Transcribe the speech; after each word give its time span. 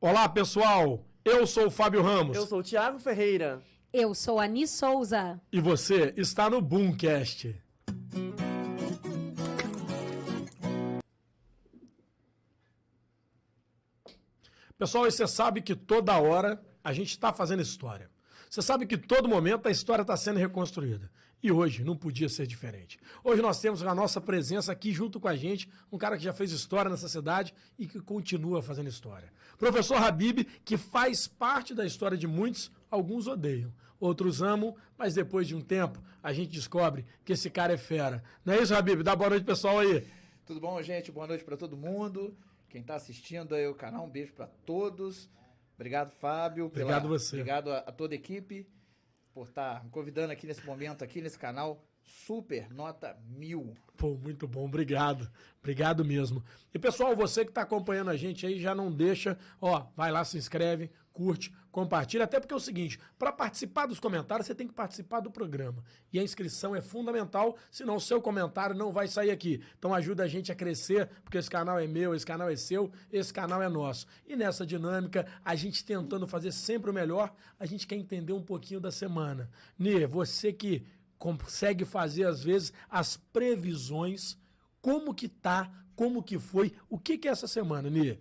Olá, 0.00 0.28
pessoal. 0.28 1.04
Eu 1.24 1.46
sou 1.46 1.66
o 1.66 1.70
Fábio 1.70 2.02
Ramos. 2.02 2.36
Eu 2.36 2.46
sou 2.46 2.58
o 2.58 2.62
Thiago 2.62 2.98
Ferreira. 2.98 3.62
Eu 3.92 4.14
sou 4.14 4.38
a 4.38 4.44
Ani 4.44 4.66
Souza. 4.66 5.40
E 5.52 5.60
você 5.60 6.12
está 6.16 6.50
no 6.50 6.60
Boomcast. 6.60 7.54
Pessoal, 14.76 15.04
você 15.04 15.26
sabe 15.26 15.62
que 15.62 15.74
toda 15.74 16.18
hora 16.18 16.60
a 16.82 16.92
gente 16.92 17.10
está 17.10 17.32
fazendo 17.32 17.62
história. 17.62 18.10
Você 18.50 18.60
sabe 18.62 18.86
que 18.86 18.96
todo 18.96 19.28
momento 19.28 19.66
a 19.66 19.70
história 19.70 20.02
está 20.02 20.16
sendo 20.16 20.38
reconstruída. 20.38 21.10
E 21.44 21.52
hoje 21.52 21.84
não 21.84 21.94
podia 21.94 22.26
ser 22.26 22.46
diferente. 22.46 22.98
Hoje 23.22 23.42
nós 23.42 23.60
temos 23.60 23.82
a 23.82 23.94
nossa 23.94 24.18
presença 24.18 24.72
aqui 24.72 24.92
junto 24.92 25.20
com 25.20 25.28
a 25.28 25.36
gente, 25.36 25.68
um 25.92 25.98
cara 25.98 26.16
que 26.16 26.24
já 26.24 26.32
fez 26.32 26.50
história 26.50 26.90
nessa 26.90 27.06
cidade 27.06 27.52
e 27.78 27.86
que 27.86 28.00
continua 28.00 28.62
fazendo 28.62 28.88
história. 28.88 29.30
Professor 29.58 29.98
Habib, 30.02 30.46
que 30.64 30.78
faz 30.78 31.28
parte 31.28 31.74
da 31.74 31.84
história 31.84 32.16
de 32.16 32.26
muitos, 32.26 32.72
alguns 32.90 33.26
odeiam, 33.26 33.70
outros 34.00 34.40
amam, 34.40 34.74
mas 34.96 35.12
depois 35.12 35.46
de 35.46 35.54
um 35.54 35.60
tempo 35.60 36.02
a 36.22 36.32
gente 36.32 36.50
descobre 36.50 37.04
que 37.26 37.34
esse 37.34 37.50
cara 37.50 37.74
é 37.74 37.76
fera. 37.76 38.24
Não 38.42 38.54
é 38.54 38.62
isso, 38.62 38.74
Habib? 38.74 39.02
Dá 39.02 39.14
boa 39.14 39.28
noite, 39.28 39.44
pessoal 39.44 39.80
aí. 39.80 40.02
Tudo 40.46 40.60
bom, 40.60 40.80
gente? 40.80 41.12
Boa 41.12 41.26
noite 41.26 41.44
para 41.44 41.58
todo 41.58 41.76
mundo. 41.76 42.34
Quem 42.70 42.80
está 42.80 42.94
assistindo 42.94 43.54
aí 43.54 43.66
o 43.68 43.74
canal, 43.74 44.06
um 44.06 44.10
beijo 44.10 44.32
para 44.32 44.46
todos. 44.46 45.28
Obrigado, 45.74 46.10
Fábio. 46.10 46.66
Obrigado 46.66 47.02
pela, 47.02 47.18
você. 47.18 47.36
Obrigado 47.36 47.70
a, 47.70 47.80
a, 47.80 47.92
toda 47.92 48.14
a 48.14 48.16
equipe 48.16 48.66
por 49.34 49.48
estar 49.48 49.78
tá 49.78 49.84
me 49.84 49.90
convidando 49.90 50.32
aqui 50.32 50.46
nesse 50.46 50.64
momento, 50.64 51.02
aqui 51.02 51.20
nesse 51.20 51.38
canal. 51.38 51.84
Super, 52.04 52.70
nota 52.70 53.18
mil. 53.26 53.74
Pô, 53.96 54.14
muito 54.14 54.46
bom, 54.46 54.66
obrigado. 54.66 55.28
Obrigado 55.58 56.04
mesmo. 56.04 56.44
E 56.72 56.78
pessoal, 56.78 57.16
você 57.16 57.44
que 57.44 57.50
está 57.50 57.62
acompanhando 57.62 58.10
a 58.10 58.16
gente 58.16 58.46
aí, 58.46 58.60
já 58.60 58.74
não 58.74 58.92
deixa, 58.92 59.38
ó, 59.60 59.86
vai 59.96 60.12
lá, 60.12 60.24
se 60.24 60.36
inscreve, 60.36 60.90
curte, 61.14 61.54
compartilha. 61.70 62.24
Até 62.24 62.38
porque 62.38 62.52
é 62.52 62.56
o 62.56 62.60
seguinte: 62.60 62.98
para 63.18 63.32
participar 63.32 63.86
dos 63.86 63.98
comentários, 63.98 64.46
você 64.46 64.54
tem 64.54 64.66
que 64.66 64.74
participar 64.74 65.20
do 65.20 65.30
programa. 65.30 65.82
E 66.12 66.18
a 66.18 66.22
inscrição 66.22 66.76
é 66.76 66.82
fundamental, 66.82 67.56
senão 67.70 67.96
o 67.96 68.00
seu 68.00 68.20
comentário 68.20 68.76
não 68.76 68.92
vai 68.92 69.08
sair 69.08 69.30
aqui. 69.30 69.62
Então 69.78 69.94
ajuda 69.94 70.24
a 70.24 70.28
gente 70.28 70.52
a 70.52 70.54
crescer, 70.54 71.08
porque 71.22 71.38
esse 71.38 71.48
canal 71.48 71.78
é 71.78 71.86
meu, 71.86 72.14
esse 72.14 72.26
canal 72.26 72.50
é 72.50 72.56
seu, 72.56 72.90
esse 73.10 73.32
canal 73.32 73.62
é 73.62 73.68
nosso. 73.68 74.06
E 74.26 74.36
nessa 74.36 74.66
dinâmica, 74.66 75.26
a 75.42 75.54
gente 75.54 75.84
tentando 75.84 76.26
fazer 76.26 76.52
sempre 76.52 76.90
o 76.90 76.94
melhor, 76.94 77.32
a 77.58 77.64
gente 77.64 77.86
quer 77.86 77.96
entender 77.96 78.32
um 78.32 78.42
pouquinho 78.42 78.80
da 78.80 78.90
semana. 78.90 79.48
Nê, 79.78 80.06
você 80.06 80.52
que 80.52 80.84
consegue 81.16 81.84
fazer, 81.84 82.24
às 82.24 82.42
vezes, 82.42 82.72
as 82.90 83.16
previsões, 83.16 84.36
como 84.82 85.14
que 85.14 85.28
tá, 85.28 85.72
como 85.94 86.22
que 86.22 86.38
foi, 86.38 86.74
o 86.90 86.98
que, 86.98 87.16
que 87.16 87.28
é 87.28 87.30
essa 87.30 87.46
semana, 87.46 87.88
Nia? 87.88 88.20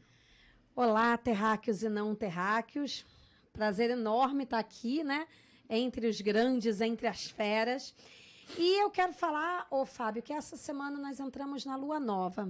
Olá, 0.76 1.16
terráqueos 1.16 1.84
e 1.84 1.88
não 1.88 2.16
terráqueos. 2.16 3.06
Prazer 3.54 3.92
enorme 3.92 4.44
estar 4.44 4.58
aqui, 4.58 5.04
né? 5.04 5.28
Entre 5.70 6.08
os 6.08 6.20
grandes, 6.20 6.82
entre 6.82 7.06
as 7.06 7.26
feras. 7.26 7.94
E 8.58 8.82
eu 8.82 8.90
quero 8.90 9.14
falar, 9.14 9.68
ô 9.70 9.86
Fábio, 9.86 10.24
que 10.24 10.34
essa 10.34 10.58
semana 10.58 10.98
nós 10.98 11.20
entramos 11.20 11.64
na 11.64 11.76
lua 11.76 12.00
nova 12.00 12.50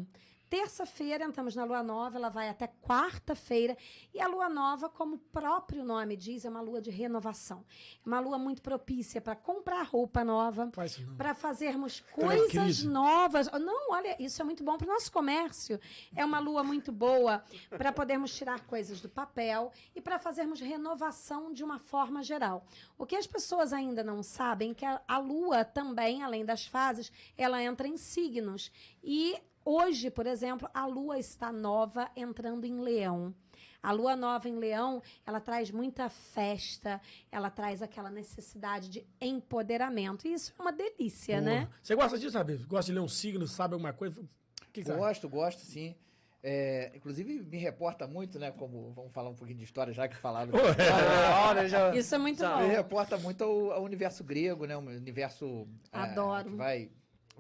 terça-feira 0.54 1.26
entramos 1.26 1.56
na 1.56 1.64
lua 1.64 1.82
nova, 1.82 2.16
ela 2.16 2.30
vai 2.30 2.48
até 2.48 2.68
quarta-feira. 2.68 3.76
E 4.14 4.22
a 4.22 4.28
lua 4.28 4.48
nova, 4.48 4.88
como 4.88 5.16
o 5.16 5.18
próprio 5.18 5.84
nome 5.84 6.16
diz, 6.16 6.46
é 6.46 6.50
uma 6.50 6.62
lua 6.62 6.80
de 6.80 6.92
renovação. 6.92 7.66
É 8.06 8.08
uma 8.08 8.20
lua 8.20 8.38
muito 8.38 8.62
propícia 8.62 9.20
para 9.20 9.36
comprar 9.36 9.82
roupa 9.82 10.24
nova, 10.24 10.72
para 11.18 11.34
fazermos 11.34 12.02
coisas 12.02 12.84
novas. 12.84 13.50
Não, 13.52 13.94
olha, 13.94 14.16
isso 14.22 14.44
é 14.44 14.46
muito 14.46 14.64
bom 14.64 14.78
para 14.78 14.86
o 14.86 14.94
nosso 14.94 15.12
comércio. 15.12 15.80
É 16.16 16.24
uma 16.24 16.38
lua 16.38 16.62
muito 16.64 16.92
boa 16.92 17.44
para 17.72 17.92
podermos 17.92 18.36
tirar 18.36 18.60
coisas 18.68 19.02
do 19.02 19.10
papel 19.10 19.72
e 19.96 20.02
para 20.02 20.20
fazermos 20.20 20.62
renovação 20.62 21.52
de 21.52 21.64
uma 21.64 21.80
forma 21.80 22.22
geral. 22.22 22.64
O 22.96 23.08
que 23.08 23.16
as 23.16 23.26
pessoas 23.26 23.74
ainda 23.74 24.04
não 24.04 24.22
sabem 24.22 24.70
é 24.70 24.76
que 24.76 24.86
a, 24.86 25.02
a 25.08 25.18
lua 25.18 25.66
também, 25.66 26.22
além 26.22 26.46
das 26.46 26.68
fases, 26.68 27.12
ela 27.36 27.60
entra 27.60 27.88
em 27.88 27.98
signos. 27.98 28.72
E 29.04 29.36
Hoje, 29.66 30.10
por 30.10 30.28
exemplo, 30.28 30.70
a 30.74 30.86
lua 30.86 31.18
está 31.18 31.52
nova 31.52 32.10
entrando 32.16 32.66
em 32.66 32.80
Leão. 32.80 33.34
A 33.82 33.92
lua 33.92 34.16
nova 34.16 34.48
em 34.48 34.58
Leão, 34.58 35.02
ela 35.26 35.42
traz 35.42 35.70
muita 35.70 36.08
festa, 36.10 37.02
ela 37.30 37.50
traz 37.50 37.82
aquela 37.82 38.10
necessidade 38.10 38.90
de 38.90 39.06
empoderamento. 39.20 40.26
E 40.26 40.34
isso 40.34 40.54
é 40.58 40.62
uma 40.62 40.72
delícia, 40.72 41.40
Porra. 41.40 41.46
né? 41.46 41.70
Você 41.82 41.96
gosta 41.96 42.18
disso, 42.18 42.32
sabe? 42.32 42.56
Gosta 42.60 42.92
de 42.92 42.98
ler 42.98 43.04
um 43.04 43.10
signo, 43.10 43.46
sabe 43.46 43.74
alguma 43.74 43.92
coisa? 43.92 44.24
Que 44.72 44.82
gosto, 44.84 45.24
sabe? 45.24 45.34
gosto, 45.34 45.60
sim. 45.60 45.96
É, 46.42 46.92
inclusive, 46.96 47.42
me 47.42 47.58
reporta 47.58 48.06
muito, 48.06 48.38
né? 48.38 48.52
Como 48.52 48.92
vamos 48.92 49.14
falar 49.14 49.30
um 49.30 49.36
pouquinho 49.36 49.60
de 49.60 49.64
história, 49.64 49.94
já 49.94 50.10
que 50.10 50.16
falaram. 50.16 50.52
Já, 51.70 51.96
Isso 51.96 52.14
é 52.16 52.18
muito 52.18 52.40
já, 52.40 52.58
bom. 52.58 52.68
Me 52.68 52.74
reporta 52.74 53.18
muito 53.18 53.44
ao, 53.44 53.72
ao, 53.72 53.84
universo 53.84 54.24
grego, 54.24 54.66
né? 54.66 54.76
O 54.76 54.82
universo. 54.82 55.68
É, 55.92 55.98
Adoro. 56.00 56.50
É, 56.50 56.52
que 56.52 56.58
vai 56.58 56.92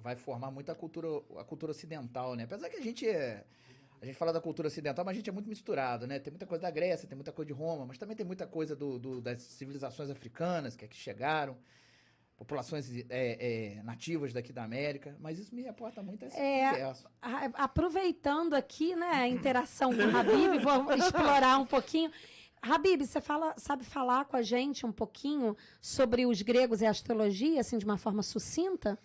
vai 0.04 0.16
formar 0.16 0.52
muito 0.52 0.70
a 0.72 0.76
cultura, 0.76 1.08
a 1.40 1.44
cultura 1.46 1.72
ocidental, 1.72 2.36
né? 2.36 2.44
Apesar 2.44 2.70
que 2.70 2.76
a 2.76 2.82
gente 2.82 3.08
é. 3.08 3.46
A 4.02 4.06
gente 4.06 4.18
fala 4.18 4.34
da 4.34 4.42
cultura 4.42 4.68
ocidental, 4.68 5.06
mas 5.06 5.14
a 5.14 5.16
gente 5.16 5.30
é 5.30 5.34
muito 5.34 5.48
misturado, 5.48 6.06
né? 6.06 6.20
Tem 6.20 6.30
muita 6.30 6.46
coisa 6.46 6.62
da 6.62 6.70
Grécia, 6.70 7.08
tem 7.08 7.16
muita 7.16 7.32
coisa 7.32 7.48
de 7.48 7.54
Roma, 7.54 7.86
mas 7.86 7.98
também 7.98 8.18
tem 8.18 8.26
muita 8.26 8.46
coisa 8.46 8.76
do, 8.76 9.00
do 9.00 9.22
das 9.22 9.42
civilizações 9.42 10.10
africanas 10.10 10.76
que 10.76 10.84
aqui 10.84 10.98
chegaram, 10.98 11.58
populações 12.36 12.90
é, 13.10 13.78
é, 13.80 13.84
nativas 13.84 14.34
daqui 14.34 14.52
da 14.52 14.66
América, 14.66 15.16
mas 15.22 15.40
isso 15.40 15.56
me 15.56 15.62
reporta 15.62 16.04
muito 16.04 16.26
a 16.26 16.28
esse 16.28 16.38
é, 16.38 16.68
universo. 16.68 17.08
aproveitando 17.54 18.56
aqui, 18.56 18.94
né, 18.94 19.08
a 19.08 19.28
interação 19.30 19.96
com 19.96 20.02
o 20.02 20.18
Habib, 20.18 20.60
vou 20.62 20.92
explorar 21.00 21.58
um 21.60 21.66
pouquinho. 21.66 22.12
Habib, 22.62 23.06
você 23.06 23.22
fala, 23.22 23.54
sabe 23.58 23.86
falar 23.86 24.26
com 24.26 24.36
a 24.36 24.42
gente 24.42 24.86
um 24.86 24.92
pouquinho 24.92 25.56
sobre 25.82 26.26
os 26.26 26.42
gregos 26.42 26.82
e 26.82 26.86
a 26.86 26.90
astrologia, 26.90 27.62
assim, 27.62 27.78
de 27.78 27.86
uma 27.86 27.98
forma 27.98 28.22
sucinta? 28.22 29.00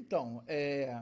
Então, 0.00 0.42
é, 0.46 0.98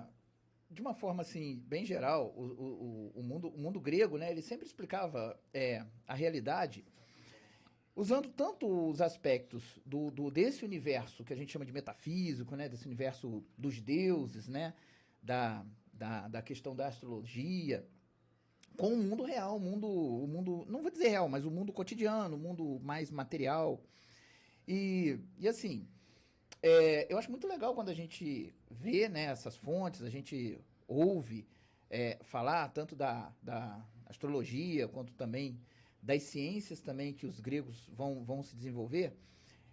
de 0.68 0.80
uma 0.80 0.92
forma 0.92 1.22
assim, 1.22 1.62
bem 1.66 1.84
geral, 1.84 2.34
o, 2.36 2.42
o, 2.42 3.12
o, 3.20 3.22
mundo, 3.22 3.48
o 3.48 3.58
mundo 3.58 3.80
grego, 3.80 4.18
né, 4.18 4.28
ele 4.30 4.42
sempre 4.42 4.66
explicava 4.66 5.38
é, 5.54 5.84
a 6.06 6.14
realidade 6.14 6.84
usando 7.94 8.28
tanto 8.28 8.66
os 8.66 9.00
aspectos 9.00 9.80
do, 9.86 10.10
do, 10.10 10.30
desse 10.32 10.64
universo 10.64 11.24
que 11.24 11.32
a 11.32 11.36
gente 11.36 11.52
chama 11.52 11.64
de 11.64 11.72
metafísico, 11.72 12.56
né, 12.56 12.68
desse 12.68 12.86
universo 12.86 13.44
dos 13.56 13.80
deuses, 13.80 14.48
né, 14.48 14.74
da, 15.22 15.64
da, 15.92 16.26
da 16.26 16.42
questão 16.42 16.74
da 16.74 16.88
astrologia, 16.88 17.86
com 18.76 18.92
o 18.94 18.96
mundo 18.96 19.22
real, 19.22 19.56
o 19.56 19.60
mundo, 19.60 19.88
o 19.88 20.26
mundo, 20.26 20.66
não 20.68 20.82
vou 20.82 20.90
dizer 20.90 21.08
real, 21.08 21.28
mas 21.28 21.44
o 21.44 21.50
mundo 21.50 21.72
cotidiano, 21.72 22.34
o 22.34 22.38
mundo 22.38 22.80
mais 22.80 23.10
material. 23.12 23.80
E, 24.66 25.18
e 25.38 25.48
assim, 25.48 25.88
é, 26.62 27.12
eu 27.12 27.18
acho 27.18 27.30
muito 27.30 27.46
legal 27.46 27.74
quando 27.74 27.88
a 27.88 27.94
gente 27.94 28.54
vê 28.70 29.08
né, 29.08 29.24
essas 29.24 29.56
fontes, 29.56 30.02
a 30.02 30.10
gente 30.10 30.58
ouve 30.86 31.46
é, 31.90 32.18
falar 32.22 32.68
tanto 32.68 32.96
da, 32.96 33.32
da 33.42 33.84
astrologia 34.06 34.88
quanto 34.88 35.12
também 35.14 35.58
das 36.02 36.22
ciências 36.22 36.80
também 36.80 37.12
que 37.12 37.26
os 37.26 37.40
gregos 37.40 37.88
vão, 37.92 38.24
vão 38.24 38.42
se 38.42 38.54
desenvolver, 38.54 39.12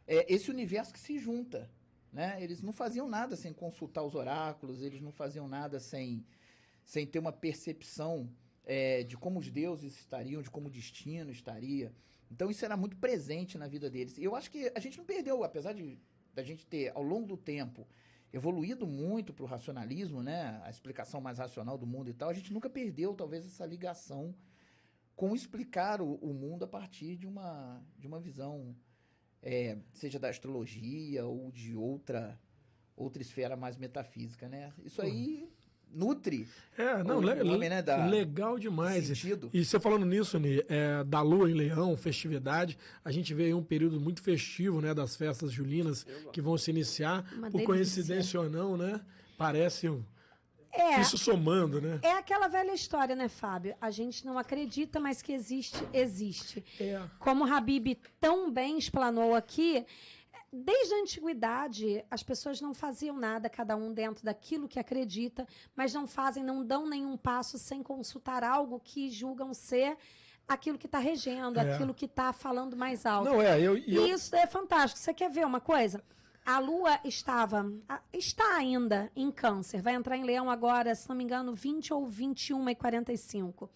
é 0.08 0.32
esse 0.32 0.50
universo 0.50 0.94
que 0.94 1.00
se 1.00 1.18
junta. 1.18 1.70
Né? 2.12 2.42
Eles 2.42 2.62
não 2.62 2.72
faziam 2.72 3.08
nada 3.08 3.36
sem 3.36 3.54
consultar 3.54 4.04
os 4.04 4.16
oráculos, 4.16 4.82
eles 4.82 5.02
não 5.02 5.12
faziam 5.12 5.48
nada 5.48 5.80
sem, 5.80 6.26
sem 6.84 7.06
ter 7.06 7.20
uma 7.20 7.34
percepção 7.34 8.30
é, 8.64 9.04
de 9.04 9.18
como 9.18 9.40
os 9.40 9.50
deuses 9.50 10.00
estariam, 10.00 10.42
de 10.42 10.50
como 10.50 10.68
o 10.68 10.72
destino 10.72 11.32
estaria. 11.32 11.94
Então 12.32 12.50
isso 12.50 12.64
era 12.64 12.78
muito 12.78 12.96
presente 12.98 13.58
na 13.58 13.68
vida 13.68 13.90
deles. 13.90 14.18
E 14.18 14.24
eu 14.24 14.36
acho 14.36 14.50
que 14.50 14.72
a 14.74 14.80
gente 14.80 14.98
não 14.98 15.06
perdeu, 15.06 15.44
apesar 15.44 15.74
de 15.74 16.00
da 16.36 16.44
gente 16.44 16.66
ter, 16.68 16.92
ao 16.94 17.02
longo 17.02 17.26
do 17.26 17.38
tempo, 17.38 17.88
evoluído 18.32 18.86
muito 18.86 19.34
para 19.34 19.44
o 19.44 19.48
racionalismo, 19.48 20.22
né? 20.22 20.62
A 20.64 20.70
explicação 20.70 21.22
mais 21.22 21.40
racional 21.40 21.78
do 21.78 21.88
mundo 21.88 22.10
e 22.10 22.14
tal, 22.14 22.30
a 22.30 22.34
gente 22.34 22.54
nunca 22.54 22.70
perdeu, 22.70 23.16
talvez, 23.16 23.46
essa 23.46 23.66
ligação 23.66 24.36
com 25.16 25.34
explicar 25.34 26.02
o, 26.02 26.16
o 26.16 26.34
mundo 26.34 26.66
a 26.66 26.68
partir 26.68 27.16
de 27.16 27.26
uma, 27.26 27.82
de 27.98 28.06
uma 28.06 28.20
visão, 28.20 28.76
é, 29.42 29.78
seja 29.94 30.20
da 30.20 30.28
astrologia 30.28 31.26
ou 31.26 31.50
de 31.52 31.74
outra, 31.74 32.38
outra 32.98 33.22
esfera 33.22 33.56
mais 33.56 33.78
metafísica, 33.78 34.50
né? 34.50 34.74
Isso 34.84 35.02
aí 35.02 35.50
nutre. 35.96 36.48
É, 36.78 37.04
não, 37.04 37.22
le 37.22 37.42
homem, 37.42 37.70
né, 37.70 37.84
legal 38.10 38.60
demais. 38.60 39.08
Sentido. 39.08 39.50
E 39.54 39.64
você 39.64 39.80
falando 39.80 40.06
nisso, 40.06 40.38
Ney, 40.38 40.64
é, 40.68 41.04
da 41.04 41.22
lua 41.22 41.50
em 41.50 41.54
leão, 41.54 41.96
festividade, 41.96 42.78
a 43.04 43.12
gente 43.12 43.34
vê 43.34 43.46
aí 43.46 43.54
um 43.54 43.64
período 43.64 44.00
muito 44.00 44.22
festivo, 44.22 44.82
né, 44.82 44.94
das 44.94 45.16
festas 45.16 45.52
julinas 45.52 46.06
que 46.34 46.42
vão 46.42 46.58
se 46.58 46.70
iniciar, 46.70 47.26
Uma 47.34 47.50
por 47.50 47.60
delícia. 47.60 47.66
coincidência 47.66 48.42
ou 48.42 48.50
não, 48.50 48.76
né? 48.76 49.00
Parece 49.38 49.90
é, 50.76 51.00
isso 51.00 51.18
somando, 51.18 51.80
né? 51.82 52.00
É 52.02 52.12
aquela 52.12 52.48
velha 52.48 52.74
história, 52.74 53.16
né, 53.16 53.30
Fábio? 53.30 53.76
A 53.80 53.90
gente 53.90 54.26
não 54.26 54.38
acredita, 54.38 55.00
mas 55.00 55.22
que 55.22 55.32
existe, 55.32 55.82
existe. 55.94 56.64
É. 56.80 57.02
Como 57.18 57.46
o 57.46 57.54
Habib 57.54 57.98
tão 58.20 58.52
bem 58.52 58.78
explanou 58.78 59.34
aqui, 59.34 59.86
Desde 60.58 60.94
a 60.94 61.02
antiguidade, 61.02 62.06
as 62.10 62.24
pessoas 62.24 62.62
não 62.62 62.74
faziam 62.74 63.18
nada, 63.18 63.50
cada 63.50 63.76
um 63.76 63.94
dentro 63.94 64.24
daquilo 64.24 64.70
que 64.70 64.80
acredita, 64.80 65.46
mas 65.76 65.94
não 65.94 66.08
fazem, 66.08 66.44
não 66.44 66.66
dão 66.66 66.88
nenhum 66.88 67.18
passo 67.18 67.58
sem 67.58 67.84
consultar 67.84 68.42
algo 68.42 68.80
que 68.80 69.10
julgam 69.10 69.54
ser 69.54 69.98
aquilo 70.48 70.78
que 70.78 70.86
está 70.86 71.00
regendo, 71.00 71.60
É. 71.60 71.74
aquilo 71.74 71.94
que 71.94 72.06
está 72.06 72.32
falando 72.32 72.78
mais 72.78 73.06
alto. 73.06 73.30
Não, 73.30 73.42
é, 73.42 73.60
eu. 73.60 73.78
eu 73.78 74.08
isso 74.08 74.34
é 74.36 74.48
fantástico. 74.48 74.98
Você 74.98 75.14
quer 75.14 75.30
ver 75.30 75.46
uma 75.46 75.60
coisa? 75.60 76.02
A 76.46 76.60
Lua 76.60 77.00
estava, 77.04 77.70
está 78.14 78.56
ainda 78.56 79.12
em 79.16 79.32
câncer, 79.32 79.82
vai 79.82 79.96
entrar 79.96 80.16
em 80.16 80.24
leão 80.24 80.50
agora, 80.50 80.94
se 80.96 81.10
não 81.10 81.16
me 81.16 81.24
engano, 81.24 81.54
20 81.54 81.92
ou 81.94 82.06
21 82.06 82.70
e 82.70 82.76
45. 82.76 83.70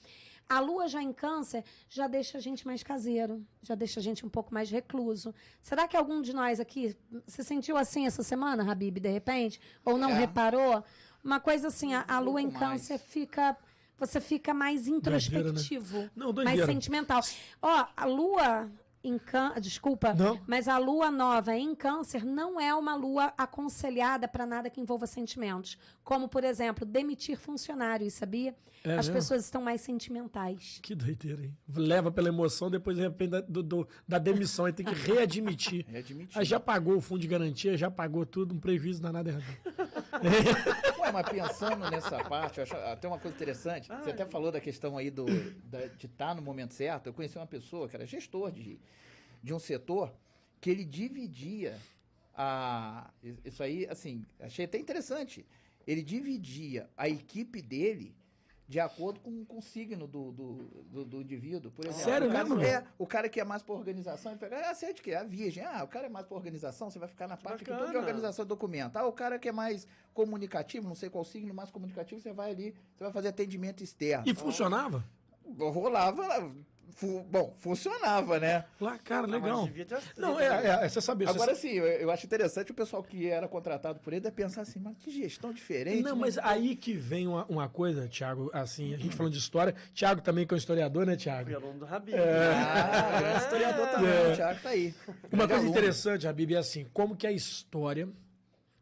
A 0.49 0.59
Lua 0.59 0.87
já 0.87 1.01
em 1.01 1.13
câncer 1.13 1.63
já 1.87 2.07
deixa 2.07 2.39
a 2.39 2.41
gente 2.41 2.65
mais 2.65 2.81
caseiro, 2.81 3.45
já 3.61 3.75
deixa 3.75 3.99
a 3.99 4.03
gente 4.03 4.25
um 4.25 4.29
pouco 4.29 4.51
mais 4.51 4.71
recluso. 4.71 5.33
Será 5.61 5.87
que 5.87 5.95
algum 5.95 6.23
de 6.23 6.33
nós 6.33 6.59
aqui 6.59 6.97
se 7.27 7.43
sentiu 7.43 7.77
assim 7.77 8.07
essa 8.07 8.23
semana, 8.23 8.69
Habib, 8.69 8.97
de 8.99 9.09
repente? 9.09 9.61
Ou 9.85 9.95
não 9.95 10.09
É. 10.09 10.13
reparou? 10.15 10.83
Uma 11.23 11.39
coisa 11.39 11.67
assim, 11.67 11.93
a, 11.93 12.03
a 12.07 12.19
Um 12.19 12.23
Lua 12.23 12.41
em 12.41 12.49
pouco 12.49 12.65
mais. 12.65 12.81
câncer 12.81 12.97
fica. 12.97 13.55
Você 13.99 14.19
fica 14.19 14.53
mais 14.53 14.85
Doideira, 14.85 15.17
né? 15.17 15.17
introspectivo, 15.59 16.09
Não, 16.15 16.33
mais 16.33 16.65
sentimental. 16.65 17.21
Ó, 17.61 17.85
a 17.95 18.05
Lua 18.05 18.71
em 19.03 19.17
câncer. 19.17 19.61
Desculpa, 19.61 20.13
Não. 20.13 20.39
mas 20.47 20.67
a 20.67 20.77
lua 20.77 21.09
nova 21.09 21.55
em 21.55 21.73
câncer 21.75 22.23
não 22.25 22.59
é 22.59 22.73
uma 22.75 22.95
lua 22.95 23.33
aconselhada 23.37 24.27
para 24.27 24.45
nada 24.45 24.69
que 24.69 24.81
envolva 24.81 25.07
sentimentos. 25.07 25.77
Como, 26.03 26.27
por 26.27 26.43
exemplo, 26.43 26.85
demitir 26.85 27.37
funcionários, 27.37 28.13
sabia? 28.13 28.55
É 28.81 28.91
As 28.91 29.07
mesmo? 29.07 29.13
pessoas 29.15 29.43
estão 29.43 29.61
mais 29.61 29.81
sentimentais. 29.81 30.79
Que 30.81 30.95
doideira, 30.95 31.43
hein? 31.43 31.53
Leva 31.75 32.09
pela 32.11 32.29
emoção, 32.29 32.69
depois 32.71 32.95
de 32.95 33.03
repente 33.03 33.31
da, 33.31 33.41
do- 33.41 33.61
do- 33.63 33.87
da 34.07 34.17
demissão, 34.17 34.63
aí 34.65 34.71
tem 34.71 34.85
que 34.85 34.93
readmitir. 34.95 35.85
Readmitir. 35.91 36.37
Aí 36.37 36.45
já 36.45 36.59
pagou 36.61 36.95
o 36.95 37.01
fundo 37.01 37.19
de 37.19 37.27
garantia, 37.27 37.75
já 37.75 37.91
pagou 37.91 38.25
tudo, 38.25 38.55
um 38.55 38.59
prejuízo 38.59 39.01
danado 39.01 39.29
errado. 39.29 39.43
Ué, 40.99 41.11
mas 41.11 41.29
pensando 41.29 41.89
nessa 41.89 42.23
parte, 42.23 42.57
eu 42.59 42.63
acho 42.63 42.75
até 42.75 43.07
uma 43.07 43.19
coisa 43.19 43.35
interessante. 43.35 43.87
Você 43.89 44.11
até 44.11 44.25
falou 44.25 44.51
da 44.51 44.59
questão 44.61 44.97
aí 44.97 45.09
do, 45.11 45.25
da- 45.65 45.87
de 45.87 46.05
estar 46.05 46.33
no 46.33 46.41
momento 46.41 46.73
certo. 46.73 47.07
Eu 47.07 47.13
conheci 47.13 47.37
uma 47.37 47.47
pessoa 47.47 47.87
que 47.87 47.95
era 47.95 48.05
gestor 48.05 48.49
de, 48.51 48.79
de 49.41 49.53
um 49.53 49.59
setor 49.59 50.13
que 50.59 50.69
ele 50.69 50.85
dividia 50.85 51.77
a. 52.35 53.11
Isso 53.43 53.61
aí, 53.63 53.87
assim, 53.89 54.25
achei 54.39 54.65
até 54.65 54.77
interessante. 54.77 55.45
Ele 55.87 56.03
dividia 56.03 56.89
a 56.95 57.09
equipe 57.09 57.61
dele 57.61 58.15
de 58.69 58.79
acordo 58.79 59.19
com, 59.19 59.43
com 59.45 59.57
o 59.57 59.61
signo 59.63 60.05
do, 60.07 60.31
do, 60.31 60.53
do, 60.91 61.05
do 61.05 61.21
indivíduo. 61.21 61.71
Por 61.71 61.85
exemplo, 61.85 62.03
Sério 62.03 62.29
o 62.29 62.31
cara, 62.31 62.43
mesmo? 62.43 62.61
É, 62.61 62.85
o 62.99 63.07
cara 63.07 63.27
que 63.27 63.39
é 63.39 63.43
mais 63.43 63.63
por 63.63 63.75
organização, 63.75 64.31
ele 64.31 64.39
pega, 64.39 64.69
ah, 64.69 64.75
você 64.75 64.85
é 64.85 64.93
de 64.93 65.01
quê? 65.01 65.15
A 65.15 65.23
virgem. 65.23 65.65
Ah, 65.65 65.83
o 65.83 65.87
cara 65.87 66.05
é 66.05 66.09
mais 66.09 66.27
por 66.27 66.35
organização, 66.35 66.87
você 66.87 66.99
vai 66.99 67.07
ficar 67.07 67.27
na 67.27 67.35
parte 67.35 67.65
que 67.65 67.71
tudo 67.71 67.89
de 67.89 67.97
organização 67.97 68.45
documento. 68.45 68.95
Ah, 68.95 69.07
o 69.07 69.11
cara 69.11 69.39
que 69.39 69.49
é 69.49 69.51
mais 69.51 69.87
comunicativo, 70.13 70.87
não 70.87 70.93
sei 70.93 71.09
qual 71.09 71.25
signo, 71.25 71.51
mais 71.51 71.71
comunicativo, 71.71 72.21
você 72.21 72.31
vai 72.31 72.51
ali, 72.51 72.75
você 72.95 73.05
vai 73.05 73.11
fazer 73.11 73.29
atendimento 73.29 73.83
externo. 73.83 74.23
E 74.27 74.35
funcionava? 74.35 75.03
Rolava, 75.57 76.53
fu- 76.91 77.23
bom, 77.23 77.53
funcionava, 77.59 78.39
né? 78.39 78.65
Lá, 78.79 78.97
cara, 78.97 79.25
Ah, 79.27 79.29
legal. 79.31 79.69
Não, 80.17 80.39
é, 80.39 80.85
é, 80.85 80.89
você 80.89 80.99
sabia. 81.01 81.27
você 81.27 81.33
Agora 81.33 81.55
sim, 81.55 81.69
eu, 81.69 81.85
eu 81.85 82.11
acho 82.11 82.25
interessante 82.25 82.71
o 82.71 82.73
pessoal 82.73 83.03
que 83.03 83.27
era 83.27 83.47
contratado 83.47 83.99
por 83.99 84.13
ele 84.13 84.21
deve 84.21 84.35
pensar 84.35 84.61
assim, 84.61 84.79
mas 84.79 84.95
que 84.97 85.11
gestão 85.11 85.51
diferente. 85.53 86.01
Não, 86.03 86.15
né? 86.15 86.21
mas 86.21 86.37
aí 86.37 86.75
que 86.75 86.93
vem 86.93 87.27
uma, 87.27 87.45
uma 87.45 87.69
coisa, 87.69 88.07
Thiago, 88.07 88.49
assim, 88.53 88.93
a 88.93 88.97
gente 88.97 89.15
falando 89.15 89.33
de 89.33 89.39
história. 89.39 89.75
Thiago 89.93 90.21
também, 90.21 90.45
que 90.45 90.53
é 90.53 90.55
um 90.55 90.57
historiador, 90.57 91.05
né, 91.05 91.15
Thiago? 91.15 91.45
Fui 91.45 91.55
aluno 91.55 91.79
do 91.79 91.85
Habib. 91.85 92.15
Ah, 92.17 93.19
grande 93.19 93.37
historiador 93.43 93.87
também, 93.89 94.09
É. 94.09 94.31
o 94.31 94.35
Thiago 94.35 94.59
tá 94.61 94.69
aí. 94.69 94.93
Uma 95.31 95.47
coisa 95.47 95.55
aluno. 95.63 95.69
interessante, 95.69 96.27
Habib, 96.27 96.51
é 96.53 96.57
assim, 96.57 96.85
como 96.93 97.15
que 97.15 97.25
a 97.27 97.31
história, 97.31 98.07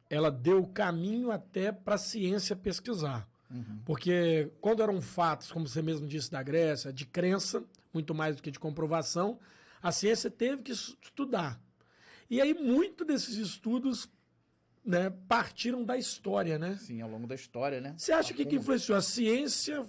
ela 0.09 0.31
deu 0.31 0.65
caminho 0.67 1.31
até 1.31 1.71
para 1.71 1.95
a 1.95 1.97
ciência 1.97 2.55
pesquisar. 2.55 3.27
Uhum. 3.49 3.79
Porque 3.85 4.49
quando 4.59 4.83
eram 4.83 5.01
fatos, 5.01 5.51
como 5.51 5.67
você 5.67 5.81
mesmo 5.81 6.05
disse 6.05 6.29
da 6.29 6.43
Grécia, 6.43 6.91
de 6.91 7.05
crença, 7.05 7.63
muito 7.93 8.13
mais 8.13 8.35
do 8.35 8.41
que 8.41 8.51
de 8.51 8.59
comprovação, 8.59 9.39
a 9.81 9.91
ciência 9.91 10.29
teve 10.29 10.63
que 10.63 10.71
es- 10.71 10.95
estudar. 11.01 11.59
E 12.29 12.41
aí, 12.41 12.53
muito 12.53 13.05
desses 13.05 13.35
estudos 13.37 14.09
né, 14.85 15.09
partiram 15.27 15.83
da 15.83 15.97
história, 15.97 16.57
né? 16.57 16.77
Sim, 16.77 17.01
ao 17.01 17.09
longo 17.09 17.27
da 17.27 17.35
história, 17.35 17.81
né? 17.81 17.93
Você 17.97 18.11
acha 18.13 18.33
que 18.33 18.45
que 18.45 18.55
influenciou? 18.55 18.97
A 18.97 19.01
ciência 19.01 19.85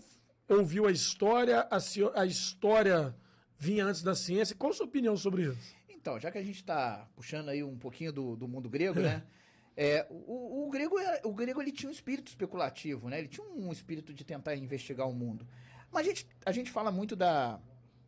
ouviu 0.49 0.87
a 0.87 0.91
história, 0.93 1.61
a, 1.71 1.79
a 2.21 2.27
história 2.27 3.15
vinha 3.57 3.85
antes 3.87 4.03
da 4.03 4.15
ciência? 4.15 4.57
Qual 4.57 4.71
a 4.73 4.75
sua 4.75 4.87
opinião 4.87 5.17
sobre 5.17 5.43
isso? 5.45 5.75
Então, 5.89 6.19
já 6.19 6.31
que 6.31 6.39
a 6.39 6.43
gente 6.43 6.57
está 6.57 7.09
puxando 7.15 7.49
aí 7.49 7.63
um 7.63 7.77
pouquinho 7.77 8.13
do, 8.13 8.35
do 8.37 8.49
mundo 8.49 8.69
grego, 8.69 9.01
né? 9.01 9.23
É, 9.81 10.05
o, 10.11 10.67
o 10.67 10.71
grego, 10.71 10.99
era- 10.99 11.21
o 11.25 11.33
grego 11.33 11.63
ele 11.63 11.71
tinha 11.71 11.89
um 11.89 11.93
espírito 11.93 12.27
especulativo, 12.31 13.09
né? 13.09 13.21
Ele 13.21 13.29
tinha 13.29 13.47
um 13.47 13.71
espírito 13.71 14.13
de 14.13 14.25
tentar 14.25 14.57
investigar 14.57 15.09
o 15.09 15.13
mundo. 15.15 15.47
Mas 15.93 16.05
a 16.05 16.09
gente, 16.09 16.27
a 16.45 16.51
gente 16.51 16.69
fala 16.69 16.91
muito 16.91 17.15
da, 17.15 17.61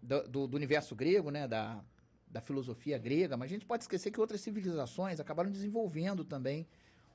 da- 0.02 0.22
do, 0.22 0.46
do 0.46 0.56
universo 0.56 0.94
grego, 0.94 1.30
né? 1.30 1.46
Da, 1.48 1.82
da 2.28 2.40
filosofia 2.40 2.96
grega, 2.96 3.36
mas 3.36 3.50
a 3.50 3.54
gente 3.54 3.66
pode 3.66 3.82
esquecer 3.84 4.10
que 4.10 4.20
outras 4.20 4.40
civilizações 4.40 5.18
acabaram 5.18 5.50
desenvolvendo 5.50 6.24
também 6.24 6.66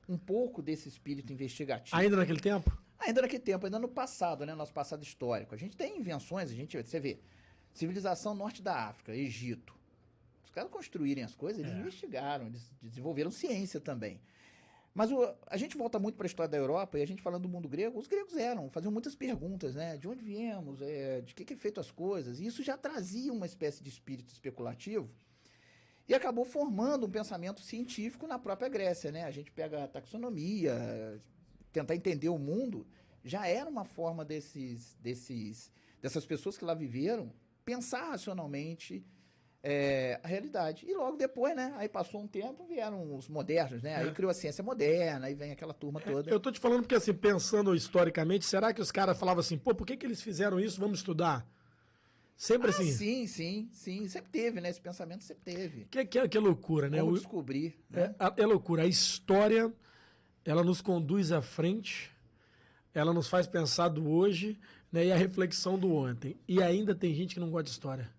um 0.08 0.18
pouco 0.18 0.60
desse 0.62 0.88
espírito 0.88 1.32
investigativo. 1.32 1.96
Ainda 1.96 2.16
naquele 2.16 2.38
tempo? 2.40 2.76
Ainda 2.98 3.22
naquele 3.22 3.42
tempo, 3.42 3.64
ainda 3.66 3.78
no 3.78 3.88
passado, 3.88 4.44
né? 4.46 4.54
Nosso 4.54 4.72
passado 4.74 5.02
histórico. 5.02 5.54
A 5.54 5.58
gente 5.58 5.76
tem 5.76 5.98
invenções, 5.98 6.50
a 6.50 6.54
gente, 6.54 6.76
você 6.80 7.00
vê, 7.00 7.18
civilização 7.72 8.34
norte 8.34 8.62
da 8.62 8.88
África, 8.88 9.14
Egito. 9.14 9.74
Os 10.44 10.50
caras 10.50 10.70
construírem 10.70 11.24
as 11.24 11.34
coisas, 11.34 11.60
eles 11.62 11.72
É. 11.74 11.78
investigaram, 11.80 12.46
eles 12.46 12.70
desenvolveram 12.80 13.30
ciência 13.30 13.80
também. 13.80 14.20
Mas 14.96 15.12
o- 15.12 15.34
a 15.46 15.58
gente 15.58 15.76
volta 15.76 15.98
muito 15.98 16.16
para 16.16 16.24
a 16.24 16.26
história 16.26 16.48
da 16.50 16.56
Europa 16.56 16.98
e 16.98 17.02
a 17.02 17.06
gente 17.06 17.20
falando 17.20 17.42
do 17.42 17.50
mundo 17.50 17.68
grego, 17.68 17.98
os 17.98 18.06
gregos 18.06 18.34
eram, 18.34 18.70
faziam 18.70 18.90
muitas 18.90 19.14
perguntas, 19.14 19.74
né? 19.74 19.98
De 19.98 20.08
onde 20.08 20.24
viemos, 20.24 20.80
é, 20.80 21.20
de 21.20 21.34
que, 21.34 21.44
que 21.44 21.52
é 21.52 21.56
feito 21.56 21.78
as 21.78 21.90
coisas. 21.90 22.40
E 22.40 22.46
isso 22.46 22.62
já 22.62 22.78
trazia 22.78 23.30
uma 23.30 23.44
espécie 23.44 23.82
de 23.82 23.90
espírito 23.90 24.32
especulativo 24.32 25.10
e 26.08 26.14
acabou 26.14 26.46
formando 26.46 27.04
um 27.06 27.10
pensamento 27.10 27.60
científico 27.60 28.26
na 28.26 28.38
própria 28.38 28.70
Grécia, 28.70 29.12
né? 29.12 29.24
A 29.24 29.30
gente 29.30 29.50
pega 29.52 29.84
a 29.84 29.86
taxonomia, 29.86 31.20
tentar 31.70 31.94
entender 31.94 32.30
o 32.30 32.38
mundo, 32.38 32.86
já 33.22 33.46
era 33.46 33.68
uma 33.68 33.84
forma 33.84 34.24
desses, 34.24 34.96
desses, 35.02 35.70
dessas 36.00 36.24
pessoas 36.24 36.56
que 36.56 36.64
lá 36.64 36.72
viveram 36.72 37.30
pensar 37.66 38.12
racionalmente 38.12 39.04
é, 39.68 40.20
a 40.22 40.28
realidade. 40.28 40.86
E 40.88 40.94
logo 40.94 41.16
depois, 41.16 41.56
né? 41.56 41.74
Aí 41.76 41.88
passou 41.88 42.20
um 42.22 42.26
tempo, 42.28 42.64
vieram 42.66 43.16
os 43.16 43.28
modernos, 43.28 43.82
né? 43.82 43.96
Aí 43.96 44.08
É. 44.08 44.12
criou 44.12 44.30
a 44.30 44.34
ciência 44.34 44.62
moderna, 44.62 45.26
aí 45.26 45.34
vem 45.34 45.50
aquela 45.50 45.74
turma 45.74 46.00
toda. 46.00 46.30
Eu 46.30 46.38
tô 46.38 46.52
te 46.52 46.60
falando 46.60 46.82
porque, 46.82 46.94
assim, 46.94 47.12
pensando 47.12 47.74
historicamente, 47.74 48.44
será 48.44 48.72
que 48.72 48.80
os 48.80 48.92
caras 48.92 49.18
falavam 49.18 49.40
assim, 49.40 49.58
pô, 49.58 49.74
por 49.74 49.84
que, 49.84 49.96
que 49.96 50.06
eles 50.06 50.22
fizeram 50.22 50.60
isso? 50.60 50.78
Vamos 50.80 51.00
estudar? 51.00 51.44
Sempre 52.36 52.68
Ah, 52.68 52.70
assim. 52.70 52.92
sim, 52.92 53.26
sim, 53.26 53.68
sim. 53.72 54.06
Sempre 54.08 54.30
teve, 54.30 54.60
né? 54.60 54.68
Esse 54.70 54.80
pensamento 54.80 55.24
sempre 55.24 55.42
teve. 55.54 55.86
Que, 55.90 56.04
que, 56.04 56.28
que 56.28 56.38
loucura, 56.38 56.88
né? 56.88 57.00
Como 57.00 57.10
O- 57.12 57.14
descobrir, 57.14 57.74
é, 57.92 58.00
né? 58.08 58.14
a- 58.20 58.34
é 58.36 58.46
loucura. 58.46 58.82
A 58.82 58.86
história, 58.86 59.72
ela 60.44 60.62
nos 60.62 60.80
conduz 60.80 61.32
à 61.32 61.42
frente, 61.42 62.10
ela 62.94 63.12
nos 63.12 63.26
faz 63.28 63.46
pensar 63.48 63.88
do 63.88 64.08
hoje 64.08 64.58
né, 64.92 65.06
e 65.06 65.12
a 65.12 65.16
reflexão 65.16 65.76
do 65.78 65.92
ontem. 65.92 66.36
E 66.46 66.62
ainda 66.62 66.94
tem 66.94 67.12
gente 67.14 67.34
que 67.34 67.40
não 67.40 67.50
gosta 67.50 67.64
de 67.64 67.70
história. 67.70 68.14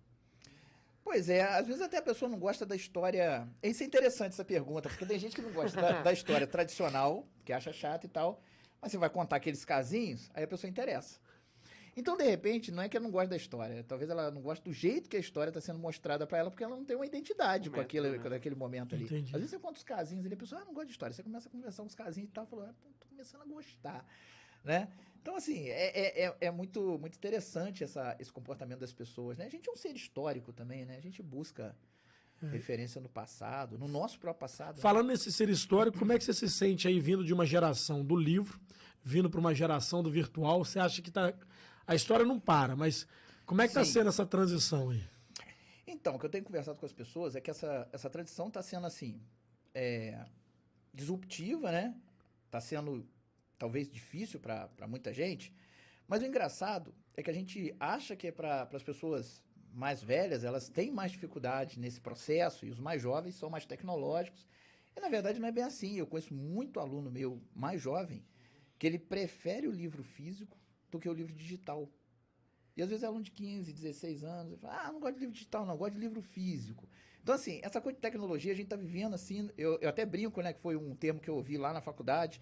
Pois 1.08 1.30
é, 1.30 1.42
às 1.42 1.66
vezes 1.66 1.80
até 1.80 1.96
a 1.96 2.02
pessoa 2.02 2.28
não 2.28 2.38
gosta 2.38 2.66
da 2.66 2.76
história. 2.76 3.48
Isso 3.62 3.82
é 3.82 3.86
interessante 3.86 4.34
essa 4.34 4.44
pergunta, 4.44 4.90
porque 4.90 5.06
tem 5.06 5.18
gente 5.18 5.34
que 5.34 5.40
não 5.40 5.50
gosta 5.52 5.80
da, 5.80 6.02
da 6.02 6.12
história 6.12 6.46
tradicional, 6.46 7.26
que 7.46 7.50
acha 7.50 7.72
chata 7.72 8.04
e 8.04 8.08
tal, 8.10 8.42
mas 8.78 8.92
você 8.92 8.98
vai 8.98 9.08
contar 9.08 9.36
aqueles 9.36 9.64
casinhos, 9.64 10.30
aí 10.34 10.44
a 10.44 10.46
pessoa 10.46 10.68
interessa. 10.68 11.18
Então, 11.96 12.14
de 12.14 12.24
repente, 12.24 12.70
não 12.70 12.82
é 12.82 12.90
que 12.90 12.96
ela 12.96 13.04
não 13.04 13.10
gosta 13.10 13.30
da 13.30 13.36
história, 13.36 13.82
talvez 13.88 14.10
ela 14.10 14.30
não 14.30 14.42
goste 14.42 14.62
do 14.62 14.70
jeito 14.70 15.08
que 15.08 15.16
a 15.16 15.18
história 15.18 15.48
está 15.48 15.62
sendo 15.62 15.78
mostrada 15.78 16.26
para 16.26 16.36
ela, 16.36 16.50
porque 16.50 16.62
ela 16.62 16.76
não 16.76 16.84
tem 16.84 16.94
uma 16.94 17.06
identidade 17.06 17.70
com 17.70 17.78
Método, 17.78 17.86
aquele, 17.86 18.18
né? 18.18 18.28
com 18.28 18.34
aquele 18.34 18.54
momento 18.54 18.94
ali. 18.94 19.04
Entendi. 19.04 19.34
Às 19.34 19.40
vezes 19.40 19.50
você 19.50 19.58
conta 19.58 19.78
os 19.78 19.84
casinhos 19.84 20.26
ali, 20.26 20.34
a 20.34 20.38
pessoa 20.38 20.60
ah, 20.60 20.64
não 20.66 20.74
gosta 20.74 20.88
de 20.88 20.92
história, 20.92 21.14
você 21.14 21.22
começa 21.22 21.48
a 21.48 21.50
conversar 21.50 21.82
com 21.84 21.88
os 21.88 21.94
casinhos 21.94 22.28
e 22.28 22.32
tal, 22.32 22.44
falou, 22.44 22.66
ah, 22.66 22.74
tô 23.00 23.06
começando 23.06 23.40
a 23.40 23.46
gostar, 23.46 24.06
né? 24.62 24.88
Então, 25.20 25.36
assim, 25.36 25.68
é, 25.68 25.88
é, 25.88 26.24
é, 26.26 26.36
é 26.40 26.50
muito, 26.50 26.98
muito 26.98 27.16
interessante 27.16 27.84
essa, 27.84 28.16
esse 28.18 28.32
comportamento 28.32 28.80
das 28.80 28.92
pessoas, 28.92 29.36
né? 29.36 29.46
A 29.46 29.48
gente 29.48 29.68
é 29.68 29.72
um 29.72 29.76
ser 29.76 29.94
histórico 29.94 30.52
também, 30.52 30.84
né? 30.84 30.96
A 30.96 31.00
gente 31.00 31.22
busca 31.22 31.76
referência 32.46 33.00
no 33.00 33.08
passado, 33.08 33.76
no 33.76 33.88
nosso 33.88 34.18
próprio 34.18 34.40
passado. 34.40 34.76
né? 34.76 34.82
Falando 34.82 35.08
nesse 35.08 35.32
ser 35.32 35.48
histórico, 35.48 35.98
como 35.98 36.12
é 36.12 36.18
que 36.18 36.24
você 36.24 36.32
se 36.32 36.48
sente 36.48 36.86
aí 36.86 37.00
vindo 37.00 37.24
de 37.24 37.34
uma 37.34 37.44
geração 37.44 38.04
do 38.04 38.14
livro, 38.14 38.60
vindo 39.02 39.28
para 39.28 39.40
uma 39.40 39.54
geração 39.54 40.02
do 40.02 40.10
virtual? 40.10 40.64
Você 40.64 40.78
acha 40.78 41.02
que 41.02 41.10
tá. 41.10 41.34
A 41.86 41.94
história 41.94 42.24
não 42.24 42.38
para, 42.38 42.76
mas 42.76 43.08
como 43.44 43.60
é 43.60 43.64
que 43.64 43.70
está 43.70 43.84
sendo 43.84 44.08
essa 44.08 44.24
transição 44.24 44.90
aí? 44.90 45.02
Então, 45.86 46.14
o 46.14 46.18
que 46.18 46.26
eu 46.26 46.30
tenho 46.30 46.44
conversado 46.44 46.78
com 46.78 46.86
as 46.86 46.92
pessoas 46.92 47.34
é 47.34 47.40
que 47.40 47.50
essa, 47.50 47.88
essa 47.92 48.08
tradição 48.10 48.48
está 48.48 48.62
sendo, 48.62 48.86
assim, 48.86 49.20
é, 49.74 50.22
disruptiva, 50.92 51.72
né? 51.72 51.96
Está 52.44 52.60
sendo, 52.60 53.08
talvez, 53.58 53.90
difícil 53.90 54.40
para 54.40 54.86
muita 54.86 55.12
gente. 55.12 55.52
Mas 56.06 56.22
o 56.22 56.26
engraçado 56.26 56.94
é 57.16 57.22
que 57.22 57.30
a 57.30 57.34
gente 57.34 57.74
acha 57.78 58.16
que 58.16 58.28
é 58.28 58.32
para 58.32 58.68
as 58.72 58.82
pessoas 58.82 59.42
mais 59.72 60.02
velhas, 60.02 60.44
elas 60.44 60.68
têm 60.68 60.90
mais 60.90 61.12
dificuldade 61.12 61.78
nesse 61.78 62.00
processo 62.00 62.64
e 62.64 62.70
os 62.70 62.80
mais 62.80 63.02
jovens 63.02 63.34
são 63.34 63.50
mais 63.50 63.66
tecnológicos. 63.66 64.46
E, 64.96 65.00
na 65.00 65.08
verdade, 65.08 65.38
não 65.38 65.48
é 65.48 65.52
bem 65.52 65.64
assim. 65.64 65.98
Eu 65.98 66.06
conheço 66.06 66.34
muito 66.34 66.80
aluno 66.80 67.10
meu 67.10 67.40
mais 67.54 67.80
jovem 67.80 68.24
que 68.78 68.86
ele 68.86 68.98
prefere 68.98 69.66
o 69.66 69.72
livro 69.72 70.02
físico 70.02 70.56
do 70.90 70.98
que 70.98 71.08
o 71.08 71.12
livro 71.12 71.34
digital. 71.34 71.88
E 72.76 72.82
às 72.82 72.88
vezes 72.88 73.02
é 73.02 73.06
aluno 73.06 73.24
de 73.24 73.32
15, 73.32 73.72
16 73.72 74.22
anos, 74.22 74.52
ele 74.52 74.60
fala, 74.60 74.86
ah, 74.86 74.92
não 74.92 75.00
gosto 75.00 75.14
de 75.14 75.20
livro 75.20 75.34
digital, 75.34 75.66
não, 75.66 75.76
gosto 75.76 75.94
de 75.94 76.00
livro 76.00 76.22
físico. 76.22 76.88
Então, 77.20 77.34
assim, 77.34 77.60
essa 77.62 77.80
coisa 77.80 77.96
de 77.96 78.00
tecnologia, 78.00 78.52
a 78.52 78.54
gente 78.54 78.66
está 78.66 78.76
vivendo 78.76 79.14
assim, 79.14 79.50
eu, 79.58 79.78
eu 79.80 79.88
até 79.88 80.06
brinco, 80.06 80.40
né, 80.40 80.52
que 80.52 80.60
foi 80.60 80.76
um 80.76 80.94
termo 80.94 81.20
que 81.20 81.28
eu 81.28 81.34
ouvi 81.34 81.58
lá 81.58 81.72
na 81.72 81.80
faculdade, 81.80 82.40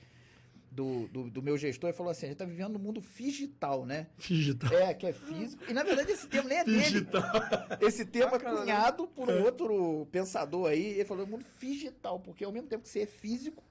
do, 0.77 1.09
do, 1.09 1.31
do 1.31 1.43
meu 1.43 1.57
gestor, 1.57 1.89
ele 1.89 1.97
falou 1.97 2.11
assim, 2.11 2.27
a 2.27 2.29
gente 2.29 2.35
está 2.35 2.45
vivendo 2.45 2.75
no 2.75 2.79
mundo 2.79 3.01
digital, 3.01 3.87
né? 3.87 4.09
Digital. 4.19 4.71
É, 4.75 4.93
que 4.93 5.07
é 5.07 5.13
físico. 5.13 5.65
E, 5.67 5.73
na 5.73 5.83
verdade, 5.83 6.13
esse 6.13 6.29
termo 6.29 6.51
nem 6.51 6.59
é 6.59 6.65
dele. 6.65 6.81
Digital. 6.83 7.25
Esse 7.81 8.05
termo 8.05 8.37
é 8.37 8.39
Bacana, 8.39 8.55
né? 8.57 8.61
cunhado 8.61 9.07
por 9.09 9.31
um 9.31 9.43
outro 9.43 10.07
pensador 10.13 10.69
aí. 10.69 10.85
Ele 10.85 11.05
falou 11.07 11.27
mundo 11.27 11.47
digital, 11.59 12.21
porque 12.21 12.45
ao 12.45 12.53
mesmo 12.53 12.69
tempo 12.69 12.83
que 12.83 12.91
você 12.91 13.01
é 13.01 13.07
físico, 13.07 13.65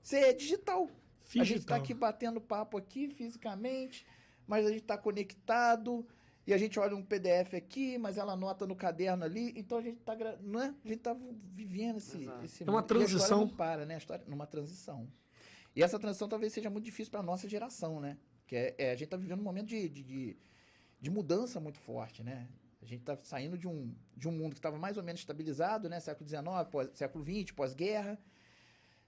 você 0.00 0.18
é 0.18 0.32
digital. 0.32 0.88
A 1.36 1.44
gente 1.44 1.58
está 1.58 1.74
aqui 1.74 1.92
batendo 1.92 2.40
papo 2.40 2.78
aqui 2.78 3.08
fisicamente, 3.08 4.06
mas 4.46 4.64
a 4.64 4.68
gente 4.68 4.82
está 4.82 4.96
conectado. 4.96 6.06
E 6.46 6.54
a 6.54 6.58
gente 6.58 6.78
olha 6.78 6.94
um 6.94 7.02
PDF 7.02 7.54
aqui, 7.54 7.98
mas 7.98 8.16
ela 8.16 8.34
anota 8.34 8.68
no 8.68 8.76
caderno 8.76 9.24
ali. 9.24 9.52
Então 9.56 9.78
a 9.78 9.82
gente 9.82 9.98
está 9.98 10.14
não 10.40 10.62
é? 10.62 10.72
A 10.84 10.88
gente 10.88 11.00
tá 11.00 11.16
vivendo 11.52 11.96
esse, 11.96 12.22
Exato. 12.22 12.44
esse 12.44 12.62
É 12.62 12.70
uma 12.70 12.82
mundo. 12.82 12.92
E 12.92 13.02
a 13.02 13.04
história 13.04 13.08
transição. 13.08 13.40
não 13.40 13.48
para, 13.48 13.84
né? 13.84 13.96
A 13.96 13.98
história 13.98 14.24
numa 14.28 14.46
transição. 14.46 15.08
E 15.76 15.82
essa 15.82 15.98
transição 15.98 16.26
talvez 16.26 16.54
seja 16.54 16.70
muito 16.70 16.86
difícil 16.86 17.10
para 17.10 17.22
nossa 17.22 17.46
geração, 17.46 18.00
né? 18.00 18.16
Que 18.46 18.56
é, 18.56 18.74
é, 18.78 18.90
a 18.92 18.94
gente 18.94 19.04
está 19.04 19.16
vivendo 19.18 19.40
um 19.40 19.44
momento 19.44 19.66
de, 19.66 19.86
de, 19.90 20.02
de, 20.02 20.36
de 20.98 21.10
mudança 21.10 21.60
muito 21.60 21.78
forte, 21.78 22.22
né? 22.22 22.48
A 22.80 22.86
gente 22.86 23.00
está 23.00 23.14
saindo 23.16 23.58
de 23.58 23.68
um, 23.68 23.94
de 24.16 24.26
um 24.26 24.32
mundo 24.32 24.54
que 24.54 24.58
estava 24.58 24.78
mais 24.78 24.96
ou 24.96 25.02
menos 25.02 25.20
estabilizado, 25.20 25.86
né? 25.90 26.00
Século 26.00 26.26
XIX, 26.26 26.44
pós, 26.70 26.90
século 26.94 27.22
XX, 27.22 27.52
pós-guerra. 27.52 28.18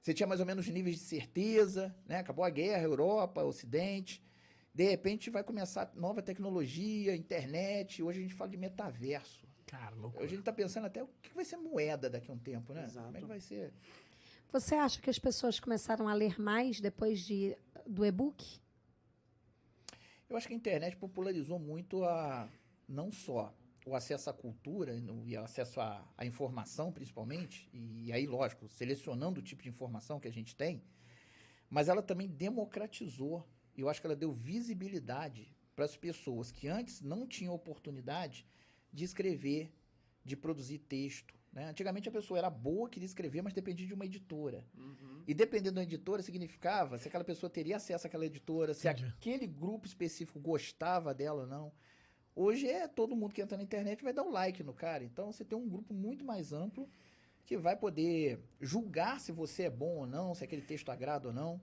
Você 0.03 0.13
tinha 0.13 0.27
mais 0.27 0.41
ou 0.41 0.47
menos 0.47 0.69
níveis 0.69 0.97
de 0.97 1.03
certeza, 1.03 1.95
né? 2.07 2.19
Acabou 2.19 2.45
a 2.45 2.51
guerra, 2.51 2.83
Europa, 2.83 3.43
Ocidente. 3.43 4.23
De 4.75 4.85
repente 4.85 5.31
vai 5.31 5.43
começar 5.43 5.91
nova 5.95 6.21
tecnologia, 6.21 7.17
internet. 7.17 8.03
Hoje 8.03 8.19
a 8.19 8.23
gente 8.23 8.35
fala 8.35 8.51
de 8.51 8.59
metaverso. 8.59 9.49
Cara, 9.67 9.97
louco. 9.97 10.19
Hoje 10.19 10.27
a 10.27 10.31
gente 10.31 10.41
está 10.41 10.53
pensando 10.53 10.87
até 10.87 11.03
o 11.03 11.09
que 11.23 11.35
vai 11.35 11.47
ser 11.47 11.57
moeda 11.57 12.11
daqui 12.11 12.31
a 12.31 12.35
um 12.35 12.39
tempo, 12.39 12.75
né? 12.75 12.85
Exato. 12.85 13.07
Como 13.07 13.17
é 13.17 13.21
que 13.21 13.27
vai 13.27 13.41
ser? 13.41 13.73
Você 14.51 14.75
acha 14.75 15.01
que 15.03 15.11
as 15.11 15.19
pessoas 15.19 15.61
começaram 15.61 16.09
a 16.09 16.15
ler 16.15 16.41
mais 16.41 16.81
depois 16.81 17.21
de, 17.21 17.55
do 17.87 18.05
e-book? 18.05 18.59
Eu 20.29 20.37
acho 20.39 20.47
que 20.47 20.55
a 20.55 20.57
internet 20.57 20.97
popularizou 20.97 21.59
muito 21.59 22.03
a 22.03 22.49
não 22.89 23.13
só 23.13 23.55
o 23.85 23.95
acesso 23.95 24.31
à 24.31 24.33
cultura 24.33 24.95
e 24.95 25.33
e 25.33 25.37
o 25.37 25.43
acesso 25.43 25.81
à, 25.81 26.03
à 26.17 26.25
informação, 26.25 26.91
principalmente, 26.91 27.69
e 27.75 28.11
aí, 28.11 28.27
lógico, 28.27 28.69
selecionando 28.69 29.41
o 29.41 29.43
tipo 29.43 29.63
de 29.63 29.69
informação 29.69 30.19
que 30.19 30.29
a 30.29 30.33
gente 30.33 30.57
tem, 30.57 30.83
mas 31.69 31.89
ela 31.89 32.03
também 32.03 32.27
democratizou, 32.27 33.47
e 33.77 33.83
eu 33.83 33.89
acho 33.89 34.01
que 34.01 34.07
ela 34.07 34.17
deu 34.17 34.33
visibilidade 34.33 35.55
para 35.77 35.85
as 35.85 35.97
pessoas 35.97 36.51
que 36.51 36.69
antes 36.69 37.03
não 37.03 37.27
tinham 37.27 37.55
oportunidade 37.55 38.47
de 38.93 39.05
escrever, 39.05 39.71
de 40.25 40.37
produzir 40.37 40.79
texto. 40.79 41.38
Né? 41.59 41.69
Antigamente 41.69 42.09
a 42.09 42.13
pessoa 42.13 42.39
era 42.39 42.49
boa, 42.49 42.89
queria 42.89 43.07
escrever, 43.07 43.43
mas 43.43 43.53
dependia 43.53 43.87
de 43.87 43.93
uma 43.93 44.07
editora. 44.07 44.65
Uhum. 44.77 45.25
E 45.27 45.35
dependendo 45.35 45.75
da 45.75 45.83
editora, 45.83 46.23
significava 46.23 46.99
se 46.99 47.09
aquela 47.09 47.25
pessoa 47.25 47.51
teria 47.51 47.77
acesso 47.77 48.07
àquela 48.07 48.25
editora, 48.25 48.73
se 48.73 48.89
Entendi. 48.89 49.13
aquele 49.19 49.47
grupo 49.47 49.87
específico 49.87 50.39
gostava 50.39 51.13
dela 51.13 51.43
ou 51.43 51.47
não. 51.49 51.73
Hoje 52.35 52.69
é 52.69 52.87
todo 52.87 53.17
mundo 53.17 53.35
que 53.35 53.43
entra 53.43 53.57
na 53.57 53.65
internet 53.65 54.05
vai 54.05 54.13
dar 54.13 54.23
um 54.23 54.31
like 54.31 54.63
no 54.63 54.73
cara. 54.73 55.03
Então 55.03 55.33
você 55.33 55.45
tem 55.45 55.59
um 55.59 55.69
grupo 55.69 55.93
muito 55.93 56.25
mais 56.25 56.53
amplo 56.53 56.89
que 57.45 57.57
vai 57.57 57.77
poder 57.77 58.39
julgar 58.61 59.19
se 59.19 59.33
você 59.33 59.65
é 59.65 59.71
bom 59.71 59.97
ou 59.97 60.07
não, 60.07 60.35
se 60.35 60.45
aquele 60.45 60.63
texto 60.63 60.91
agrada 60.91 61.29
ou 61.29 61.35
não. 61.35 61.61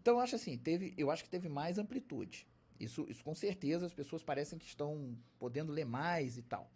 Então 0.00 0.14
eu 0.14 0.20
acho 0.20 0.36
assim, 0.36 0.56
teve, 0.56 0.94
eu 0.96 1.10
acho 1.10 1.24
que 1.24 1.30
teve 1.30 1.48
mais 1.48 1.78
amplitude. 1.78 2.46
Isso, 2.78 3.04
isso 3.08 3.24
com 3.24 3.34
certeza 3.34 3.86
as 3.86 3.92
pessoas 3.92 4.22
parecem 4.22 4.58
que 4.58 4.66
estão 4.66 5.18
podendo 5.38 5.72
ler 5.72 5.84
mais 5.84 6.38
e 6.38 6.42
tal. 6.42 6.70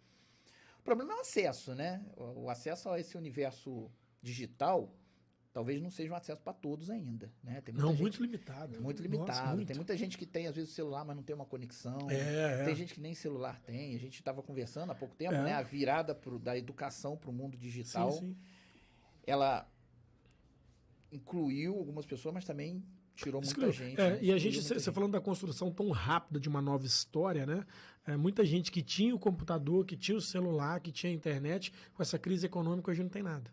O 0.85 0.91
problema 0.93 1.13
é 1.13 1.15
o 1.15 1.21
acesso, 1.21 1.73
né? 1.73 2.05
O, 2.15 2.47
acesso 2.47 2.87
a 2.89 2.99
esse 2.99 3.17
universo 3.17 3.89
digital 4.21 4.95
talvez 5.51 5.81
não 5.81 5.89
seja 5.89 6.13
um 6.13 6.15
acesso 6.15 6.39
para 6.43 6.53
todos 6.53 6.91
ainda, 6.91 7.33
né? 7.43 7.63
Não, 7.73 7.89
gente 7.89 8.01
muito 8.01 8.21
limitado. 8.21 8.79
muito 8.79 9.01
Nossa, 9.01 9.09
limitado. 9.09 9.55
muito. 9.55 9.67
Tem 9.67 9.75
muita 9.75 9.97
gente 9.97 10.15
que 10.15 10.27
tem 10.27 10.45
às 10.45 10.55
vezes 10.55 10.69
o 10.69 10.73
celular, 10.75 11.03
mas 11.03 11.15
não 11.15 11.23
tem 11.23 11.35
uma 11.35 11.45
conexão. 11.45 12.07
É, 12.07 12.61
é. 12.61 12.65
Tem 12.65 12.75
gente 12.75 12.93
que 12.93 13.01
nem 13.01 13.15
celular 13.15 13.59
tem. 13.61 13.95
A 13.95 13.97
gente 13.97 14.19
estava 14.19 14.43
conversando 14.43 14.91
há 14.91 14.95
pouco 14.95 15.15
tempo, 15.15 15.33
É. 15.33 15.43
né? 15.43 15.53
A 15.53 15.63
virada 15.63 16.13
pro, 16.13 16.37
da 16.37 16.55
educação 16.55 17.17
para 17.17 17.31
o 17.31 17.33
mundo 17.33 17.57
digital, 17.57 18.11
Sim, 18.11 18.19
sim. 18.19 18.37
ela 19.25 19.67
incluiu 21.11 21.75
algumas 21.79 22.05
pessoas, 22.05 22.31
mas 22.31 22.45
também 22.45 22.83
tirou 23.15 23.41
muita 23.41 23.47
Excluiu. 23.47 23.71
gente. 23.71 23.99
É, 23.99 24.11
né? 24.11 24.19
e 24.21 24.31
a 24.31 24.37
gente, 24.37 24.61
você 24.61 24.91
falando 24.91 25.13
da 25.13 25.21
construção 25.21 25.71
tão 25.71 25.89
rápida 25.89 26.39
de 26.39 26.47
uma 26.47 26.61
nova 26.61 26.85
história, 26.85 27.43
né? 27.43 27.65
É, 28.07 28.15
muita 28.15 28.45
gente 28.45 28.71
que 28.71 28.83
tinha 28.83 29.15
o 29.15 29.19
computador, 29.19 29.85
que 29.85 29.97
tinha 29.97 30.17
o 30.17 30.21
celular, 30.21 30.79
que 30.79 30.91
tinha 30.91 31.11
a 31.11 31.15
internet, 31.15 31.73
com 31.93 32.03
essa 32.03 32.19
crise 32.19 32.45
econômica 32.45 32.91
hoje 32.91 33.01
não 33.01 33.09
tem 33.09 33.23
nada. 33.23 33.51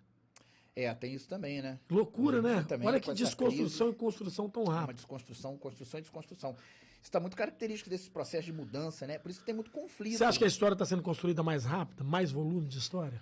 É, 0.74 0.92
tem 0.94 1.14
isso 1.14 1.28
também, 1.28 1.60
né? 1.62 1.78
Loucura, 1.90 2.40
né? 2.40 2.64
também, 2.68 2.86
Olha 2.88 3.00
que 3.00 3.12
desconstrução 3.12 3.90
e 3.90 3.94
construção 3.94 4.48
tão 4.48 4.64
Uma 4.64 4.74
rápida. 4.74 4.94
desconstrução, 4.94 5.56
construção 5.58 5.98
e 5.98 6.02
desconstrução. 6.02 6.52
Isso 6.52 7.08
está 7.08 7.18
muito 7.20 7.36
característico 7.36 7.90
desse 7.90 8.08
processo 8.10 8.44
de 8.46 8.52
mudança, 8.52 9.06
né? 9.06 9.18
Por 9.18 9.30
isso 9.30 9.40
que 9.40 9.46
tem 9.46 9.54
muito 9.54 9.70
conflito. 9.70 10.16
Você 10.18 10.24
acha 10.24 10.38
que 10.38 10.44
a 10.44 10.48
história 10.48 10.74
está 10.74 10.86
sendo 10.86 11.02
construída 11.02 11.42
mais 11.42 11.64
rápida, 11.64 12.04
mais 12.04 12.30
volume 12.30 12.68
de 12.68 12.78
história? 12.78 13.20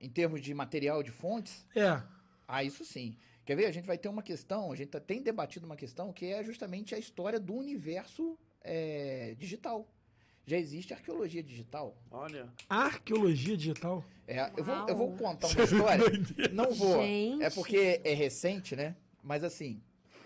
Em 0.00 0.10
termos 0.10 0.40
de 0.42 0.52
material 0.52 1.02
de 1.02 1.10
fontes, 1.10 1.66
É. 1.74 2.02
Ah, 2.48 2.62
isso 2.64 2.84
sim. 2.84 3.16
Quer 3.46 3.56
ver? 3.56 3.66
A 3.66 3.70
gente 3.72 3.86
vai 3.86 3.96
ter 3.96 4.08
uma 4.08 4.22
questão, 4.22 4.70
a 4.72 4.76
gente 4.76 4.88
tá- 4.90 5.00
tem 5.00 5.22
debatido 5.22 5.64
uma 5.64 5.76
questão 5.76 6.12
que 6.12 6.26
é 6.26 6.44
justamente 6.44 6.94
a 6.94 6.98
história 6.98 7.40
do 7.40 7.54
universo 7.54 8.38
é, 8.64 9.34
digital. 9.38 9.88
Já 10.44 10.56
existe 10.56 10.92
arqueologia 10.92 11.42
digital. 11.42 11.96
Olha. 12.10 12.48
Arqueologia 12.68 13.56
digital. 13.56 14.04
É, 14.26 14.50
eu, 14.56 14.64
vou, 14.64 14.88
eu 14.88 14.96
vou 14.96 15.16
contar 15.16 15.46
uma 15.48 15.62
história. 15.64 16.04
Não 16.52 16.72
vou. 16.72 17.00
Gente. 17.02 17.42
É 17.42 17.50
porque 17.50 18.00
é 18.02 18.12
recente, 18.12 18.74
né? 18.74 18.96
Mas 19.22 19.44
assim, 19.44 19.80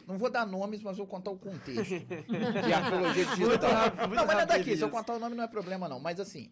não 0.07 0.17
vou 0.17 0.31
dar 0.31 0.47
nomes, 0.47 0.83
mas 0.83 0.97
vou 0.97 1.07
contar 1.07 1.31
o 1.33 1.39
contexto 1.39 1.99
de 1.99 2.73
arqueologia 2.73 3.25
Muito 3.37 3.37
digital. 3.37 3.71
rápido, 3.71 4.09
muito 4.09 4.15
não, 4.15 4.27
mas 4.27 4.37
não 4.37 4.43
é 4.43 4.47
daqui. 4.47 4.77
Se 4.77 4.83
eu 4.83 4.89
contar 4.91 5.15
o 5.15 5.19
nome 5.19 5.37
não 5.37 5.45
é 5.45 5.49
problema, 5.49 5.89
não. 5.89 6.01
Mas 6.01 6.19
assim, 6.19 6.51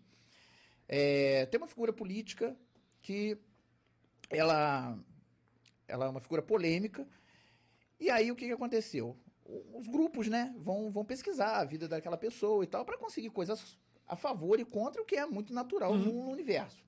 é, 0.86 1.46
tem 1.46 1.58
uma 1.58 1.66
figura 1.66 1.92
política 1.92 2.54
que 3.00 3.38
ela, 4.28 4.98
ela 5.88 6.06
é 6.06 6.08
uma 6.08 6.20
figura 6.20 6.42
polêmica. 6.42 7.06
E 7.98 8.10
aí 8.10 8.30
o 8.30 8.36
que, 8.36 8.46
que 8.46 8.52
aconteceu? 8.52 9.16
Os 9.74 9.86
grupos, 9.86 10.26
né, 10.28 10.54
vão, 10.58 10.90
vão 10.90 11.04
pesquisar 11.04 11.58
a 11.58 11.64
vida 11.64 11.86
daquela 11.86 12.16
pessoa 12.16 12.64
e 12.64 12.66
tal 12.66 12.84
para 12.84 12.96
conseguir 12.96 13.30
coisas 13.30 13.78
a 14.06 14.16
favor 14.16 14.58
e 14.58 14.64
contra 14.64 15.02
o 15.02 15.04
que 15.04 15.16
é 15.16 15.26
muito 15.26 15.52
natural 15.52 15.92
Uhum. 15.92 15.98
no, 15.98 16.24
no 16.24 16.30
universo. 16.30 16.82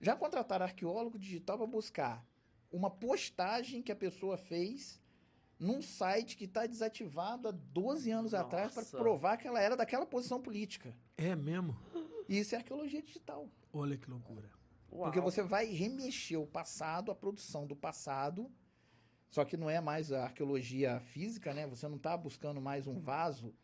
Já 0.00 0.14
contrataram 0.14 0.64
arqueólogo 0.64 1.18
digital 1.18 1.56
para 1.58 1.66
buscar 1.66 2.24
uma 2.70 2.88
postagem 2.90 3.82
que 3.82 3.90
a 3.90 3.96
pessoa 3.96 4.36
fez 4.36 5.00
num 5.58 5.82
site 5.82 6.36
que 6.36 6.44
está 6.44 6.66
desativado 6.66 7.48
há 7.48 7.50
12 7.50 8.08
anos 8.12 8.32
atrás 8.34 8.72
para 8.72 8.82
Nossa. 8.82 8.96
provar 8.96 9.36
que 9.36 9.48
ela 9.48 9.60
era 9.60 9.76
daquela 9.76 10.06
posição 10.06 10.40
política. 10.40 10.94
É 11.16 11.34
mesmo? 11.34 11.76
Isso 12.28 12.54
é 12.54 12.58
arqueologia 12.58 13.02
digital. 13.02 13.48
Olha 13.72 13.96
que 13.96 14.08
loucura. 14.08 14.48
Uau. 14.92 15.02
Porque 15.04 15.20
você 15.20 15.42
vai 15.42 15.66
remexer 15.66 16.40
o 16.40 16.46
passado, 16.46 17.10
a 17.10 17.14
produção 17.14 17.66
do 17.66 17.74
passado. 17.74 18.48
Só 19.30 19.44
que 19.44 19.56
não 19.56 19.68
é 19.68 19.80
mais 19.80 20.10
a 20.12 20.24
arqueologia 20.24 21.00
física, 21.00 21.52
né? 21.52 21.66
Você 21.66 21.86
não 21.88 21.96
está 21.96 22.16
buscando 22.16 22.60
mais 22.60 22.86
um 22.86 22.98
vaso, 22.98 23.54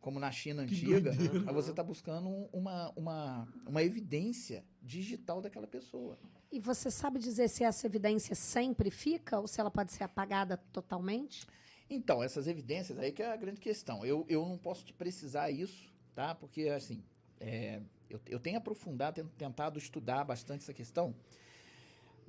como 0.00 0.18
na 0.18 0.30
China 0.32 0.64
Que 0.64 0.74
antiga. 0.74 1.12
doideira. 1.12 1.40
Mas 1.40 1.54
você 1.54 1.70
está 1.70 1.82
buscando 1.82 2.28
uma, 2.52 2.90
uma, 2.96 3.48
uma 3.66 3.82
evidência 3.82 4.64
digital 4.82 5.42
daquela 5.42 5.66
pessoa. 5.66 6.18
E 6.50 6.58
você 6.58 6.90
sabe 6.90 7.18
dizer 7.18 7.48
se 7.48 7.62
essa 7.62 7.86
evidência 7.86 8.34
sempre 8.34 8.90
fica 8.90 9.38
ou 9.38 9.46
se 9.46 9.60
ela 9.60 9.70
pode 9.70 9.92
ser 9.92 10.04
apagada 10.04 10.56
totalmente? 10.56 11.46
Então, 11.88 12.22
essas 12.22 12.46
evidências 12.46 12.98
aí 12.98 13.12
que 13.12 13.22
é 13.22 13.30
a 13.30 13.36
grande 13.36 13.60
questão. 13.60 14.04
Eu, 14.06 14.24
eu 14.28 14.46
não 14.48 14.56
posso 14.56 14.84
te 14.84 14.92
precisar 14.94 15.50
isso, 15.50 15.92
tá? 16.14 16.34
Porque, 16.34 16.68
assim, 16.68 17.04
é, 17.38 17.80
eu, 18.08 18.20
eu 18.26 18.40
tenho 18.40 18.56
aprofundado, 18.58 19.16
tenho 19.16 19.28
tentado 19.28 19.78
estudar 19.78 20.24
bastante 20.24 20.62
essa 20.62 20.72
questão. 20.74 21.14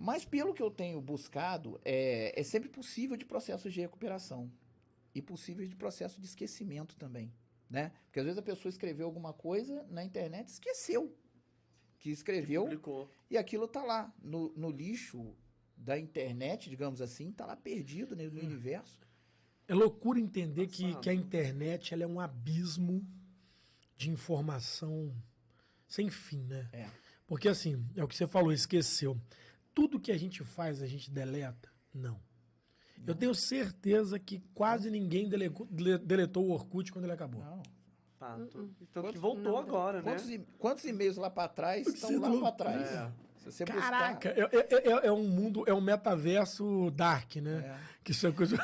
Mas, 0.02 0.26
pelo 0.26 0.54
que 0.54 0.64
eu 0.64 0.72
tenho 0.72 1.00
buscado, 1.00 1.80
é, 1.86 2.34
é 2.40 2.44
sempre 2.44 2.68
possível 2.70 3.16
de 3.16 3.26
processos 3.26 3.72
de 3.72 3.82
recuperação. 3.82 4.52
E 5.14 5.22
possível 5.22 5.66
de 5.66 5.76
processo 5.76 6.20
de 6.20 6.26
esquecimento 6.26 6.96
também, 6.96 7.32
né? 7.70 7.92
Porque, 8.06 8.20
às 8.20 8.26
vezes, 8.26 8.40
a 8.40 8.42
pessoa 8.42 8.70
escreveu 8.70 9.06
alguma 9.06 9.34
coisa 9.34 9.86
na 9.90 10.04
internet 10.04 10.48
e 10.48 10.52
esqueceu 10.54 11.16
que 12.02 12.10
escreveu 12.10 12.64
Publicou. 12.64 13.08
e 13.30 13.38
aquilo 13.38 13.68
tá 13.68 13.84
lá 13.84 14.12
no, 14.22 14.52
no 14.56 14.72
lixo 14.72 15.36
da 15.78 15.98
internet, 15.98 16.68
digamos 16.68 17.00
assim, 17.00 17.32
tá 17.32 17.46
lá 17.46 17.56
perdido 17.56 18.16
né, 18.16 18.28
no 18.28 18.42
universo. 18.42 19.00
É 19.68 19.76
loucura 19.76 20.20
entender 20.20 20.68
que, 20.68 20.96
que 20.96 21.10
a 21.10 21.14
internet 21.14 21.94
ela 21.94 22.04
é 22.04 22.08
um 22.08 22.20
abismo 22.20 23.06
de 23.96 24.10
informação 24.10 25.16
sem 25.88 26.10
fim, 26.10 26.42
né? 26.44 26.68
É. 26.74 26.90
Porque 27.28 27.48
assim, 27.48 27.86
é 27.96 28.04
o 28.04 28.08
que 28.08 28.16
você 28.16 28.26
falou, 28.26 28.52
esqueceu. 28.52 29.16
Tudo 29.74 30.00
que 30.00 30.12
a 30.12 30.18
gente 30.18 30.44
faz, 30.44 30.82
a 30.82 30.88
gente 30.88 31.10
deleta? 31.10 31.70
Não. 31.94 32.20
Eu 33.08 33.16
tenho 33.16 33.34
certeza 33.34 34.20
que 34.20 34.40
quase 34.54 34.92
ninguém 34.92 35.28
deleco- 35.28 35.66
dele- 35.66 35.98
deletou 35.98 36.46
o 36.46 36.52
Orkut 36.52 36.92
quando 36.92 37.06
ele 37.06 37.14
acabou. 37.14 37.42
Não. 37.44 37.64
fato. 38.20 38.72
Então, 38.80 39.12
que 39.12 39.18
voltou 39.18 39.44
não, 39.54 39.58
agora, 39.58 39.98
né? 40.04 40.12
Quantos, 40.12 40.30
e- 40.30 40.40
quantos 40.60 40.84
e-mails 40.86 41.18
lá 41.18 41.28
para 41.30 41.48
trás 41.50 41.88
estão 41.88 42.20
lá 42.20 42.40
para 42.40 42.52
trás? 42.52 42.92
É. 42.92 43.12
Caraca, 43.66 44.30
é, 44.30 44.42
é- 44.42 44.68
é- 44.92 45.08
é 45.08 45.12
um 45.12 45.28
mundo, 45.28 45.64
é 45.68 45.74
um 45.74 45.82
metaverso 45.82 46.92
dark, 46.92 47.36
né? 47.38 47.62
buscar. 47.64 47.80
Que 48.04 48.12
isso 48.12 48.26
é 48.28 48.32
coisa. 48.32 48.56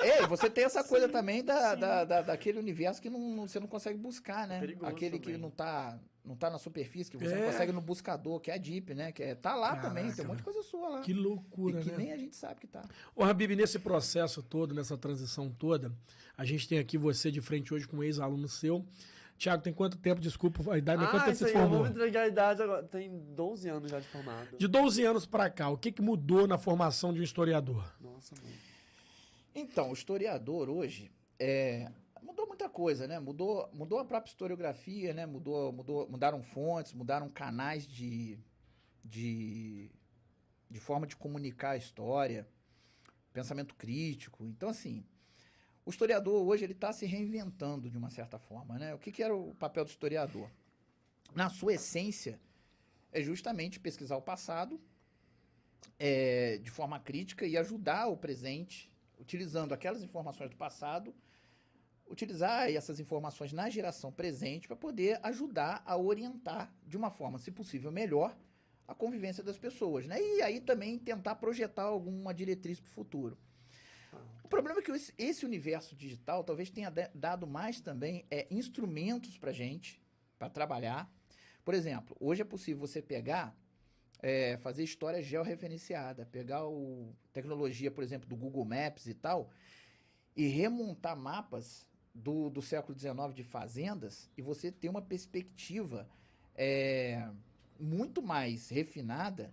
É. 0.00 0.08
É, 0.08 0.22
e 0.22 0.26
você 0.26 0.48
tem 0.48 0.64
essa 0.64 0.82
coisa 0.84 1.08
também 1.08 1.44
da, 1.44 1.74
da, 1.74 2.04
da- 2.04 2.22
daquele 2.22 2.58
universo 2.58 3.00
que 3.02 3.10
não, 3.10 3.20
não- 3.20 3.46
você 3.46 3.60
não 3.60 3.66
consegue 3.66 3.98
buscar, 3.98 4.46
né? 4.48 4.60
perigoso 4.60 4.90
Aquele 4.90 5.18
que 5.18 5.26
também. 5.26 5.40
não 5.40 5.50
tá, 5.50 5.98
não 6.24 6.34
tá 6.36 6.48
na 6.48 6.58
superfície, 6.58 7.10
que 7.10 7.16
você 7.18 7.34
É. 7.34 7.36
não 7.40 7.46
consegue 7.52 7.72
no 7.72 7.80
buscador, 7.82 8.40
que 8.40 8.50
é 8.50 8.54
a 8.54 8.56
Deep, 8.56 8.94
né? 8.94 9.12
Que 9.12 9.22
é, 9.22 9.34
tá 9.34 9.54
lá 9.54 9.76
também, 9.76 10.04
tem 10.04 10.12
Caraca, 10.12 10.22
um 10.22 10.26
monte 10.28 10.38
de 10.38 10.42
coisa 10.44 10.62
sua 10.62 10.88
lá. 10.88 11.00
Que 11.02 11.12
loucura, 11.12 11.80
e 11.80 11.82
que 11.84 11.90
né? 11.90 11.96
nem 11.98 12.12
a 12.12 12.16
gente 12.16 12.34
sabe 12.36 12.60
que 12.60 12.66
tá. 12.66 12.82
Ô, 13.14 13.24
Habib, 13.24 13.54
nesse 13.56 13.78
processo 13.78 14.42
todo, 14.42 14.74
nessa 14.74 14.96
transição 14.96 15.50
toda, 15.50 15.92
a 16.36 16.44
gente 16.44 16.66
tem 16.66 16.78
aqui 16.78 16.96
você 16.96 17.30
de 17.30 17.40
frente 17.42 17.74
hoje 17.74 17.86
com 17.86 17.98
um 17.98 18.02
ex-aluno 18.02 18.48
seu. 18.48 18.84
Tiago, 19.38 19.62
tem 19.62 19.72
quanto 19.72 19.96
tempo, 19.96 20.20
desculpa 20.20 20.72
a 20.72 20.76
idade, 20.76 21.00
mas 21.00 21.10
quanto 21.10 21.22
Ah, 21.22 21.24
tempo 21.26 21.32
isso 21.34 21.44
você 21.44 21.46
aí, 21.46 21.52
se 21.52 21.56
eu 21.56 21.60
formou? 21.62 21.78
vou 21.78 21.86
me 21.88 21.94
entregar 21.94 22.22
a 22.22 22.28
idade 22.28 22.60
agora. 22.62 22.82
Tem 22.82 23.08
12 23.34 23.68
anos 23.68 23.90
já 23.90 24.00
de 24.00 24.06
formado. 24.08 24.58
De 24.58 24.66
12 24.66 25.04
anos 25.04 25.26
pra 25.26 25.48
cá, 25.48 25.70
o 25.70 25.78
que, 25.78 25.92
que 25.92 26.02
mudou 26.02 26.46
na 26.48 26.58
formação 26.58 27.12
de 27.14 27.20
um 27.20 27.22
historiador? 27.22 27.94
Nossa, 28.00 28.34
mãe. 28.42 28.52
Então, 29.54 29.90
o 29.90 29.92
historiador 29.92 30.68
hoje 30.68 31.10
é, 31.38 31.90
mudou 32.20 32.46
muita 32.48 32.68
coisa, 32.68 33.06
né? 33.06 33.20
Mudou, 33.20 33.68
mudou 33.72 34.00
a 34.00 34.04
própria 34.04 34.28
historiografia, 34.30 35.14
né? 35.14 35.24
Mudou, 35.24 35.72
mudou, 35.72 36.08
mudaram 36.10 36.42
fontes, 36.42 36.92
mudaram 36.92 37.28
canais 37.28 37.86
de, 37.86 38.38
de, 39.04 39.90
de 40.68 40.80
forma 40.80 41.06
de 41.06 41.14
comunicar 41.16 41.70
a 41.70 41.76
história, 41.76 42.46
pensamento 43.32 43.74
crítico. 43.76 44.44
Então, 44.44 44.68
assim, 44.68 45.04
o 45.88 45.90
historiador 45.90 46.46
hoje 46.46 46.66
ele 46.66 46.74
está 46.74 46.92
se 46.92 47.06
reinventando 47.06 47.88
de 47.88 47.96
uma 47.96 48.10
certa 48.10 48.38
forma, 48.38 48.78
né? 48.78 48.94
O 48.94 48.98
que, 48.98 49.10
que 49.10 49.22
era 49.22 49.34
o 49.34 49.54
papel 49.54 49.86
do 49.86 49.88
historiador? 49.88 50.46
Na 51.34 51.48
sua 51.48 51.72
essência, 51.72 52.38
é 53.10 53.22
justamente 53.22 53.80
pesquisar 53.80 54.18
o 54.18 54.20
passado 54.20 54.78
é, 55.98 56.58
de 56.58 56.70
forma 56.70 57.00
crítica 57.00 57.46
e 57.46 57.56
ajudar 57.56 58.06
o 58.08 58.18
presente 58.18 58.92
utilizando 59.18 59.72
aquelas 59.72 60.02
informações 60.02 60.50
do 60.50 60.56
passado, 60.56 61.14
utilizar 62.06 62.70
essas 62.70 63.00
informações 63.00 63.54
na 63.54 63.70
geração 63.70 64.12
presente 64.12 64.68
para 64.68 64.76
poder 64.76 65.18
ajudar 65.22 65.82
a 65.86 65.96
orientar 65.96 66.70
de 66.86 66.98
uma 66.98 67.10
forma, 67.10 67.38
se 67.38 67.50
possível, 67.50 67.90
melhor 67.90 68.36
a 68.86 68.94
convivência 68.94 69.42
das 69.42 69.56
pessoas, 69.56 70.06
né? 70.06 70.20
E 70.20 70.42
aí 70.42 70.60
também 70.60 70.98
tentar 70.98 71.36
projetar 71.36 71.84
alguma 71.84 72.34
diretriz 72.34 72.78
para 72.78 72.88
o 72.88 72.92
futuro. 72.92 73.38
O 74.48 74.50
problema 74.50 74.80
é 74.80 74.82
que 74.82 74.90
esse, 75.18 75.44
universo 75.44 75.94
digital 75.94 76.42
talvez 76.42 76.70
tenha 76.70 76.90
dado 77.14 77.46
mais 77.46 77.82
também 77.82 78.24
é, 78.30 78.46
instrumentos 78.50 79.36
para 79.36 79.52
gente 79.52 80.02
para 80.38 80.48
trabalhar. 80.48 81.06
Por 81.62 81.74
exemplo, 81.74 82.16
hoje 82.18 82.40
é 82.40 82.46
possível 82.46 82.80
você 82.80 83.02
pegar 83.02 83.54
é, 84.20 84.56
fazer 84.56 84.82
história 84.82 85.22
georreferenciada, 85.22 86.24
pegar 86.24 86.66
o 86.66 87.14
tecnologia, 87.30 87.90
por 87.90 88.02
exemplo, 88.02 88.26
do 88.26 88.34
Google 88.34 88.64
Maps 88.64 89.06
e 89.06 89.12
tal, 89.12 89.50
e 90.34 90.46
remontar 90.46 91.14
mapas 91.14 91.86
do, 92.14 92.48
do 92.48 92.62
século 92.62 92.98
XIX 92.98 93.34
de 93.34 93.44
fazendas 93.44 94.30
e 94.34 94.40
você 94.40 94.72
ter 94.72 94.88
uma 94.88 95.02
perspectiva 95.02 96.08
é, 96.54 97.28
muito 97.78 98.22
mais 98.22 98.70
refinada 98.70 99.52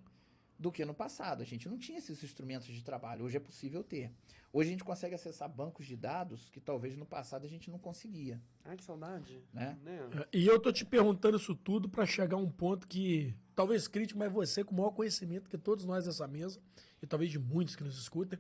do 0.58 0.72
que 0.72 0.86
no 0.86 0.94
passado. 0.94 1.42
A 1.42 1.46
gente 1.46 1.68
não 1.68 1.78
tinha 1.78 1.98
esses 1.98 2.24
instrumentos 2.24 2.68
de 2.68 2.82
trabalho, 2.82 3.26
hoje 3.26 3.36
é 3.36 3.42
possível 3.42 3.84
ter. 3.84 4.10
Hoje 4.56 4.70
a 4.70 4.72
gente 4.72 4.86
consegue 4.86 5.14
acessar 5.14 5.50
bancos 5.50 5.86
de 5.86 5.98
dados 5.98 6.50
que 6.50 6.62
talvez 6.62 6.96
no 6.96 7.06
passado 7.06 7.46
a 7.46 7.50
gente 7.50 7.70
não 7.70 7.78
conseguia, 7.78 8.42
Ai, 8.64 8.78
que 8.78 8.86
saudade. 8.86 9.44
né? 9.52 9.78
Né? 9.84 10.26
E 10.32 10.48
eu 10.48 10.58
tô 10.62 10.72
te 10.72 10.86
perguntando 10.86 11.36
isso 11.36 11.54
tudo 11.54 11.90
pra 11.90 12.06
chegar 12.06 12.38
a 12.38 12.40
um 12.40 12.50
ponto 12.50 12.88
que, 12.88 13.36
talvez 13.54 13.86
crítico, 13.86 14.18
mas 14.18 14.32
você 14.32 14.64
com 14.64 14.74
o 14.74 14.78
maior 14.78 14.92
conhecimento 14.92 15.50
que 15.50 15.58
todos 15.58 15.84
nós 15.84 16.06
dessa 16.06 16.26
mesa, 16.26 16.62
e 17.02 17.06
talvez 17.06 17.30
de 17.32 17.38
muitos 17.38 17.76
que 17.76 17.84
nos 17.84 17.98
escutem. 17.98 18.40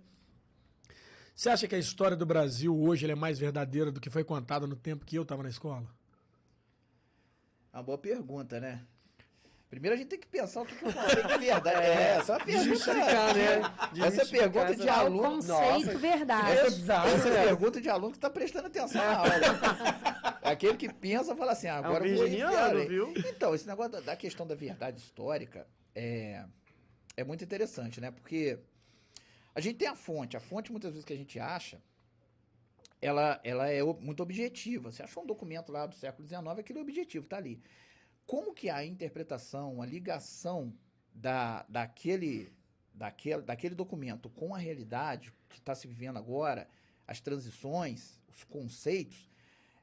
Você 1.36 1.50
acha 1.50 1.68
que 1.68 1.76
a 1.76 1.80
história 1.80 2.16
do 2.16 2.26
Brasil 2.26 2.74
hoje 2.74 3.04
ela 3.04 3.12
é 3.12 3.16
mais 3.18 3.38
verdadeira 3.38 3.92
do 3.92 4.00
que 4.00 4.10
foi 4.10 4.24
contada 4.24 4.66
no 4.66 4.78
tempo 4.78 5.04
que 5.04 5.18
eu 5.18 5.24
estava 5.24 5.44
na 5.44 5.50
escola? 5.50 5.94
É 7.74 7.78
uma 7.78 7.84
boa 7.84 7.98
pergunta, 7.98 8.58
né? 8.58 8.88
Primeiro 9.76 9.94
a 9.94 9.98
gente 9.98 10.08
tem 10.08 10.18
que 10.18 10.28
pensar 10.28 10.62
o 10.62 10.66
que, 10.66 10.74
que 10.74 10.86
eu 10.86 10.92
falei 10.94 11.16
que 11.18 11.34
é 11.34 11.38
verdade. 11.38 11.86
É, 11.86 12.16
essa 12.16 12.32
é 12.32 12.38
uma 12.38 12.46
pergunta. 12.46 12.94
Né? 12.94 14.08
Essa 14.08 14.22
é 14.22 14.26
pergunta 14.26 14.74
de 14.74 14.88
É 14.88 14.92
o 14.94 14.96
aluno. 14.96 15.24
conceito 15.36 15.62
Nossa, 15.62 15.98
verdade. 15.98 16.52
Essa, 16.52 16.68
Exato, 16.68 17.08
essa 17.10 17.28
é 17.28 17.34
né? 17.34 17.44
pergunta 17.44 17.82
de 17.82 17.90
aluno 17.90 18.12
que 18.12 18.18
está 18.18 18.30
prestando 18.30 18.68
atenção 18.68 19.04
na 19.04 19.18
aula. 19.18 19.34
É 20.44 20.50
Aquele 20.50 20.78
que 20.78 20.94
pensa 20.94 21.34
e 21.34 21.36
fala 21.36 21.52
assim, 21.52 21.68
ah, 21.68 21.76
É 21.76 21.82
um 21.82 21.86
agora 21.86 22.08
eu 22.08 22.16
vou 22.16 22.88
viu? 22.88 23.14
Então, 23.18 23.54
esse 23.54 23.68
negócio 23.68 23.92
da, 23.92 24.00
da 24.00 24.16
questão 24.16 24.48
da 24.48 24.56
verdade 24.56 25.02
histórica 25.02 25.68
é, 25.94 26.46
é 27.18 27.24
muito 27.26 27.44
interessante, 27.44 28.00
né? 28.00 28.12
Porque 28.12 28.58
a 29.54 29.60
gente 29.60 29.76
tem 29.76 29.90
a 29.90 29.96
fonte. 29.96 30.38
A 30.38 30.40
fonte, 30.40 30.72
muitas 30.72 30.94
vezes, 30.94 31.04
que 31.04 31.12
a 31.12 31.18
gente 31.18 31.38
acha, 31.38 31.82
ela, 33.02 33.42
ela 33.44 33.70
é 33.70 33.84
muito 33.84 34.24
objetiva. 34.24 34.90
Você 34.90 35.04
achou 35.04 35.24
um 35.24 35.28
documento 35.28 35.70
lá 35.70 35.86
do 35.86 35.96
século 35.96 36.26
XIX, 36.26 36.48
aquilo 36.60 36.80
é 36.80 36.82
objetivo, 36.82 37.28
tá 37.28 37.36
ali. 37.36 37.62
Como 38.26 38.54
que 38.54 38.70
a 38.70 38.84
interpretação, 38.84 39.82
a 39.82 39.86
ligação 39.86 40.74
da, 41.14 41.64
daquele, 41.70 42.52
daquele, 42.94 43.42
daquele 43.42 43.76
documento 43.76 44.30
com 44.30 44.56
a 44.56 44.58
realidade 44.58 45.32
que 45.48 45.60
está 45.60 45.76
se 45.76 45.88
vivendo 45.88 46.18
agora, 46.18 46.68
as 47.08 47.20
transições, 47.20 48.20
os 48.28 48.44
conceitos, 48.44 49.30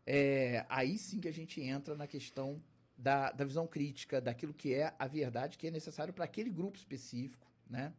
é, 0.06 0.66
aí 0.68 0.98
sim 0.98 1.20
que 1.20 1.28
a 1.28 1.32
gente 1.32 1.60
entra 1.60 1.94
na 1.94 2.06
questão 2.06 2.60
da, 2.98 3.30
da 3.32 3.44
visão 3.44 3.66
crítica, 3.66 4.20
daquilo 4.20 4.52
que 4.52 4.74
é 4.74 4.92
a 4.98 5.06
verdade 5.06 5.56
que 5.56 5.66
é 5.66 5.70
necessário 5.70 6.12
para 6.12 6.24
aquele 6.24 6.50
grupo 6.50 6.76
específico, 6.76 7.46
né? 7.68 7.92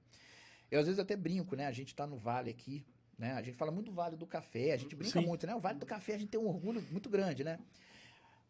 Eu 0.70 0.80
às 0.80 0.86
vezes 0.86 1.00
até 1.00 1.16
brinco, 1.16 1.56
né? 1.56 1.68
A 1.68 1.72
gente 1.72 1.90
está 1.90 2.06
no 2.06 2.18
Vale 2.18 2.50
aqui, 2.50 2.86
né? 3.18 3.34
A 3.34 3.42
gente 3.42 3.56
fala 3.56 3.72
muito 3.72 3.88
do 3.88 3.94
Vale 3.94 4.16
do 4.16 4.26
Café, 4.26 4.74
a 4.74 4.78
gente 4.78 4.96
brinca 4.96 5.20
Sim. 5.20 5.26
muito, 5.26 5.46
né? 5.46 5.56
O 5.56 5.60
Vale 5.60 5.80
do 5.80 5.86
Café 5.86 6.16
a 6.16 6.18
gente 6.18 6.30
tem 6.30 6.40
um 6.40 6.48
orgulho 6.48 6.82
muito 6.92 7.10
grande, 7.10 7.44
né? 7.44 7.60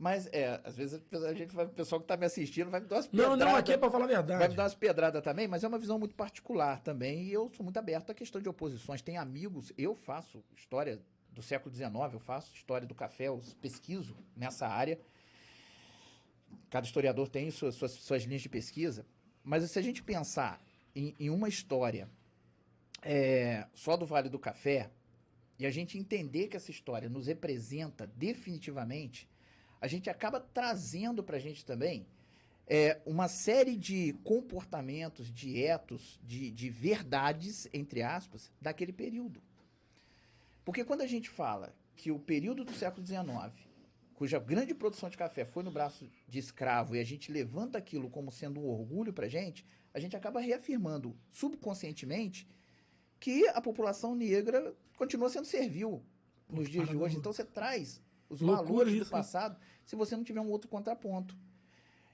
Mas, 0.04 0.28
é, 0.34 0.60
às 0.66 0.76
vezes 0.76 1.02
a 1.26 1.34
gente 1.34 1.56
vai, 1.56 1.64
o 1.64 1.70
pessoal 1.70 2.02
que 2.02 2.04
está 2.04 2.18
me 2.18 2.26
assistindo 2.26 2.70
vai 2.70 2.82
me 2.82 2.88
dar 2.88 2.98
umas 2.98 3.10
Não, 3.10 3.24
não, 3.24 3.32
pedradas. 3.38 3.60
aqui 3.60 3.72
é 3.72 3.78
pra 3.78 3.90
falar 3.90 4.04
a 4.04 4.08
Vai 4.08 4.18
me 4.22 4.28
verdade. 4.28 4.54
dar 4.58 4.64
umas 4.64 4.76
pedradas 4.76 5.24
também, 5.24 5.48
mas 5.48 5.64
é 5.64 5.68
uma 5.70 5.80
visão 5.80 5.98
muito 5.98 6.14
particular 6.14 6.82
também. 6.82 7.24
E 7.24 7.32
eu 7.32 7.50
sou 7.56 7.64
muito 7.64 7.78
aberto 7.78 8.10
à 8.10 8.14
questão 8.14 8.42
de 8.42 8.50
oposições. 8.50 9.02
Tem 9.02 9.18
amigos, 9.18 9.72
eu 9.78 9.96
faço 9.96 10.44
história 10.58 11.02
do 11.32 11.42
século 11.42 11.74
XIX, 11.74 11.94
eu 12.12 12.20
faço 12.20 12.54
história 12.54 12.86
do 12.86 12.94
café, 12.94 13.30
eu 13.30 13.42
pesquiso 13.62 14.14
nessa 14.36 14.68
área. 14.68 15.00
Cada 16.70 16.86
historiador 16.86 17.30
tem 17.30 17.50
suas, 17.50 17.76
suas, 17.76 17.94
suas 17.94 18.24
linhas 18.24 18.42
de 18.42 18.50
pesquisa. 18.50 19.06
Mas 19.42 19.64
se 19.72 19.80
a 19.80 19.82
gente 19.82 20.04
pensar 20.04 20.62
em, 20.94 21.16
em 21.18 21.30
uma 21.30 21.48
história 21.48 22.10
é, 23.02 23.66
só 23.74 23.96
do 23.96 24.06
Vale 24.06 24.28
do 24.28 24.38
Café, 24.38 24.92
e 25.58 25.66
a 25.66 25.72
gente 25.72 25.98
entender 25.98 26.50
que 26.50 26.58
essa 26.58 26.72
história 26.72 27.08
nos 27.08 27.28
representa 27.28 28.06
definitivamente, 28.06 29.30
a 29.84 29.88
gente 29.88 30.10
acaba 30.10 30.40
trazendo 30.40 31.22
para 31.22 31.36
a 31.36 31.40
gente 31.42 31.66
também 31.66 32.08
é, 32.66 33.02
uma 33.06 33.28
série 33.28 33.76
de 33.76 34.14
comportamentos, 34.24 35.30
de 35.30 35.62
etos, 35.62 36.18
de, 36.24 36.50
de 36.52 36.70
verdades, 36.70 37.68
entre 37.74 38.02
aspas, 38.02 38.50
daquele 38.62 38.94
período. 38.94 39.44
Porque 40.64 40.86
quando 40.86 41.02
a 41.02 41.06
gente 41.06 41.30
fala 41.30 41.76
que 41.98 42.12
o 42.12 42.18
período 42.18 42.64
do 42.64 42.72
século 42.72 43.06
XIX, 43.06 43.52
cuja 44.14 44.40
grande 44.40 44.74
produção 44.74 45.10
de 45.10 45.18
café 45.18 45.44
foi 45.44 45.64
no 45.64 45.72
braço 45.72 46.10
de 46.30 46.40
escravo, 46.40 46.96
e 46.96 47.00
a 47.02 47.04
gente 47.04 47.30
levanta 47.30 47.78
aquilo 47.78 48.10
como 48.10 48.32
sendo 48.32 48.62
um 48.62 48.70
orgulho 48.70 49.12
para 49.12 49.26
a 49.26 49.30
gente, 49.30 49.66
a 49.94 50.00
gente 50.00 50.16
acaba 50.16 50.40
reafirmando 50.40 51.14
subconscientemente 51.30 52.48
que 53.20 53.50
a 53.50 53.60
população 53.60 54.16
negra 54.16 54.74
continua 54.96 55.30
sendo 55.30 55.46
servil 55.46 56.02
nos 56.50 56.70
dias 56.70 56.88
de 56.88 56.96
hoje. 56.96 57.18
Então 57.18 57.34
você 57.34 57.44
traz 57.44 58.02
os 58.34 58.42
Loucura 58.42 58.68
valores 58.68 58.94
do 58.94 59.02
isso, 59.02 59.06
hein? 59.06 59.12
passado 59.12 59.58
se 59.86 59.96
você 59.96 60.16
não 60.16 60.24
tiver 60.24 60.42
um 60.42 60.50
outro 60.50 60.70
contraponto. 60.70 61.36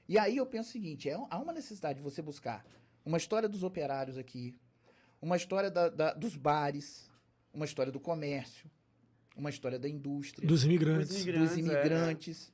E 0.07 0.17
aí 0.17 0.37
eu 0.37 0.45
penso 0.45 0.69
o 0.69 0.71
seguinte: 0.71 1.09
é, 1.09 1.13
há 1.29 1.37
uma 1.39 1.53
necessidade 1.53 1.99
de 1.99 2.03
você 2.03 2.21
buscar 2.21 2.65
uma 3.05 3.17
história 3.17 3.47
dos 3.49 3.63
operários 3.63 4.17
aqui, 4.17 4.55
uma 5.21 5.35
história 5.37 5.69
da- 5.71 5.89
da- 5.89 6.13
dos 6.13 6.35
bares, 6.35 7.09
uma 7.53 7.65
história 7.65 7.91
do 7.91 7.99
comércio, 7.99 8.69
uma 9.35 9.49
história 9.49 9.79
da 9.79 9.87
indústria, 9.87 10.47
Dos 10.47 10.63
imigrantes. 10.65 11.07
Dos 11.09 11.17
dos 11.17 11.25
imigrantes, 11.25 11.57
é, 11.57 11.59
imigrantes. 11.59 12.53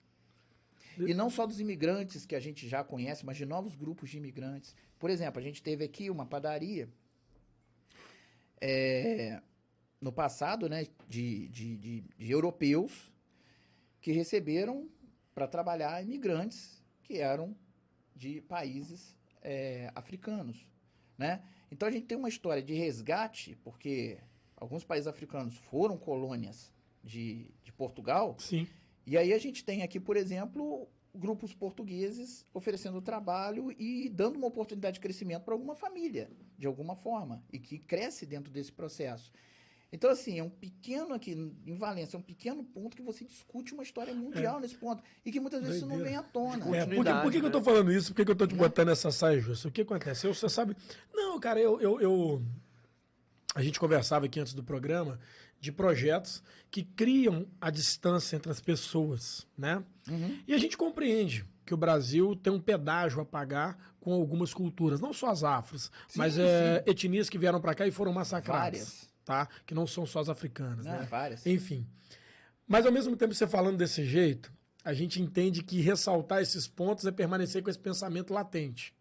E 0.98 1.14
não 1.14 1.30
só 1.30 1.46
dos 1.46 1.60
imigrantes 1.60 2.26
que 2.26 2.36
a 2.36 2.40
gente 2.40 2.68
já 2.70 2.82
conhece, 2.84 3.26
mas 3.26 3.36
de 3.38 3.46
novos 3.46 3.76
grupos 3.76 4.10
de 4.10 4.18
imigrantes. 4.18 4.74
Por 4.98 5.10
exemplo, 5.10 5.40
a 5.40 5.44
gente 5.44 5.62
teve 5.62 5.84
aqui 5.84 6.10
uma 6.10 6.26
padaria 6.26 6.88
é, 8.62 9.42
no 10.00 10.12
passado, 10.12 10.70
né, 10.70 10.88
de, 11.08 11.48
de, 11.50 11.78
de, 11.78 12.02
de 12.18 12.32
europeus 12.32 13.12
que 14.00 14.12
receberam 14.12 14.88
para 15.36 15.48
trabalhar 15.48 16.02
imigrantes 16.02 16.82
que 17.04 17.20
eram 17.20 17.56
de 18.16 18.42
países 18.42 19.16
é, 19.42 19.92
africanos, 19.94 20.66
né? 21.18 21.44
Então 21.70 21.88
a 21.88 21.92
gente 21.92 22.06
tem 22.06 22.18
uma 22.18 22.30
história 22.30 22.64
de 22.64 22.74
resgate, 22.74 23.56
porque 23.64 24.18
alguns 24.56 24.84
países 24.84 25.06
africanos 25.06 25.58
foram 25.58 25.98
colônias 25.98 26.74
de, 27.04 27.52
de 27.64 27.72
Portugal, 27.72 28.36
Sim. 28.40 28.66
E 29.06 29.18
aí 29.18 29.34
a 29.34 29.38
gente 29.38 29.64
tem 29.64 29.84
aqui, 29.84 30.00
por 30.00 30.18
exemplo, 30.18 30.88
grupos 31.14 31.54
portugueses 31.54 32.46
oferecendo 32.54 33.00
trabalho 33.02 33.72
e 33.78 34.10
dando 34.10 34.38
uma 34.38 34.48
oportunidade 34.48 34.96
de 34.96 35.00
crescimento 35.00 35.44
para 35.44 35.54
alguma 35.54 35.76
família, 35.76 36.30
de 36.58 36.66
alguma 36.66 36.96
forma, 36.96 37.44
e 37.54 37.60
que 37.60 37.78
cresce 37.78 38.26
dentro 38.26 38.52
desse 38.52 38.72
processo. 38.72 39.32
Então, 39.96 40.10
assim, 40.10 40.38
é 40.38 40.44
um 40.44 40.50
pequeno 40.50 41.14
aqui, 41.14 41.32
em 41.66 41.78
Valência, 41.78 42.18
é 42.18 42.20
um 42.20 42.24
pequeno 42.24 42.66
ponto 42.66 42.98
que 42.98 43.02
você 43.02 43.24
discute 43.24 43.74
uma 43.74 43.82
história 43.82 44.14
mundial 44.14 44.60
nesse 44.60 44.76
ponto. 44.76 45.02
E 45.26 45.32
que 45.32 45.40
muitas 45.40 45.62
vezes 45.62 45.78
isso 45.78 45.86
não 45.86 45.98
vem 46.00 46.18
à 46.18 46.22
tona. 46.22 46.58
É, 46.76 46.86
por 46.86 47.06
que, 47.06 47.14
por 47.14 47.32
que 47.32 47.40
que 47.40 47.46
eu 47.46 47.52
tô 47.52 47.60
né? 47.60 47.64
falando 47.64 47.92
isso? 47.94 48.12
Por 48.12 48.18
que, 48.18 48.26
que 48.26 48.32
eu 48.32 48.36
tô 48.36 48.46
te 48.46 48.56
botando 48.56 48.90
essa 48.90 49.10
saia 49.10 49.40
justa? 49.40 49.70
O 49.70 49.72
que 49.72 49.82
acontece? 49.82 50.28
Eu, 50.28 50.34
você 50.34 50.50
sabe. 50.50 50.76
Não, 51.14 51.40
cara, 51.40 51.62
eu, 51.62 51.80
eu, 51.80 52.02
eu- 52.02 52.44
A 53.56 53.64
gente 53.64 53.80
conversava 53.80 54.26
aqui 54.26 54.38
antes 54.38 54.54
do 54.54 54.62
programa 54.62 55.18
de 55.62 55.72
projetos 55.72 56.44
que 56.70 56.84
criam 56.84 57.48
a 57.62 57.70
distância 57.70 58.36
entre 58.36 58.52
as 58.52 58.60
pessoas, 58.60 59.48
né? 59.58 59.82
Uhum. 60.10 60.40
E 60.46 60.54
a 60.54 60.58
gente 60.58 60.76
compreende 60.76 61.46
que 61.66 61.74
o 61.74 61.78
Brasil 61.78 62.36
tem 62.36 62.52
um 62.52 62.60
pedágio 62.60 63.22
a 63.22 63.26
pagar 63.26 63.96
com 64.02 64.14
algumas 64.14 64.54
culturas, 64.54 65.00
não 65.00 65.14
só 65.14 65.30
as 65.32 65.44
afros, 65.44 65.90
Sim, 66.08 66.20
mas 66.20 66.38
é, 66.38 66.84
etnias 66.86 67.30
que 67.30 67.38
vieram 67.40 67.60
para 67.62 67.74
cá 67.74 67.88
e 67.88 67.92
foram 67.92 68.12
massacradas, 68.14 68.62
Várias. 68.62 69.15
Tá? 69.26 69.50
Que 69.66 69.74
não 69.74 69.86
são 69.88 70.06
só 70.06 70.20
as 70.20 70.30
africanas, 70.30 70.86
Né? 70.86 71.00
né? 71.00 71.08
Várias. 71.10 71.46
Enfim. 71.46 71.86
Mas 72.68 72.86
ao 72.86 72.92
mesmo 72.92 73.16
tempo, 73.18 73.34
você 73.34 73.46
falando 73.48 73.78
desse 73.78 74.06
jeito, 74.06 74.52
a 74.84 74.94
gente 74.94 75.22
entende 75.22 75.64
que 75.64 75.82
ressaltar 75.82 76.42
esses 76.42 76.68
pontos 76.68 77.06
é 77.06 77.12
permanecer 77.12 77.62
com 77.64 77.70
esse 77.70 77.80
pensamento 77.80 78.34
latente. 78.34 78.94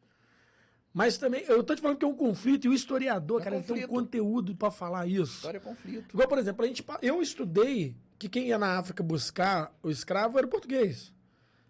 Mas 0.93 1.19
também, 1.19 1.43
eu 1.49 1.63
tô 1.63 1.75
te 1.75 1.83
falando 1.83 1.99
que 1.99 2.05
é 2.05 2.09
um 2.09 2.15
conflito, 2.15 2.67
e 2.67 2.69
o 2.69 2.73
historiador, 2.73 3.41
É 3.41 3.45
cara, 3.45 3.57
ele 3.57 3.65
tem 3.65 3.77
um 3.77 3.81
conflito. 3.81 3.91
conteúdo 4.01 4.55
para 4.55 4.71
falar 4.71 5.07
isso. 5.09 5.37
História 5.37 5.59
é 5.59 5.61
conflito. 5.61 6.13
Igual, 6.15 6.29
por 6.29 6.39
exemplo, 6.39 6.65
a 6.65 6.69
gente, 6.69 6.85
eu 7.03 7.21
estudei 7.21 7.97
que 8.19 8.29
quem 8.29 8.47
ia 8.49 8.59
na 8.59 8.79
África 8.79 9.03
buscar 9.03 9.77
o 9.83 9.91
escravo 9.91 10.39
era 10.39 10.47
o 10.47 10.51
português. 10.51 11.13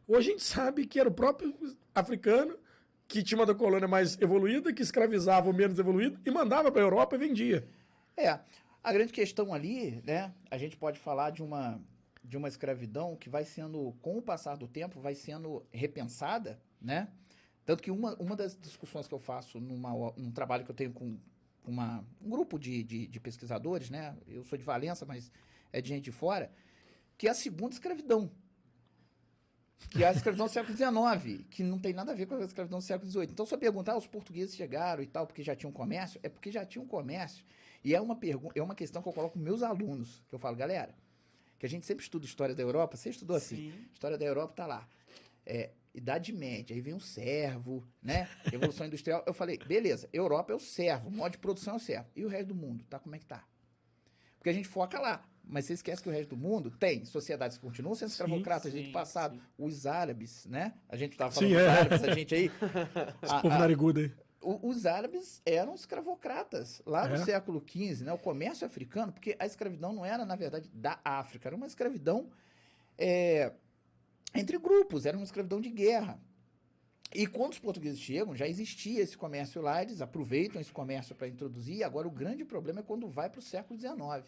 Hoje 0.06 0.28
a 0.28 0.32
gente 0.32 0.42
sabe 0.44 0.86
que 0.86 1.00
era 1.00 1.08
o 1.08 1.12
próprio 1.12 1.54
africano 1.94 2.54
que 3.08 3.22
tinha 3.22 3.38
uma 3.38 3.46
da 3.46 3.54
colônia 3.54 3.88
mais 3.88 4.20
evoluída, 4.20 4.72
que 4.74 4.82
escravizava 4.82 5.48
o 5.48 5.54
menos 5.54 5.78
evoluído 5.78 6.18
e 6.26 6.30
mandava 6.30 6.70
para 6.70 6.82
a 6.82 6.84
Europa 6.84 7.16
e 7.16 7.18
vendia. 7.18 7.66
É, 8.16 8.38
a 8.82 8.92
grande 8.92 9.12
questão 9.12 9.52
ali, 9.52 10.02
né? 10.04 10.32
A 10.50 10.58
gente 10.58 10.76
pode 10.76 10.98
falar 10.98 11.30
de 11.30 11.42
uma 11.42 11.80
de 12.24 12.38
uma 12.38 12.48
escravidão 12.48 13.14
que 13.16 13.28
vai 13.28 13.44
sendo, 13.44 13.94
com 14.00 14.16
o 14.16 14.22
passar 14.22 14.56
do 14.56 14.66
tempo, 14.66 14.98
vai 14.98 15.14
sendo 15.14 15.62
repensada, 15.70 16.58
né? 16.80 17.08
Tanto 17.66 17.82
que 17.82 17.90
uma, 17.90 18.14
uma 18.14 18.34
das 18.34 18.58
discussões 18.58 19.06
que 19.06 19.12
eu 19.12 19.18
faço 19.18 19.60
numa, 19.60 19.90
num 20.16 20.32
trabalho 20.32 20.64
que 20.64 20.70
eu 20.70 20.74
tenho 20.74 20.92
com 20.92 21.18
uma, 21.66 22.02
um 22.22 22.30
grupo 22.30 22.58
de, 22.58 22.82
de, 22.82 23.06
de 23.06 23.20
pesquisadores, 23.20 23.90
né? 23.90 24.16
Eu 24.26 24.42
sou 24.42 24.56
de 24.58 24.64
Valença, 24.64 25.04
mas 25.04 25.30
é 25.70 25.82
de 25.82 25.88
gente 25.90 26.04
de 26.04 26.12
fora, 26.12 26.50
que 27.18 27.28
é 27.28 27.30
a 27.30 27.34
segunda 27.34 27.74
escravidão. 27.74 28.30
Que 29.90 30.02
é 30.02 30.08
a 30.08 30.12
escravidão 30.12 30.46
do 30.46 30.52
século 30.52 30.74
XIX, 30.74 31.44
que 31.50 31.62
não 31.62 31.78
tem 31.78 31.92
nada 31.92 32.12
a 32.12 32.14
ver 32.14 32.26
com 32.26 32.36
a 32.36 32.44
escravidão 32.44 32.78
do 32.78 32.84
século 32.84 33.10
XVIII. 33.10 33.28
Então, 33.30 33.44
se 33.44 33.54
eu 33.54 33.58
perguntar, 33.58 33.92
ah, 33.92 33.98
os 33.98 34.06
portugueses 34.06 34.56
chegaram 34.56 35.02
e 35.02 35.06
tal, 35.06 35.26
porque 35.26 35.42
já 35.42 35.54
tinham 35.54 35.70
comércio, 35.70 36.18
é 36.22 36.28
porque 36.28 36.50
já 36.50 36.64
tinham 36.64 36.86
comércio. 36.86 37.44
E 37.84 37.94
é 37.94 38.00
uma, 38.00 38.16
pergu- 38.16 38.50
é 38.54 38.62
uma 38.62 38.74
questão 38.74 39.02
que 39.02 39.08
eu 39.08 39.12
coloco 39.12 39.34
com 39.34 39.44
meus 39.44 39.62
alunos, 39.62 40.22
que 40.28 40.34
eu 40.34 40.38
falo, 40.38 40.56
galera, 40.56 40.94
que 41.58 41.66
a 41.66 41.68
gente 41.68 41.84
sempre 41.84 42.02
estuda 42.02 42.24
história 42.24 42.54
da 42.54 42.62
Europa, 42.62 42.96
você 42.96 43.10
estudou 43.10 43.36
assim, 43.36 43.56
Sim. 43.70 43.74
história 43.92 44.16
da 44.16 44.24
Europa 44.24 44.54
tá 44.54 44.66
lá. 44.66 44.88
É, 45.44 45.70
Idade 45.94 46.32
Média, 46.32 46.74
aí 46.74 46.80
vem 46.80 46.94
o 46.94 47.00
servo, 47.00 47.86
né? 48.02 48.28
Revolução 48.46 48.86
Industrial. 48.86 49.22
Eu 49.26 49.34
falei, 49.34 49.58
beleza, 49.58 50.08
Europa 50.12 50.52
é 50.52 50.56
o 50.56 50.58
servo, 50.58 51.08
o 51.08 51.12
modo 51.12 51.32
de 51.32 51.38
produção 51.38 51.74
é 51.74 51.76
o 51.76 51.80
servo. 51.80 52.08
E 52.16 52.24
o 52.24 52.28
resto 52.28 52.48
do 52.48 52.54
mundo, 52.54 52.84
tá? 52.88 52.98
Como 52.98 53.14
é 53.14 53.18
que 53.18 53.26
tá? 53.26 53.44
Porque 54.38 54.48
a 54.50 54.52
gente 54.52 54.66
foca 54.66 54.98
lá. 54.98 55.22
Mas 55.46 55.66
você 55.66 55.74
esquece 55.74 56.02
que 56.02 56.08
o 56.08 56.12
resto 56.12 56.30
do 56.30 56.36
mundo 56.38 56.70
tem 56.70 57.04
sociedades 57.04 57.58
que 57.58 57.62
continuam 57.62 57.94
sendo 57.94 58.08
escravocratas, 58.08 58.68
a 58.68 58.70
sim, 58.70 58.78
gente 58.84 58.92
passado. 58.92 59.36
sim. 59.36 59.42
Os 59.58 59.84
árabes, 59.86 60.46
né? 60.46 60.72
A 60.88 60.96
gente 60.96 61.16
tava 61.18 61.30
falando 61.32 61.50
Sim, 61.50 61.54
dos 61.54 61.62
é. 61.64 61.68
árabes, 61.68 62.02
a 62.02 62.14
gente 62.14 62.34
aí. 62.34 62.46
Esse 63.22 63.34
a- 63.34 63.40
povo 63.42 63.54
a- 63.54 63.58
narigudo 63.58 64.00
aí. 64.00 64.10
O- 64.44 64.68
os 64.68 64.86
árabes 64.86 65.40
eram 65.46 65.74
escravocratas 65.74 66.82
lá 66.86 67.08
no 67.08 67.14
É? 67.14 67.24
século 67.24 67.60
XV, 67.60 68.04
né? 68.04 68.12
O 68.12 68.18
comércio 68.18 68.66
africano, 68.66 69.12
porque 69.12 69.34
a 69.38 69.46
escravidão 69.46 69.92
não 69.92 70.04
era, 70.04 70.24
na 70.24 70.36
verdade, 70.36 70.68
da 70.72 71.00
África, 71.04 71.48
era 71.48 71.56
uma 71.56 71.66
escravidão 71.66 72.28
é, 72.98 73.52
entre 74.34 74.56
grupos, 74.58 75.04
era 75.06 75.16
uma 75.16 75.24
escravidão 75.24 75.60
de 75.60 75.70
guerra. 75.70 76.20
E 77.12 77.26
quando 77.26 77.52
os 77.52 77.58
portugueses 77.58 78.00
chegam, 78.00 78.34
já 78.34 78.46
existia 78.48 79.00
esse 79.00 79.16
comércio 79.16 79.60
lá, 79.62 79.82
eles 79.82 80.00
aproveitam 80.00 80.60
esse 80.60 80.72
comércio 80.72 81.14
para 81.14 81.28
introduzir. 81.28 81.82
Agora, 81.84 82.06
o 82.08 82.10
grande 82.10 82.44
problema 82.44 82.80
é 82.80 82.82
quando 82.82 83.08
vai 83.08 83.30
para 83.30 83.38
o 83.38 83.42
século 83.42 83.78
XIX, 83.78 84.24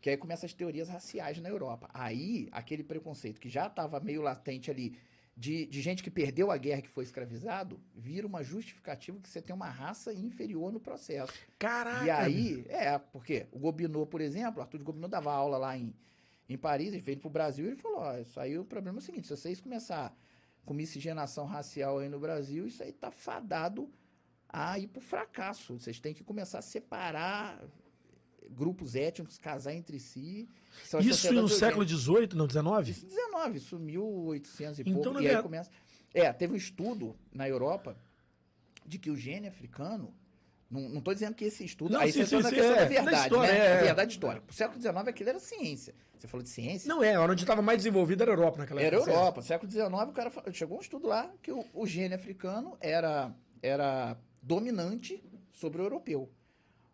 que 0.00 0.10
aí 0.10 0.16
começam 0.16 0.46
as 0.46 0.52
teorias 0.52 0.88
raciais 0.88 1.38
na 1.40 1.48
Europa. 1.48 1.88
Aí, 1.92 2.48
aquele 2.52 2.84
preconceito 2.84 3.40
que 3.40 3.48
já 3.48 3.66
estava 3.66 3.98
meio 4.00 4.20
latente 4.22 4.70
ali, 4.70 4.98
de, 5.38 5.66
de 5.66 5.80
gente 5.80 6.02
que 6.02 6.10
perdeu 6.10 6.50
a 6.50 6.56
guerra 6.56 6.82
que 6.82 6.88
foi 6.88 7.04
escravizado, 7.04 7.80
vira 7.94 8.26
uma 8.26 8.42
justificativa 8.42 9.20
que 9.20 9.28
você 9.28 9.40
tem 9.40 9.54
uma 9.54 9.70
raça 9.70 10.12
inferior 10.12 10.72
no 10.72 10.80
processo. 10.80 11.32
Caraca! 11.56 12.04
E 12.04 12.10
aí, 12.10 12.66
é, 12.68 12.98
porque 12.98 13.46
o 13.52 13.58
Gobineau, 13.60 14.04
por 14.04 14.20
exemplo, 14.20 14.60
Arthur 14.60 14.78
de 14.78 14.84
Gobineau 14.84 15.08
dava 15.08 15.32
aula 15.32 15.56
lá 15.56 15.78
em, 15.78 15.94
em 16.48 16.58
Paris, 16.58 16.88
ele 16.88 17.00
veio 17.00 17.18
pro 17.18 17.30
Brasil 17.30 17.66
e 17.66 17.68
ele 17.68 17.76
falou, 17.76 18.00
ó, 18.00 18.18
isso 18.18 18.40
aí 18.40 18.58
o 18.58 18.64
problema 18.64 18.98
é 18.98 19.00
o 19.00 19.02
seguinte, 19.02 19.28
se 19.28 19.36
vocês 19.36 19.60
começar 19.60 20.12
com 20.64 20.74
miscigenação 20.74 21.46
racial 21.46 22.00
aí 22.00 22.08
no 22.08 22.18
Brasil, 22.18 22.66
isso 22.66 22.82
aí 22.82 22.92
tá 22.92 23.12
fadado 23.12 23.88
a 24.48 24.76
ir 24.76 24.88
pro 24.88 25.00
fracasso. 25.00 25.78
Vocês 25.78 26.00
têm 26.00 26.12
que 26.12 26.24
começar 26.24 26.58
a 26.58 26.62
separar 26.62 27.62
grupos 28.50 28.94
étnicos, 28.94 29.38
casar 29.38 29.74
entre 29.74 29.98
si. 30.00 30.48
Isso 30.84 30.96
no 30.96 31.48
sociedades 31.48 31.58
século. 31.58 31.86
XVIII, 31.88 32.28
não 32.34 32.48
XIX? 32.48 32.88
Isso 32.96 33.06
19, 33.06 33.56
isso 33.58 33.78
1800 33.78 34.78
e 34.78 34.82
Então, 34.82 35.02
pouco. 35.02 35.20
E 35.20 35.28
aí 35.28 35.34
ver- 35.36 35.42
começa. 35.42 35.70
É, 36.14 36.32
teve 36.32 36.52
um 36.54 36.56
estudo 36.56 37.16
na 37.32 37.48
Europa 37.48 37.96
de 38.86 38.98
que 38.98 39.10
o 39.10 39.16
gene 39.16 39.48
africano. 39.48 40.14
Não, 40.70 41.00
tô 41.00 41.14
dizendo 41.14 41.34
que 41.34 41.44
esse 41.46 41.64
estudo. 41.64 41.92
Não, 41.92 42.00
aí 42.00 42.12
sim, 42.12 42.20
você 42.24 42.36
sim, 42.36 42.42
sim, 42.50 42.54
questão 42.54 42.72
é, 42.74 42.76
da 42.76 42.82
da 42.82 42.88
verdade, 42.88 43.22
história, 43.22 43.52
né? 43.52 43.58
é, 43.58 43.70
é. 43.72 43.82
Verdade 43.84 44.12
histórica. 44.12 44.46
Pro 44.46 44.54
século 44.54 44.80
XIX 44.80 44.96
aquilo 45.08 45.28
era 45.30 45.38
ciência. 45.40 45.94
Você 46.18 46.26
falou 46.26 46.42
de 46.42 46.50
ciência? 46.50 46.88
Não 46.88 47.02
é, 47.02 47.18
onde 47.18 47.42
estava 47.42 47.62
mais 47.62 47.78
desenvolvida 47.78 48.24
era 48.24 48.32
a 48.32 48.34
Europa 48.34 48.58
naquela 48.58 48.82
Era 48.82 48.96
época. 48.96 49.10
Europa. 49.10 49.42
Século 49.42 49.70
XIX, 49.70 49.88
o 49.88 50.12
cara 50.12 50.30
fa- 50.30 50.42
chegou 50.52 50.76
um 50.76 50.80
estudo 50.80 51.06
lá 51.06 51.30
que 51.42 51.50
o, 51.52 51.64
o 51.72 51.86
gene 51.86 52.12
africano 52.14 52.76
era, 52.80 53.32
era 53.62 54.18
dominante 54.42 55.22
sobre 55.52 55.80
o 55.80 55.84
europeu. 55.84 56.30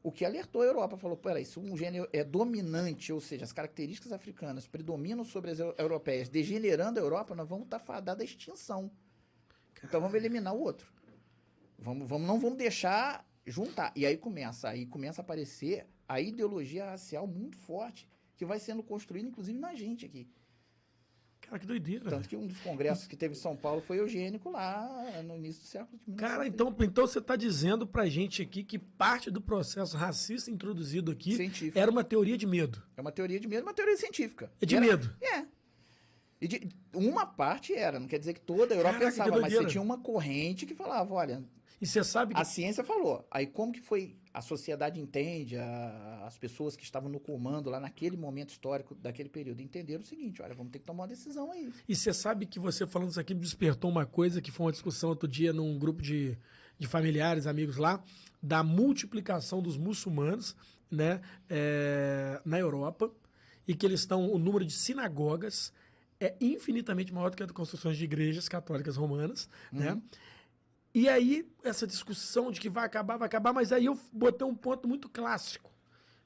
O 0.05 0.13
que 0.13 0.23
alertou 0.23 0.61
a 0.61 0.67
Europa, 0.67 0.99
falou, 0.99 1.17
peraí, 1.17 1.47
se 1.47 1.59
um 1.59 1.75
gene 1.75 2.07
é 2.13 2.23
dominante, 2.23 3.11
ou 3.11 3.23
seja, 3.23 3.43
as 3.43 3.53
características 3.55 4.13
africanas 4.13 4.67
predominam 4.67 5.25
sobre 5.25 5.51
as 5.51 5.59
eu- 5.59 5.75
europeias, 5.79 6.29
degenerando 6.29 7.01
a 7.01 7.03
Europa, 7.03 7.35
nós 7.35 7.49
vamos 7.49 7.65
estar 7.65 7.79
fadados 7.79 8.21
à 8.21 8.25
extinção. 8.25 8.91
Então 9.83 10.03
vamos 10.03 10.15
eliminar 10.15 10.55
o 10.55 10.61
outro. 10.61 10.93
Vamos, 11.79 12.07
vamos, 12.07 12.29
não 12.29 12.39
vamos 12.39 12.59
deixar 12.59 13.27
juntar. 13.47 13.95
E 13.97 14.05
aí 14.05 14.19
começa, 14.19 14.69
aí 14.69 14.85
começa 14.85 15.23
a 15.23 15.25
aparecer 15.25 15.87
a 16.07 16.21
ideologia 16.21 16.85
racial 16.85 17.27
muito 17.27 17.57
forte, 17.57 18.07
que 18.37 18.45
vai 18.45 18.59
sendo 18.59 18.83
construída, 18.83 19.31
inclusive, 19.31 19.59
na 19.59 19.75
gente 19.75 20.05
aqui. 20.05 20.29
Cara, 21.47 21.59
que 21.59 21.67
doideira. 21.67 22.09
Tanto 22.11 22.29
que 22.29 22.37
um 22.37 22.47
dos 22.47 22.59
congressos 22.61 23.07
que 23.07 23.17
teve 23.17 23.35
em 23.35 23.39
São 23.39 23.55
Paulo 23.57 23.81
foi 23.81 23.99
eugênico 24.01 24.51
lá 24.51 24.89
no 25.25 25.37
início 25.37 25.63
do 25.63 25.67
século 25.69 25.99
de 26.07 26.15
Cara, 26.17 26.43
1930. 26.45 26.49
então, 26.55 26.87
então 26.89 27.07
você 27.07 27.19
está 27.19 27.37
dizendo 27.37 27.87
pra 27.87 28.07
gente 28.07 28.43
aqui 28.43 28.65
que 28.65 28.79
parte 28.79 29.31
do 29.31 29.41
processo 29.41 29.97
racista 29.97 30.51
introduzido 30.51 31.11
aqui 31.13 31.37
Científico. 31.37 31.79
era 31.79 31.91
uma 31.91 32.03
teoria 32.03 32.37
de 32.39 32.47
medo. 32.47 32.83
É 32.97 33.01
uma 33.01 33.13
teoria 33.13 33.39
de 33.39 33.47
medo, 33.47 33.63
uma 33.65 33.75
teoria 33.75 33.97
científica. 33.97 34.51
É 34.61 34.67
de 34.67 34.75
era- 34.77 34.87
medo. 34.87 35.15
É. 35.23 35.45
E 36.41 36.49
de- 36.49 36.69
uma 36.93 37.25
parte 37.27 37.75
era, 37.75 37.99
não 38.01 38.07
quer 38.09 38.19
dizer 38.19 38.35
que 38.35 38.41
toda 38.41 38.75
a 38.75 38.77
Europa 38.77 38.99
Caraca, 38.99 39.11
pensava, 39.11 39.41
mas 39.41 39.53
você 39.53 39.65
tinha 39.67 39.83
uma 39.83 39.99
corrente 39.99 40.67
que 40.67 40.75
falava, 40.75 41.15
olha, 41.15 41.43
E 41.85 41.87
você 41.87 42.03
sabe 42.03 42.35
que. 42.35 42.41
a 42.41 42.45
ciência 42.45 42.83
falou. 42.83 43.27
Aí 43.31 43.47
como 43.47 43.71
que 43.73 43.81
foi, 43.81 44.17
a 44.33 44.41
sociedade 44.41 44.99
entende, 44.99 45.57
a- 45.57 46.23
as 46.27 46.39
pessoas 46.39 46.75
que 46.75 46.83
estavam 46.83 47.11
no 47.11 47.21
comando 47.21 47.69
lá 47.69 47.79
naquele 47.79 48.17
momento 48.17 48.49
histórico 48.51 48.95
daquele 48.95 49.29
período 49.29 49.61
entenderam 49.61 50.03
o 50.03 50.07
seguinte, 50.07 50.41
olha, 50.41 50.55
vamos 50.55 50.73
ter 50.73 50.79
que 50.79 50.85
tomar 50.87 51.03
uma 51.03 51.09
decisão 51.09 51.53
aí. 51.53 51.71
E 51.89 51.95
você 51.95 52.13
sabe 52.15 52.47
que 52.47 52.59
você 52.59 52.87
falando 52.87 53.11
isso 53.11 53.21
aqui 53.21 53.35
me 53.35 53.41
despertou 53.41 53.91
uma 53.91 54.07
coisa 54.07 54.41
que 54.41 54.51
foi 54.51 54.67
uma 54.67 54.73
discussão 54.73 55.11
outro 55.11 55.29
dia 55.29 55.53
num 55.53 55.79
grupo 55.79 56.01
de, 56.01 56.39
de 56.79 56.87
familiares, 56.87 57.47
amigos 57.47 57.77
lá, 57.77 58.03
da 58.43 58.63
multiplicação 58.63 59.61
dos 59.63 59.77
muçulmanos 59.77 60.57
né, 60.91 61.21
é, 61.51 62.41
na 62.45 62.59
Europa 62.59 63.11
e 63.69 63.75
que 63.75 63.85
eles 63.85 64.01
estão, 64.01 64.31
o 64.33 64.39
número 64.39 64.65
de 64.65 64.73
sinagogas 64.73 65.73
é 66.21 66.35
infinitamente 66.41 67.13
maior 67.13 67.31
do 67.31 67.37
que 67.37 67.43
a 67.43 67.47
de 67.47 67.53
construções 67.53 67.97
de 67.99 68.05
igrejas 68.05 68.49
católicas 68.49 68.97
romanas, 68.97 69.49
né? 69.73 70.01
E 70.95 71.09
aí, 71.09 71.51
essa 71.65 71.87
discussão 71.87 72.53
de 72.53 72.61
que 72.61 72.69
vai 72.69 72.85
acabar, 72.85 73.17
vai 73.17 73.27
acabar, 73.27 73.53
mas 73.53 73.73
aí 73.73 73.87
eu 73.87 73.99
botei 74.13 74.47
um 74.47 74.55
ponto 74.55 74.87
muito 74.87 75.09
clássico. 75.09 75.73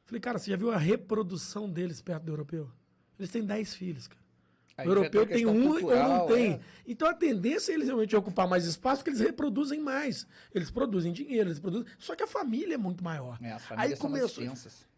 Falei, 0.05 0.21
cara, 0.21 0.39
você 0.39 0.51
já 0.51 0.57
viu 0.57 0.71
a 0.71 0.77
reprodução 0.77 1.69
deles 1.71 2.03
perto 2.03 2.25
do 2.25 2.33
europeu? 2.33 2.71
Eles 3.19 3.31
têm 3.31 3.43
10 3.45 3.75
filhos, 3.75 4.07
cara. 4.07 4.29
Aí 4.79 4.87
O 4.87 4.91
europeu 4.91 5.27
tem 5.27 5.45
um 5.45 5.49
ou 5.49 5.55
não 5.55 5.71
cultural, 5.81 6.27
tem. 6.29 6.53
é. 6.53 6.61
Então 6.87 7.09
a 7.09 7.13
tendência 7.13 7.73
é 7.73 7.75
eles 7.75 7.87
realmente 7.89 8.15
ocupar 8.15 8.47
mais 8.47 8.65
espaço, 8.65 8.99
porque 8.99 9.11
eles 9.11 9.21
reproduzem 9.21 9.81
mais. 9.81 10.25
Eles 10.55 10.71
produzem 10.71 11.13
dinheiro, 11.13 11.49
eles 11.49 11.59
produzem. 11.59 11.87
Só 11.99 12.15
que 12.15 12.23
a 12.23 12.29
família 12.29 12.75
é 12.75 12.79
muito 12.79 13.03
maior. 13.03 13.39
É, 13.43 13.51
as 13.53 13.65
famílias 13.65 13.93
Aí 13.93 13.99
começou. 13.99 14.45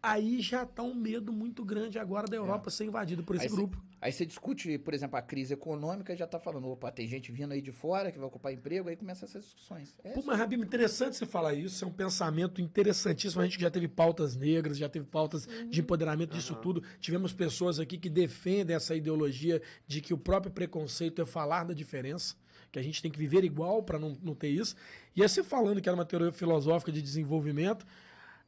Aí 0.03 0.39
já 0.39 0.67
tá 0.67 0.83
um 0.83 0.93
medo 0.93 1.33
muito 1.33 1.65
grande 1.65 1.97
agora 1.97 2.27
da 2.27 2.35
Europa 2.37 2.69
ser 2.69 2.85
invadida 2.85 3.23
por 3.23 3.35
esse 3.35 3.45
É. 3.45 3.49
Aí 3.49 3.55
grupo. 3.55 3.81
Aí 4.01 4.11
você 4.11 4.25
discute, 4.25 4.79
por 4.79 4.95
exemplo, 4.95 5.15
a 5.15 5.21
crise 5.21 5.53
econômica 5.53 6.11
e 6.11 6.17
já 6.17 6.25
tá 6.25 6.39
falando, 6.39 6.67
opa, 6.67 6.91
tem 6.91 7.07
gente 7.07 7.31
vindo 7.31 7.51
aí 7.51 7.61
de 7.61 7.71
fora 7.71 8.11
que 8.11 8.17
vai 8.17 8.27
ocupar 8.27 8.51
emprego, 8.51 8.89
aí 8.89 8.95
começa 8.95 9.25
essas 9.25 9.43
discussões. 9.43 9.95
É 10.03 10.13
Pô, 10.13 10.23
mas, 10.25 10.39
Rabib, 10.39 10.59
interessante 10.63 11.15
você 11.15 11.25
falar 11.27 11.53
isso. 11.53 11.85
É 11.85 11.87
um 11.87 11.91
pensamento 11.91 12.59
interessantíssimo. 12.59 13.43
A 13.43 13.45
gente 13.45 13.61
já 13.61 13.69
teve 13.69 13.87
pautas 13.87 14.35
negras, 14.35 14.75
já 14.75 14.89
teve 14.89 15.05
pautas 15.05 15.47
de 15.69 15.81
empoderamento 15.81 16.35
disso 16.35 16.55
tudo. 16.55 16.81
Tivemos 16.99 17.31
pessoas 17.31 17.79
aqui 17.79 17.95
que 17.95 18.09
defendem 18.09 18.75
essa 18.75 18.95
ideologia 18.95 19.61
de 19.85 20.01
que 20.01 20.15
o 20.15 20.17
próprio 20.17 20.51
preconceito 20.51 21.21
é 21.21 21.25
falar 21.25 21.63
da 21.63 21.73
diferença, 21.75 22.35
que 22.71 22.79
a 22.79 22.83
gente 22.83 23.03
tem 23.03 23.11
que 23.11 23.19
viver 23.19 23.43
igual 23.43 23.83
para 23.83 23.99
não, 23.99 24.17
não 24.23 24.33
ter 24.33 24.49
isso. 24.49 24.75
E 25.15 25.21
aí 25.21 25.29
você 25.29 25.43
falando 25.43 25.79
que 25.79 25.87
era 25.87 25.95
uma 25.95 26.05
teoria 26.05 26.31
filosófica 26.31 26.91
de 26.91 27.03
desenvolvimento, 27.03 27.85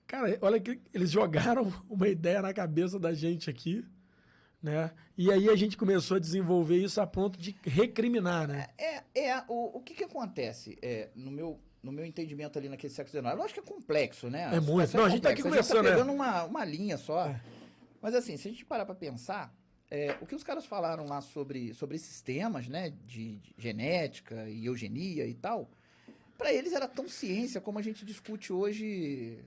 cara, 0.08 0.36
olha 0.42 0.60
que 0.60 0.80
eles 0.92 1.12
jogaram 1.12 1.72
uma 1.88 2.08
ideia 2.08 2.42
na 2.42 2.52
cabeça 2.52 2.98
da 2.98 3.14
gente 3.14 3.52
aqui. 3.52 3.86
Né? 4.64 4.90
E 5.18 5.30
aí 5.30 5.50
a 5.50 5.56
gente 5.58 5.76
começou 5.76 6.16
a 6.16 6.20
desenvolver 6.22 6.78
isso 6.78 7.02
a 7.02 7.06
ponto 7.06 7.38
de 7.38 7.54
recriminar, 7.64 8.48
né? 8.48 8.70
É, 8.78 9.04
é 9.14 9.44
o, 9.50 9.78
o 9.78 9.82
que 9.82 9.94
que 9.94 10.06
acontece 10.06 10.80
é, 10.82 11.10
no 11.14 11.30
meu 11.30 11.60
no 11.84 11.92
meu 11.92 12.06
entendimento 12.06 12.58
ali 12.58 12.70
naquele 12.70 12.94
século 12.94 13.12
XIX? 13.12 13.38
Lógico 13.38 13.62
que 13.62 13.70
é 13.70 13.74
complexo, 13.74 14.30
né? 14.30 14.56
É 14.56 14.60
muito. 14.62 14.96
Não, 14.96 15.04
a 15.04 15.10
gente 15.10 15.22
tá 15.22 15.32
aqui 15.32 15.44
conversando, 15.44 15.84
tá 15.84 15.84
né? 15.84 15.92
pegando 15.92 16.14
uma, 16.14 16.46
uma 16.46 16.64
linha 16.64 16.98
só. 16.98 17.28
É. 17.28 17.42
Mas 18.02 18.16
assim, 18.16 18.38
se 18.38 18.48
a 18.48 18.52
gente 18.52 18.64
parar 18.64 18.86
para 18.86 18.96
pensar, 18.96 19.54
é, 19.92 20.18
o 20.22 20.26
que 20.26 20.34
os 20.34 20.44
caras 20.44 20.66
falaram 20.66 21.06
lá 21.06 21.20
sobre, 21.20 21.74
sobre 21.74 21.98
esses 21.98 22.22
temas, 22.22 22.70
né, 22.70 22.94
de, 23.06 23.36
de 23.40 23.54
genética 23.58 24.50
e 24.50 24.66
eugenia 24.66 25.28
e 25.28 25.34
tal, 25.34 25.70
para 26.38 26.54
eles 26.54 26.72
era 26.72 26.88
tão 26.88 27.10
ciência 27.10 27.60
como 27.60 27.80
a 27.80 27.82
gente 27.82 28.06
discute 28.06 28.54
hoje 28.54 29.44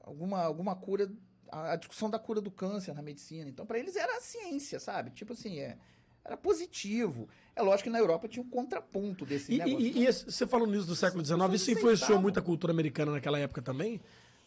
alguma, 0.00 0.42
alguma 0.42 0.74
cura, 0.74 1.10
a, 1.54 1.72
a 1.72 1.76
discussão 1.76 2.10
da 2.10 2.18
cura 2.18 2.40
do 2.40 2.50
câncer 2.50 2.94
na 2.94 3.02
medicina. 3.02 3.48
Então, 3.48 3.64
para 3.64 3.78
eles 3.78 3.96
era 3.96 4.20
ciência, 4.20 4.80
sabe? 4.80 5.10
Tipo 5.10 5.32
assim, 5.34 5.58
é, 5.60 5.76
era 6.24 6.36
positivo. 6.36 7.28
É 7.54 7.62
lógico 7.62 7.84
que 7.84 7.90
na 7.90 7.98
Europa 7.98 8.26
tinha 8.28 8.42
um 8.44 8.48
contraponto 8.48 9.24
desse 9.24 9.52
E, 9.52 9.58
negócio. 9.58 9.80
e- 9.80 10.04
e 10.04 10.12
você 10.12 10.46
falando 10.46 10.72
nisso 10.72 10.86
do 10.86 10.96
século 10.96 11.24
XIX, 11.24 11.54
isso 11.54 11.70
influenciou 11.70 12.20
muito 12.20 12.38
a 12.38 12.42
cultura 12.42 12.72
americana 12.72 13.12
naquela 13.12 13.38
época 13.38 13.62
também? 13.62 14.00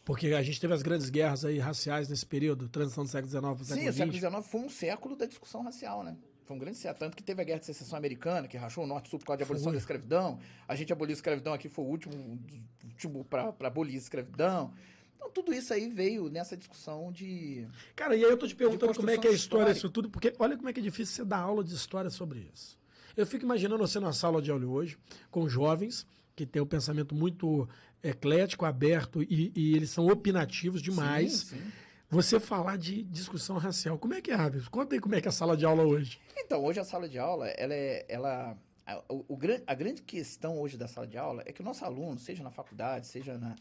Porque 0.03 0.27
a 0.27 0.41
gente 0.41 0.59
teve 0.59 0.73
as 0.73 0.81
grandes 0.81 1.09
guerras 1.09 1.43
aí 1.43 1.59
raciais 1.59 2.07
nesse 2.07 2.25
período, 2.25 2.69
transição 2.69 3.03
do 3.03 3.09
século 3.09 3.29
XIX 3.29 3.41
para 3.41 3.51
o 3.53 3.57
Sim, 3.65 3.73
século 3.73 3.89
o 3.89 3.93
século. 3.93 4.13
XIX 4.41 4.45
foi 4.51 4.61
um 4.61 4.69
século 4.69 5.15
da 5.15 5.25
discussão 5.25 5.61
racial, 5.63 6.03
né? 6.03 6.15
Foi 6.45 6.55
um 6.55 6.59
grande 6.59 6.77
século. 6.77 6.99
Tanto 6.99 7.17
que 7.17 7.21
teve 7.23 7.41
a 7.41 7.43
Guerra 7.45 7.59
de 7.59 7.65
Secessão 7.65 7.97
Americana, 7.97 8.47
que 8.47 8.55
rachou 8.55 8.85
o 8.85 8.87
Norte 8.87 9.07
e 9.07 9.09
Sul 9.09 9.19
por 9.19 9.25
causa 9.25 9.37
de 9.39 9.43
abolição 9.43 9.65
Foi. 9.65 9.73
da 9.73 9.79
escravidão. 9.79 10.39
A 10.65 10.75
gente 10.75 10.93
aboliu 10.93 11.11
a 11.11 11.15
escravidão 11.17 11.53
aqui, 11.53 11.67
foi 11.67 11.83
o 11.83 11.87
último, 11.89 12.39
último 12.85 13.25
para 13.25 13.53
abolir 13.67 13.95
a 13.95 13.97
escravidão. 13.97 14.73
Então, 15.17 15.29
tudo 15.31 15.53
isso 15.53 15.73
aí 15.73 15.89
veio 15.89 16.29
nessa 16.29 16.55
discussão 16.55 17.11
de. 17.11 17.67
Cara, 17.95 18.15
e 18.15 18.23
aí 18.23 18.31
eu 18.31 18.37
tô 18.37 18.47
te 18.47 18.55
perguntando 18.55 18.93
como 18.93 19.09
é 19.09 19.17
que 19.17 19.27
é 19.27 19.31
a 19.31 19.33
história 19.33 19.73
disso 19.73 19.89
tudo, 19.89 20.09
porque 20.09 20.33
olha 20.39 20.55
como 20.55 20.69
é 20.69 20.73
que 20.73 20.79
é 20.79 20.83
difícil 20.83 21.15
você 21.15 21.25
dar 21.25 21.39
aula 21.39 21.63
de 21.63 21.73
história 21.73 22.09
sobre 22.09 22.49
isso. 22.53 22.77
Eu 23.15 23.25
fico 23.25 23.43
imaginando 23.43 23.79
você 23.79 23.99
na 23.99 24.13
sala 24.13 24.41
de 24.41 24.51
aula 24.51 24.65
hoje, 24.65 24.97
com 25.31 25.49
jovens 25.49 26.05
que 26.35 26.45
têm 26.45 26.61
um 26.61 26.67
pensamento 26.67 27.15
muito 27.15 27.67
eclético, 28.03 28.63
aberto, 28.63 29.23
e, 29.23 29.51
e 29.55 29.75
eles 29.75 29.89
são 29.89 30.05
opinativos 30.05 30.83
demais. 30.83 31.39
Sim, 31.39 31.57
sim. 31.57 31.71
Você 32.09 32.39
falar 32.39 32.77
de 32.77 33.03
discussão 33.03 33.57
racial. 33.57 33.97
Como 33.97 34.13
é 34.13 34.21
que 34.21 34.31
é, 34.31 34.35
Rabi? 34.35 34.61
Conta 34.69 34.95
aí 34.95 35.01
como 35.01 35.15
é 35.15 35.19
que 35.19 35.27
é 35.27 35.29
a 35.29 35.33
sala 35.33 35.57
de 35.57 35.65
aula 35.65 35.83
hoje. 35.83 36.19
Então, 36.37 36.63
hoje 36.63 36.79
a 36.79 36.85
sala 36.85 37.09
de 37.09 37.19
aula, 37.19 37.47
ela 37.49 37.73
é. 37.73 38.05
Ela, 38.07 38.57
a, 38.85 39.03
o, 39.09 39.25
o 39.27 39.39
a 39.65 39.73
grande 39.73 40.01
questão 40.03 40.61
hoje 40.61 40.77
da 40.77 40.87
sala 40.87 41.05
de 41.05 41.17
aula 41.17 41.43
é 41.45 41.51
que 41.51 41.59
o 41.59 41.65
nosso 41.65 41.83
aluno, 41.83 42.17
seja 42.17 42.43
na 42.43 42.51
faculdade, 42.51 43.07
seja 43.07 43.37
na. 43.37 43.55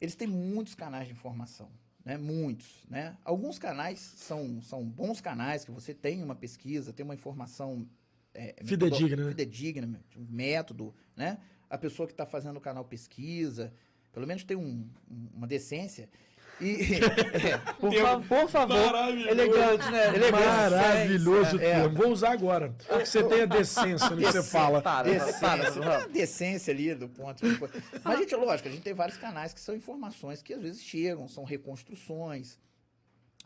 Eles 0.00 0.14
têm 0.14 0.26
muitos 0.28 0.74
canais 0.74 1.06
de 1.06 1.12
informação. 1.12 1.70
Né? 2.04 2.16
Muitos. 2.16 2.84
Né? 2.88 3.16
Alguns 3.24 3.58
canais 3.58 3.98
são, 3.98 4.60
são 4.62 4.84
bons 4.84 5.20
canais, 5.20 5.64
que 5.64 5.70
você 5.70 5.92
tem 5.94 6.22
uma 6.22 6.34
pesquisa, 6.36 6.92
tem 6.92 7.04
uma 7.04 7.14
informação. 7.14 7.86
é, 8.34 8.54
Fidedigna, 8.64 9.24
né? 9.24 9.28
Fidedigna, 9.30 10.00
um 10.16 10.26
método. 10.30 10.94
Né? 11.16 11.38
A 11.70 11.78
pessoa 11.78 12.06
que 12.06 12.12
está 12.12 12.26
fazendo 12.26 12.58
o 12.58 12.60
canal 12.60 12.84
pesquisa, 12.84 13.72
pelo 14.12 14.26
menos 14.26 14.44
tem 14.44 14.56
um- 14.56 14.88
uma 15.34 15.46
decência. 15.46 16.08
E, 16.60 16.94
é, 16.94 17.58
Por, 17.78 17.92
fa- 17.94 18.20
por 18.20 18.48
favor. 18.48 18.94
Elegante, 19.28 19.90
né? 19.90 20.06
Elegante. 20.08 20.32
Maravilhoso 20.46 21.56
É. 21.56 21.58
termo. 21.58 21.94
Vou 21.96 22.10
usar 22.12 22.32
agora. 22.32 22.74
Porque 22.88 23.04
você 23.06 23.22
tem 23.24 23.42
a 23.42 23.46
decência 23.46 24.10
no 24.10 24.16
que 24.16 24.24
você 24.24 24.42
fala. 24.42 24.80
Para, 24.80 25.10
Decência, 25.10 25.40
para, 25.40 25.70
tem 25.70 25.82
para. 25.82 25.98
uma 25.98 26.08
decência 26.08 26.72
ali 26.72 26.94
do 26.94 27.08
ponto. 27.08 27.42
Mas, 28.02 28.18
gente, 28.20 28.34
lógico, 28.36 28.68
a 28.68 28.72
gente 28.72 28.82
tem 28.82 28.94
vários 28.94 29.18
canais 29.18 29.52
que 29.52 29.60
são 29.60 29.74
informações 29.74 30.40
que 30.42 30.54
às 30.54 30.62
vezes 30.62 30.82
chegam, 30.82 31.28
são 31.28 31.44
reconstruções, 31.44 32.58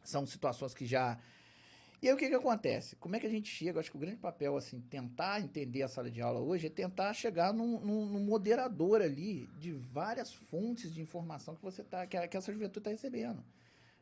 são 0.04 0.24
situações 0.26 0.72
que 0.72 0.86
já. 0.86 1.18
E 2.02 2.08
aí 2.08 2.14
o 2.14 2.16
que, 2.16 2.28
que 2.28 2.34
acontece? 2.34 2.96
Como 2.96 3.14
é 3.14 3.20
que 3.20 3.26
a 3.26 3.30
gente 3.30 3.48
chega? 3.50 3.78
Acho 3.78 3.90
que 3.90 3.96
o 3.96 4.00
grande 4.00 4.16
papel, 4.16 4.56
assim, 4.56 4.80
tentar 4.80 5.40
entender 5.40 5.82
a 5.82 5.88
sala 5.88 6.10
de 6.10 6.22
aula 6.22 6.40
hoje 6.40 6.66
é 6.66 6.70
tentar 6.70 7.12
chegar 7.12 7.52
num, 7.52 7.78
num- 7.80 8.06
num 8.06 8.20
moderador 8.20 9.02
ali 9.02 9.46
de 9.58 9.72
várias 9.72 10.32
fontes 10.32 10.92
de 10.94 11.02
informação 11.02 11.54
que 11.54 11.62
você 11.62 11.82
tá, 11.84 12.06
que, 12.06 12.16
a- 12.16 12.26
que 12.26 12.36
essa 12.36 12.50
juventude 12.52 12.78
está 12.80 12.90
recebendo. 12.90 13.44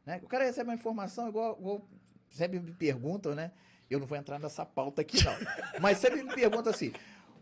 Né? 0.06 0.20
O 0.22 0.28
cara 0.28 0.44
recebe 0.44 0.68
uma 0.70 0.74
informação 0.74 1.28
igual, 1.28 1.56
igual 1.58 1.88
sempre 2.30 2.61
me 2.61 2.72
perguntam, 2.72 3.34
né? 3.34 3.50
Eu 3.90 3.98
não 3.98 4.06
vou 4.06 4.16
entrar 4.18 4.38
nessa 4.38 4.64
pauta 4.64 5.00
aqui, 5.02 5.16
não. 5.24 5.32
Mas 5.80 5.98
sempre 5.98 6.22
me 6.22 6.32
perguntam 6.34 6.70
assim: 6.70 6.92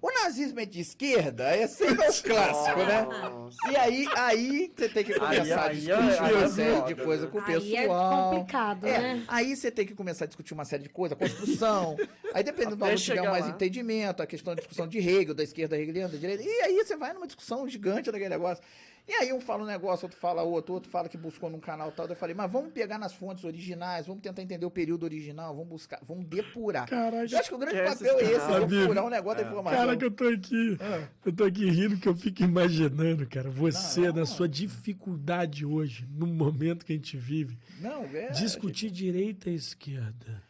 o 0.02 0.10
nazismo 0.22 0.60
é 0.60 0.64
de 0.66 0.80
esquerda? 0.80 1.44
É 1.44 1.66
sempre 1.66 2.08
o 2.08 2.22
clássico, 2.22 2.78
né? 2.80 3.02
Nossa. 3.02 3.56
E 3.70 3.76
aí, 3.76 4.08
aí 4.16 4.72
você 4.76 4.88
tem 4.88 5.04
que 5.04 5.14
começar 5.18 5.60
a 5.60 5.64
aí 5.68 5.76
discutir 5.76 5.90
é- 6.10 6.18
aí 6.20 6.32
é 6.32 6.36
uma 6.36 6.48
série 6.48 6.82
de 6.82 6.94
coisas 6.94 7.30
com 7.30 7.38
o 7.38 7.42
Aí 7.44 7.74
é 7.76 7.80
pessoal. 7.82 8.30
complicado, 8.30 8.86
É, 8.86 8.98
né? 8.98 9.24
aí 9.28 9.56
você 9.56 9.70
tem 9.70 9.86
que 9.86 9.94
começar 9.94 10.24
a 10.24 10.28
discutir 10.28 10.54
uma 10.54 10.64
série 10.64 10.82
de 10.82 10.88
coisas, 10.88 11.16
a 11.16 11.20
construção. 11.20 11.96
aí 12.34 12.42
dependendo 12.44 12.76
do 12.76 12.84
aluno 12.84 12.98
tiver 12.98 13.16
chegar 13.16 13.30
mais 13.30 13.44
lá. 13.46 13.50
entendimento, 13.52 14.22
a 14.22 14.26
questão 14.26 14.54
da 14.54 14.60
discussão 14.60 14.86
de 14.86 14.98
Hegel, 14.98 15.34
da 15.34 15.42
esquerda 15.42 15.78
hegeliana, 15.78 16.08
da 16.12 16.18
direita. 16.18 16.42
E 16.42 16.60
aí 16.62 16.76
você 16.84 16.96
vai 16.96 17.12
numa 17.12 17.26
discussão 17.26 17.68
gigante 17.68 18.10
daquele 18.10 18.30
negócio. 18.30 18.62
E 19.08 19.12
aí 19.12 19.32
um 19.32 19.40
fala 19.40 19.62
um 19.62 19.66
negócio, 19.66 20.04
outro 20.06 20.18
fala 20.18 20.42
outro, 20.42 20.74
outro 20.74 20.90
fala 20.90 21.08
que 21.08 21.16
buscou 21.16 21.48
num 21.48 21.60
canal 21.60 21.92
tal. 21.92 22.06
Eu 22.08 22.16
falei, 22.16 22.34
mas 22.34 22.50
vamos 22.50 22.72
pegar 22.72 22.98
nas 22.98 23.12
fontes 23.14 23.44
originais, 23.44 24.04
vamos 24.08 24.20
tentar 24.20 24.42
entender 24.42 24.66
o 24.66 24.70
período 24.70 25.04
original, 25.04 25.54
vamos 25.54 25.68
buscar, 25.68 26.00
vamos 26.02 26.24
depurar. 26.26 26.88
Caraca. 26.88 27.32
Eu 27.32 27.38
acho 27.38 27.48
que 27.48 27.54
o 27.54 27.58
grande 27.58 27.82
papel 27.84 28.18
é 28.18 28.22
esse 28.24 28.36
canal. 28.38 28.66
depurar 28.66 29.04
um 29.04 29.08
negócio 29.08 29.42
da 29.44 29.48
informação. 29.48 29.78
Cara, 29.78 29.96
que 29.96 30.04
eu 30.04 30.10
tô 30.10 30.24
aqui. 30.26 30.76
Eu 31.24 31.32
tô 31.32 31.44
aqui 31.44 31.70
rindo 31.70 31.98
que 31.98 32.08
eu 32.08 32.16
fico 32.16 32.42
imaginando, 32.42 33.24
cara. 33.28 33.48
Você, 33.48 34.00
Não, 34.00 34.06
na 34.08 34.12
não. 34.20 34.26
sua 34.26 34.48
dificuldade 34.48 35.64
hoje, 35.64 36.04
no 36.10 36.26
momento 36.26 36.84
que 36.84 36.92
a 36.92 36.96
gente 36.96 37.16
vive, 37.16 37.56
Não, 37.80 38.02
é, 38.06 38.30
discutir 38.30 38.90
direita 38.90 39.48
e 39.50 39.54
esquerda. 39.54 40.42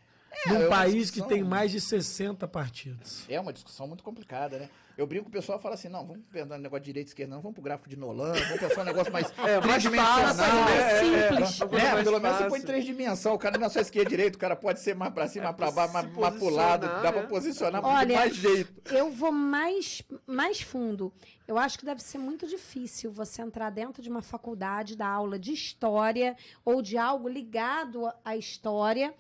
é 0.47 0.49
num 0.49 0.61
uma 0.61 0.69
país 0.71 1.11
que 1.11 1.17
discussão- 1.21 1.29
tem 1.29 1.45
mais 1.45 1.71
de 1.73 1.81
60 1.81 2.49
partidos. 2.49 3.27
É 3.29 3.39
uma 3.39 3.53
discussão 3.53 3.87
muito 3.87 4.03
complicada, 4.03 4.59
né? 4.59 4.71
Eu 4.97 5.07
brinco 5.07 5.25
com 5.25 5.29
o 5.29 5.33
pessoal 5.33 5.59
e 5.59 5.63
falo 5.63 5.75
assim, 5.75 5.91
não, 5.91 6.07
vamos 6.07 6.23
pensar 6.33 6.57
no 6.57 6.63
negócio 6.63 6.81
de 6.81 6.87
direita 6.87 7.09
e 7.09 7.11
esquerda, 7.11 7.35
não, 7.35 7.43
vamos 7.43 7.55
pro 7.55 7.63
gráfico 7.63 7.89
de 7.89 7.97
Nolan, 7.97 8.33
vamos 8.33 8.61
pensar 8.61 8.81
um 8.81 8.85
negócio 8.85 9.13
mais 9.13 9.27
É, 9.47 9.61
mais 9.61 9.83
tridimensional. 9.83 10.35
fácil, 10.35 10.55
né? 10.55 10.73
É, 10.73 10.81
é, 10.81 11.01
Simples. 11.47 11.61
é, 11.61 11.95
né? 11.95 12.03
Pelo 12.03 12.19
menos 12.21 12.39
você 12.39 12.49
põe 12.49 12.61
três 12.63 12.85
dimensões, 12.85 13.35
o 13.35 13.39
cara 13.39 13.59
na 13.59 13.69
sua 13.69 13.83
esquerda 13.83 14.09
e 14.09 14.11
direita, 14.11 14.37
o 14.39 14.41
cara 14.41 14.57
pode 14.57 14.81
ser 14.81 14.95
mais 14.95 15.13
pra 15.13 15.29
cima, 15.29 15.45
mais 15.45 15.57
pra 15.57 15.71
baixo, 15.71 15.93
mais, 15.93 16.11
mais 16.13 16.35
pro 16.37 16.49
lado, 16.49 16.87
dá 16.87 17.13
pra 17.13 17.23
né? 17.23 17.29
posicionar 17.29 17.85
Olha, 17.85 18.07
de 18.07 18.15
mais 18.15 18.35
jeito. 18.37 18.73
Eu 18.95 19.11
vou 19.11 19.31
mais, 19.31 20.03
mais 20.27 20.63
fundo. 20.63 21.13
Eu 21.47 21.59
acho 21.59 21.79
que 21.79 21.85
deve 21.85 22.03
ser 22.03 22.19
muito 22.19 22.47
difícil 22.47 23.13
você 23.13 23.43
entrar 23.43 23.71
dentro 23.71 24.03
de 24.03 24.09
uma 24.09 24.23
faculdade, 24.23 24.97
dar 24.97 25.09
aula 25.09 25.39
de 25.39 25.53
história 25.53 26.35
ou 26.65 26.81
de 26.81 26.97
algo 26.97 27.29
ligado 27.29 28.11
à 28.25 28.35
história 28.37 29.15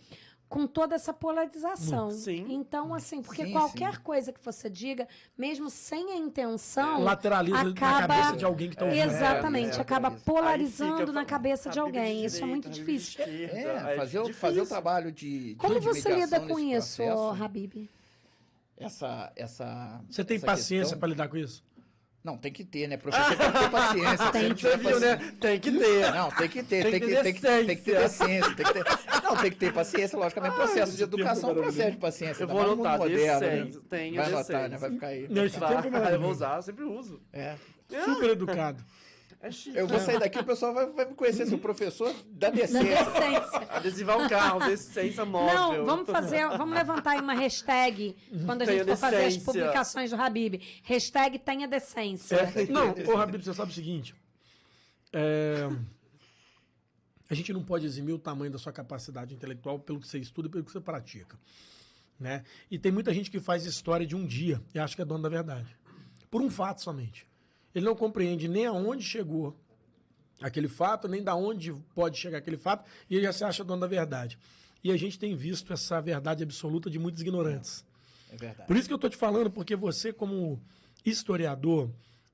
com 0.48 0.64
toda 0.66 0.94
essa 0.94 1.12
polarização. 1.12 2.10
Sim. 2.12 2.46
Então, 2.50 2.94
assim, 2.94 3.20
porque 3.20 3.46
Sim, 3.46 3.52
qualquer 3.52 3.94
sim. 3.96 4.00
coisa 4.00 4.32
que 4.32 4.38
você 4.44 4.70
diga, 4.70 5.08
mesmo 5.36 5.68
sem 5.68 6.12
a 6.12 6.16
intenção, 6.16 7.02
Lateraliza 7.02 7.64
na 7.64 7.70
acaba- 7.70 8.06
cabeça 8.06 8.36
de 8.36 8.44
alguém 8.44 8.70
que 8.70 8.76
tá 8.76 8.84
ouvindo. 8.84 9.02
exatamente, 9.02 9.76
é, 9.76 9.80
acaba 9.80 10.08
é 10.08 10.14
isso. 10.14 10.24
polarizando 10.24 11.12
na 11.12 11.24
cabeça 11.24 11.68
de 11.68 11.80
alguém. 11.80 12.24
Isso 12.24 12.44
é 12.44 12.46
muito 12.46 12.70
difícil. 12.70 13.20
esquerda, 13.24 13.56
É, 13.90 13.96
fazer, 13.96 14.18
o, 14.20 14.22
difícil. 14.22 14.40
fazer 14.40 14.60
o 14.60 14.66
trabalho 14.66 15.10
de, 15.10 15.50
de 15.50 15.54
Como 15.56 15.80
de 15.80 15.86
você 15.86 16.14
lida 16.14 16.38
com 16.40 16.58
isso, 16.60 16.96
processo, 17.02 17.42
Habib? 17.44 17.90
Essa, 18.76 19.32
essa, 19.34 20.00
Você 20.08 20.24
tem 20.24 20.36
essa 20.36 20.46
paciência 20.46 20.96
pra 20.96 21.08
lidar 21.08 21.28
com 21.28 21.36
isso? 21.36 21.64
Não, 22.26 22.36
tem 22.36 22.50
que 22.52 22.64
ter, 22.64 22.88
né? 22.88 22.96
Professor 22.96 23.36
tem 23.36 23.52
que 23.52 23.58
ter 23.60 23.70
paciência. 23.70 24.30
Tem 24.32 24.52
que 24.54 24.62
viu, 24.66 24.78
paciência- 24.78 25.16
né? 25.16 25.32
Tem 25.40 25.60
que 25.60 25.70
ter. 25.70 26.12
Não, 26.12 26.30
tem 26.32 26.48
que 26.48 26.62
ter, 26.64 26.82
Tem 26.82 26.90
tem, 26.90 27.00
que 27.00 27.06
ter 27.06 27.22
tem, 27.22 27.34
que, 27.34 27.40
tem 27.40 27.76
que 27.76 27.82
ter 27.84 27.98
decência. 28.00 28.02
paciência. 28.02 28.54
Tem 28.56 28.66
que 28.66 28.72
ter, 28.72 28.84
não, 29.22 29.36
tem 29.36 29.50
que 29.52 29.56
ter 29.56 29.72
paciência, 29.72 30.18
logicamente. 30.18 30.56
Processo 30.56 30.74
de 30.74 30.82
esse 30.82 30.96
tempo 31.04 31.14
educação 31.16 31.50
é 31.50 31.52
um 31.52 31.56
processo 31.62 31.90
de 31.92 31.96
paciência. 31.98 32.42
Eu 32.42 32.48
ainda 32.48 32.62
vou 32.64 32.72
anotar, 32.72 32.98
moderno, 32.98 33.40
né? 33.46 33.70
Tenho 33.88 34.16
Vai 34.16 34.24
anotar, 34.26 34.68
né? 34.68 34.76
Vai 34.76 34.90
ficar 34.90 35.06
aí. 35.06 35.26
Não, 35.30 35.44
esse 35.44 35.60
Tá, 35.60 35.68
tempo 35.82 35.96
é 35.96 36.10
eu 36.14 36.20
vou 36.20 36.30
usar, 36.32 36.56
eu 36.56 36.62
sempre 36.62 36.84
uso. 36.84 37.20
É. 37.32 37.54
Super 38.04 38.30
educado. 38.30 38.84
É 39.40 39.50
chique. 39.50 39.76
Eu 39.76 39.86
vou 39.86 40.00
sair 40.00 40.18
daqui, 40.18 40.38
o 40.38 40.44
pessoal 40.44 40.72
vai, 40.72 40.86
vai 40.86 41.04
me 41.04 41.14
conhecer, 41.14 41.46
seu 41.46 41.58
professor 41.58 42.12
da 42.30 42.50
decência. 42.50 42.82
decência. 42.82 43.66
Adesivar 43.70 44.24
o 44.24 44.28
carro, 44.28 44.60
decência 44.66 45.24
móvel. 45.24 45.54
Não, 45.54 45.84
vamos 45.84 46.10
fazer, 46.10 46.48
vamos 46.56 46.74
levantar 46.74 47.12
aí 47.12 47.20
uma 47.20 47.34
hashtag 47.34 48.16
quando 48.44 48.62
a 48.62 48.64
gente 48.64 48.84
Tenha 48.84 48.96
for 48.96 49.00
fazer 49.00 49.16
as 49.16 49.34
decência. 49.36 49.52
publicações 49.52 50.10
do 50.10 50.16
Habib. 50.16 50.60
Hashtag 50.82 51.38
tenha 51.38 51.68
decência. 51.68 52.36
É, 52.36 52.66
não, 52.66 52.94
ô 53.06 53.16
Rabib, 53.16 53.42
você 53.44 53.54
sabe 53.54 53.70
o 53.70 53.74
seguinte. 53.74 54.14
É, 55.12 55.68
a 57.28 57.34
gente 57.34 57.52
não 57.52 57.62
pode 57.62 57.84
eximir 57.86 58.14
o 58.14 58.18
tamanho 58.18 58.50
da 58.50 58.58
sua 58.58 58.72
capacidade 58.72 59.34
intelectual 59.34 59.78
pelo 59.78 60.00
que 60.00 60.06
você 60.06 60.18
estuda 60.18 60.48
e 60.48 60.50
pelo 60.50 60.64
que 60.64 60.72
você 60.72 60.80
pratica. 60.80 61.38
Né? 62.18 62.42
E 62.70 62.78
tem 62.78 62.90
muita 62.90 63.12
gente 63.12 63.30
que 63.30 63.38
faz 63.38 63.66
história 63.66 64.06
de 64.06 64.16
um 64.16 64.24
dia 64.24 64.62
e 64.74 64.78
acha 64.78 64.96
que 64.96 65.02
é 65.02 65.04
dono 65.04 65.22
da 65.22 65.28
verdade. 65.28 65.76
Por 66.30 66.40
um 66.40 66.48
fato 66.50 66.82
somente. 66.82 67.26
Ele 67.76 67.84
não 67.84 67.94
compreende 67.94 68.48
nem 68.48 68.64
aonde 68.64 69.02
chegou 69.02 69.54
aquele 70.40 70.66
fato, 70.66 71.06
nem 71.06 71.22
da 71.22 71.34
onde 71.34 71.74
pode 71.94 72.16
chegar 72.16 72.38
aquele 72.38 72.56
fato, 72.56 72.88
e 73.10 73.16
ele 73.16 73.26
já 73.26 73.34
se 73.34 73.44
acha 73.44 73.62
dono 73.62 73.82
da 73.82 73.86
verdade. 73.86 74.38
E 74.82 74.90
a 74.90 74.96
gente 74.96 75.18
tem 75.18 75.36
visto 75.36 75.70
essa 75.74 76.00
verdade 76.00 76.42
absoluta 76.42 76.88
de 76.88 76.98
muitos 76.98 77.20
ignorantes. 77.20 77.84
É 78.32 78.36
verdade. 78.36 78.66
Por 78.66 78.78
isso 78.78 78.88
que 78.88 78.94
eu 78.94 78.96
estou 78.96 79.10
te 79.10 79.16
falando, 79.18 79.50
porque 79.50 79.76
você, 79.76 80.10
como 80.10 80.58
historiador, 81.04 81.90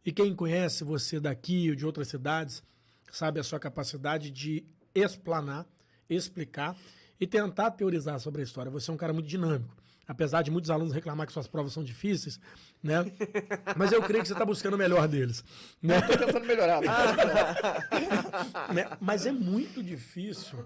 e 0.07 0.13
quem 0.13 0.33
conhece 0.33 0.85
você 0.85 1.19
daqui 1.19 1.71
ou 1.71 1.75
de 1.75 1.85
outras 1.85 2.07
cidades, 2.07 2.63
sabe 3.11 3.41
a 3.41 3.43
sua 3.43 3.59
capacidade 3.59 4.31
de 4.31 4.65
explanar, 4.95 5.67
explicar 6.09 6.77
e 7.19 7.27
tentar 7.27 7.73
teorizar 7.73 8.21
sobre 8.21 8.43
a 8.43 8.45
história. 8.45 8.71
Você 8.71 8.93
é 8.93 8.95
um 8.95 8.97
cara 8.97 9.13
muito 9.13 9.27
dinâmico. 9.27 9.82
Apesar 10.07 10.43
de 10.43 10.51
muitos 10.51 10.71
alunos 10.71 10.93
reclamar 10.93 11.27
que 11.27 11.33
suas 11.33 11.47
provas 11.47 11.73
são 11.73 11.83
difíceis, 11.83 12.41
né? 12.83 13.05
Mas 13.77 13.93
eu 13.93 14.03
creio 14.03 14.23
que 14.23 14.29
você 14.29 14.35
está 14.35 14.45
buscando 14.45 14.75
o 14.75 14.79
melhor 14.79 15.07
deles. 15.07 15.45
Né? 15.81 16.01
Tô 16.03 16.17
tentando 16.17 16.47
melhorar. 16.47 16.81
Né? 18.75 18.89
Mas 19.01 19.27
é 19.27 19.33
muito 19.33 19.83
difícil, 19.83 20.65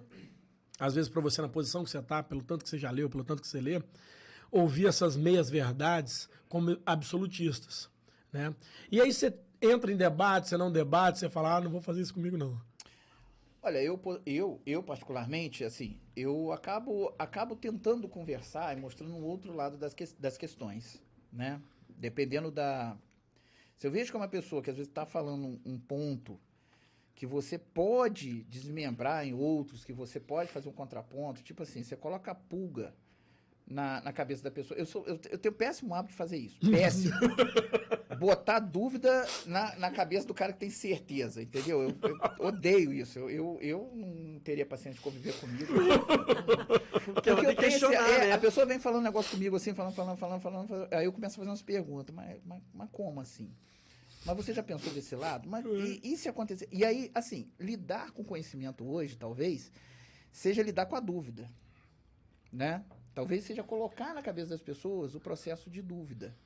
às 0.79 0.94
vezes, 0.94 1.11
para 1.11 1.20
você 1.20 1.42
na 1.42 1.49
posição 1.49 1.85
que 1.85 1.90
você 1.90 1.99
está, 1.99 2.22
pelo 2.22 2.42
tanto 2.42 2.64
que 2.64 2.70
você 2.70 2.79
já 2.79 2.90
leu, 2.90 3.11
pelo 3.11 3.25
tanto 3.25 3.42
que 3.42 3.49
você 3.49 3.61
lê, 3.61 3.83
ouvir 4.51 4.87
essas 4.87 5.16
meias 5.16 5.51
verdades 5.51 6.29
como 6.49 6.79
absolutistas. 6.87 7.90
Né? 8.33 8.55
E 8.90 9.01
aí 9.01 9.12
você 9.12 9.35
entra 9.61 9.92
em 9.92 9.96
debate, 9.96 10.49
você 10.49 10.57
não 10.57 10.70
debate, 10.70 11.18
você 11.18 11.29
fala, 11.29 11.57
ah, 11.57 11.61
não 11.61 11.70
vou 11.70 11.81
fazer 11.81 12.01
isso 12.01 12.14
comigo, 12.14 12.37
não. 12.37 12.61
Olha, 13.66 13.83
eu, 13.83 14.00
eu, 14.24 14.62
eu 14.64 14.81
particularmente, 14.81 15.64
assim, 15.64 15.98
eu 16.14 16.52
acabo, 16.52 17.12
acabo 17.18 17.57
tentando 17.57 18.07
conversar 18.09 18.79
e 18.79 18.81
mostrando 18.81 19.12
um 19.12 19.24
outro 19.24 19.52
lado 19.52 19.76
das, 19.76 19.92
ques- 19.92 20.12
das 20.16 20.38
questões, 20.38 21.02
né? 21.33 21.61
Dependendo 21.88 22.48
da... 22.48 22.96
Se 23.74 23.85
eu 23.85 23.90
vejo 23.90 24.12
que 24.12 24.16
é 24.16 24.20
uma 24.20 24.29
pessoa 24.29 24.62
que 24.62 24.70
às 24.70 24.76
vezes 24.76 24.88
está 24.88 25.05
falando 25.05 25.44
um, 25.48 25.61
um 25.66 25.81
ponto 25.81 26.38
que 27.12 27.26
você 27.26 27.59
pode 27.59 28.44
desmembrar 28.44 29.26
em 29.26 29.35
outros, 29.35 29.85
que 29.85 29.92
você 29.92 30.20
pode 30.20 30.48
fazer 30.52 30.68
um 30.68 30.72
contraponto, 30.72 31.42
tipo 31.42 31.64
assim, 31.64 31.83
você 31.83 31.96
coloca 31.96 32.31
a 32.31 32.37
pulga 32.37 32.94
na, 33.66 34.00
na 34.00 34.12
cabeça 34.12 34.42
da 34.42 34.50
pessoa. 34.50 34.79
Eu, 34.79 34.87
sou, 34.87 35.05
eu, 35.07 35.18
eu 35.31 35.38
tenho 35.38 35.55
péssimo 35.55 35.94
hábito 35.94 36.12
de 36.12 36.16
fazer 36.16 36.37
isso. 36.37 36.59
Péssimo. 36.70 37.14
Botar 38.18 38.61
dúvida 38.61 39.26
na, 39.44 39.76
na 39.76 39.90
cabeça 39.90 40.26
do 40.26 40.33
cara 40.33 40.52
que 40.52 40.61
tem 40.61 40.70
certeza, 40.70 41.42
entendeu? 41.42 41.83
Eu, 41.83 41.90
eu 42.38 42.46
odeio 42.46 42.92
isso. 42.92 43.18
Eu, 43.18 43.29
eu, 43.29 43.59
eu 43.61 43.92
não 43.94 44.38
teria 44.40 44.64
paciência 44.64 44.96
de 44.98 45.00
conviver 45.00 45.35
comigo. 45.40 45.72
Porque 47.12 47.31
eu 47.31 47.37
que 47.37 47.55
tenho 47.55 47.68
esse- 47.76 47.85
é, 47.85 48.26
né? 48.29 48.33
A 48.33 48.38
pessoa 48.38 48.64
vem 48.64 48.79
falando 48.79 49.00
um 49.00 49.05
negócio 49.05 49.33
comigo 49.33 49.57
assim, 49.57 49.74
falando, 49.74 49.94
falando, 49.94 50.16
falando, 50.16 50.40
falando, 50.40 50.68
falando, 50.68 50.92
Aí 50.94 51.05
eu 51.05 51.12
começo 51.12 51.35
a 51.35 51.38
fazer 51.38 51.50
umas 51.50 51.62
perguntas. 51.62 52.14
Mas, 52.14 52.40
mas, 52.44 52.62
mas 52.72 52.88
como 52.90 53.20
assim? 53.20 53.50
Mas 54.24 54.37
você 54.37 54.52
já 54.55 54.62
pensou 54.62 54.92
desse 54.92 55.14
lado? 55.14 55.48
Mas 55.48 55.64
e, 55.66 56.00
e 56.02 56.16
se 56.16 56.29
acontecer? 56.29 56.68
E 56.72 56.85
aí, 56.85 57.11
assim, 57.14 57.50
lidar 57.61 58.12
com 58.12 58.24
conhecimento 58.24 58.85
hoje, 58.88 59.16
talvez, 59.16 59.70
seja 60.33 60.62
lidar 60.62 60.87
com 60.87 60.96
a 60.96 61.00
dúvida. 61.00 61.50
Né? 62.52 62.83
Talvez 63.16 63.44
seja 63.44 63.62
colocar 63.62 64.12
na 64.12 64.20
cabeça 64.22 64.50
das 64.50 64.61
pessoas 64.61 65.14
o 65.14 65.20
processo 65.20 65.70
de 65.70 65.81
dúvida. 65.81 66.37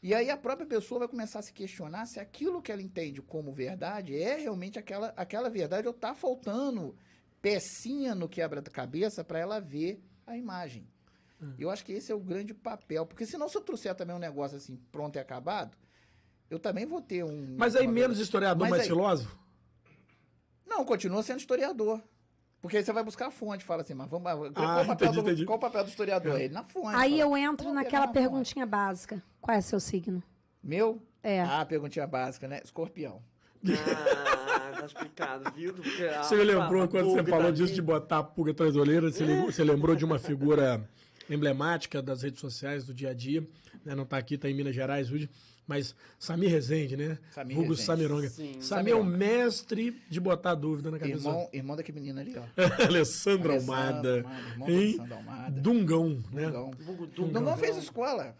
E 0.00 0.14
aí 0.14 0.30
a 0.30 0.36
própria 0.36 0.64
pessoa 0.64 1.00
vai 1.00 1.08
começar 1.08 1.40
a 1.40 1.42
se 1.42 1.52
questionar 1.52 2.06
se 2.06 2.20
aquilo 2.20 2.62
que 2.62 2.70
ela 2.70 2.80
entende 2.80 3.20
como 3.20 3.52
verdade 3.52 4.16
é 4.16 4.36
realmente 4.36 4.78
aquela, 4.78 5.08
aquela 5.16 5.50
verdade 5.50 5.88
ou 5.88 5.92
está 5.92 6.14
faltando 6.14 6.94
pecinha 7.42 8.14
no 8.14 8.28
quebra-cabeça 8.28 9.24
para 9.24 9.40
ela 9.40 9.58
ver 9.58 10.00
a 10.24 10.36
imagem. 10.36 10.86
Eu 11.58 11.70
acho 11.70 11.84
que 11.84 11.90
esse 11.92 12.12
é 12.12 12.14
o 12.14 12.20
grande 12.20 12.54
papel. 12.54 13.04
Porque 13.04 13.26
senão, 13.26 13.48
se 13.48 13.58
eu 13.58 13.60
trouxer 13.60 13.92
também 13.96 14.14
um 14.14 14.20
negócio 14.20 14.56
assim, 14.56 14.76
pronto 14.92 15.16
e 15.16 15.18
acabado, 15.18 15.76
eu 16.48 16.60
também 16.60 16.86
vou 16.86 17.02
ter 17.02 17.24
um. 17.24 17.56
Mas 17.58 17.74
aí 17.74 17.88
menos 17.88 18.20
historiador, 18.20 18.60
Mas 18.60 18.70
mais 18.70 18.82
aí- 18.82 18.88
filósofo? 18.88 19.36
Não, 20.64 20.84
continua 20.84 21.22
sendo 21.24 21.40
historiador. 21.40 22.00
Porque 22.66 22.78
aí 22.78 22.84
você 22.84 22.92
vai 22.92 23.04
buscar 23.04 23.28
a 23.28 23.30
fonte, 23.30 23.64
fala 23.64 23.82
assim, 23.82 23.94
mas 23.94 24.10
vamos. 24.10 24.24
Qual, 24.24 24.66
Ah, 24.68 24.82
o, 24.82 24.86
papel 24.86 25.14
entendi, 25.14 25.40
do, 25.42 25.46
qual 25.46 25.56
o 25.56 25.60
papel 25.60 25.84
do 25.84 25.88
historiador? 25.88 26.40
Ele 26.40 26.52
na 26.52 26.64
fonte. 26.64 26.96
Aí 26.96 27.10
fala, 27.12 27.22
eu 27.22 27.36
entro 27.36 27.72
naquela 27.72 27.84
pegar 27.84 28.00
na 28.00 28.06
fonte. 28.06 28.14
perguntinha 28.14 28.66
básica. 28.66 29.22
Qual 29.40 29.56
é 29.56 29.60
seu 29.60 29.78
signo? 29.78 30.20
Meu? 30.60 31.00
É. 31.22 31.42
Ah, 31.42 31.64
perguntinha 31.64 32.06
básica, 32.08 32.48
né? 32.48 32.60
Escorpião. 32.64 33.22
Ah, 33.68 34.80
tá 34.80 34.86
explicado, 34.86 35.52
viu? 35.54 35.74
Porque 35.74 36.08
Você 36.22 36.36
me 36.36 36.44
lembrou 36.44 36.82
a 36.82 36.88
quando 36.88 37.10
você 37.10 37.24
falou 37.24 37.46
tá 37.46 37.50
disso 37.52 37.72
de 37.72 37.82
botar 37.82 38.18
a 38.18 38.22
pulga 38.24 38.50
atrás 38.50 38.74
da 38.74 38.80
orelha, 38.80 39.10
você, 39.12 39.24
lembrou, 39.24 39.52
você 39.52 39.64
lembrou 39.64 39.96
de 39.96 40.04
uma 40.04 40.18
figura 40.18 40.88
emblemática 41.30 42.02
das 42.02 42.22
redes 42.22 42.40
sociais 42.40 42.84
do 42.84 42.92
dia 42.92 43.10
a 43.10 43.14
dia, 43.14 43.46
né? 43.84 43.94
Não 43.94 44.04
tá 44.04 44.16
aqui, 44.18 44.36
tá 44.36 44.48
em 44.50 44.54
Minas 44.54 44.74
Gerais 44.74 45.10
hoje, 45.10 45.30
mas 45.66 45.94
Samir 46.18 46.50
Rezende, 46.50 46.96
né? 46.96 47.18
Samir 47.30 47.56
Vulgo 47.56 47.70
Rezende. 47.70 47.86
Samironga. 47.86 48.28
Sim. 48.28 48.60
Samir 48.60 48.92
é 48.92 48.94
o 48.94 48.98
Samironga. 48.98 49.16
mestre 49.16 50.02
de 50.08 50.20
botar 50.20 50.54
dúvida 50.54 50.90
na 50.90 50.98
cabeça. 50.98 51.28
Irmão, 51.28 51.48
irmão 51.52 51.76
daquele 51.76 52.00
menino 52.00 52.20
ali, 52.20 52.36
ó. 52.36 52.42
Alessandro 52.86 53.52
Alessandro 53.52 53.52
Almada. 53.52 54.16
Almada, 54.18 54.72
irmão 54.72 55.18
Almada. 55.18 55.60
Dungão, 55.60 56.24
né? 56.32 56.46
Dungão. 56.46 56.70
Dungão 57.14 57.32
Dungão. 57.32 57.56
fez 57.56 57.76
escola. 57.76 58.36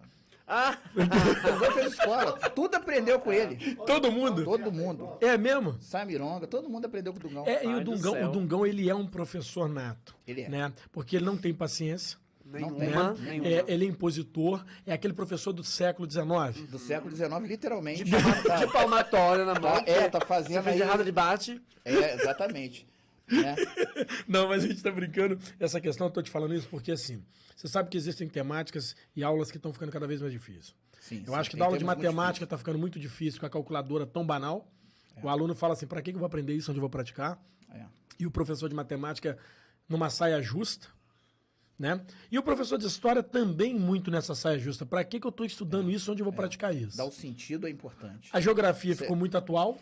Ah, 0.46 0.78
Dungão 0.94 1.72
fez 1.72 1.92
escola. 1.92 2.32
Tudo 2.50 2.76
aprendeu 2.76 3.18
com 3.18 3.32
ele. 3.32 3.74
Todo 3.86 4.12
mundo? 4.12 4.44
Todo 4.44 4.70
mundo. 4.70 5.18
É 5.20 5.36
mesmo? 5.36 5.76
Samironga, 5.80 6.46
todo 6.46 6.68
mundo 6.68 6.84
aprendeu 6.84 7.12
com 7.12 7.18
o 7.18 7.22
Dungão. 7.22 7.46
É, 7.46 7.64
e 7.64 7.74
o 7.74 7.82
Dungão, 7.82 8.28
o 8.28 8.30
Dungão, 8.30 8.66
ele 8.66 8.88
é 8.88 8.94
um 8.94 9.06
professor 9.06 9.68
nato. 9.68 10.14
Ele 10.26 10.42
é. 10.42 10.48
Né? 10.48 10.72
Porque 10.92 11.16
ele 11.16 11.24
não 11.24 11.36
tem 11.36 11.52
paciência. 11.52 12.18
Nenhuma, 12.60 13.14
tem. 13.14 13.24
nenhuma. 13.24 13.48
É, 13.48 13.64
ele 13.68 13.84
é 13.84 13.88
impositor, 13.88 14.64
é 14.86 14.92
aquele 14.92 15.14
professor 15.14 15.52
do 15.52 15.62
século 15.64 16.10
XIX. 16.10 16.68
Do 16.70 16.78
século 16.78 17.14
XIX, 17.14 17.30
literalmente. 17.48 18.04
De, 18.04 18.10
Tá- 18.44 18.56
de 18.64 18.72
palmatória 18.72 19.44
na 19.44 19.54
mão. 19.54 19.62
tá- 19.62 19.84
é, 19.86 20.08
tá 20.08 20.20
fazendo 20.20 20.54
Você 20.58 20.62
fez 20.62 20.76
aí- 20.76 20.82
errado, 20.82 21.00
ele 21.00 21.12
bate. 21.12 21.60
É, 21.84 22.14
exatamente. 22.14 22.86
Né? 23.28 23.54
Não, 24.28 24.48
mas 24.48 24.64
a 24.64 24.68
gente 24.68 24.82
tá 24.82 24.90
brincando. 24.90 25.38
Essa 25.58 25.80
questão, 25.80 26.06
eu 26.06 26.10
tô 26.12 26.22
te 26.22 26.30
falando 26.30 26.54
isso 26.54 26.68
porque, 26.68 26.92
assim, 26.92 27.24
você 27.56 27.66
sabe 27.68 27.88
que 27.90 27.96
existem 27.96 28.28
temáticas 28.28 28.94
e 29.14 29.22
aulas 29.24 29.50
que 29.50 29.56
estão 29.56 29.72
ficando 29.72 29.90
cada 29.92 30.06
vez 30.06 30.20
mais 30.20 30.32
difíceis. 30.32 30.74
Sim, 31.00 31.22
Eu 31.26 31.32
sim, 31.32 31.38
acho 31.38 31.50
que 31.50 31.56
dar 31.56 31.66
aula 31.66 31.78
de 31.78 31.84
matemática 31.84 32.46
tá 32.46 32.56
ficando 32.58 32.78
muito 32.78 32.98
difícil 32.98 33.38
com 33.40 33.46
a 33.46 33.50
calculadora 33.50 34.06
tão 34.06 34.24
banal. 34.26 34.68
O 35.22 35.28
aluno 35.28 35.54
fala 35.54 35.72
assim, 35.72 35.86
para 35.86 36.02
que 36.02 36.10
que 36.10 36.16
eu 36.16 36.20
vou 36.20 36.26
aprender 36.26 36.52
isso 36.54 36.70
onde 36.70 36.78
eu 36.78 36.82
vou 36.82 36.90
praticar? 36.90 37.40
É. 37.72 37.82
E 38.18 38.26
o 38.26 38.30
professor 38.30 38.68
de 38.68 38.74
matemática 38.74 39.38
numa 39.88 40.10
saia 40.10 40.40
justa, 40.42 40.88
né? 41.78 42.00
E 42.30 42.38
o 42.38 42.42
professor 42.42 42.78
de 42.78 42.86
história 42.86 43.22
também 43.22 43.74
muito 43.74 44.10
nessa 44.10 44.34
saia 44.34 44.58
justa. 44.58 44.86
Para 44.86 45.04
que 45.04 45.20
que 45.20 45.26
eu 45.26 45.32
tô 45.32 45.44
estudando 45.44 45.90
isso 45.90 46.10
onde 46.10 46.22
eu 46.22 46.24
vou 46.24 46.32
praticar 46.32 46.74
isso? 46.74 46.96
Dar 46.96 47.04
o 47.04 47.12
sentido 47.12 47.66
é 47.66 47.70
importante. 47.70 48.30
A 48.32 48.40
geografia 48.40 48.94
Cê- 48.94 49.02
ficou 49.02 49.16
muito 49.16 49.36
atual, 49.36 49.78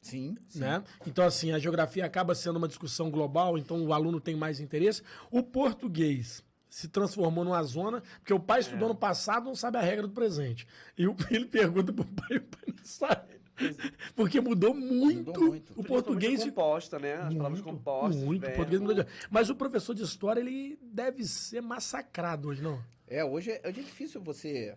Sim, 0.00 0.36
sim. 0.48 0.60
né? 0.60 0.82
Então, 1.06 1.24
assim, 1.24 1.50
a 1.52 1.58
geografia 1.58 2.04
acaba 2.06 2.34
sendo 2.34 2.56
uma 2.56 2.68
discussão 2.68 3.10
global, 3.10 3.58
então 3.58 3.84
o 3.84 3.92
aluno 3.92 4.20
tem 4.20 4.36
mais 4.36 4.60
interesse. 4.60 5.02
O 5.30 5.42
português 5.42 6.42
se 6.70 6.86
transformou 6.86 7.44
numa 7.44 7.62
zona, 7.62 8.02
porque 8.20 8.32
o 8.32 8.38
pai 8.38 8.60
estudou 8.60 8.88
no 8.88 8.94
passado, 8.94 9.46
não 9.46 9.54
sabe 9.54 9.78
a 9.78 9.80
regra 9.80 10.06
do 10.06 10.12
presente. 10.12 10.66
E 10.96 11.06
o 11.08 11.14
filho 11.16 11.48
pergunta 11.48 11.92
pro 11.92 12.04
pai, 12.04 12.36
o 12.36 12.42
pai 12.42 12.62
não 12.68 12.84
sabe. 12.84 13.37
Porque 14.14 14.40
mudou 14.40 14.74
muito, 14.74 15.26
Mudou 15.26 15.46
muito. 15.48 15.72
o 15.80 15.84
português. 15.84 16.44
Composta, 16.44 16.98
né? 16.98 17.14
As 17.14 17.34
palavras 17.34 17.60
Muito, 17.60 17.64
compostas. 17.64 18.22
muito, 18.22 18.46
o 18.46 18.52
português 18.52 18.80
mudou. 18.80 19.02
de- 19.04 19.10
Mas 19.30 19.50
o 19.50 19.54
professor 19.54 19.94
de 19.94 20.02
história, 20.02 20.40
ele 20.40 20.78
deve 20.82 21.24
ser 21.24 21.60
massacrado 21.60 22.48
hoje, 22.48 22.62
não? 22.62 22.82
É, 23.06 23.24
hoje 23.24 23.50
é, 23.50 23.60
hoje 23.66 23.80
é 23.80 23.82
difícil 23.82 24.20
você 24.20 24.76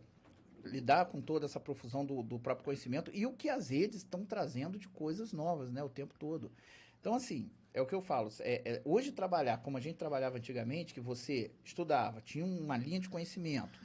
lidar 0.63 1.05
com 1.05 1.19
toda 1.21 1.45
essa 1.45 1.59
profusão 1.59 2.05
do, 2.05 2.21
do 2.21 2.39
próprio 2.39 2.63
conhecimento 2.65 3.09
e 3.13 3.25
o 3.25 3.33
que 3.33 3.49
as 3.49 3.69
redes 3.69 3.97
estão 3.97 4.23
trazendo 4.23 4.77
de 4.77 4.87
coisas 4.87 5.33
novas, 5.33 5.71
né, 5.71 5.83
o 5.83 5.89
tempo 5.89 6.13
todo. 6.19 6.51
Então, 6.99 7.15
assim, 7.15 7.49
é 7.73 7.81
o 7.81 7.85
que 7.85 7.95
eu 7.95 8.01
falo. 8.01 8.29
é- 8.41 8.61
é, 8.73 8.81
hoje 8.85 9.11
trabalhar 9.11 9.57
como 9.57 9.77
a 9.77 9.79
gente 9.81 9.95
trabalhava 9.95 10.37
antigamente, 10.37 10.93
que 10.93 11.01
você 11.01 11.51
estudava, 11.63 12.21
tinha 12.21 12.45
uma 12.45 12.77
linha 12.77 12.99
de 12.99 13.09
conhecimento 13.09 13.79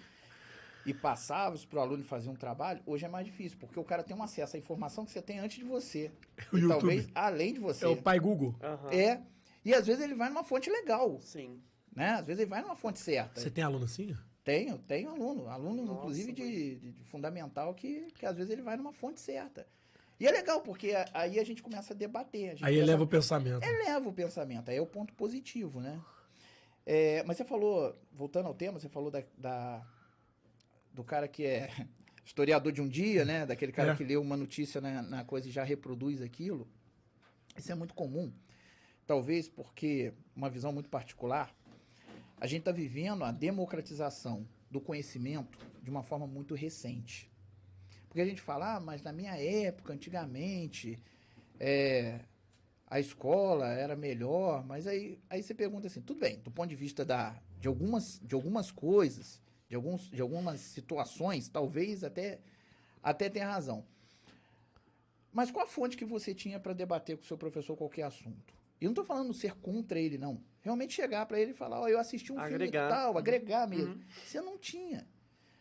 e 0.86 0.94
passava 0.94 1.58
para 1.68 1.78
o 1.78 1.82
aluno 1.82 2.04
fazer 2.04 2.28
um 2.30 2.34
trabalho, 2.36 2.80
hoje 2.86 3.04
é 3.04 3.08
mais 3.08 3.26
difícil, 3.26 3.58
porque 3.58 3.78
o 3.78 3.84
cara 3.84 4.02
tem 4.02 4.16
um 4.16 4.22
acesso 4.22 4.56
à 4.56 4.58
informação 4.58 5.04
que 5.04 5.10
você 5.10 5.20
tem 5.20 5.38
antes 5.38 5.58
de 5.58 5.64
você. 5.64 6.10
O 6.52 6.56
e 6.56 6.60
YouTube. 6.60 6.68
talvez 6.80 7.08
além 7.14 7.52
de 7.54 7.60
você. 7.60 7.84
É 7.84 7.88
o 7.88 7.96
pai 7.96 8.18
Google. 8.20 8.54
Aham. 8.62 8.90
É. 8.92 9.20
E 9.64 9.74
às 9.74 9.86
vezes 9.86 10.02
ele 10.02 10.14
vai 10.14 10.28
numa 10.28 10.44
fonte 10.44 10.70
legal, 10.70 11.18
Sim. 11.20 11.60
né? 11.94 12.10
Às 12.10 12.24
vezes 12.26 12.40
ele 12.42 12.50
vai 12.50 12.62
numa 12.62 12.76
fonte 12.76 12.98
certa. 13.00 13.40
Você 13.40 13.50
tem 13.50 13.64
aluno 13.64 13.84
assim? 13.84 14.16
Tenho, 14.44 14.78
tenho 14.78 15.10
aluno. 15.10 15.48
Aluno, 15.48 15.82
Nossa, 15.84 15.98
inclusive, 15.98 16.32
de, 16.32 16.76
de- 16.78 16.92
de 16.92 17.04
fundamental, 17.06 17.74
que, 17.74 18.02
que 18.16 18.24
às 18.24 18.36
vezes 18.36 18.52
ele 18.52 18.62
vai 18.62 18.76
numa 18.76 18.92
fonte 18.92 19.20
certa. 19.20 19.66
E 20.20 20.26
é 20.26 20.30
legal, 20.30 20.60
porque 20.60 20.92
a- 20.92 21.08
aí 21.12 21.40
a 21.40 21.44
gente 21.44 21.60
começa 21.64 21.92
a 21.92 21.96
debater. 21.96 22.50
a 22.50 22.54
gente 22.54 22.64
Aí 22.64 22.74
começa- 22.74 22.82
eleva 22.90 23.02
o 23.02 23.06
pensamento. 23.08 23.62
eleva 23.64 24.08
o 24.08 24.12
pensamento. 24.12 24.68
Aí 24.70 24.76
é 24.76 24.80
o 24.80 24.86
ponto 24.86 25.12
positivo, 25.14 25.80
né? 25.80 26.00
É, 26.86 27.24
mas 27.24 27.36
você 27.36 27.44
falou, 27.44 27.92
voltando 28.12 28.46
ao 28.46 28.54
tema, 28.54 28.78
você 28.78 28.88
falou 28.88 29.10
da, 29.10 29.20
da- 29.36 29.84
do 30.96 31.04
cara 31.04 31.28
que 31.28 31.44
é 31.44 31.68
historiador 32.24 32.72
de 32.72 32.80
um 32.80 32.88
dia, 32.88 33.24
né? 33.24 33.46
Daquele 33.46 33.70
cara 33.70 33.92
É. 33.92 33.96
que 33.96 34.02
lê 34.02 34.16
uma 34.16 34.36
notícia 34.36 34.80
na, 34.80 35.02
na 35.02 35.24
coisa 35.24 35.48
e 35.48 35.52
já 35.52 35.62
reproduz 35.62 36.20
aquilo. 36.22 36.66
Isso 37.56 37.70
é 37.70 37.74
muito 37.74 37.94
comum. 37.94 38.32
talvez 39.06 39.48
porque 39.48 40.12
uma 40.34 40.50
visão 40.50 40.72
muito 40.72 40.88
particular, 40.88 41.54
a 42.40 42.46
gente 42.48 42.60
está 42.60 42.72
vivendo 42.72 43.22
a 43.22 43.30
democratização 43.30 44.44
do 44.68 44.80
conhecimento 44.80 45.56
de 45.80 45.88
uma 45.88 46.02
forma 46.02 46.26
muito 46.26 46.54
recente. 46.56 47.30
Porque 48.08 48.20
a 48.20 48.24
gente 48.26 48.40
fala, 48.40 48.76
ah, 48.76 48.80
mas 48.80 49.02
na 49.02 49.12
minha 49.12 49.36
época, 49.36 49.92
antigamente, 49.92 50.98
é, 51.60 52.18
a 52.88 52.98
escola 52.98 53.68
era 53.68 53.94
melhor, 53.94 54.66
mas 54.66 54.86
aí, 54.88 55.20
aí 55.30 55.40
você 55.42 55.54
pergunta 55.54 55.86
assim, 55.86 56.00
tudo 56.00 56.18
bem, 56.20 56.40
do 56.40 56.50
ponto 56.50 56.68
de 56.68 56.74
vista 56.74 57.04
da, 57.04 57.40
de, 57.60 57.68
algumas, 57.68 58.20
de 58.24 58.34
algumas 58.34 58.70
coisas, 58.72 59.40
de, 59.68 59.76
alguns, 59.76 60.10
de 60.10 60.20
algumas 60.20 60.60
situações, 60.60 61.48
talvez 61.48 62.04
até, 62.04 62.38
até 63.02 63.28
tenha 63.28 63.46
razão. 63.46 63.84
Mas 65.32 65.50
qual 65.50 65.64
a 65.64 65.68
fonte 65.68 65.96
que 65.96 66.04
você 66.04 66.34
tinha 66.34 66.58
para 66.58 66.72
debater 66.72 67.16
com 67.16 67.22
o 67.22 67.26
seu 67.26 67.36
professor 67.36 67.76
qualquer 67.76 68.02
assunto? 68.02 68.54
E 68.80 68.84
eu 68.84 68.88
não 68.88 68.92
estou 68.92 69.04
falando 69.04 69.32
ser 69.34 69.54
contra 69.56 69.98
ele, 69.98 70.18
não. 70.18 70.40
Realmente 70.62 70.94
chegar 70.94 71.26
para 71.26 71.40
ele 71.40 71.50
e 71.50 71.54
falar, 71.54 71.80
ó, 71.80 71.84
oh, 71.84 71.88
eu 71.88 71.98
assisti 71.98 72.32
um 72.32 72.38
Agregar. 72.38 72.58
filme 72.58 72.86
e 72.86 72.88
tal, 72.90 73.18
agregar 73.18 73.68
mesmo. 73.68 73.94
Uhum. 73.94 74.00
Você 74.24 74.40
não 74.40 74.58
tinha. 74.58 75.06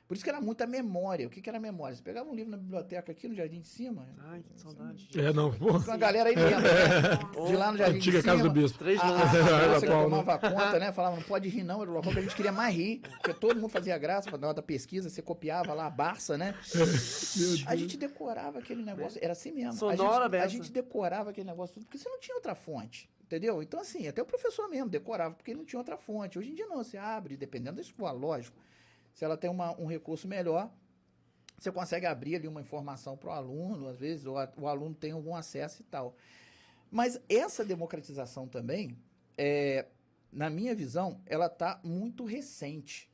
Por 0.08 0.14
isso 0.14 0.24
que 0.24 0.30
era 0.30 0.40
muita 0.40 0.68
memória. 0.68 1.26
O 1.26 1.30
que, 1.32 1.42
que 1.42 1.50
era 1.50 1.60
memória? 1.60 1.96
Você 1.96 2.04
pegava 2.04 2.30
um 2.30 2.36
livro 2.36 2.52
na 2.52 2.58
biblioteca 2.58 3.12
aqui 3.12 3.28
no 3.28 3.34
Jardim 3.34 3.60
de 3.60 3.68
Cima. 3.68 4.08
Ai, 4.20 4.44
que 4.44 4.62
saudade. 4.62 5.10
É, 5.16 5.34
não, 5.34 5.52
pô. 5.52 5.78
Uma 5.78 5.98
galera 5.98 6.30
aí 6.30 6.36
lembra, 6.36 6.60
né? 6.60 7.20
De 7.48 7.56
lá 7.56 7.72
no 7.72 7.78
Jardim 7.78 7.98
Antiga 7.98 8.20
de 8.20 8.24
casa 8.24 8.38
Cima. 8.38 8.50
do 8.50 8.54
bispo. 8.54 8.78
Três 8.78 9.00
A, 9.00 9.04
a, 9.04 9.76
a 9.78 9.80
né? 9.80 9.88
tomava 9.88 10.38
conta, 10.38 10.80
né? 10.80 10.92
Falava, 10.92 11.16
não 11.16 11.24
pode 11.24 11.50
rir 11.50 11.64
não, 11.64 11.82
era 11.82 11.90
o 11.90 11.94
local 11.94 12.14
que 12.14 12.20
a 12.20 12.22
gente 12.22 12.36
queria 12.36 12.52
mais 12.52 12.76
rir. 12.76 13.00
Porque 13.00 13.34
todo 13.34 13.56
mundo 13.56 13.70
fazia 13.70 13.98
graça, 13.98 14.30
na 14.38 14.48
hora 14.48 14.56
da 14.56 14.62
pesquisa, 14.62 15.10
você 15.10 15.24
copiava 15.24 15.74
lá 15.74 15.88
a 15.88 15.90
Barça, 15.90 16.38
né? 16.38 16.54
A 17.66 17.76
gente 17.76 17.98
decorava 17.98 18.60
aquele 18.60 18.84
negócio, 18.84 19.20
era 19.24 19.34
assim 19.34 19.52
mesmo. 19.52 19.74
Sonora 19.74 20.26
a, 20.26 20.30
gente, 20.30 20.44
a 20.44 20.48
gente 20.48 20.72
decorava 20.72 21.32
aquele 21.32 21.48
negócio 21.48 21.74
tudo, 21.74 21.86
porque 21.86 21.98
você 21.98 22.08
não 22.08 22.20
tinha 22.20 22.36
outra 22.36 22.54
fonte, 22.54 23.10
entendeu? 23.24 23.64
Então, 23.64 23.80
assim, 23.80 24.08
até 24.08 24.22
o 24.22 24.26
professor 24.26 24.70
mesmo 24.70 24.88
decorava, 24.88 25.34
porque 25.34 25.56
não 25.56 25.66
tinha 25.66 25.80
outra 25.80 25.98
fonte. 25.98 26.38
Hoje 26.38 26.52
em 26.52 26.54
dia 26.56 26.68
não, 26.68 26.78
você 26.78 26.96
abre, 26.96 27.36
dependendo 27.36 27.78
da 27.78 27.82
escola, 27.82 28.12
lógico. 28.12 28.56
Se 29.16 29.24
ela 29.24 29.38
tem 29.38 29.50
uma- 29.50 29.72
um 29.80 29.86
recurso 29.86 30.28
melhor, 30.28 30.70
você 31.58 31.72
consegue 31.72 32.06
abrir 32.06 32.36
ali 32.36 32.48
uma 32.50 32.60
informação 32.62 33.16
para 33.16 33.30
o 33.30 33.32
aluno, 33.32 33.88
às 33.88 33.98
vezes, 33.98 34.28
a- 34.28 34.54
o 34.58 34.68
aluno 34.68 34.94
tem 34.94 35.12
algum 35.12 35.34
acesso 35.34 35.82
e 35.82 35.86
tal. 35.86 36.16
Mas 36.92 37.20
essa 37.30 37.64
democratização 37.64 38.46
também, 38.46 38.98
é, 39.38 39.88
na 40.32 40.50
minha 40.50 40.76
visão, 40.76 41.22
ela 41.26 41.46
está 41.46 41.80
muito 41.84 42.26
recente. 42.26 43.10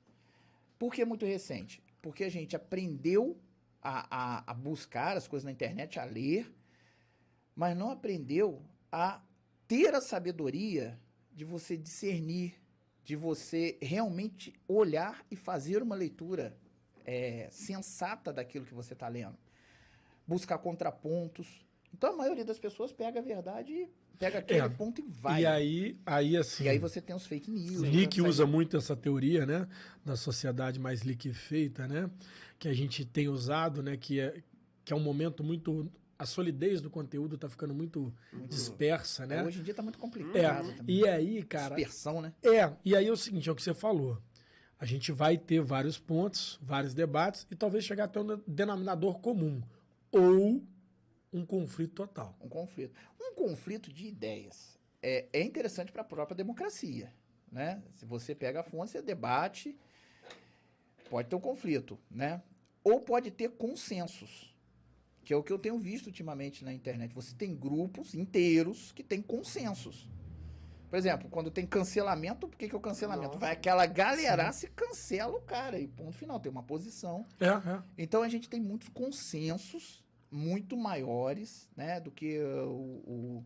Por 0.79 0.91
que 0.91 1.05
muito 1.05 1.25
recente? 1.25 1.83
Porque 2.01 2.23
a 2.23 2.29
gente 2.29 2.55
aprendeu 2.55 3.39
a, 3.79 4.07
a- 4.09 4.43
a 4.51 4.53
buscar 4.55 5.15
as 5.15 5.27
coisas 5.27 5.45
na 5.45 5.51
internet, 5.51 5.99
a 5.99 6.03
ler, 6.03 6.51
mas 7.55 7.77
não 7.77 7.91
aprendeu 7.91 8.63
a 8.91 9.21
ter 9.67 9.93
a 9.93 10.01
sabedoria 10.01 10.99
de 11.31 11.45
você 11.45 11.77
discernir, 11.77 12.60
de 13.03 13.15
você 13.15 13.77
realmente 13.81 14.53
olhar 14.67 15.25
e 15.29 15.35
fazer 15.35 15.81
uma 15.81 15.95
leitura 15.95 16.55
é, 17.05 17.47
sensata 17.51 18.31
daquilo 18.31 18.65
que 18.65 18.73
você 18.73 18.93
está 18.93 19.07
lendo. 19.07 19.37
Buscar 20.27 20.57
contrapontos. 20.59 21.65
Então 21.93 22.13
a 22.13 22.15
maioria 22.15 22.45
das 22.45 22.59
pessoas 22.59 22.91
pega 22.91 23.19
a 23.19 23.23
verdade, 23.23 23.73
e 23.73 23.89
pega 24.17 24.39
aquele 24.39 24.59
É. 24.59 24.69
ponto 24.69 25.01
e 25.01 25.03
vai. 25.03 25.41
E 25.41 25.45
aí, 25.45 25.97
aí 26.05 26.37
assim. 26.37 26.63
E 26.65 26.69
aí 26.69 26.77
você 26.77 27.01
tem 27.01 27.15
os 27.15 27.25
fake 27.25 27.49
news. 27.49 27.79
O 27.79 28.21
né? 28.21 28.29
Usa 28.29 28.45
muito 28.45 28.77
essa 28.77 28.95
teoria, 28.95 29.45
né, 29.45 29.67
da 30.05 30.15
sociedade 30.15 30.79
mais 30.79 31.01
liquefeita, 31.01 31.87
né, 31.87 32.09
que 32.59 32.67
a 32.67 32.73
gente 32.73 33.03
tem 33.03 33.27
usado, 33.27 33.81
né, 33.81 33.97
que 33.97 34.19
é, 34.19 34.41
que 34.85 34.93
é 34.93 34.95
um 34.95 34.99
momento 34.99 35.43
muito 35.43 35.91
a 36.21 36.25
solidez 36.25 36.81
do 36.81 36.89
conteúdo 36.89 37.35
tá 37.35 37.49
ficando 37.49 37.73
muito 37.73 38.13
dispersa, 38.47 39.25
né? 39.25 39.43
Hoje 39.43 39.59
em 39.59 39.63
dia 39.63 39.73
tá 39.73 39.81
muito 39.81 39.97
É, 39.97 39.99
complicado 39.99 40.75
também. 40.75 40.95
e 40.95 41.07
aí, 41.07 41.41
cara, 41.43 41.75
Dispersão, 41.75 42.21
né? 42.21 42.31
é, 42.43 42.71
e 42.85 42.95
aí 42.95 43.07
é 43.07 43.11
o 43.11 43.17
seguinte, 43.17 43.49
é 43.49 43.51
o 43.51 43.55
que 43.55 43.63
você 43.63 43.73
falou. 43.73 44.21
A 44.79 44.85
gente 44.85 45.11
vai 45.11 45.35
ter 45.35 45.61
vários 45.61 45.97
pontos, 45.97 46.59
vários 46.61 46.93
debates 46.93 47.47
e 47.49 47.55
talvez 47.55 47.83
chegar 47.83 48.03
até 48.03 48.19
um 48.19 48.39
denominador 48.47 49.19
comum 49.19 49.63
ou 50.11 50.63
um 51.33 51.43
conflito 51.45 51.93
total. 51.95 52.37
Um 52.39 52.47
conflito. 52.49 52.93
Um 53.19 53.33
conflito 53.33 53.91
de 53.91 54.05
ideias 54.07 54.77
é, 55.01 55.25
é 55.33 55.41
interessante 55.43 55.91
para 55.91 56.01
a 56.03 56.05
própria 56.05 56.35
democracia, 56.35 57.11
né? 57.51 57.81
Se 57.95 58.05
você 58.05 58.35
pega 58.35 58.59
a 58.59 58.63
fonte, 58.63 58.91
você 58.91 59.01
debate, 59.01 59.75
pode 61.09 61.29
ter 61.29 61.35
um 61.35 61.39
conflito, 61.39 61.97
né? 62.11 62.43
Ou 62.83 62.99
pode 63.01 63.31
ter 63.31 63.49
consensos, 63.49 64.50
que 65.31 65.33
é 65.33 65.37
o 65.37 65.43
que 65.43 65.53
eu 65.53 65.59
tenho 65.59 65.79
visto 65.79 66.07
ultimamente 66.07 66.65
na 66.65 66.73
internet. 66.73 67.15
Você 67.15 67.33
tem 67.33 67.55
grupos 67.55 68.13
inteiros 68.13 68.91
que 68.91 69.01
têm 69.01 69.21
consensos. 69.21 70.09
Por 70.89 70.97
exemplo, 70.97 71.29
quando 71.29 71.49
tem 71.49 71.65
cancelamento, 71.65 72.49
por 72.49 72.57
que, 72.57 72.67
que 72.67 72.75
é 72.75 72.77
o 72.77 72.81
cancelamento? 72.81 73.27
Nossa. 73.35 73.39
Vai 73.39 73.51
aquela 73.53 73.85
galera 73.85 74.51
se 74.51 74.67
cancela 74.67 75.37
o 75.37 75.41
cara 75.41 75.79
e 75.79 75.87
ponto 75.87 76.11
final, 76.11 76.37
tem 76.37 76.51
uma 76.51 76.63
posição. 76.63 77.25
É, 77.39 77.47
é. 77.47 77.81
Então 77.97 78.23
a 78.23 78.27
gente 78.27 78.49
tem 78.49 78.59
muitos 78.59 78.89
consensos 78.89 80.03
muito 80.29 80.75
maiores, 80.75 81.69
né, 81.77 82.01
do 82.01 82.11
que 82.11 82.37
uh, 82.37 82.67
o, 82.67 83.45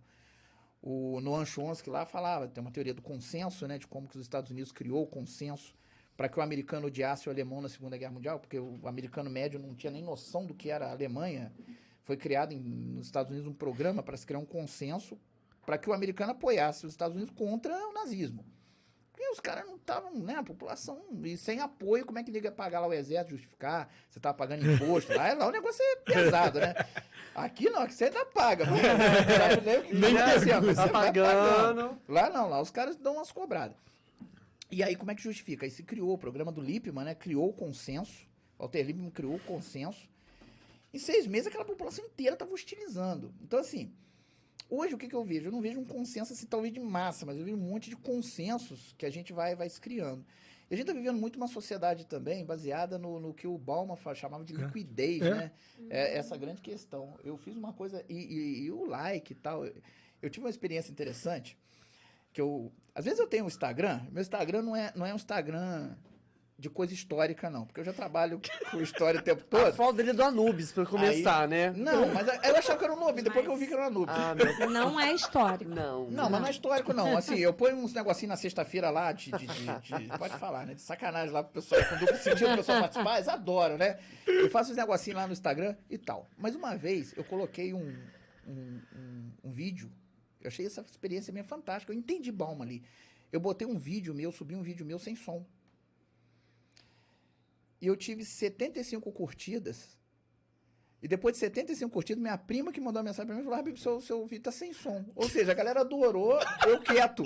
o, 0.81 1.15
o 1.15 1.21
Noam 1.21 1.45
Chomsky 1.45 1.91
lá 1.91 2.03
falava. 2.03 2.47
Tem 2.47 2.63
uma 2.63 2.71
teoria 2.71 2.95
do 2.95 3.01
consenso, 3.03 3.67
né, 3.67 3.77
de 3.77 3.85
como 3.85 4.07
que 4.07 4.15
os 4.15 4.23
Estados 4.23 4.49
Unidos 4.49 4.71
criou 4.71 5.03
o 5.03 5.07
consenso 5.07 5.75
para 6.15 6.29
que 6.29 6.39
o 6.39 6.41
americano 6.41 6.87
odiasse 6.87 7.27
o 7.27 7.31
alemão 7.31 7.61
na 7.61 7.69
Segunda 7.69 7.97
Guerra 7.97 8.11
Mundial, 8.13 8.39
porque 8.39 8.57
o 8.59 8.79
americano 8.87 9.29
médio 9.29 9.59
não 9.59 9.75
tinha 9.75 9.91
nem 9.91 10.01
noção 10.03 10.45
do 10.45 10.53
que 10.53 10.69
era 10.69 10.87
a 10.87 10.91
Alemanha. 10.91 11.51
Foi 12.03 12.15
criado 12.15 12.53
em, 12.53 12.59
nos 12.59 13.07
Estados 13.07 13.31
Unidos 13.31 13.47
um 13.49 13.53
programa 13.53 14.01
para 14.03 14.15
se 14.15 14.25
criar 14.25 14.39
um 14.39 14.45
consenso 14.45 15.19
para 15.65 15.77
que 15.77 15.89
o 15.89 15.93
americano 15.93 16.31
apoiasse 16.31 16.85
os 16.85 16.93
Estados 16.93 17.15
Unidos 17.17 17.33
contra 17.35 17.73
o 17.89 17.93
nazismo. 17.93 18.45
Porque 19.11 19.27
os 19.29 19.39
caras 19.39 19.65
não 19.65 19.75
estavam, 19.77 20.13
né? 20.13 20.35
A 20.35 20.43
população, 20.43 21.01
e 21.23 21.37
sem 21.37 21.61
apoio, 21.61 22.05
como 22.05 22.19
é 22.19 22.23
que 22.23 22.29
liga 22.29 22.51
pagar 22.51 22.81
lá 22.81 22.87
o 22.87 22.93
exército, 22.93 23.31
justificar? 23.31 23.89
Você 24.09 24.19
tá 24.19 24.33
pagando 24.33 24.69
imposto. 24.69 25.13
lá, 25.15 25.33
lá 25.33 25.47
o 25.47 25.51
negócio 25.51 25.81
é 25.81 25.95
pesado, 25.97 26.59
né? 26.59 26.75
Aqui 27.33 27.69
não, 27.69 27.81
aqui 27.81 27.93
você 27.93 28.05
ainda 28.05 28.25
paga. 28.25 28.65
Mas, 28.65 28.81
sabe 28.81 29.61
nem 29.65 29.79
o 29.79 29.83
que 29.83 29.95
Nem 29.95 30.15
tá 30.15 30.61
mas 30.61 30.75
Tá 30.75 30.87
pagando. 30.89 31.25
pagando. 31.27 31.97
Lá 32.07 32.29
não, 32.29 32.49
lá 32.49 32.61
os 32.61 32.69
caras 32.69 32.97
dão 32.97 33.15
umas 33.15 33.31
cobradas. 33.31 33.77
E 34.71 34.81
aí, 34.83 34.95
como 34.95 35.11
é 35.11 35.15
que 35.15 35.21
justifica? 35.21 35.65
Aí 35.65 35.71
se 35.71 35.83
criou 35.83 36.13
o 36.13 36.17
programa 36.17 36.51
do 36.51 36.61
Lippmann, 36.61 37.05
né? 37.05 37.15
Criou 37.15 37.49
o 37.49 37.53
consenso. 37.53 38.27
Walter 38.57 38.83
Lippmann 38.83 39.09
criou 39.11 39.35
o 39.35 39.39
consenso. 39.39 40.09
Em 40.93 40.97
seis 40.97 41.27
meses, 41.27 41.47
aquela 41.47 41.65
população 41.65 42.05
inteira 42.05 42.33
estava 42.33 42.51
hostilizando. 42.53 43.33
Então, 43.41 43.59
assim, 43.59 43.91
hoje 44.69 44.95
o 44.95 44.97
que, 44.97 45.07
que 45.07 45.15
eu 45.15 45.23
vejo? 45.23 45.47
Eu 45.47 45.51
não 45.51 45.61
vejo 45.61 45.79
um 45.79 45.85
consenso, 45.85 46.33
assim, 46.33 46.45
talvez 46.45 46.73
de 46.73 46.79
massa, 46.79 47.25
mas 47.25 47.37
eu 47.37 47.43
vejo 47.45 47.57
um 47.57 47.59
monte 47.59 47.89
de 47.89 47.95
consensos 47.95 48.93
que 48.97 49.05
a 49.05 49.09
gente 49.09 49.33
vai, 49.33 49.55
vai 49.55 49.69
se 49.69 49.79
criando. 49.79 50.25
E 50.69 50.73
a 50.73 50.77
gente 50.77 50.87
está 50.89 50.97
vivendo 50.99 51.19
muito 51.19 51.35
uma 51.35 51.47
sociedade 51.47 52.05
também 52.07 52.43
baseada 52.43 52.97
no, 52.97 53.19
no 53.19 53.33
que 53.33 53.45
o 53.45 53.55
Bauman 53.57 53.95
chamava 54.15 54.43
de 54.43 54.53
É. 54.55 54.57
liquidez, 54.57 55.21
É. 55.21 55.29
né? 55.35 55.51
É 55.89 56.17
essa 56.17 56.35
grande 56.37 56.61
questão. 56.61 57.13
Eu 57.23 57.37
fiz 57.37 57.55
uma 57.55 57.71
coisa, 57.73 58.03
e, 58.09 58.15
e- 58.15 58.63
e 58.63 58.71
o 58.71 58.83
like 58.85 59.33
e 59.33 59.35
tal. 59.35 59.63
Eu 59.65 60.29
tive 60.29 60.45
uma 60.45 60.49
experiência 60.49 60.91
interessante, 60.91 61.55
que 62.35 62.41
eu. 62.41 62.69
Às 62.93 63.05
vezes 63.05 63.19
eu 63.19 63.27
tenho 63.27 63.45
um 63.45 63.47
Instagram, 63.47 64.01
meu 64.11 64.21
Instagram 64.21 64.61
não 64.61 64.75
é, 64.75 64.91
não 64.93 65.05
é 65.05 65.13
um 65.13 65.15
Instagram 65.15 65.95
de 66.57 66.69
coisa 66.69 66.93
histórica, 66.93 67.49
não, 67.49 67.65
porque 67.65 67.81
eu 67.81 67.83
já 67.83 67.91
trabalho 67.91 68.39
com 68.71 68.79
história 68.81 69.19
o 69.19 69.23
tempo 69.23 69.41
A 69.57 69.63
todo. 69.63 69.73
foto 69.73 69.95
dele 69.97 70.11
é 70.11 70.13
do 70.13 70.23
Anubis, 70.23 70.71
pra 70.71 70.85
começar, 70.85 71.45
né? 71.49 71.71
Não, 71.71 72.07
mas 72.13 72.25
eu 72.45 72.55
achava 72.55 72.79
que 72.79 72.85
era 72.85 72.93
um 72.93 72.99
Nubes, 72.99 73.23
depois 73.25 73.43
que 73.45 73.51
eu 73.51 73.57
vi 73.57 73.67
que 73.67 73.73
era 73.73 73.87
um 73.89 73.91
Nubes. 73.91 74.15
Ah, 74.17 74.33
Não 74.69 74.97
é 74.97 75.11
histórico. 75.13 75.69
Não. 75.75 76.09
Não, 76.09 76.29
mas 76.29 76.39
não 76.41 76.47
é 76.47 76.51
histórico, 76.51 76.93
não. 76.93 77.17
Assim, 77.17 77.35
eu 77.35 77.53
ponho 77.53 77.75
uns 77.75 77.91
negocinhos 77.93 78.29
na 78.29 78.37
sexta-feira 78.37 78.89
lá 78.89 79.11
de, 79.11 79.31
de- 79.31 79.47
de- 79.47 80.07
de- 80.07 80.17
Pode 80.17 80.37
falar, 80.37 80.65
né? 80.65 80.73
De 80.75 80.81
sacanagem 80.81 81.31
lá 81.33 81.43
pro 81.43 81.61
pessoal, 81.61 81.81
com 81.89 81.97
duplo 81.97 82.17
sentido, 82.17 82.53
o 82.53 82.57
pessoal 82.57 82.79
participar, 82.79 83.15
eles 83.15 83.27
adoram, 83.27 83.77
né? 83.77 83.97
Eu 84.25 84.49
faço 84.49 84.71
uns 84.71 84.77
negocinhos 84.77 85.19
lá 85.19 85.27
no 85.27 85.33
Instagram 85.33 85.75
e 85.89 85.97
tal. 85.97 86.29
Mas 86.37 86.55
uma 86.55 86.73
vez 86.77 87.13
eu 87.17 87.23
coloquei 87.25 87.73
um, 87.73 87.93
um, 88.47 88.81
um- 88.95 89.31
um 89.43 89.51
vídeo, 89.51 89.91
eu 90.45 90.49
achei 90.49 90.65
essa 90.65 90.81
experiência 90.81 91.33
minha 91.33 91.43
fantástica, 91.43 91.91
eu 91.91 91.97
entendi 91.97 92.31
Balma 92.31 92.63
ali. 92.63 92.83
Eu 93.31 93.39
botei 93.39 93.67
um 93.67 93.77
vídeo 93.77 94.13
meu, 94.13 94.31
subi 94.31 94.55
um 94.55 94.61
vídeo 94.61 94.85
meu 94.85 94.99
sem 94.99 95.15
som. 95.15 95.45
E 97.81 97.87
eu 97.87 97.95
tive 97.95 98.23
75 98.23 99.11
curtidas. 99.11 99.97
E 101.01 101.07
depois 101.07 101.33
de 101.33 101.39
75 101.39 101.91
curtidas, 101.91 102.21
minha 102.21 102.37
prima 102.37 102.71
que 102.71 102.79
mandou 102.79 103.03
mensagem 103.03 103.27
pra 103.27 103.35
mim 103.35 103.43
falou: 103.43 103.57
Rabib, 103.57 103.77
seu, 103.77 103.99
seu 104.01 104.25
vídeo 104.25 104.43
tá 104.43 104.51
sem 104.51 104.73
som. 104.73 105.05
Ou 105.15 105.29
seja, 105.29 105.51
a 105.51 105.55
galera 105.55 105.81
adorou 105.81 106.39
eu 106.67 106.79
quieto. 106.81 107.23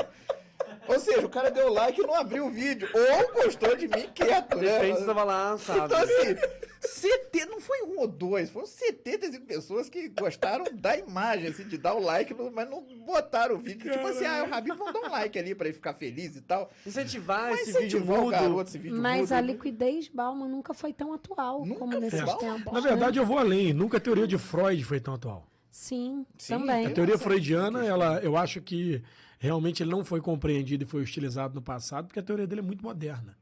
Ou 0.90 1.00
seja, 1.00 1.26
o 1.26 1.30
cara 1.30 1.52
deu 1.52 1.72
like 1.72 2.02
e 2.02 2.06
não 2.06 2.16
abriu 2.16 2.48
o 2.48 2.50
vídeo. 2.50 2.90
Ou 2.94 3.44
gostou 3.44 3.76
de 3.76 3.88
mim 3.88 4.10
quieto, 4.14 4.58
né? 4.58 4.80
Depende 4.80 5.06
lá, 5.06 5.58
sabe? 5.58 5.86
Então, 5.86 5.98
assim, 6.00 6.36
70, 6.82 7.46
não 7.46 7.62
foi 7.62 7.84
um 7.84 8.00
ou 8.00 8.08
dois, 8.08 8.50
foram 8.50 8.66
75 8.66 9.46
pessoas 9.46 9.90
que 9.90 10.10
gostaram 10.10 10.66
da 10.74 10.98
imagem, 10.98 11.48
assim, 11.48 11.68
de 11.68 11.78
dar 11.78 11.94
o 11.94 12.00
like, 12.00 12.34
mas 12.54 12.70
não 12.70 12.82
botaram 13.06 13.56
o 13.56 13.60
vídeo. 13.60 13.92
Tipo 13.92 14.08
assim, 14.08 14.26
ah, 14.26 14.46
o 14.48 14.50
Rabib 14.50 14.76
vão 14.76 14.92
dar 14.92 15.00
um 15.00 15.12
like 15.12 15.38
ali 15.38 15.54
pra 15.54 15.68
ele 15.68 15.76
ficar 15.76 15.94
feliz 15.94 16.36
e 16.36 16.42
tal. 16.42 16.72
Incentivar 16.86 17.52
Mas 17.52 17.62
esse 17.62 17.74
vídeo 17.74 18.00
incentivar 18.00 18.20
o 18.20 18.24
mudo. 18.24 18.32
garoto, 18.32 18.70
esse 18.70 18.78
vídeo 18.78 18.98
Mas 18.98 19.22
mudo, 19.22 19.34
a 19.34 19.42
né? 19.42 19.48
liquidez 19.54 20.08
Bauman 20.08 20.48
nunca 20.48 20.74
foi 20.74 20.92
tão 20.94 21.14
atual 21.14 21.66
Nunca 21.66 21.80
como 21.80 22.00
nesses 22.00 22.22
Bauman? 22.22 22.56
tempos. 22.56 22.74
Na 22.74 22.82
né? 22.82 22.90
verdade, 22.90 23.20
eu 23.20 23.26
vou 23.26 23.38
além. 23.38 23.74
Nunca 23.74 23.98
a 23.98 24.00
teoria 24.00 24.26
de 24.28 24.38
Freud 24.38 24.84
foi 24.84 25.00
tão 25.00 25.14
atual. 25.14 25.46
Sim, 25.70 26.26
Sim, 26.38 26.58
também. 26.58 26.88
A 26.88 26.90
teoria 26.90 27.18
freudiana, 27.18 27.86
ela, 27.86 28.20
eu 28.22 28.36
acho 28.36 28.60
que 28.62 29.04
realmente 29.40 29.82
ele 29.82 29.90
não 29.90 30.04
foi 30.04 30.22
compreendido 30.22 30.84
e 30.84 30.88
foi 30.88 31.02
hostilizado 31.02 31.56
no 31.56 31.62
passado, 31.62 32.08
porque 32.08 32.20
a 32.20 32.24
teoria 32.24 32.46
dele 32.46 32.62
é 32.62 32.64
muito 32.64 32.84
moderna. 32.84 33.36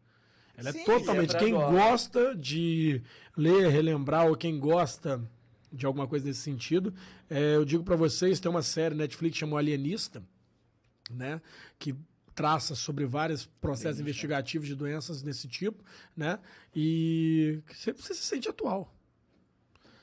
Ela 0.56 0.72
Sim, 0.72 0.82
é 0.82 0.86
totalmente. 0.86 1.36
é 1.36 1.38
pra 1.38 1.40
quem 1.40 1.54
agora. 1.54 1.72
gosta 1.72 2.36
de 2.36 3.02
ler, 3.36 3.70
relembrar, 3.70 4.28
ou 4.28 4.36
quem 4.36 4.58
gosta 4.60 5.22
de 5.72 5.86
alguma 5.86 6.08
coisa 6.08 6.26
nesse 6.26 6.40
sentido, 6.40 6.94
é, 7.30 7.56
eu 7.56 7.66
digo 7.66 7.84
pra 7.84 7.96
vocês: 7.96 8.40
tem 8.40 8.50
uma 8.50 8.62
série 8.64 8.96
Netflix 8.96 9.38
chamada 9.38 9.60
Alienista, 9.60 10.24
né? 11.12 11.42
Que 11.78 11.96
traça 12.34 12.76
sobre 12.76 13.06
vários 13.06 13.48
processos 13.60 14.00
investigativos 14.00 14.68
de 14.68 14.76
doenças 14.76 15.22
desse 15.24 15.48
tipo, 15.48 15.84
né? 16.16 16.40
E 16.76 17.60
você 17.68 18.14
se 18.14 18.24
sente 18.24 18.48
atual. 18.48 18.94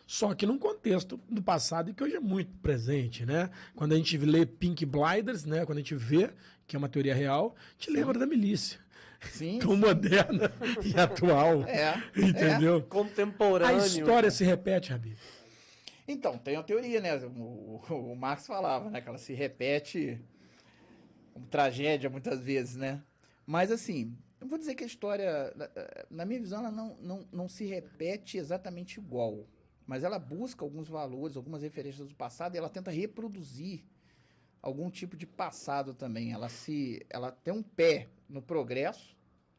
Só 0.07 0.35
que 0.35 0.45
num 0.47 0.59
contexto 0.59 1.19
do 1.31 1.43
passado 1.43 1.91
e 1.91 1.95
que 1.95 2.03
hoje 2.05 2.17
é 2.17 2.21
muito 2.21 2.55
presente, 2.59 3.25
né? 3.25 3.51
Quando 3.75 3.93
a 3.93 3.97
gente 3.97 4.17
lê 4.19 4.45
Pink 4.45 4.85
Blinders, 4.85 5.45
né? 5.47 5.65
Quando 5.65 5.79
a 5.79 5.81
gente 5.81 5.95
vê 5.95 6.31
que 6.67 6.77
é 6.77 6.79
uma 6.79 6.89
teoria 6.89 7.15
real, 7.15 7.55
te 7.79 7.91
lembra 7.91 8.19
da 8.19 8.27
milícia. 8.27 8.79
Sim. 9.33 9.59
Tão 9.65 9.75
moderna 9.77 10.53
e 10.85 10.93
atual. 11.01 11.63
É. 11.65 11.95
Entendeu? 12.15 12.83
Contemporâneo. 12.83 13.81
A 13.83 13.87
história 13.87 14.31
se 14.31 14.45
repete, 14.45 14.91
Rabi. 14.91 15.17
Então, 16.07 16.37
tem 16.37 16.57
a 16.57 16.63
teoria, 16.63 17.01
né? 17.01 17.17
O, 17.17 17.81
o- 17.91 18.13
o 18.13 18.15
Marx 18.17 18.47
falava, 18.47 18.91
né? 18.91 19.01
Que 19.01 19.09
ela 19.09 19.17
se 19.17 19.33
repete 19.33 20.21
como 21.33 21.47
tragédia 21.47 22.11
muitas 22.11 22.41
vezes, 22.41 22.77
né? 22.77 23.01
Mas 23.47 23.71
assim, 23.71 24.15
eu 24.39 24.47
vou 24.47 24.59
dizer 24.59 24.75
que 24.75 24.85
a 24.85 24.87
história, 24.87 25.51
na- 25.57 25.71
na 26.11 26.25
minha 26.27 26.41
visão, 26.41 26.61
ela 26.61 26.71
não, 26.71 26.95
não, 27.01 27.27
não 27.33 27.49
se 27.49 27.65
repete 27.65 28.37
exatamente 28.37 28.99
igual. 29.01 29.47
Mas 29.87 30.03
ela 30.03 30.19
busca 30.19 30.65
alguns 30.65 30.89
valores, 30.89 31.37
algumas 31.37 31.63
referências 31.63 32.09
do 32.09 32.15
passado 32.15 32.55
e 32.55 32.59
ela 32.59 32.71
tenta 32.71 32.91
reproduzir 32.91 33.85
algum 34.63 34.91
tipo 34.91 35.17
de 35.17 35.27
passado 35.27 35.93
também. 35.93 36.33
Ela 36.33 36.49
se, 36.49 37.05
ela 37.11 37.31
tem 37.31 37.53
um 37.53 37.63
pé 37.63 38.09
no 38.29 38.41
progresso. 38.41 39.15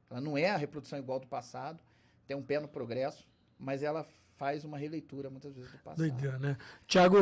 Ela 0.09 0.19
não 0.19 0.37
é 0.37 0.49
a 0.49 0.57
reprodução 0.57 0.97
igual 0.97 1.19
do 1.19 1.27
passado, 1.27 1.83
tem 2.27 2.35
um 2.35 2.41
pé 2.43 2.59
no 2.59 2.67
progresso, 2.67 3.27
mas 3.57 3.83
ela 3.83 4.05
faz 4.35 4.63
uma 4.63 4.77
releitura 4.77 5.29
muitas 5.29 5.55
vezes 5.55 5.71
do 5.71 5.77
passado. 5.79 5.97
Doideira, 5.97 6.37
né? 6.37 6.57
Tiago, 6.87 7.17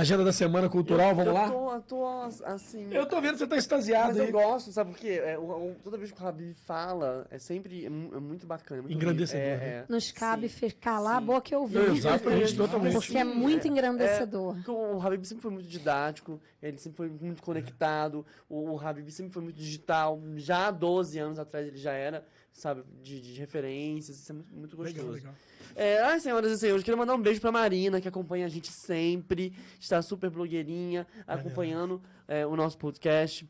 agenda 0.00 0.24
da 0.24 0.32
semana 0.32 0.68
cultural, 0.68 1.10
Eu- 1.10 1.14
vamos 1.14 1.28
eu 1.28 1.34
lá? 1.34 1.48
Tô, 1.50 1.72
eu 1.74 1.80
tô 1.82 2.06
assim. 2.44 2.88
Eu 2.92 3.06
tô 3.06 3.20
vendo 3.20 3.32
que 3.32 3.38
você 3.38 3.46
tá 3.46 3.56
extasiado 3.56 4.08
Mas 4.08 4.20
aí. 4.20 4.26
eu 4.26 4.32
gosto, 4.32 4.72
sabe 4.72 4.90
por 4.90 4.98
quê? 4.98 5.20
É, 5.24 5.38
o- 5.38 5.42
o- 5.42 5.76
toda 5.82 5.96
vez 5.96 6.10
que 6.10 6.22
o 6.22 6.26
Habib 6.26 6.54
fala, 6.66 7.26
é 7.30 7.38
sempre 7.38 7.84
é, 7.84 7.86
é 7.86 7.90
muito 7.90 8.46
bacana. 8.46 8.80
é 8.80 8.82
Muito 8.82 8.94
Engrandecedor, 8.94 9.44
bonito. 9.46 9.60
né? 9.60 9.66
É, 9.68 9.78
é. 9.78 9.84
Nos 9.88 10.10
cabe 10.12 10.48
Sim. 10.48 10.72
a 10.86 11.20
boca 11.20 11.54
e 11.54 11.56
ouvir. 11.56 11.78
Não, 11.78 11.94
exatamente, 11.94 12.56
totalmente. 12.56 12.92
Porque 12.94 13.16
é 13.18 13.24
muito 13.24 13.68
engrandecedor. 13.68 14.56
O 14.68 15.00
Habib 15.00 15.24
sempre 15.24 15.42
foi 15.42 15.50
muito 15.52 15.68
didático, 15.68 16.40
ele 16.62 16.78
sempre 16.78 16.96
foi 16.96 17.08
muito 17.08 17.42
conectado, 17.42 18.26
o, 18.48 18.72
o 18.72 18.80
Habib 18.80 19.08
sempre 19.10 19.32
foi 19.32 19.42
muito 19.42 19.56
digital. 19.56 20.20
Já 20.36 20.66
há 20.68 20.70
12 20.70 21.18
anos 21.18 21.38
atrás 21.38 21.66
ele 21.68 21.76
já 21.76 21.92
era, 21.92 22.24
sabe, 22.54 22.84
de, 23.02 23.20
de 23.20 23.38
referências, 23.38 24.16
isso 24.16 24.32
é 24.32 24.34
muito, 24.34 24.56
muito 24.56 24.76
gostoso. 24.76 25.10
Legal, 25.10 25.14
legal. 25.14 25.34
É, 25.76 26.00
ai, 26.02 26.20
senhoras 26.20 26.52
e 26.52 26.58
senhores, 26.58 26.84
queria 26.84 26.96
mandar 26.96 27.14
um 27.14 27.20
beijo 27.20 27.40
pra 27.40 27.50
Marina, 27.50 28.00
que 28.00 28.08
acompanha 28.08 28.46
a 28.46 28.48
gente 28.48 28.70
sempre, 28.70 29.52
está 29.78 30.00
super 30.00 30.30
blogueirinha, 30.30 31.06
acompanhando 31.26 32.00
é, 32.28 32.46
o 32.46 32.54
nosso 32.56 32.78
podcast. 32.78 33.46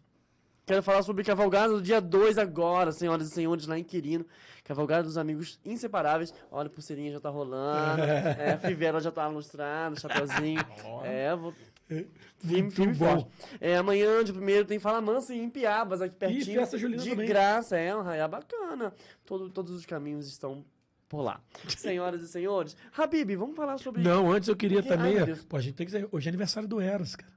Quero 0.67 0.83
falar 0.83 1.03
sobre 1.03 1.23
Cavalgada 1.23 1.75
do 1.75 1.83
dia 1.83 2.01
2 2.01 2.39
agora, 2.39 2.91
senhoras 2.91 3.29
e 3.29 3.35
senhores, 3.35 3.67
lá 3.67 3.79
em 3.79 3.85
Quirino. 3.85 4.25
Cavalgada 4.65 5.03
dos 5.03 5.19
Amigos 5.19 5.61
Inseparáveis. 5.63 6.33
Olha, 6.51 6.69
a 6.69 6.71
pulseirinha 6.71 7.13
já 7.13 7.21
tá 7.21 7.29
rolando, 7.29 8.01
é, 8.41 8.55
a 8.55 8.59
fivela 8.59 8.99
já 8.99 9.13
tá 9.13 9.29
lustrada, 9.29 10.01
chapeuzinho. 10.01 10.65
É, 11.05 11.37
vou... 11.37 11.53
Muito 12.43 12.75
firme 12.75 12.93
e 12.93 12.97
bom. 12.97 13.29
É, 13.61 13.77
amanhã, 13.77 14.23
de 14.25 14.33
primeiro, 14.33 14.65
tem 14.67 14.79
Fala 14.79 15.01
Mansa 15.01 15.35
em 15.35 15.49
Piabas, 15.49 16.01
aqui 16.03 16.15
pertinho. 16.17 16.59
festa 16.61 16.77
junina 16.79 17.03
de 17.03 17.11
também. 17.11 17.27
graça, 17.27 17.77
é 17.77 17.95
um 17.97 18.03
raiá 18.03 18.27
bacana. 18.29 18.93
Todo, 19.25 19.49
todos 19.51 19.73
os 19.75 19.87
caminhos 19.87 20.27
estão 20.29 20.65
por 21.09 21.21
lá. 21.23 21.41
Senhoras 21.69 22.23
e 22.23 22.29
senhores, 22.29 22.77
Habib, 22.97 23.37
vamos 23.37 23.57
falar 23.57 23.79
sobre... 23.79 24.03
Não, 24.03 24.31
antes 24.33 24.49
eu 24.49 24.57
queria 24.57 24.83
Que- 24.83 24.89
também. 24.89 25.19
ai, 25.19 25.37
pô, 25.49 25.57
a 25.57 25.61
gente 25.61 25.75
tem 25.75 25.87
que 25.87 25.93
dizer. 25.93 26.09
Hoje 26.13 26.29
é 26.29 26.31
aniversário 26.31 26.69
do 26.69 26.81
Eros, 26.81 27.17
cara. 27.17 27.33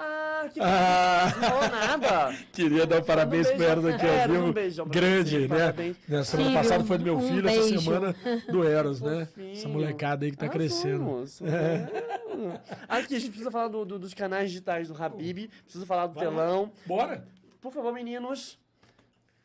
Ah, 0.00 0.48
que 0.54 0.60
Ah, 0.62 1.32
não 1.34 1.42
falou 1.48 1.68
nada. 1.68 2.36
queria 2.52 2.86
dar 2.86 3.00
um 3.00 3.04
parabéns 3.04 3.48
um 3.50 3.56
pro 3.56 3.64
Eros 3.64 3.84
aqui 3.84 4.06
É, 4.06 4.22
ao 4.22 4.28
vivo. 4.30 4.44
um 4.46 4.52
beijão 4.52 4.86
Grande, 4.86 5.30
você, 5.30 5.48
né? 5.48 5.58
parabéns. 5.58 5.96
Na 6.08 6.24
semana 6.24 6.52
passada 6.62 6.84
foi 6.84 6.98
do 6.98 7.04
meu 7.04 7.16
um 7.16 7.28
filho, 7.28 7.48
essa 7.48 7.60
beijo. 7.62 7.80
semana 7.80 8.14
do 8.48 8.62
Eros, 8.64 9.00
né? 9.00 9.26
Fofinho. 9.26 9.52
Essa 9.52 9.68
molecada 9.68 10.24
aí 10.24 10.30
que 10.30 10.36
tá 10.36 10.46
Ah, 10.46 10.50
crescendo. 10.50 10.98
somos, 11.04 11.42
é. 11.42 12.17
Aqui, 12.88 13.16
a 13.16 13.18
gente 13.18 13.30
precisa 13.30 13.50
falar 13.50 13.68
do- 13.68 13.84
do- 13.84 13.98
dos 13.98 14.14
canais 14.14 14.50
digitais 14.50 14.88
do 14.88 15.02
Habib, 15.02 15.48
precisa 15.64 15.84
falar 15.86 16.06
do 16.06 16.14
Vai 16.14 16.24
telão. 16.24 16.70
Bora? 16.86 17.26
Por 17.60 17.72
favor, 17.72 17.92
meninos. 17.92 18.58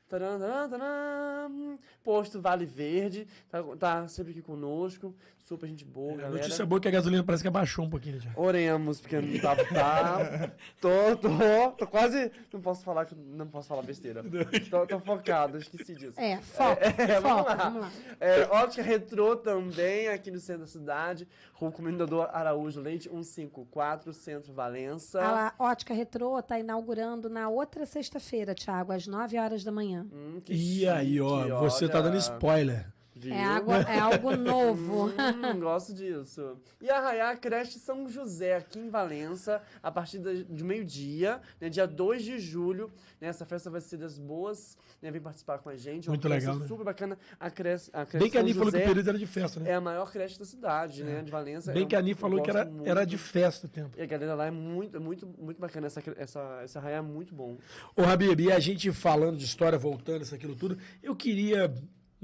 Taran, 0.07 0.39
taran, 0.39 0.69
taran. 0.69 1.77
Posto 2.03 2.39
Vale 2.39 2.65
Verde, 2.65 3.27
tá, 3.49 3.63
tá 3.79 4.07
sempre 4.07 4.31
aqui 4.31 4.41
conosco. 4.41 5.15
Super 5.43 5.67
gente 5.67 5.83
boa, 5.83 6.13
A 6.13 6.17
galera. 6.17 6.37
notícia 6.41 6.65
boa 6.65 6.79
é 6.79 6.81
que 6.81 6.87
a 6.87 6.91
gasolina 6.91 7.21
parece 7.21 7.43
que 7.43 7.47
abaixou 7.49 7.83
um 7.83 7.89
pouquinho 7.89 8.17
já. 8.17 8.31
Oremos, 8.35 9.01
porque 9.01 9.19
não 9.19 9.39
tá, 9.41 9.55
tá. 9.65 10.51
Tô, 10.79 11.17
tô, 11.17 11.71
tô 11.77 11.85
quase. 11.87 12.31
Não 12.51 12.61
posso 12.61 12.81
falar 12.83 13.05
que 13.05 13.13
não 13.13 13.45
posso 13.47 13.67
falar 13.67 13.81
besteira. 13.81 14.23
Tô, 14.69 14.87
tô 14.87 14.99
focado, 15.01 15.57
esqueci 15.57 15.95
disso. 15.95 16.17
É, 16.19 16.37
foco, 16.37 16.81
É, 16.81 17.19
vamos 17.19 17.37
foco, 17.39 17.49
lá. 17.49 17.55
vamos 17.55 17.81
lá. 17.81 17.91
É, 18.21 18.43
ótica 18.45 18.81
retrô 18.81 19.35
também 19.35 20.07
aqui 20.07 20.31
no 20.31 20.39
centro 20.39 20.61
da 20.61 20.67
cidade. 20.67 21.27
Rua 21.53 21.71
Comendador 21.71 22.29
Araújo 22.31 22.79
Leite, 22.79 23.09
154, 23.09 24.13
Centro 24.13 24.53
Valença. 24.53 25.21
A 25.21 25.53
ótica 25.59 25.93
retrô 25.93 26.41
tá 26.41 26.57
inaugurando 26.57 27.29
na 27.29 27.49
outra 27.49 27.85
sexta-feira, 27.85 28.55
Thiago, 28.55 28.93
às 28.93 29.07
9 29.07 29.37
horas 29.37 29.63
da 29.63 29.71
manhã. 29.73 30.07
Hum, 30.11 30.39
que 30.43 30.53
E 30.53 30.87
aí, 30.87 31.19
ó, 31.19 31.59
você 31.59 31.89
tá 31.89 31.99
dando 32.01 32.17
spoiler. 32.17 32.92
Viu? 33.23 33.33
É, 33.33 33.43
água, 33.43 33.77
é 33.81 33.99
algo 33.99 34.35
novo. 34.37 35.07
Hum, 35.09 35.59
gosto 35.59 35.93
disso. 35.93 36.57
E 36.81 36.89
a 36.89 36.97
Arraiá 36.97 37.35
Creche 37.37 37.79
São 37.79 38.07
José, 38.09 38.55
aqui 38.55 38.79
em 38.79 38.89
Valença, 38.89 39.61
a 39.81 39.91
partir 39.91 40.19
de 40.19 40.63
meio-dia, 40.63 41.41
né, 41.59 41.69
dia 41.69 41.87
2 41.87 42.23
de 42.23 42.39
julho. 42.39 42.91
Né, 43.21 43.27
essa 43.29 43.45
festa 43.45 43.69
vai 43.69 43.81
ser 43.81 43.97
das 43.97 44.17
boas. 44.17 44.77
Né, 45.01 45.11
vem 45.11 45.19
participar 45.21 45.57
com 45.59 45.69
a 45.69 45.75
gente. 45.75 46.07
é 46.07 46.09
uma 46.11 46.13
Muito 46.15 46.27
legal, 46.29 46.55
né? 46.55 46.65
Super 46.67 46.85
bacana. 46.85 47.17
A 47.37 47.49
creche, 47.49 47.89
a 47.91 48.05
creche 48.05 48.23
Bem 48.23 48.31
que 48.31 48.37
a 48.37 48.39
Ani 48.41 48.53
falou 48.53 48.71
que 48.71 48.77
o 48.77 48.85
período 48.85 49.09
era 49.09 49.17
de 49.17 49.25
festa, 49.27 49.59
né? 49.59 49.71
é 49.71 49.75
a 49.75 49.81
maior 49.81 50.09
creche 50.11 50.39
da 50.39 50.45
cidade, 50.45 51.03
né? 51.03 51.21
De 51.21 51.29
Valença. 51.29 51.73
Bem 51.73 51.81
Eu- 51.83 51.87
que 51.89 51.95
a 51.95 51.99
Ani 51.99 52.13
falou 52.13 52.41
que 52.41 52.49
era, 52.49 52.71
era 52.85 53.05
de 53.05 53.17
festa 53.17 53.67
o 53.67 53.69
tempo. 53.69 53.97
E 53.97 54.01
a 54.01 54.05
galera 54.05 54.33
lá 54.33 54.45
é 54.45 54.51
muito, 54.51 54.95
é 54.95 54.99
muito, 55.01 55.27
muito 55.37 55.59
bacana. 55.59 55.87
Essa, 55.87 56.01
essa, 56.15 56.59
essa 56.63 56.79
raia 56.79 56.95
é 56.95 57.01
muito 57.01 57.35
bom. 57.35 57.57
Ô, 57.97 58.03
Habib, 58.03 58.39
e 58.39 58.49
a 58.51 58.59
gente 58.59 58.93
falando 58.93 59.37
de 59.37 59.43
história, 59.43 59.77
voltando, 59.77 60.21
isso, 60.21 60.33
aquilo 60.33 60.55
tudo, 60.55 60.77
eu 61.01 61.13
queria 61.13 61.73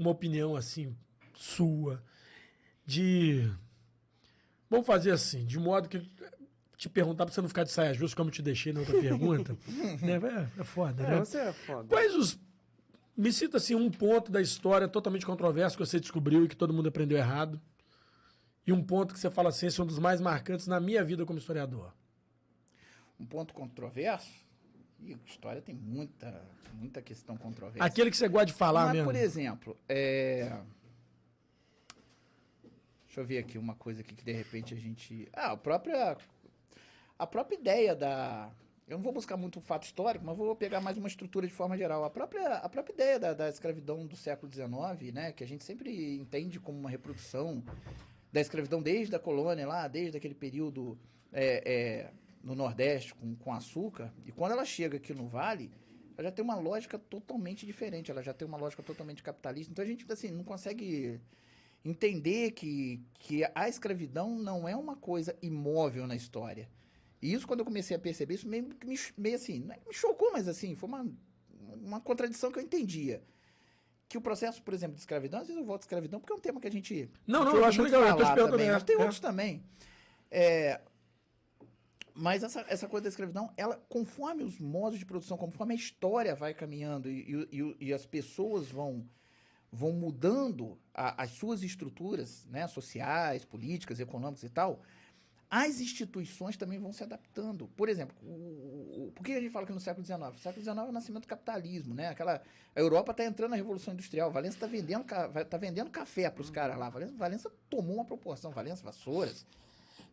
uma 0.00 0.10
opinião, 0.10 0.56
assim, 0.56 0.96
sua, 1.34 2.02
de... 2.86 3.50
Vamos 4.68 4.86
fazer 4.86 5.10
assim, 5.10 5.44
de 5.44 5.58
modo 5.58 5.88
que... 5.88 6.00
Te 6.76 6.88
perguntar 6.88 7.26
pra 7.26 7.34
você 7.34 7.42
não 7.42 7.48
ficar 7.48 7.64
de 7.64 7.70
saia 7.70 7.92
justa, 7.92 8.16
como 8.16 8.30
eu 8.30 8.32
te 8.32 8.40
deixei 8.40 8.72
na 8.72 8.80
outra 8.80 8.96
pergunta. 9.02 9.54
né? 10.00 10.48
é, 10.56 10.60
é 10.60 10.64
foda, 10.64 11.02
É, 11.04 11.10
né? 11.10 11.18
você 11.18 11.38
é 11.38 11.52
foda. 11.52 11.88
Quais 11.88 12.14
os... 12.16 12.38
Me 13.14 13.30
cita, 13.30 13.58
assim, 13.58 13.74
um 13.74 13.90
ponto 13.90 14.32
da 14.32 14.40
história 14.40 14.88
totalmente 14.88 15.26
controverso 15.26 15.76
que 15.76 15.84
você 15.84 16.00
descobriu 16.00 16.44
e 16.46 16.48
que 16.48 16.56
todo 16.56 16.72
mundo 16.72 16.88
aprendeu 16.88 17.18
errado. 17.18 17.60
E 18.66 18.72
um 18.72 18.82
ponto 18.82 19.12
que 19.12 19.20
você 19.20 19.30
fala 19.30 19.50
assim, 19.50 19.66
esse 19.66 19.78
é 19.78 19.82
um 19.82 19.86
dos 19.86 19.98
mais 19.98 20.22
marcantes 20.22 20.66
na 20.66 20.80
minha 20.80 21.04
vida 21.04 21.26
como 21.26 21.38
historiador. 21.38 21.92
Um 23.18 23.26
ponto 23.26 23.52
controverso? 23.52 24.30
História 25.26 25.62
tem 25.62 25.74
muita, 25.74 26.42
muita 26.74 27.00
questão 27.00 27.36
controversa. 27.36 27.84
Aquele 27.84 28.10
que 28.10 28.16
você 28.16 28.28
gosta 28.28 28.46
de 28.46 28.52
falar 28.52 28.86
Mas, 28.86 28.92
mesmo. 28.92 29.06
por 29.06 29.16
exemplo, 29.16 29.76
é... 29.88 30.60
deixa 33.06 33.20
eu 33.20 33.24
ver 33.24 33.38
aqui 33.38 33.58
uma 33.58 33.74
coisa 33.74 34.02
aqui 34.02 34.14
que 34.14 34.24
de 34.24 34.32
repente 34.32 34.74
a 34.74 34.76
gente. 34.76 35.28
Ah, 35.32 35.52
a 35.52 35.56
própria. 35.56 36.16
A 37.18 37.26
própria 37.26 37.56
ideia 37.56 37.94
da. 37.94 38.50
Eu 38.86 38.96
não 38.96 39.04
vou 39.04 39.12
buscar 39.12 39.36
muito 39.36 39.58
o 39.58 39.62
fato 39.62 39.84
histórico, 39.84 40.24
mas 40.24 40.36
vou 40.36 40.56
pegar 40.56 40.80
mais 40.80 40.98
uma 40.98 41.06
estrutura 41.06 41.46
de 41.46 41.52
forma 41.52 41.76
geral. 41.76 42.02
A 42.04 42.10
própria, 42.10 42.56
a 42.56 42.68
própria 42.68 42.92
ideia 42.92 43.20
da, 43.20 43.32
da 43.32 43.48
escravidão 43.48 44.04
do 44.04 44.16
século 44.16 44.52
XIX, 44.52 45.14
né, 45.14 45.30
que 45.30 45.44
a 45.44 45.46
gente 45.46 45.62
sempre 45.62 46.16
entende 46.16 46.58
como 46.58 46.76
uma 46.76 46.90
reprodução 46.90 47.62
da 48.32 48.40
escravidão 48.40 48.82
desde 48.82 49.14
a 49.14 49.18
colônia 49.20 49.66
lá, 49.66 49.86
desde 49.86 50.16
aquele 50.16 50.34
período 50.34 50.98
é, 51.32 51.62
é, 51.64 52.10
no 52.42 52.54
Nordeste 52.54 53.14
com, 53.14 53.34
com 53.36 53.52
açúcar, 53.52 54.12
e 54.24 54.32
quando 54.32 54.52
ela 54.52 54.64
chega 54.64 54.96
aqui 54.96 55.12
no 55.12 55.28
Vale, 55.28 55.70
ela 56.16 56.28
já 56.28 56.32
tem 56.32 56.44
uma 56.44 56.56
lógica 56.56 56.98
totalmente 56.98 57.64
diferente, 57.64 58.10
ela 58.10 58.22
já 58.22 58.34
tem 58.34 58.46
uma 58.46 58.58
lógica 58.58 58.82
totalmente 58.82 59.22
capitalista. 59.22 59.72
Então 59.72 59.82
a 59.82 59.88
gente 59.88 60.10
assim, 60.10 60.30
não 60.30 60.44
consegue 60.44 61.20
entender 61.84 62.50
que, 62.52 63.02
que 63.14 63.42
a 63.54 63.68
escravidão 63.68 64.38
não 64.38 64.68
é 64.68 64.76
uma 64.76 64.96
coisa 64.96 65.36
imóvel 65.40 66.06
na 66.06 66.14
história. 66.14 66.68
E 67.22 67.32
isso, 67.32 67.46
quando 67.46 67.60
eu 67.60 67.66
comecei 67.66 67.96
a 67.96 68.00
perceber, 68.00 68.34
isso 68.34 68.48
meio, 68.48 68.64
me, 68.84 68.98
meio 69.16 69.36
assim, 69.36 69.60
não 69.60 69.74
é 69.74 69.78
que 69.78 69.88
me 69.88 69.94
chocou, 69.94 70.32
mas 70.32 70.48
assim, 70.48 70.74
foi 70.74 70.88
uma, 70.88 71.06
uma 71.82 72.00
contradição 72.00 72.50
que 72.50 72.58
eu 72.58 72.62
entendia. 72.62 73.22
Que 74.08 74.18
o 74.18 74.20
processo, 74.20 74.62
por 74.62 74.74
exemplo, 74.74 74.94
de 74.94 75.00
escravidão, 75.00 75.40
às 75.40 75.46
vezes 75.46 75.60
eu 75.60 75.66
volto 75.66 75.82
à 75.82 75.84
escravidão, 75.84 76.18
porque 76.18 76.32
é 76.32 76.36
um 76.36 76.40
tema 76.40 76.60
que 76.60 76.66
a 76.66 76.72
gente. 76.72 77.10
Não, 77.26 77.44
não, 77.44 77.56
eu 77.56 77.64
acho 77.64 77.80
muito 77.80 77.96
legal, 77.96 78.18
eu 78.18 78.34
tô 78.34 78.50
também, 78.50 78.68
é, 78.68 78.72
mas 78.72 78.82
tem 78.82 78.96
é. 78.96 78.98
outros 78.98 79.20
também. 79.20 79.62
É, 80.30 80.80
Mas 82.14 82.42
essa, 82.42 82.64
essa 82.68 82.88
coisa 82.88 83.04
da 83.04 83.08
escravidão, 83.08 83.52
ela, 83.56 83.76
conforme 83.88 84.42
os 84.42 84.58
modos 84.58 84.98
de 84.98 85.04
produção, 85.06 85.36
conforme 85.36 85.74
a 85.74 85.76
história 85.76 86.34
vai 86.34 86.52
caminhando 86.54 87.08
e, 87.10 87.46
e, 87.52 87.76
e- 87.88 87.92
as 87.92 88.06
pessoas 88.06 88.68
vão, 88.68 89.06
vão 89.72 89.92
mudando 89.92 90.78
a- 90.94 91.22
as 91.22 91.30
suas 91.30 91.62
estruturas 91.62 92.46
né, 92.50 92.66
sociais, 92.68 93.44
políticas, 93.44 94.00
econômicas 94.00 94.42
e 94.44 94.48
tal, 94.50 94.80
as 95.52 95.80
instituições 95.80 96.56
também 96.56 96.78
vão 96.78 96.92
se 96.92 97.02
adaptando. 97.02 97.66
Por 97.76 97.88
exemplo, 97.88 98.16
o, 98.22 99.08
o- 99.08 99.12
por 99.14 99.24
que 99.24 99.32
a 99.32 99.40
gente 99.40 99.50
fala 99.50 99.66
que 99.66 99.72
no 99.72 99.80
século 99.80 100.04
XIX? 100.06 100.20
O 100.34 100.38
século 100.38 100.62
XIX 100.64 100.78
é 100.78 100.82
o 100.82 100.92
nascimento 100.92 101.22
do 101.22 101.28
capitalismo, 101.28 101.92
né? 101.94 102.08
Aquela, 102.08 102.40
a 102.74 102.80
Europa 102.80 103.10
está 103.10 103.24
entrando 103.24 103.50
na 103.50 103.56
Revolução 103.56 103.92
Industrial. 103.92 104.30
Valença 104.30 104.56
está 104.56 104.66
vendendo, 104.68 105.04
tá 105.04 105.56
vendendo 105.56 105.90
café 105.90 106.30
para 106.30 106.42
os 106.42 106.50
caras 106.50 106.78
lá. 106.78 106.88
Valença, 106.88 107.12
Valença 107.16 107.50
tomou 107.68 107.96
uma 107.96 108.04
proporção. 108.04 108.52
Valença, 108.52 108.84
Vassouras, 108.84 109.44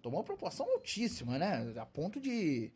tomou 0.01 0.19
uma 0.19 0.25
proporção 0.25 0.69
altíssima, 0.69 1.37
né? 1.37 1.73
A 1.77 1.85
ponto 1.85 2.19
de, 2.19 2.71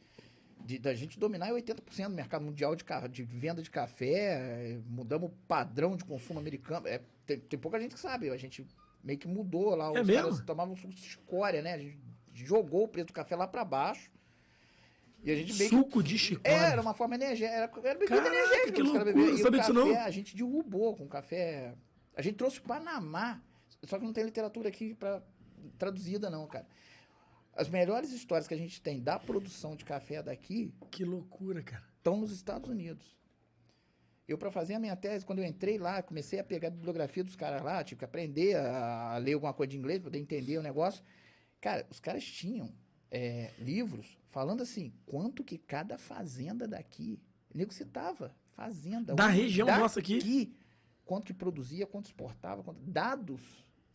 de 0.59 0.79
da 0.79 0.93
gente 0.93 1.19
dominar 1.19 1.51
80% 1.51 2.09
do 2.09 2.15
mercado 2.15 2.43
mundial 2.43 2.75
de, 2.75 2.83
de 3.09 3.23
venda 3.23 3.61
de 3.61 3.69
café, 3.69 4.79
mudamos 4.87 5.29
o 5.29 5.33
padrão 5.47 5.95
de 5.95 6.03
consumo 6.03 6.39
americano. 6.39 6.87
É, 6.87 7.01
tem, 7.25 7.39
tem 7.39 7.59
pouca 7.59 7.79
gente 7.79 7.95
que 7.95 7.99
sabe, 7.99 8.29
a 8.29 8.37
gente 8.37 8.65
meio 9.03 9.19
que 9.19 9.27
mudou 9.27 9.75
lá. 9.75 9.87
É 9.87 10.01
os 10.01 10.07
mesmo? 10.07 10.23
caras 10.23 10.41
tomavam 10.41 10.75
suco 10.75 10.93
de 10.93 11.01
escória, 11.01 11.61
né? 11.61 11.73
A 11.73 11.77
gente 11.77 11.99
jogou 12.33 12.83
o 12.83 12.87
preço 12.87 13.07
do 13.07 13.13
café 13.13 13.35
lá 13.35 13.47
para 13.47 13.63
baixo. 13.63 14.11
E 15.23 15.29
a 15.29 15.35
gente 15.35 15.53
meio 15.53 15.69
que 15.69 15.75
Suco 15.75 16.01
de 16.01 16.17
chicória. 16.17 16.57
é, 16.57 16.71
era 16.71 16.81
uma 16.81 16.95
forma 16.95 17.13
energética. 17.13 17.55
Era, 17.55 17.89
era 17.89 17.99
bebida 17.99 18.21
Caraca, 18.21 18.35
energética. 18.35 18.71
que 18.71 18.81
loucura, 18.81 19.11
E 19.11 19.13
o 19.13 19.31
disso 19.35 19.51
café, 19.51 19.73
não. 19.73 19.99
A 19.99 20.09
gente 20.09 20.35
derrubou 20.35 20.95
com 20.95 21.07
café. 21.07 21.75
A 22.15 22.21
gente 22.21 22.35
trouxe 22.35 22.59
o 22.59 22.63
Panamá. 22.63 23.39
Só 23.83 23.99
que 23.99 24.05
não 24.05 24.13
tem 24.13 24.23
literatura 24.23 24.69
aqui 24.69 24.95
pra, 24.95 25.21
traduzida, 25.77 26.29
não, 26.29 26.47
cara. 26.47 26.65
As 27.53 27.67
melhores 27.69 28.11
histórias 28.11 28.47
que 28.47 28.53
a 28.53 28.57
gente 28.57 28.81
tem 28.81 29.01
da 29.01 29.19
produção 29.19 29.75
de 29.75 29.83
café 29.83 30.23
daqui 30.23 30.73
Que 30.89 31.03
loucura, 31.03 31.61
cara. 31.61 31.83
estão 31.97 32.17
nos 32.17 32.31
Estados 32.31 32.69
Unidos. 32.69 33.17
Eu, 34.27 34.37
para 34.37 34.49
fazer 34.49 34.75
a 34.75 34.79
minha 34.79 34.95
tese, 34.95 35.25
quando 35.25 35.39
eu 35.39 35.45
entrei 35.45 35.77
lá, 35.77 36.01
comecei 36.01 36.39
a 36.39 36.43
pegar 36.43 36.69
a 36.69 36.71
bibliografia 36.71 37.23
dos 37.23 37.35
caras 37.35 37.61
lá, 37.61 37.83
tive 37.83 37.99
que 37.99 38.05
aprender 38.05 38.55
a, 38.55 39.15
a 39.15 39.17
ler 39.17 39.33
alguma 39.33 39.53
coisa 39.53 39.71
de 39.71 39.77
inglês 39.77 39.99
para 39.99 40.05
poder 40.05 40.19
entender 40.19 40.57
o 40.57 40.63
negócio. 40.63 41.03
Cara, 41.59 41.85
os 41.89 41.99
caras 41.99 42.23
tinham 42.23 42.71
é, 43.11 43.51
livros 43.59 44.17
falando 44.29 44.63
assim, 44.63 44.93
quanto 45.05 45.43
que 45.43 45.57
cada 45.57 45.97
fazenda 45.97 46.65
daqui, 46.65 47.19
o 47.53 47.57
nego 47.57 47.73
citava, 47.73 48.33
fazenda. 48.55 49.13
Da 49.13 49.27
região 49.27 49.67
nossa 49.67 49.99
aqui. 49.99 50.17
daqui, 50.19 50.55
Quanto 51.03 51.25
que 51.25 51.33
produzia, 51.33 51.85
quanto 51.85 52.05
exportava, 52.05 52.63
quanto, 52.63 52.79
dados 52.79 53.41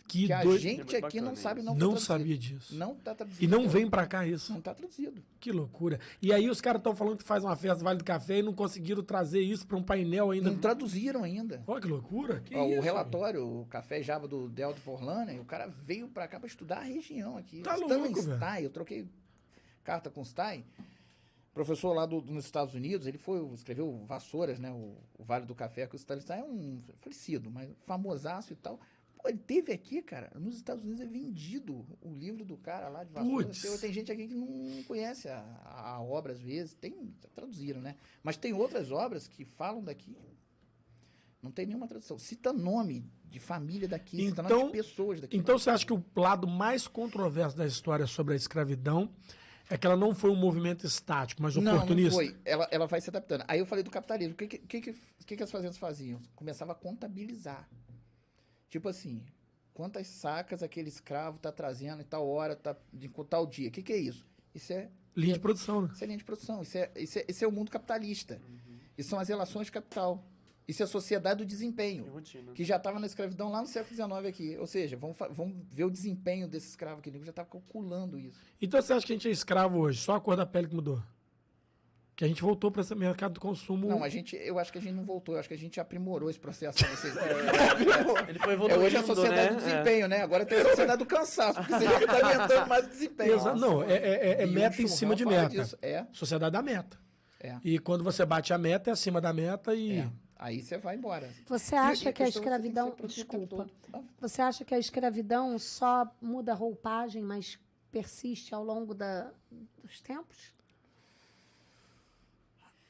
Que, 0.06 0.26
que 0.26 0.32
a 0.32 0.42
doido. 0.42 0.56
É 0.56 0.60
gente 0.60 0.76
muito 0.92 1.06
aqui 1.06 1.20
não 1.20 1.34
sabe, 1.34 1.62
não 1.62 1.72
foi 1.72 1.80
Não 1.80 1.88
traduzido. 1.90 2.06
sabia 2.06 2.38
disso. 2.38 2.74
Não 2.74 2.94
tá 2.94 3.14
traduzido. 3.14 3.44
E 3.44 3.46
não 3.46 3.68
vem 3.68 3.88
pra 3.90 4.06
cá 4.06 4.26
isso. 4.26 4.52
Não 4.52 4.60
tá 4.60 4.72
traduzido. 4.74 5.22
Que 5.40 5.50
loucura. 5.52 5.98
E 6.22 6.32
aí 6.32 6.48
os 6.48 6.60
caras 6.60 6.80
estão 6.80 6.94
falando 6.94 7.18
que 7.18 7.24
faz 7.24 7.44
uma 7.44 7.56
festa 7.56 7.82
Vale 7.82 7.98
do 7.98 8.04
Café 8.04 8.38
e 8.38 8.42
não 8.42 8.52
conseguiram 8.54 9.02
trazer 9.02 9.40
isso 9.40 9.66
pra 9.66 9.76
um 9.76 9.82
painel 9.82 10.30
ainda. 10.30 10.50
Não 10.50 10.58
traduziram 10.58 11.24
ainda. 11.24 11.62
Olha 11.66 11.80
que 11.80 11.88
loucura. 11.88 12.40
Que 12.40 12.54
Ó, 12.54 12.66
isso, 12.68 12.78
o 12.78 12.82
relatório, 12.82 13.44
o 13.60 13.66
Café 13.66 14.02
Java 14.02 14.26
do 14.28 14.48
Delta 14.48 14.80
Forlane, 14.80 15.38
o 15.40 15.44
cara 15.44 15.66
veio 15.66 16.08
pra 16.08 16.28
cá 16.28 16.38
pra 16.38 16.46
estudar 16.46 16.78
a 16.78 16.84
região 16.84 17.36
aqui. 17.36 17.62
Tá 17.62 17.74
Stanley 17.74 17.98
louco, 18.12 18.22
velho. 18.22 18.36
Stein, 18.36 18.62
eu 18.64 18.70
troquei 18.70 19.06
carta 19.84 20.10
com 20.10 20.20
o 20.20 20.24
Stein, 20.24 20.64
professor 21.54 21.92
lá 21.94 22.04
do, 22.04 22.20
nos 22.20 22.44
Estados 22.44 22.74
Unidos, 22.74 23.06
ele 23.06 23.18
foi, 23.18 23.42
escreveu 23.54 24.04
Vassouras, 24.06 24.58
né, 24.58 24.70
o, 24.70 24.94
o 25.18 25.24
Vale 25.24 25.46
do 25.46 25.54
Café, 25.54 25.86
que 25.86 25.96
o 25.96 25.98
Stein 25.98 26.20
é 26.30 26.42
um 26.44 26.82
falecido, 27.00 27.50
mas 27.50 27.70
famosaço 27.84 28.52
e 28.52 28.56
tal. 28.56 28.78
Ele 29.28 29.38
teve 29.38 29.72
aqui, 29.72 30.02
cara, 30.02 30.30
nos 30.38 30.56
Estados 30.56 30.84
Unidos 30.84 31.00
é 31.00 31.06
vendido 31.06 31.86
o 32.00 32.12
livro 32.12 32.44
do 32.44 32.56
cara 32.56 32.88
lá 32.88 33.04
de. 33.04 33.12
Putz. 33.12 33.80
Tem, 33.80 33.92
gente 33.92 34.10
aqui 34.12 34.28
que 34.28 34.34
não 34.34 34.82
conhece 34.84 35.28
a, 35.28 35.42
a 35.64 36.02
obra 36.02 36.32
às 36.32 36.40
vezes, 36.40 36.74
tem, 36.74 37.14
traduziram, 37.34 37.80
né? 37.80 37.96
Mas 38.22 38.36
tem 38.36 38.52
outras 38.52 38.90
obras 38.90 39.26
que 39.28 39.44
falam 39.44 39.82
daqui 39.82 40.16
não 41.46 41.52
tem 41.52 41.64
nenhuma 41.66 41.86
tradução. 41.86 42.18
Cita 42.18 42.52
nome 42.52 43.08
de 43.24 43.38
família 43.38 43.86
daqui, 43.88 44.16
cita 44.16 44.42
nome 44.42 44.54
Então- 44.54 44.66
de 44.66 44.72
pessoas 44.72 45.20
daqui. 45.20 45.36
Então 45.36 45.58
você 45.58 45.70
acha 45.70 45.86
que 45.86 45.92
o 45.92 46.04
lado 46.16 46.46
mais 46.46 46.88
controverso 46.88 47.56
da 47.56 47.66
história 47.66 48.06
sobre 48.06 48.34
a 48.34 48.36
escravidão 48.36 49.10
é 49.68 49.76
que 49.76 49.86
ela 49.86 49.96
não 49.96 50.14
foi 50.14 50.30
um 50.30 50.36
movimento 50.36 50.86
estático, 50.86 51.42
mas 51.42 51.54
não, 51.56 51.62
não 51.62 51.74
oportunista? 51.76 52.14
foi. 52.14 52.36
Ela, 52.44 52.68
ela 52.70 52.86
vai 52.86 53.00
se 53.00 53.10
adaptando. 53.10 53.44
Aí 53.48 53.58
eu 53.58 53.66
falei 53.66 53.82
do 53.82 53.90
capitalismo. 53.90 54.34
O 54.34 54.36
que, 54.36 54.46
que, 54.46 54.80
que, 54.80 54.94
que, 55.24 55.36
que 55.36 55.42
as 55.42 55.50
fazendas 55.50 55.76
faziam? 55.76 56.20
Começava 56.34 56.72
a 56.72 56.74
contabilizar. 56.74 57.68
Tipo 58.76 58.90
assim, 58.90 59.22
quantas 59.72 60.06
sacas 60.06 60.62
aquele 60.62 60.90
escravo 60.90 61.38
tá 61.38 61.50
trazendo 61.50 62.02
em 62.02 62.04
tal 62.04 62.28
hora, 62.28 62.54
tá, 62.54 62.76
de 62.92 63.08
tal 63.26 63.46
dia. 63.46 63.70
O 63.70 63.72
que, 63.72 63.82
que 63.82 63.90
é 63.90 63.96
isso? 63.96 64.26
Isso 64.54 64.70
é, 64.70 64.90
Linha 65.16 65.32
de 65.32 65.40
produção, 65.40 65.80
né? 65.80 65.88
isso 65.94 66.04
é 66.04 66.06
linha 66.06 66.18
de 66.18 66.24
produção. 66.24 66.60
Isso 66.60 66.76
é, 66.76 66.90
isso, 66.94 67.18
é, 67.18 67.24
isso 67.26 67.42
é 67.42 67.48
o 67.48 67.50
mundo 67.50 67.70
capitalista. 67.70 68.38
Isso 68.98 69.08
são 69.08 69.18
as 69.18 69.30
relações 69.30 69.64
de 69.64 69.72
capital. 69.72 70.22
Isso 70.68 70.82
é 70.82 70.84
a 70.84 70.86
sociedade 70.86 71.38
do 71.38 71.46
desempenho. 71.46 72.04
Que 72.22 72.52
que 72.52 72.64
já 72.64 72.76
estava 72.76 73.00
na 73.00 73.06
escravidão 73.06 73.50
lá 73.50 73.62
no 73.62 73.66
século 73.66 73.94
XIX 73.94 74.28
aqui. 74.28 74.58
Ou 74.58 74.66
seja, 74.66 74.94
vamos, 74.94 75.16
vamos 75.30 75.56
ver 75.72 75.84
o 75.84 75.90
desempenho 75.90 76.46
desse 76.46 76.68
escravo 76.68 76.98
aqui. 76.98 77.08
O 77.08 77.12
nego 77.14 77.24
já 77.24 77.30
estava 77.30 77.48
calculando 77.48 78.18
isso. 78.18 78.38
Então 78.60 78.82
você 78.82 78.92
acha 78.92 79.06
que 79.06 79.12
a 79.14 79.16
gente 79.16 79.26
é 79.26 79.30
escravo 79.30 79.78
hoje? 79.78 80.00
Só 80.02 80.16
a 80.16 80.20
cor 80.20 80.36
da 80.36 80.44
pele 80.44 80.68
que 80.68 80.74
mudou? 80.74 81.02
Que 82.16 82.24
a 82.24 82.28
gente 82.28 82.40
voltou 82.40 82.70
para 82.70 82.80
esse 82.80 82.94
mercado 82.94 83.34
do 83.34 83.40
consumo. 83.40 83.86
Não, 83.88 84.02
a 84.02 84.08
gente, 84.08 84.34
eu 84.36 84.58
acho 84.58 84.72
que 84.72 84.78
a 84.78 84.80
gente 84.80 84.94
não 84.94 85.04
voltou. 85.04 85.34
Eu 85.34 85.38
acho 85.40 85.48
que 85.48 85.54
a 85.54 85.58
gente 85.58 85.78
aprimorou 85.78 86.30
esse 86.30 86.38
processo. 86.40 86.78
vocês. 86.86 87.14
Ele 88.26 88.38
foi 88.38 88.52
É, 88.52 88.54
evoluindo, 88.54 88.80
hoje 88.80 88.96
a 88.96 89.02
sociedade 89.02 89.50
né? 89.50 89.60
do 89.60 89.64
desempenho, 89.64 90.08
né? 90.08 90.22
Agora 90.22 90.46
tem 90.46 90.58
a 90.58 90.64
sociedade 90.70 90.98
do 90.98 91.06
cansaço, 91.06 91.58
porque 91.60 91.72
você 91.74 91.84
já 91.84 92.00
está 92.00 92.26
aumentando 92.26 92.68
mais 92.68 92.86
o 92.86 92.88
desempenho. 92.88 93.34
Exa- 93.34 93.54
não, 93.54 93.82
é, 93.82 93.92
é- 93.96 94.42
é 94.42 94.46
o 94.46 94.48
meta 94.50 94.80
em 94.80 94.88
cima 94.88 95.14
de 95.14 95.26
meta. 95.26 95.48
disso. 95.50 95.76
É, 95.82 96.06
Sociedade 96.12 96.52
da 96.52 96.62
meta. 96.62 96.98
é, 97.38 97.56
E 97.62 97.78
quando 97.78 98.02
você 98.02 98.24
bate 98.24 98.50
a 98.52 98.56
meta, 98.58 98.88
é 98.88 98.92
acima 98.94 99.20
da 99.20 99.32
meta 99.32 99.74
e. 99.74 99.98
é. 99.98 100.08
Aí 100.38 100.60
você 100.62 100.76
vai 100.76 100.96
embora. 100.96 101.30
Você 101.46 101.74
acha 101.74 102.10
e 102.10 102.12
que 102.12 102.22
a 102.22 102.26
que 102.26 102.30
escravidão. 102.32 102.90
tempo 102.90 103.06
Desculpa. 103.08 103.66
todo. 103.90 104.04
Você 104.20 104.42
acha 104.42 104.64
que 104.66 104.74
a 104.74 104.78
escravidão 104.78 105.58
só 105.58 106.06
muda 106.20 106.52
a 106.52 106.54
roupagem, 106.54 107.22
mas 107.22 107.58
persiste 107.90 108.54
ao 108.54 108.62
longo 108.62 108.92
da, 108.94 109.30
dos 109.82 109.98
tempos? 110.02 110.54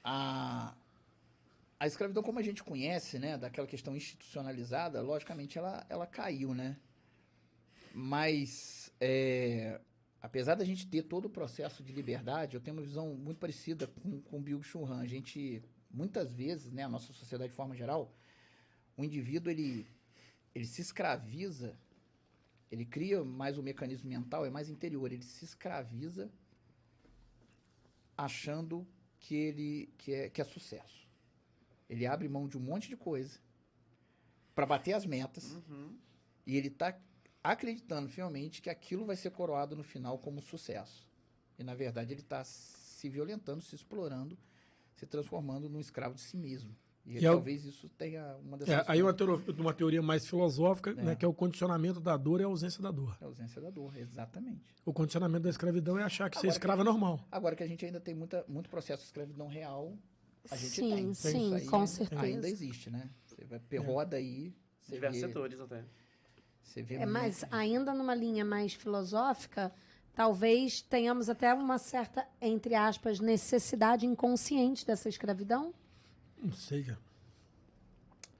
A, 0.08 0.72
a 1.80 1.86
escravidão, 1.88 2.22
como 2.22 2.38
a 2.38 2.42
gente 2.42 2.62
conhece, 2.62 3.18
né, 3.18 3.36
daquela 3.36 3.66
questão 3.66 3.96
institucionalizada, 3.96 5.02
logicamente 5.02 5.58
ela, 5.58 5.84
ela 5.88 6.06
caiu, 6.06 6.54
né? 6.54 6.76
Mas, 7.92 8.92
é, 9.00 9.80
apesar 10.22 10.54
da 10.54 10.64
gente 10.64 10.86
ter 10.86 11.02
todo 11.02 11.24
o 11.24 11.30
processo 11.30 11.82
de 11.82 11.92
liberdade, 11.92 12.54
eu 12.54 12.60
tenho 12.60 12.76
uma 12.76 12.84
visão 12.84 13.16
muito 13.16 13.38
parecida 13.38 13.88
com, 13.88 14.20
com 14.20 14.38
o 14.38 14.40
Bill 14.40 14.62
Churran. 14.62 15.00
A 15.00 15.06
gente, 15.06 15.60
muitas 15.90 16.32
vezes, 16.32 16.70
né, 16.72 16.84
a 16.84 16.88
nossa 16.88 17.12
sociedade 17.12 17.50
de 17.50 17.56
forma 17.56 17.74
geral, 17.74 18.14
o 18.96 19.02
indivíduo, 19.02 19.50
ele, 19.50 19.88
ele 20.54 20.66
se 20.66 20.82
escraviza, 20.82 21.76
ele 22.70 22.84
cria 22.84 23.24
mais 23.24 23.58
o 23.58 23.62
mecanismo 23.62 24.08
mental, 24.08 24.46
é 24.46 24.50
mais 24.50 24.68
interior, 24.68 25.10
ele 25.10 25.24
se 25.24 25.44
escraviza 25.44 26.30
achando 28.16 28.86
que 29.26 29.34
ele 29.34 29.92
que 29.98 30.14
é, 30.14 30.30
que 30.30 30.40
é 30.40 30.44
sucesso. 30.44 31.04
Ele 31.90 32.06
abre 32.06 32.28
mão 32.28 32.46
de 32.48 32.56
um 32.56 32.60
monte 32.60 32.88
de 32.88 32.96
coisa 32.96 33.40
para 34.54 34.64
bater 34.64 34.92
as 34.92 35.04
metas 35.04 35.52
Uhum. 35.52 35.98
e 36.46 36.56
ele 36.56 36.70
tá 36.70 36.96
acreditando 37.42 38.08
fielmente 38.08 38.62
que 38.62 38.70
aquilo 38.70 39.04
vai 39.04 39.16
ser 39.16 39.30
coroado 39.32 39.74
no 39.74 39.82
final 39.82 40.16
como 40.18 40.40
sucesso. 40.40 41.10
E 41.58 41.64
na 41.64 41.74
verdade 41.74 42.12
ele 42.12 42.22
tá 42.22 42.44
se 42.44 43.08
violentando, 43.08 43.62
se 43.62 43.74
explorando, 43.74 44.38
se 44.94 45.06
transformando 45.06 45.68
num 45.68 45.80
escravo 45.80 46.14
de 46.14 46.20
si 46.20 46.36
mesmo. 46.36 46.76
E, 47.06 47.14
E 47.14 47.18
é 47.18 47.30
talvez 47.30 47.64
isso 47.64 47.88
tenha 47.90 48.36
uma 48.38 48.56
dessas 48.58 48.74
É, 48.74 48.84
aí 48.88 49.00
uma 49.00 49.14
teoria, 49.14 49.54
uma 49.56 49.72
teoria 49.72 50.02
mais 50.02 50.26
filosófica, 50.26 50.90
É. 50.90 50.94
né, 50.94 51.14
que 51.14 51.24
é 51.24 51.28
o 51.28 51.32
condicionamento 51.32 52.00
da 52.00 52.16
dor 52.16 52.40
e 52.40 52.44
a 52.44 52.46
ausência 52.48 52.82
da 52.82 52.90
dor. 52.90 53.16
É 53.20 53.24
a 53.24 53.28
ausência 53.28 53.60
da 53.62 53.70
dor, 53.70 53.96
exatamente. 53.96 54.74
O 54.84 54.92
condicionamento 54.92 55.44
da 55.44 55.50
escravidão 55.50 55.96
é 55.98 56.02
achar 56.02 56.28
que 56.28 56.36
ser 56.36 56.46
Agora 56.46 56.52
escravo 56.56 56.80
é 56.82 56.84
normal. 56.84 57.20
Agora 57.30 57.54
que 57.54 57.62
a 57.62 57.66
gente 57.66 57.84
ainda 57.86 58.00
tem 58.00 58.12
muita, 58.14 58.44
muito 58.48 58.68
processo 58.68 59.02
de 59.02 59.06
escravidão 59.06 59.46
real, 59.46 59.96
a 60.50 60.56
gente 60.56 60.70
Sim, 60.70 60.94
tem. 60.96 61.14
sim, 61.14 61.54
aí 61.54 61.66
com 61.66 61.76
ainda- 61.76 61.86
certeza. 61.86 62.22
Ainda 62.22 62.48
existe, 62.48 62.90
né? 62.90 63.08
Você 63.24 63.44
vai 63.44 63.58
É. 63.58 63.62
ter 63.68 63.78
roda 63.78 64.16
aí, 64.16 64.52
Diversos 64.88 65.20
vê, 65.20 65.26
setores 65.28 65.60
até. 65.60 65.84
você 66.62 66.82
vê 66.82 66.96
É, 66.96 67.06
mas 67.06 67.44
ainda 67.52 67.94
numa 67.94 68.14
linha 68.16 68.44
mais 68.44 68.74
filosófica, 68.74 69.72
talvez 70.12 70.80
tenhamos 70.82 71.28
até 71.28 71.54
uma 71.54 71.78
certa, 71.78 72.26
entre 72.40 72.74
aspas, 72.74 73.20
necessidade 73.20 74.06
inconsciente 74.06 74.84
dessa 74.84 75.08
escravidão. 75.08 75.72
Não 76.46 76.52
sei, 76.52 76.84
cara. 76.84 76.98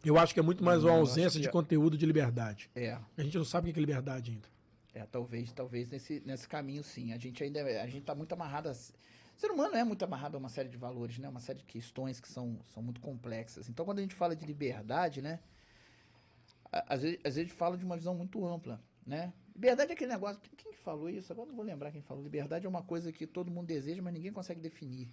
Eu 0.04 0.16
acho 0.18 0.32
que 0.32 0.38
é 0.38 0.42
muito 0.42 0.62
mais 0.62 0.82
Não, 0.82 0.90
uma 0.90 0.98
ausência 0.98 1.40
de 1.40 1.48
é- 1.48 1.50
conteúdo 1.50 1.98
de 1.98 2.06
liberdade. 2.06 2.70
É, 2.76 2.92
A 3.18 3.22
gente 3.22 3.36
não 3.36 3.44
sabe 3.44 3.70
o 3.70 3.72
que 3.72 3.78
é 3.78 3.82
liberdade 3.82 4.30
ainda. 4.30 4.48
é, 4.94 5.04
talvez, 5.04 5.52
talvez 5.52 5.90
nesse, 5.90 6.22
nesse 6.24 6.48
caminho 6.48 6.82
sim. 6.84 7.12
A 7.12 7.18
gente 7.18 7.42
ainda 7.42 7.58
é- 7.60 7.82
a 7.82 7.86
gente 7.86 8.04
tá 8.04 8.14
muito 8.14 8.32
amarrado 8.32 8.68
a, 8.68 8.72
o 8.72 9.38
ser 9.38 9.50
humano 9.50 9.74
é 9.74 9.82
muito 9.84 10.02
amarrado 10.04 10.36
a 10.36 10.38
uma 10.38 10.48
série 10.48 10.68
de 10.68 10.76
valores, 10.78 11.18
né? 11.18 11.28
Uma 11.28 11.40
série 11.40 11.58
de 11.58 11.64
questões 11.64 12.20
que 12.20 12.28
são, 12.28 12.58
são 12.72 12.82
muito 12.82 13.00
complexas. 13.00 13.68
Então, 13.68 13.84
quando 13.84 13.98
a 13.98 14.02
gente 14.02 14.14
fala 14.14 14.34
de 14.36 14.46
liberdade, 14.46 15.20
né? 15.20 15.40
Às 16.72 17.02
vezes, 17.02 17.18
às 17.18 17.22
vezes 17.34 17.38
a 17.38 17.42
gente 17.42 17.52
fala 17.54 17.76
de 17.76 17.84
uma 17.84 17.96
visão 17.96 18.14
muito 18.14 18.46
ampla, 18.46 18.80
né? 19.04 19.32
Liberdade 19.54 19.90
é 19.90 19.94
aquele 19.94 20.12
negócio. 20.12 20.40
Quem, 20.40 20.52
quem 20.56 20.72
que 20.72 20.78
falou 20.78 21.08
isso? 21.10 21.32
Agora 21.32 21.48
não 21.48 21.56
vou 21.56 21.64
lembrar 21.64 21.90
quem 21.90 22.00
falou. 22.02 22.22
Liberdade 22.22 22.64
é 22.64 22.68
uma 22.68 22.82
coisa 22.82 23.10
que 23.12 23.26
todo 23.26 23.50
mundo 23.50 23.66
deseja, 23.66 24.00
mas 24.02 24.12
ninguém 24.14 24.32
consegue 24.32 24.60
definir. 24.60 25.08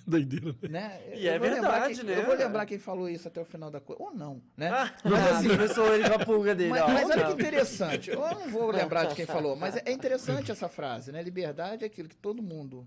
Doideira, 0.06 0.54
né? 0.62 0.68
Né? 0.68 1.00
E 1.16 1.26
Eu 1.26 1.32
é 1.34 1.38
vou 1.38 1.48
lembrar 1.48 1.70
verdade, 1.70 1.94
quem- 1.94 2.04
né? 2.04 2.18
Eu 2.20 2.26
vou 2.26 2.34
lembrar 2.34 2.66
quem 2.66 2.78
falou 2.78 3.08
isso 3.08 3.28
até 3.28 3.40
o 3.40 3.44
final 3.44 3.70
da 3.70 3.80
coisa. 3.80 4.02
Ou 4.02 4.14
não, 4.14 4.42
né? 4.56 4.70
Ah, 4.70 4.94
Mas 5.04 5.26
assim, 5.32 5.48
começou 5.48 5.94
ele 5.94 6.08
com 6.08 6.14
a 6.14 6.24
pulga 6.24 6.54
dele. 6.54 6.70
Mas, 6.70 6.92
mas 6.92 7.10
olha 7.10 7.16
não. 7.16 7.26
que 7.36 7.42
interessante. 7.42 8.10
Eu 8.10 8.20
não 8.20 8.48
vou 8.50 8.70
lembrar 8.70 9.04
de 9.06 9.14
quem 9.14 9.26
falou, 9.26 9.56
mas 9.56 9.76
é 9.76 9.92
interessante 9.92 10.50
essa 10.50 10.68
frase, 10.68 11.12
né? 11.12 11.22
Liberdade 11.22 11.84
é 11.84 11.86
aquilo 11.86 12.08
que 12.08 12.16
todo 12.16 12.42
mundo 12.42 12.86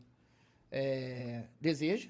é, 0.72 1.44
deseja, 1.60 2.10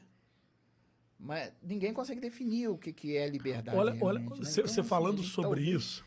mas 1.19 1.51
ninguém 1.61 1.93
consegue 1.93 2.19
definir 2.21 2.67
o 2.69 2.77
que, 2.77 2.93
que 2.93 3.17
é 3.17 3.27
liberdade. 3.27 3.77
Olha, 3.77 3.95
olha, 4.01 4.19
realmente, 4.19 4.39
né? 4.39 4.45
você 4.45 4.61
Então, 4.61 4.71
você 4.73 4.79
assim, 4.81 4.89
falando 4.89 5.19
a 5.19 5.23
gente 5.23 5.31
sobre 5.33 5.63
tá 5.63 5.69
isso, 5.71 6.05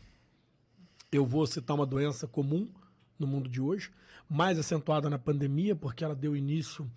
eu 1.11 1.25
vou 1.25 1.45
citar 1.45 1.75
uma 1.75 1.85
doença 1.85 2.27
comum 2.27 2.67
no 3.19 3.27
mundo 3.27 3.49
de 3.49 3.61
hoje, 3.61 3.91
mais 4.29 4.57
acentuada 4.57 5.09
na 5.09 5.19
pandemia, 5.19 5.75
porque 5.75 6.03
ela 6.03 6.15
deu 6.15 6.35
início 6.35 6.89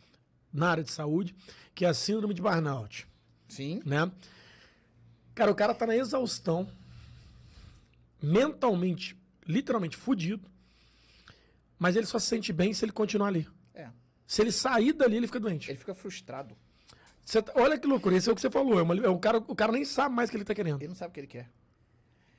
na 0.55 0.71
área 0.71 0.85
de 0.85 0.91
saúde, 0.93 1.35
que 1.75 1.85
é 1.85 1.89
a 1.89 1.93
síndrome 1.95 2.33
de 2.33 2.41
burnout, 2.41 3.07
Sim, 3.49 3.83
né? 3.85 4.11
Cara, 5.35 5.51
o 5.51 5.55
cara 5.55 5.75
tá 5.75 5.85
na 5.87 5.97
exaustão, 5.97 6.71
mentalmente, 8.23 9.17
literalmente 9.47 9.97
fudido, 9.97 10.49
mas 11.79 11.97
ele 11.97 12.07
só 12.07 12.19
se 12.19 12.27
sente 12.27 12.53
bem 12.53 12.73
se 12.73 12.85
ele 12.85 12.93
continuar 12.93 13.29
ali. 13.29 13.47
é. 13.75 13.91
Se 14.27 14.41
ele 14.41 14.53
sair 14.53 14.93
dali, 14.95 15.17
ele 15.17 15.27
fica 15.27 15.39
doente. 15.39 15.71
Ele 15.71 15.79
fica 15.79 15.95
frustrado. 15.95 16.57
Você 17.25 17.43
tá- 17.43 17.53
olha 17.57 17.79
que 17.79 17.87
loucura, 17.87 18.17
isso 18.17 18.31
é 18.31 18.33
o 18.33 18.35
que 18.35 18.41
você 18.41 18.51
falou. 18.51 18.79
É 18.79 18.83
uma, 18.83 18.95
é 18.97 19.09
o, 19.09 19.19
cara, 19.19 19.39
o 19.39 19.55
cara 19.55 19.71
nem 19.73 19.85
sabe 19.85 20.15
mais 20.15 20.29
o 20.29 20.31
que 20.31 20.37
ele 20.39 20.45
tá 20.45 20.55
querendo. 20.55 20.81
Ele 20.81 20.89
não 20.89 20.95
sabe 20.95 21.11
o 21.11 21.15
que 21.15 21.21
ele 21.21 21.27
quer. 21.27 21.51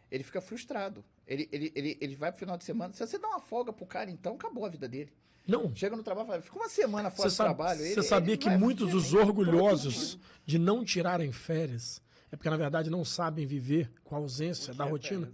Ele 0.09 0.23
fica 0.23 0.41
frustrado. 0.41 1.03
Ele, 1.27 1.47
ele, 1.51 1.71
ele, 1.75 1.97
ele 2.01 2.15
vai 2.15 2.31
pro 2.31 2.39
final 2.39 2.57
de 2.57 2.63
semana. 2.63 2.93
Se 2.93 3.05
você 3.05 3.17
dá 3.19 3.27
uma 3.27 3.39
folga 3.39 3.71
pro 3.73 3.85
cara, 3.85 4.09
então 4.09 4.33
acabou 4.35 4.65
a 4.65 4.69
vida 4.69 4.87
dele. 4.87 5.11
Não, 5.47 5.75
Chega 5.75 5.95
no 5.95 6.01
trabalho 6.03 6.25
e 6.25 6.29
fala, 6.29 6.41
fica 6.41 6.57
uma 6.57 6.69
semana 6.69 7.11
fora 7.11 7.29
do 7.29 7.35
trabalho. 7.35 7.79
você 7.79 7.91
ele- 7.93 8.03
sabia 8.03 8.33
ele 8.33 8.37
que 8.37 8.49
vai 8.49 8.57
muitos 8.57 8.89
dos 8.89 9.11
bem. 9.11 9.21
orgulhosos 9.21 10.17
de 10.45 10.57
não 10.57 10.83
tirarem 10.83 11.31
férias 11.31 12.01
é 12.31 12.35
porque, 12.35 12.49
na 12.49 12.57
verdade, 12.57 12.89
não 12.89 13.05
sabem 13.05 13.45
viver 13.45 13.91
com 14.03 14.15
a 14.15 14.17
ausência 14.17 14.73
da 14.73 14.85
rotina? 14.85 15.31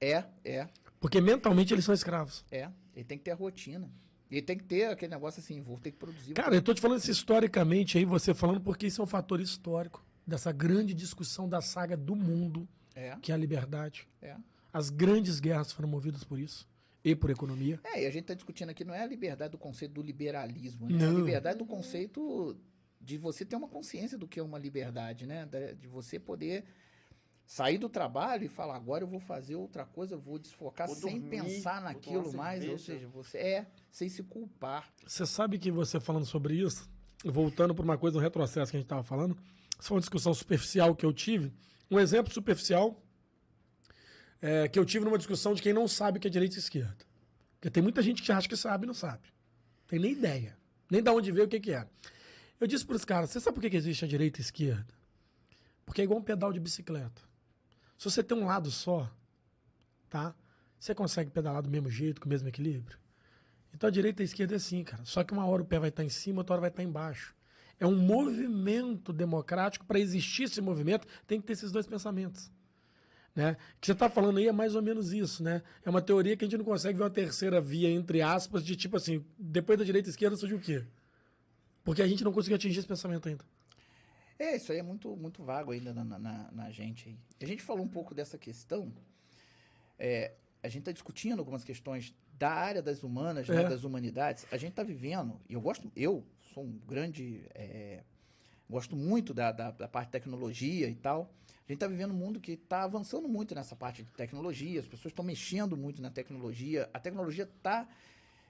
É, 0.00 0.24
é. 0.44 0.68
Porque 1.00 1.20
mentalmente 1.20 1.74
eles 1.74 1.84
são 1.84 1.94
escravos. 1.94 2.44
É, 2.50 2.68
ele 2.94 3.04
tem 3.04 3.18
que 3.18 3.24
ter 3.24 3.32
a 3.32 3.34
rotina. 3.34 3.90
Ele 4.30 4.42
tem 4.42 4.56
que 4.56 4.62
ter 4.64 4.84
aquele 4.84 5.10
negócio 5.12 5.40
assim, 5.40 5.60
vou 5.60 5.76
ter 5.78 5.90
que 5.90 5.98
produzir. 5.98 6.34
Cara, 6.34 6.54
eu 6.54 6.62
tô 6.62 6.72
te 6.72 6.80
falando 6.80 6.98
isso 7.00 7.10
historicamente 7.10 7.98
aí, 7.98 8.04
você 8.04 8.32
falando, 8.32 8.60
porque 8.60 8.86
isso 8.86 9.00
é 9.00 9.04
um 9.04 9.06
fator 9.06 9.40
histórico 9.40 10.04
dessa 10.24 10.52
grande 10.52 10.94
discussão 10.94 11.48
da 11.48 11.60
saga 11.60 11.96
do 11.96 12.14
mundo, 12.14 12.68
É, 12.94 13.16
que 13.20 13.32
é 13.32 13.34
a 13.34 13.38
liberdade. 13.38 14.06
é. 14.22 14.36
As 14.72 14.88
grandes 14.88 15.40
guerras 15.40 15.72
foram 15.72 15.88
movidas 15.88 16.22
por 16.22 16.38
isso 16.38 16.68
e 17.04 17.14
por 17.14 17.30
economia. 17.30 17.80
É, 17.84 18.02
e 18.02 18.06
a 18.06 18.10
gente 18.10 18.22
está 18.22 18.34
discutindo 18.34 18.70
aqui 18.70 18.84
não 18.84 18.94
é 18.94 19.02
a 19.02 19.06
liberdade 19.06 19.52
do 19.52 19.58
conceito 19.58 19.92
do 19.94 20.02
liberalismo, 20.02 20.88
né? 20.88 20.98
Não. 20.98 21.16
A 21.16 21.18
liberdade 21.18 21.58
do 21.58 21.66
conceito 21.66 22.56
de 23.00 23.16
você 23.16 23.44
ter 23.44 23.56
uma 23.56 23.68
consciência 23.68 24.18
do 24.18 24.28
que 24.28 24.38
é 24.38 24.42
uma 24.42 24.58
liberdade, 24.58 25.26
né? 25.26 25.48
De 25.78 25.88
você 25.88 26.18
poder 26.18 26.64
sair 27.50 27.78
do 27.78 27.88
trabalho 27.88 28.44
e 28.44 28.48
falar, 28.48 28.76
agora 28.76 29.02
eu 29.02 29.08
vou 29.08 29.18
fazer 29.18 29.56
outra 29.56 29.84
coisa, 29.84 30.14
eu 30.14 30.20
vou 30.20 30.38
desfocar 30.38 30.86
Vou 30.86 30.94
sem 30.94 31.18
dormir, 31.18 31.42
pensar 31.42 31.82
naquilo 31.82 32.32
mais, 32.32 32.68
ou 32.68 32.78
seja, 32.78 33.08
você 33.08 33.38
é 33.38 33.66
sem 33.90 34.08
se 34.08 34.22
culpar. 34.22 34.88
Você 35.04 35.26
sabe 35.26 35.58
que 35.58 35.68
você 35.68 35.98
falando 35.98 36.26
sobre 36.26 36.54
isso, 36.54 36.88
voltando 37.24 37.74
para 37.74 37.82
uma 37.82 37.98
coisa, 37.98 38.18
um 38.18 38.20
retrocesso 38.20 38.70
que 38.70 38.76
a 38.76 38.80
gente 38.80 38.86
estava 38.86 39.02
falando, 39.02 39.36
isso 39.78 39.88
foi 39.88 39.96
uma 39.96 40.00
discussão 40.00 40.32
superficial 40.32 40.94
que 40.94 41.04
eu 41.04 41.12
tive. 41.12 41.52
Um 41.90 41.98
exemplo 41.98 42.32
superficial 42.32 43.02
é, 44.40 44.68
que 44.68 44.78
eu 44.78 44.84
tive 44.84 45.04
numa 45.04 45.18
discussão 45.18 45.54
de 45.54 45.62
quem 45.62 45.72
não 45.72 45.86
sabe 45.86 46.18
o 46.18 46.20
que 46.20 46.28
é 46.28 46.30
direita 46.30 46.56
e 46.56 46.58
esquerda. 46.58 46.96
Porque 47.54 47.70
tem 47.70 47.82
muita 47.82 48.02
gente 48.02 48.22
que 48.22 48.32
acha 48.32 48.48
que 48.48 48.56
sabe 48.56 48.84
e 48.84 48.86
não 48.86 48.94
sabe. 48.94 49.28
Tem 49.86 49.98
nem 49.98 50.12
ideia. 50.12 50.56
Nem 50.90 51.02
de 51.02 51.10
onde 51.10 51.30
veio 51.30 51.46
o 51.46 51.48
que, 51.48 51.60
que 51.60 51.72
é. 51.72 51.86
Eu 52.58 52.66
disse 52.66 52.84
para 52.84 52.96
os 52.96 53.04
caras, 53.04 53.30
você 53.30 53.40
sabe 53.40 53.54
por 53.54 53.60
que, 53.60 53.70
que 53.70 53.76
existe 53.76 54.04
a 54.04 54.08
direita 54.08 54.38
e 54.38 54.40
a 54.40 54.44
esquerda? 54.44 54.94
Porque 55.84 56.00
é 56.00 56.04
igual 56.04 56.20
um 56.20 56.22
pedal 56.22 56.52
de 56.52 56.60
bicicleta. 56.60 57.22
Se 57.98 58.04
você 58.04 58.22
tem 58.22 58.36
um 58.36 58.46
lado 58.46 58.70
só, 58.70 59.10
tá? 60.08 60.34
Você 60.78 60.94
consegue 60.94 61.30
pedalar 61.30 61.62
do 61.62 61.68
mesmo 61.68 61.90
jeito, 61.90 62.20
com 62.20 62.26
o 62.26 62.30
mesmo 62.30 62.48
equilíbrio? 62.48 62.98
Então 63.74 63.88
a 63.88 63.90
direita 63.90 64.22
e 64.22 64.24
a 64.24 64.26
esquerda 64.26 64.54
é 64.54 64.56
assim, 64.56 64.82
cara. 64.82 65.04
Só 65.04 65.22
que 65.22 65.32
uma 65.32 65.46
hora 65.46 65.62
o 65.62 65.66
pé 65.66 65.78
vai 65.78 65.90
estar 65.90 66.04
em 66.04 66.08
cima, 66.08 66.40
outra 66.40 66.54
hora 66.54 66.60
vai 66.62 66.70
estar 66.70 66.82
embaixo. 66.82 67.34
É 67.78 67.86
um 67.86 67.96
movimento 67.96 69.12
democrático. 69.12 69.84
Para 69.84 69.98
existir 69.98 70.44
esse 70.44 70.60
movimento, 70.60 71.06
tem 71.26 71.40
que 71.40 71.46
ter 71.46 71.52
esses 71.52 71.70
dois 71.70 71.86
pensamentos. 71.86 72.50
Né? 73.34 73.52
O 73.52 73.80
que 73.80 73.86
você 73.86 73.92
está 73.92 74.08
falando 74.10 74.38
aí 74.38 74.48
é 74.48 74.52
mais 74.52 74.74
ou 74.74 74.82
menos 74.82 75.12
isso, 75.12 75.42
né? 75.42 75.62
É 75.84 75.90
uma 75.90 76.02
teoria 76.02 76.36
que 76.36 76.44
a 76.44 76.48
gente 76.48 76.58
não 76.58 76.64
consegue 76.64 76.98
ver 76.98 77.04
uma 77.04 77.10
terceira 77.10 77.60
via, 77.60 77.88
entre 77.88 78.20
aspas, 78.20 78.64
de 78.64 78.74
tipo 78.76 78.96
assim, 78.96 79.24
depois 79.38 79.78
da 79.78 79.84
direita 79.84 80.08
e 80.08 80.10
esquerda 80.10 80.36
surgiu 80.36 80.58
o 80.58 80.60
quê? 80.60 80.84
Porque 81.84 82.02
a 82.02 82.06
gente 82.08 82.24
não 82.24 82.32
conseguiu 82.32 82.56
atingir 82.56 82.80
esse 82.80 82.88
pensamento 82.88 83.28
ainda. 83.28 83.44
É, 84.38 84.56
isso 84.56 84.72
aí 84.72 84.78
é 84.78 84.82
muito, 84.82 85.16
muito 85.16 85.42
vago 85.44 85.70
ainda 85.70 85.92
na, 85.94 86.04
na, 86.18 86.50
na 86.50 86.70
gente. 86.70 87.16
A 87.40 87.44
gente 87.46 87.62
falou 87.62 87.84
um 87.84 87.88
pouco 87.88 88.14
dessa 88.14 88.36
questão. 88.36 88.92
é, 89.98 90.32
a 90.62 90.68
gente 90.68 90.80
está 90.80 90.92
discutindo 90.92 91.38
algumas 91.38 91.62
questões 91.64 92.14
da 92.38 92.50
área 92.50 92.82
das 92.82 93.02
humanas, 93.02 93.48
né, 93.48 93.62
É. 93.62 93.68
das 93.68 93.84
humanidades. 93.84 94.46
A 94.50 94.56
gente 94.56 94.70
está 94.70 94.82
vivendo, 94.82 95.40
e 95.48 95.54
eu 95.54 95.60
gosto, 95.60 95.90
eu 95.94 96.24
sou 96.52 96.64
um 96.64 96.78
grande. 96.86 97.42
é, 97.54 98.02
gosto 98.70 98.96
muito 98.96 99.34
da, 99.34 99.52
da, 99.52 99.70
da 99.70 99.88
parte 99.88 100.06
de 100.08 100.12
tecnologia 100.12 100.88
e 100.88 100.94
tal. 100.94 101.30
A 101.48 101.72
gente 101.72 101.74
está 101.76 101.86
vivendo 101.86 102.12
um 102.12 102.16
mundo 102.16 102.40
que 102.40 102.52
está 102.52 102.82
avançando 102.82 103.28
muito 103.28 103.54
nessa 103.54 103.76
parte 103.76 104.02
de 104.02 104.10
tecnologia, 104.12 104.80
as 104.80 104.86
pessoas 104.86 105.12
estão 105.12 105.24
mexendo 105.24 105.76
muito 105.76 106.00
na 106.00 106.10
tecnologia. 106.10 106.88
A 106.92 106.98
tecnologia 106.98 107.44
está 107.44 107.88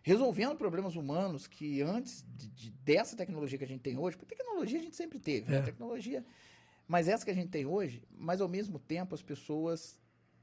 resolvendo 0.03 0.57
problemas 0.57 0.97
humanos 0.97 1.47
que 1.47 1.83
antes 1.83 2.25
de- 2.37 2.49
de- 2.49 2.71
dessa 2.71 3.17
tecnologia 3.17 3.59
que 3.59 3.65
a 3.65 3.69
gente 3.69 3.83
tem 3.83 3.99
hoje, 3.99 4.17
porque 4.17 4.35
tecnologia 4.35 4.79
a 4.79 4.83
gente 4.83 4.97
sempre 4.97 5.19
teve, 5.19 5.51
né? 5.51 5.59
É. 5.59 5.63
Tecnologia, 5.63 6.25
mas 6.89 7.09
essa 7.09 7.25
que 7.25 7.31
a 7.31 7.35
gente 7.35 7.51
tem 7.51 7.67
hoje, 7.67 8.03
mas 8.11 8.41
ao 8.41 8.49
mesmo 8.49 8.79
tempo 8.79 9.15
as 9.15 9.23
pessoas 9.23 9.99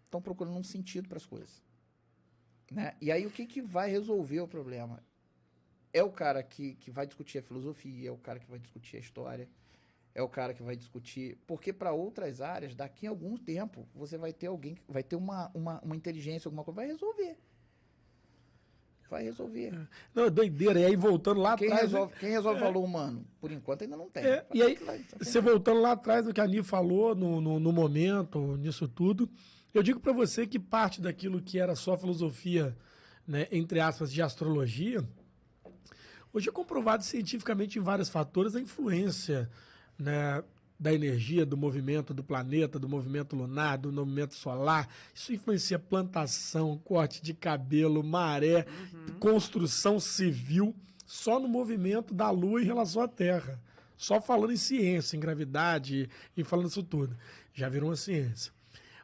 estão 0.06 0.22
procurando 0.22 0.58
um 0.58 0.64
sentido 0.64 1.08
para 1.10 1.18
as 1.18 1.26
coisas. 1.26 1.64
Né? 2.72 2.96
E 3.02 3.12
aí 3.12 3.26
o 3.26 3.32
que, 3.32 3.46
que 3.46 3.62
vai 3.62 3.90
resolver 3.90 4.42
o 4.42 4.48
problema? 4.48 5.04
É 5.94 6.04
o 6.04 6.12
cara 6.12 6.44
que, 6.44 6.76
que 6.76 6.92
vai 6.92 7.08
discutir 7.08 7.40
a 7.40 7.42
filosofia, 7.42 8.10
é 8.10 8.12
o 8.12 8.18
cara 8.18 8.40
que 8.40 8.50
vai 8.50 8.60
discutir 8.60 8.98
a 8.98 9.00
história, 9.00 9.50
é 10.18 10.24
o 10.24 10.28
cara 10.28 10.52
que 10.52 10.64
vai 10.64 10.76
discutir. 10.76 11.38
Porque 11.46 11.72
para 11.72 11.94
outras 11.94 12.42
áreas, 12.42 12.74
daqui 12.74 13.06
a 13.06 13.12
algum 13.12 13.38
tempo, 13.38 13.88
você 13.94 14.18
vai 14.18 14.34
ter 14.34 14.48
alguém, 14.48 14.74
que 14.74 14.82
vai 14.90 15.04
ter 15.04 15.16
uma, 15.16 15.52
uma, 15.54 15.80
uma 15.82 15.96
inteligência, 15.96 16.48
alguma 16.48 16.64
coisa, 16.64 16.76
vai 16.76 16.88
resolver. 16.88 17.38
Vai 19.08 19.24
resolver. 19.24 19.88
Não, 20.16 20.26
é 20.26 20.30
doideira. 20.32 20.80
E 20.80 20.86
aí, 20.86 20.96
voltando 20.96 21.40
lá 21.40 21.56
Quem 21.56 21.68
atrás. 21.68 21.84
resolve, 21.84 22.14
quem 22.20 22.32
resolve 22.32 22.60
o 22.60 22.64
valor 22.64 22.84
humano? 22.84 23.26
Por 23.40 23.52
enquanto 23.52 23.84
ainda 23.84 23.96
não 23.96 24.10
tem. 24.10 24.26
É, 24.26 24.44
e 24.52 24.62
aí, 24.62 24.78
Você 25.20 25.40
voltando 25.40 25.80
lá 25.82 25.92
atrás 25.92 26.26
do 26.26 26.34
que 26.34 26.42
a 26.42 26.46
Ani 26.46 26.64
falou 26.64 27.14
no, 27.16 27.40
no, 27.40 27.60
no 27.60 27.72
momento, 27.72 28.58
nisso 28.58 28.88
tudo, 28.88 29.30
eu 29.72 29.84
digo 29.84 30.00
para 30.00 30.12
você 30.12 30.48
que 30.48 30.58
parte 30.58 31.00
daquilo 31.00 31.42
que 31.42 31.60
era 31.60 31.76
só 31.76 31.96
filosofia, 31.96 32.76
né, 33.26 33.48
entre 33.52 33.80
aspas, 33.80 34.12
de 34.12 34.22
astrologia, 34.22 35.08
hoje 36.34 36.50
é 36.50 36.52
comprovado 36.52 37.04
cientificamente 37.04 37.78
em 37.78 37.82
vários 37.84 38.10
fatores 38.10 38.56
a 38.56 38.60
influência 38.60 39.50
né, 39.98 40.44
da 40.80 40.94
energia, 40.94 41.46
do 41.46 41.58
movimento 41.58 42.14
do 42.14 42.24
planeta, 42.24 42.78
do 42.78 42.88
movimento 42.88 43.36
lunar, 43.36 43.78
do 43.78 43.92
movimento 43.92 44.36
solar. 44.36 44.88
Isso 45.14 45.34
influencia 45.34 45.80
plantação, 45.80 46.78
corte 46.78 47.22
de 47.22 47.34
cabelo, 47.34 48.04
maré, 48.04 48.66
construção 49.20 50.00
civil, 50.00 50.76
só 51.06 51.40
no 51.40 51.48
movimento 51.48 52.14
da 52.14 52.30
Lua 52.30 52.62
em 52.62 52.66
relação 52.66 53.02
à 53.02 53.08
Terra. 53.08 53.60
Só 53.96 54.22
falando 54.22 54.54
em 54.54 54.58
ciência, 54.58 55.18
em 55.18 55.20
gravidade 55.20 56.08
e 56.36 56.44
falando 56.44 56.70
isso 56.70 56.84
tudo. 56.84 57.18
Já 57.54 57.68
virou 57.68 57.90
uma 57.90 57.96
ciência. 57.96 58.54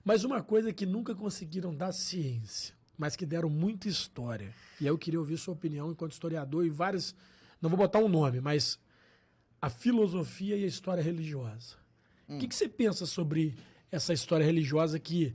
Mas 0.06 0.24
uma 0.24 0.44
coisa 0.44 0.72
que 0.72 0.86
nunca 0.86 1.16
conseguiram 1.16 1.74
dar 1.74 1.92
ciência, 1.92 2.76
mas 2.96 3.16
que 3.16 3.26
deram 3.26 3.50
muita 3.50 3.88
história. 3.88 4.54
E 4.80 4.84
aí 4.84 4.90
eu 4.90 4.98
queria 4.98 5.20
ouvir 5.20 5.38
sua 5.38 5.54
opinião 5.56 5.90
enquanto 5.90 6.12
historiador 6.12 6.66
e 6.66 6.70
vários. 6.70 7.16
Não 7.60 7.70
vou 7.70 7.80
botar 7.80 8.00
um 8.00 8.10
nome, 8.10 8.40
mas 8.40 8.78
a 9.64 9.70
filosofia 9.70 10.58
e 10.58 10.66
a 10.66 10.68
história 10.68 11.02
religiosa. 11.02 11.78
O 12.28 12.38
que, 12.38 12.50
que 12.50 12.56
você 12.56 12.68
pensa 12.68 13.06
sobre 13.06 13.56
essa 13.90 14.12
história 14.12 14.44
religiosa 14.46 15.00
que 15.00 15.34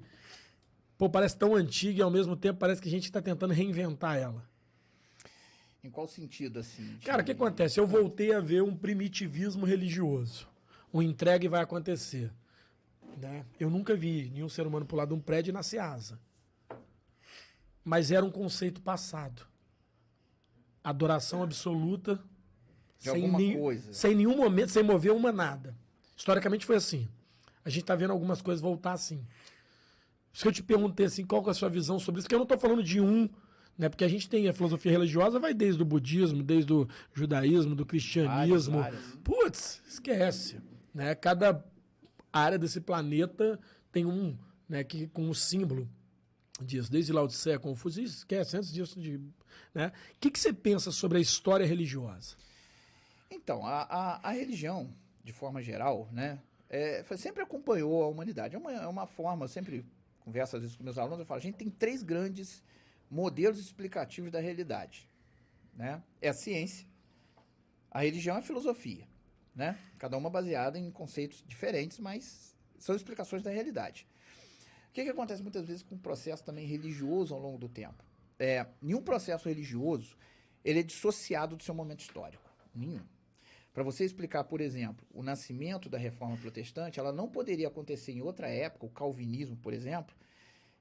pô, 0.99 1.09
parece 1.09 1.35
tão 1.39 1.55
antiga 1.55 2.01
e 2.01 2.03
ao 2.03 2.11
mesmo 2.11 2.37
tempo 2.37 2.59
parece 2.59 2.79
que 2.83 2.89
a 2.89 2.91
gente 2.91 3.05
está 3.05 3.23
tentando 3.23 3.55
reinventar 3.55 4.19
ela? 4.19 4.47
Em 5.83 5.89
qual 5.91 6.07
sentido, 6.07 6.59
assim? 6.59 6.85
de- 6.99 7.07
Cara, 7.07 7.23
o 7.23 7.25
que 7.25 7.33
acontece? 7.33 7.81
Eu 7.81 7.87
voltei 7.87 8.35
a 8.35 8.41
ver 8.41 8.63
um 8.63 8.77
primitivismo 8.77 9.65
religioso. 9.65 10.47
O 10.93 11.03
entregue 11.03 11.49
vai 11.49 11.63
acontecer. 11.63 12.31
Né? 13.17 13.47
Eu 13.59 13.71
nunca 13.71 13.95
vi 13.97 14.29
nenhum 14.31 14.49
ser 14.51 14.67
humano 14.67 14.85
pular 14.85 15.07
de 15.07 15.15
um 15.15 15.21
prédio 15.21 15.53
e 15.53 15.55
nascer 15.55 15.79
asa. 15.79 16.21
Mas 17.83 18.11
era 18.11 18.23
um 18.27 18.31
conceito 18.31 18.83
passado. 18.83 19.47
Adoração 20.85 21.43
absoluta. 21.43 22.23
De 22.99 23.09
alguma 23.09 23.39
nem- 23.39 23.59
coisa. 23.59 23.93
Sem 23.93 24.15
nenhum 24.15 24.37
momento, 24.37 24.71
sem 24.71 24.83
mover 24.83 25.13
uma 25.13 25.31
nada. 25.33 25.77
Historicamente 26.17 26.67
foi 26.67 26.77
assim. 26.77 27.09
A 27.65 27.71
gente 27.71 27.83
está 27.83 27.95
vendo 27.95 28.11
algumas 28.11 28.43
coisas 28.43 28.61
voltar 28.61 28.93
assim. 28.93 29.19
Por 29.19 30.35
isso 30.35 30.43
que 30.43 30.49
eu 30.49 30.53
te 30.53 30.63
perguntei 30.63 31.07
assim, 31.07 31.25
qual 31.25 31.43
que 31.43 31.49
é 31.49 31.53
a 31.53 31.55
sua 31.55 31.69
visão 31.69 31.99
sobre 31.99 32.19
isso, 32.21 32.27
porque 32.27 32.35
eu 32.35 32.39
não 32.39 32.45
estou 32.45 32.59
falando 32.59 32.83
de 32.83 33.01
um 33.01 33.29
Né? 33.77 33.89
Porque 33.89 34.03
a 34.03 34.09
gente 34.09 34.29
tem 34.29 34.49
a 34.49 34.53
filosofia 34.53 34.91
religiosa, 34.91 35.39
vai 35.39 35.55
desde 35.55 35.81
o 35.81 35.85
budismo, 35.85 36.43
desde 36.43 36.73
o 36.73 36.89
judaísmo, 37.15 37.77
do 37.77 37.87
cristianismo. 37.87 38.81
Várias, 38.81 39.01
várias. 39.01 39.19
Putz, 39.23 39.81
esquece. 39.87 40.61
Né? 40.93 41.15
Cada 41.15 41.65
área 42.33 42.59
desse 42.59 42.81
planeta 42.81 43.57
tem 43.93 44.05
um, 44.05 44.37
né, 44.69 44.83
que, 44.83 45.07
com 45.07 45.29
um 45.29 45.33
símbolo 45.33 45.89
disso. 46.61 46.91
Desde 46.91 47.13
Lao 47.13 47.29
Tse, 47.29 47.57
Confúcio, 47.61 48.03
esquece 48.03 48.57
antes 48.57 48.73
disso. 48.73 49.01
De, 49.01 49.21
né? 49.73 49.93
O 50.17 50.19
que, 50.21 50.33
que 50.33 50.41
você 50.41 50.53
pensa 50.53 50.91
sobre 50.91 51.19
a 51.19 51.21
história 51.21 51.65
religiosa? 51.65 52.35
Então, 53.31 53.65
a, 53.67 53.83
a, 53.83 54.29
a 54.29 54.33
religião, 54.33 54.95
de 55.23 55.33
forma 55.33 55.63
geral, 55.63 56.09
né, 56.13 56.41
é, 56.69 57.05
sempre 57.17 57.43
acompanhou 57.43 58.03
a 58.03 58.09
humanidade. 58.09 58.55
É 58.55 58.59
uma, 58.59 58.73
é 58.73 58.87
uma 58.87 59.07
forma, 59.07 59.45
eu 59.45 59.49
sempre 59.49 59.85
converso 60.21 60.57
às 60.57 60.63
vezes 60.63 60.77
com 60.77 60.85
meus 60.85 60.99
alunos, 60.99 61.21
eu 61.21 61.27
falo, 61.27 61.39
a 61.39 61.43
gente 61.43 61.57
tem 61.57 61.71
três 61.71 62.03
grandes 62.03 62.63
modelos 63.11 63.59
explicativos 63.59 64.31
da 64.31 64.41
realidade. 64.41 65.09
Né? 65.75 66.03
É 66.21 66.29
a 66.29 66.35
ciência, 66.35 66.87
a 67.91 68.01
religião 68.01 68.37
e 68.37 68.39
a 68.41 68.43
filosofia. 68.43 69.07
Né? 69.55 69.79
Cada 69.99 70.17
uma 70.17 70.31
baseada 70.31 70.79
em 70.79 70.91
conceitos 70.91 71.43
diferentes, 71.47 71.99
mas 71.99 72.55
são 72.79 72.95
explicações 72.95 73.43
da 73.43 73.51
realidade. 73.51 74.07
O 74.91 74.93
que, 74.93 75.05
que 75.05 75.11
acontece 75.11 75.43
muitas 75.43 75.67
vezes 75.67 75.83
com 75.83 75.95
o 75.95 75.99
processo 75.99 76.45
também 76.45 76.67
religioso 76.67 77.35
ao 77.35 77.41
longo 77.41 77.59
do 77.59 77.69
tempo? 77.69 78.05
É, 78.39 78.67
nenhum 78.81 79.03
processo 79.03 79.49
religioso 79.49 80.17
ele 80.65 80.81
é 80.81 80.83
dissociado 80.83 81.57
do 81.57 81.63
seu 81.63 81.75
momento 81.75 82.01
histórico. 82.01 82.49
Nenhum. 82.75 83.05
Para 83.73 83.83
você 83.83 84.05
explicar, 84.05 84.45
por 84.45 84.61
exemplo, 84.61 85.07
o 85.13 85.23
nascimento 85.23 85.89
da 85.89 85.99
reforma 85.99 86.37
protestante, 86.37 86.99
ela 86.99 87.13
não 87.13 87.29
poderia 87.29 87.69
acontecer 87.69 88.13
em 88.13 88.23
outra 88.23 88.49
época, 88.49 88.87
o 88.87 88.91
calvinismo, 88.91 89.57
por 89.57 89.73
exemplo. 89.73 90.17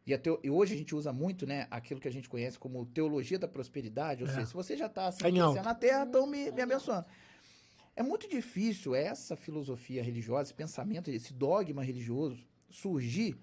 E, 0.06 0.14
a 0.14 0.18
teo- 0.18 0.40
e 0.42 0.50
hoje 0.50 0.74
a 0.74 0.78
gente 0.78 0.96
usa 0.96 1.12
muito 1.12 1.46
né, 1.46 1.68
aquilo 1.70 2.00
que 2.00 2.08
a 2.08 2.12
gente 2.12 2.30
conhece 2.30 2.58
como 2.58 2.86
teologia 2.86 3.38
da 3.38 3.48
prosperidade, 3.48 4.24
ou 4.24 4.30
É. 4.30 4.34
seja, 4.34 4.46
se 4.46 4.54
você 4.54 4.78
já 4.78 4.86
está 4.86 5.08
assim, 5.08 5.26
Tá 5.56 5.64
na 5.64 5.76
terra, 5.76 6.04
estão 6.06 6.26
me, 6.26 6.50
me 6.52 6.62
abençoando. 6.62 7.06
É 7.96 8.02
muito 8.02 8.30
difícil 8.30 8.96
essa 8.96 9.36
filosofia 9.36 10.02
religiosa, 10.02 10.44
esse 10.44 10.54
pensamento, 10.54 11.10
esse 11.12 11.34
dogma 11.34 11.84
religioso 11.84 12.48
surgir 12.70 13.36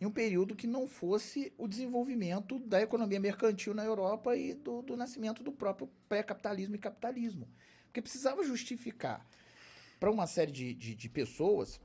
em 0.00 0.06
um 0.06 0.10
período 0.10 0.56
que 0.56 0.66
não 0.66 0.86
fosse 0.86 1.52
o 1.56 1.68
desenvolvimento 1.68 2.58
da 2.58 2.80
economia 2.82 3.20
mercantil 3.20 3.72
na 3.72 3.84
Europa 3.84 4.36
e 4.36 4.52
do, 4.54 4.82
do 4.82 4.96
nascimento 4.96 5.42
do 5.42 5.52
próprio 5.52 5.88
pré-capitalismo 6.08 6.74
e 6.74 6.78
capitalismo. 6.78 7.48
Porque 7.90 8.00
precisava 8.00 8.44
justificar 8.44 9.26
para 9.98 10.10
uma 10.10 10.26
série 10.26 10.52
de, 10.52 10.72
de, 10.74 10.94
de 10.94 11.08
pessoas 11.08 11.80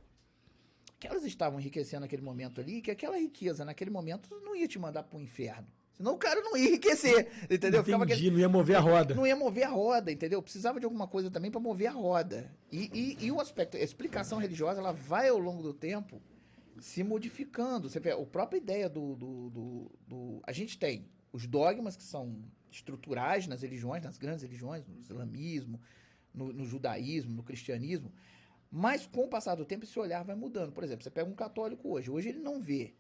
que 1.00 1.08
elas 1.08 1.26
estavam 1.26 1.60
enriquecendo 1.60 2.02
naquele 2.02 2.22
momento 2.22 2.62
ali, 2.62 2.80
que 2.82 2.92
aquela 2.92 3.18
riqueza 3.18 3.66
naquele 3.66 3.90
momento 3.90 4.30
não 4.44 4.56
ia 4.56 4.68
te 4.68 4.78
mandar 4.78 5.04
para 5.04 5.18
o 5.18 5.22
inferno. 5.22 5.68
Senão 5.94 6.14
o 6.14 6.18
cara 6.18 6.42
não 6.42 6.56
ia 6.56 6.68
enriquecer, 6.70 7.28
entendeu? 7.50 7.84
Ficava 7.84 8.04
aquele- 8.04 8.20
Entendi, 8.20 8.32
não 8.32 8.40
ia 8.40 8.50
mover 8.50 8.76
a 8.76 8.80
roda. 8.80 9.16
não 9.16 9.26
ia 9.26 9.36
mover 9.36 9.64
a 9.64 9.70
roda, 9.70 10.12
entendeu? 10.12 10.42
Precisava 10.44 10.80
de 10.80 10.86
alguma 10.86 11.08
coisa 11.08 11.32
também 11.32 11.50
para 11.50 11.60
mover 11.60 11.88
a 11.88 11.92
roda. 11.92 12.52
E, 12.72 12.90
e, 12.94 13.26
e 13.26 13.32
o 13.32 13.40
aspecto, 13.42 13.76
a 13.78 13.80
explicação 13.80 14.38
religiosa, 14.38 14.80
ela 14.80 14.92
vai 14.92 15.30
ao 15.30 15.40
longo 15.40 15.64
do 15.64 15.74
tempo 15.74 16.22
se 16.80 17.02
modificando. 17.04 17.90
Você 17.90 18.00
vê, 18.00 18.12
a 18.12 18.18
própria 18.26 18.58
ideia 18.58 18.88
do, 18.90 19.16
do, 19.16 19.50
do, 19.50 19.92
do- 20.08 20.42
A 20.46 20.52
gente 20.52 20.78
tem 20.78 21.08
os 21.34 21.48
dogmas 21.48 21.96
que 21.96 22.04
são 22.04 22.44
estruturais 22.76 23.48
nas 23.48 23.62
religiões, 23.62 24.04
nas 24.04 24.18
grandes 24.18 24.44
religiões, 24.44 24.86
no 24.88 25.00
islamismo, 25.00 25.80
no, 26.34 26.52
no 26.54 26.66
judaísmo, 26.66 27.34
no 27.36 27.44
cristianismo. 27.44 28.12
Mas 28.72 29.06
com 29.08 29.22
o 29.26 29.28
passar 29.28 29.56
do 29.56 29.66
tempo, 29.66 29.86
esse 29.86 29.98
olhar 29.98 30.24
vai 30.24 30.36
mudando. 30.36 30.72
Por 30.72 30.84
exemplo, 30.84 31.04
você 31.04 31.10
pega 31.10 31.30
um 31.30 31.36
católico 31.36 31.90
hoje. 31.90 32.10
Hoje 32.12 32.30
ele 32.30 32.40
não 32.40 32.60
vê 32.62 32.94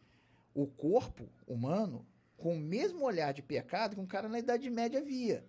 o 0.53 0.65
corpo 0.65 1.27
humano 1.45 2.05
com 2.37 2.55
o 2.55 2.59
mesmo 2.59 3.03
olhar 3.03 3.33
de 3.33 3.41
pecado 3.41 3.95
que 3.95 4.01
um 4.01 4.05
cara 4.05 4.29
na 4.29 4.39
Idade 4.39 4.69
Média 4.69 5.01
via. 5.01 5.45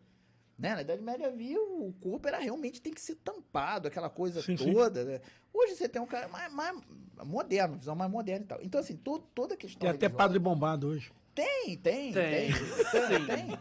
Né? 0.58 0.74
Na 0.74 0.80
Idade 0.80 1.02
Média 1.02 1.26
havia 1.28 1.60
o 1.60 1.92
corpo 2.00 2.26
era 2.26 2.38
realmente 2.38 2.80
tem 2.80 2.92
que 2.92 3.00
ser 3.00 3.16
tampado, 3.16 3.86
aquela 3.88 4.08
coisa 4.08 4.40
Sim, 4.42 4.56
sim. 4.56 4.72
toda. 4.72 5.04
né? 5.04 5.20
Hoje 5.52 5.76
você 5.76 5.88
tem 5.88 6.00
um 6.00 6.06
cara 6.06 6.26
mais, 6.28 6.50
mais 6.52 6.80
moderno, 7.24 7.76
visão 7.76 7.94
mais 7.94 8.10
moderna 8.10 8.44
e 8.44 8.48
tal. 8.48 8.58
Então, 8.62 8.80
assim, 8.80 8.96
to- 8.96 9.18
toda 9.34 9.54
a 9.54 9.56
questão. 9.56 9.80
Tem 9.80 9.90
até 9.90 10.06
religiosa- 10.06 10.16
padre 10.16 10.38
bombado 10.38 10.88
hoje. 10.88 11.12
Tem, 11.34 11.76
tem, 11.76 12.12
Tem. 12.12 12.12
tem. 12.14 12.52
tem, 12.90 13.26
tem. 13.26 13.58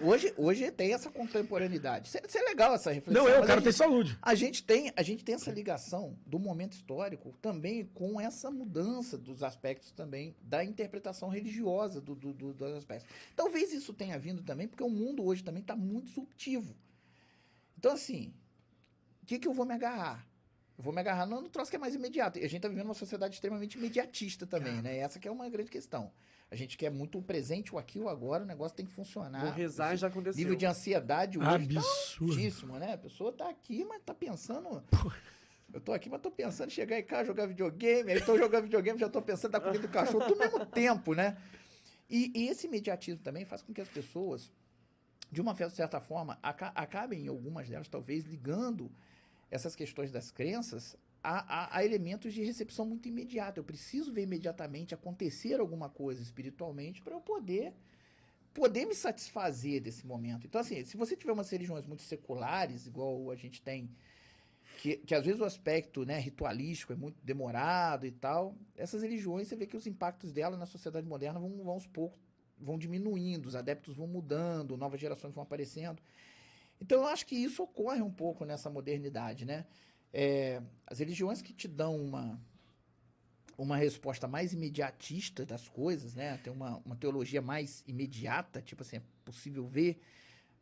Hoje, 0.00 0.32
hoje 0.36 0.70
tem 0.70 0.92
essa 0.92 1.10
contemporaneidade. 1.10 2.08
Isso 2.08 2.18
é, 2.18 2.22
isso 2.26 2.38
é 2.38 2.42
legal, 2.42 2.74
essa 2.74 2.90
reflexão. 2.92 3.24
Não, 3.24 3.30
o 3.32 3.38
mas 3.38 3.46
cara 3.46 3.60
a 3.60 3.62
tem 3.62 3.72
gente- 3.72 3.78
saúde. 3.78 4.18
a 4.20 4.34
gente 4.34 4.62
tem, 4.64 4.92
a 4.96 5.02
gente 5.02 5.24
tem 5.24 5.34
essa 5.34 5.50
ligação 5.50 6.18
do 6.26 6.38
momento 6.38 6.72
histórico 6.72 7.32
também 7.40 7.84
com 7.94 8.20
essa 8.20 8.50
mudança 8.50 9.16
dos 9.16 9.42
aspectos 9.42 9.90
também 9.92 10.34
da 10.42 10.64
interpretação 10.64 11.28
religiosa 11.28 12.00
do, 12.00 12.14
do- 12.14 12.32
do- 12.32 12.52
dos 12.54 12.72
aspectos. 12.74 13.08
Talvez 13.36 13.72
isso 13.72 13.92
tenha 13.92 14.18
vindo 14.18 14.42
também 14.42 14.66
porque 14.68 14.82
o 14.82 14.90
mundo 14.90 15.24
hoje 15.24 15.42
também 15.44 15.60
está 15.62 15.76
muito 15.76 16.10
subtivo. 16.10 16.74
Então, 17.78 17.92
assim, 17.92 18.32
o 19.22 19.26
que, 19.26 19.38
que 19.38 19.46
eu 19.48 19.52
vou 19.52 19.64
me 19.66 19.74
agarrar? 19.74 20.26
Eu 20.76 20.82
vou 20.82 20.92
me 20.92 21.00
agarrar 21.00 21.24
no, 21.26 21.40
no 21.40 21.48
troço 21.48 21.70
que 21.70 21.76
é 21.76 21.78
mais 21.78 21.94
imediato. 21.94 22.38
E 22.38 22.40
a 22.40 22.48
gente 22.48 22.56
está 22.56 22.68
vivendo 22.68 22.86
uma 22.86 22.94
sociedade 22.94 23.34
extremamente 23.34 23.78
imediatista 23.78 24.44
também, 24.46 24.82
né? 24.82 24.96
Essa 24.98 25.18
que 25.20 25.28
é 25.28 25.30
uma 25.30 25.48
grande 25.48 25.70
questão. 25.70 26.10
A 26.54 26.56
gente 26.56 26.78
quer 26.78 26.88
muito 26.88 27.18
o 27.18 27.22
presente, 27.22 27.74
o 27.74 27.78
aqui, 27.78 27.98
o 27.98 28.08
agora, 28.08 28.44
o 28.44 28.46
negócio 28.46 28.76
tem 28.76 28.86
que 28.86 28.92
funcionar. 28.92 29.40
Vou 29.40 29.50
rezar 29.50 29.96
já 29.96 30.06
aconteceu. 30.06 30.38
Nível 30.38 30.54
de 30.54 30.64
ansiedade 30.64 31.36
hoje 31.36 31.48
tá 31.48 31.54
Absurdo. 31.80 32.30
altíssimo, 32.32 32.78
né? 32.78 32.92
A 32.94 32.98
pessoa 32.98 33.32
tá 33.32 33.48
aqui, 33.48 33.84
mas 33.84 34.00
tá 34.04 34.14
pensando. 34.14 34.80
Eu 35.72 35.80
tô 35.80 35.92
aqui, 35.92 36.08
mas 36.08 36.20
tô 36.20 36.30
pensando 36.30 36.68
em 36.68 36.70
chegar 36.72 36.96
em 36.96 37.02
casa, 37.02 37.24
jogar 37.24 37.46
videogame. 37.46 38.12
Aí 38.12 38.20
tô 38.20 38.38
jogando 38.38 38.62
videogame, 38.62 38.96
já 39.00 39.08
tô 39.08 39.20
pensando 39.20 39.50
na 39.50 39.60
comida 39.60 39.80
do 39.80 39.88
cachorro, 39.88 40.24
tudo 40.28 40.40
ao 40.44 40.48
mesmo 40.48 40.64
tempo, 40.66 41.12
né? 41.12 41.36
E, 42.08 42.30
e 42.32 42.46
esse 42.46 42.68
imediatismo 42.68 43.20
também 43.20 43.44
faz 43.44 43.60
com 43.60 43.74
que 43.74 43.80
as 43.80 43.88
pessoas, 43.88 44.52
de 45.32 45.40
uma 45.40 45.56
certa 45.70 45.98
forma, 46.00 46.38
aca- 46.40 46.70
acabem, 46.76 47.26
algumas 47.26 47.68
delas 47.68 47.88
talvez, 47.88 48.24
ligando 48.26 48.92
essas 49.50 49.74
questões 49.74 50.12
das 50.12 50.30
crenças 50.30 50.96
a, 51.24 51.64
a- 51.64 51.78
a 51.78 51.84
elementos 51.84 52.34
de 52.34 52.44
recepção 52.44 52.86
muito 52.86 53.08
imediata. 53.08 53.60
Eu 53.60 53.64
preciso 53.64 54.12
ver 54.12 54.24
imediatamente 54.24 54.94
acontecer 54.94 55.60
alguma 55.60 55.88
coisa 55.90 56.22
espiritualmente 56.22 57.02
para 57.02 57.14
eu 57.14 57.22
poder 57.22 57.74
poder 58.54 58.86
me 58.86 58.94
satisfazer 58.94 59.80
desse 59.82 60.06
momento. 60.06 60.46
Então, 60.46 60.60
assim, 60.60 60.84
se 60.84 60.96
você 60.96 61.16
tiver 61.16 61.32
umas 61.32 61.50
religiões 61.50 61.86
muito 61.86 62.02
seculares, 62.02 62.86
igual 62.86 63.30
a 63.30 63.36
gente 63.36 63.62
tem, 63.62 63.90
que, 64.78 64.96
que 64.98 65.14
às 65.14 65.24
vezes 65.24 65.40
o 65.40 65.44
aspecto 65.44 66.04
né, 66.04 66.18
ritualístico 66.18 66.92
é 66.92 66.96
muito 66.96 67.16
demorado 67.24 68.06
e 68.06 68.10
tal, 68.12 68.56
essas 68.76 69.02
religiões, 69.02 69.48
você 69.48 69.56
vê 69.56 69.66
que 69.66 69.76
os 69.76 69.86
impactos 69.86 70.32
dela 70.32 70.56
na 70.56 70.66
sociedade 70.66 71.06
moderna 71.06 71.40
vão, 71.40 71.50
vão 71.64 71.74
aos 71.74 71.86
poucos, 71.86 72.18
vão 72.58 72.78
diminuindo, 72.78 73.46
os 73.48 73.56
adeptos 73.56 73.96
vão 73.96 74.06
mudando, 74.06 74.76
novas 74.76 75.00
gerações 75.00 75.34
vão 75.34 75.42
aparecendo. 75.42 76.00
Então, 76.80 77.02
eu 77.02 77.06
acho 77.08 77.26
que 77.26 77.34
isso 77.36 77.62
ocorre 77.62 78.02
um 78.02 78.10
pouco 78.10 78.44
nessa 78.44 78.70
modernidade, 78.70 79.44
né? 79.44 79.66
É, 80.16 80.62
as 80.86 81.00
religiões 81.00 81.42
que 81.42 81.52
te 81.52 81.66
dão 81.66 81.96
uma, 81.96 82.40
uma 83.58 83.76
resposta 83.76 84.28
mais 84.28 84.52
imediatista 84.52 85.44
das 85.44 85.68
coisas, 85.68 86.14
né? 86.14 86.38
Tem 86.38 86.52
uma, 86.52 86.76
uma 86.86 86.94
teologia 86.94 87.42
mais 87.42 87.82
imediata, 87.86 88.62
tipo 88.62 88.82
assim, 88.82 88.96
é 88.98 89.02
possível 89.24 89.66
ver. 89.66 90.00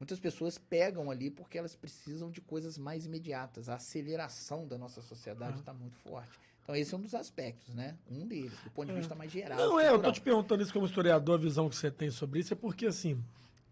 Muitas 0.00 0.18
pessoas 0.18 0.56
pegam 0.56 1.10
ali 1.10 1.30
porque 1.30 1.58
elas 1.58 1.76
precisam 1.76 2.30
de 2.30 2.40
coisas 2.40 2.78
mais 2.78 3.04
imediatas. 3.04 3.68
A 3.68 3.74
aceleração 3.74 4.66
da 4.66 4.78
nossa 4.78 5.02
sociedade 5.02 5.56
Ah. 5.56 5.60
está 5.60 5.74
muito 5.74 5.96
forte. 5.98 6.30
Então, 6.62 6.74
esse 6.74 6.94
é 6.94 6.96
um 6.96 7.00
dos 7.02 7.14
aspectos, 7.14 7.74
né? 7.74 7.98
Um 8.10 8.26
deles, 8.26 8.52
do 8.64 8.70
ponto 8.70 8.86
de 8.86 8.92
É. 8.92 8.96
vista 8.96 9.14
mais 9.14 9.30
geral. 9.30 9.58
Não, 9.58 9.78
é, 9.78 9.82
eu 9.82 9.86
estrutural. 9.96 10.12
te 10.12 10.20
perguntando 10.22 10.62
isso 10.62 10.72
como 10.72 10.86
historiador, 10.86 11.38
a 11.38 11.42
visão 11.42 11.68
que 11.68 11.76
você 11.76 11.90
tem 11.90 12.10
sobre 12.10 12.40
isso, 12.40 12.54
é 12.54 12.56
porque, 12.56 12.86
assim, 12.86 13.22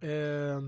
é, 0.03 0.59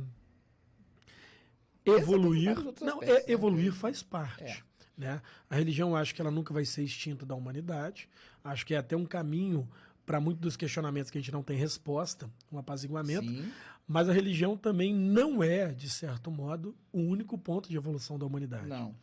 evoluir, 1.84 2.54
não, 2.58 2.70
aspectos, 2.70 3.08
é, 3.08 3.12
né? 3.14 3.24
evoluir 3.26 3.72
faz 3.72 4.02
parte, 4.02 4.44
É. 4.44 4.62
né? 4.96 5.20
A 5.48 5.56
religião, 5.56 5.90
eu 5.90 5.96
acho 5.96 6.14
que 6.14 6.20
ela 6.20 6.30
nunca 6.30 6.52
vai 6.52 6.64
ser 6.64 6.82
extinta 6.82 7.24
da 7.24 7.34
humanidade, 7.34 8.08
acho 8.44 8.66
que 8.66 8.74
é 8.74 8.78
até 8.78 8.96
um 8.96 9.04
caminho 9.04 9.68
para 10.04 10.20
muitos 10.20 10.40
dos 10.40 10.56
questionamentos 10.56 11.10
que 11.10 11.18
a 11.18 11.20
gente 11.20 11.32
não 11.32 11.42
tem 11.42 11.56
resposta, 11.56 12.28
um 12.50 12.58
apaziguamento, 12.58 13.28
Sim, 13.28 13.50
mas 13.86 14.08
a 14.08 14.12
religião 14.12 14.56
também 14.56 14.94
não 14.94 15.42
é, 15.42 15.72
de 15.72 15.88
certo 15.88 16.30
modo, 16.30 16.74
o 16.92 17.00
único 17.00 17.38
ponto 17.38 17.68
de 17.68 17.76
evolução 17.76 18.18
da 18.18 18.26
humanidade. 18.26 18.66
não. 18.66 18.94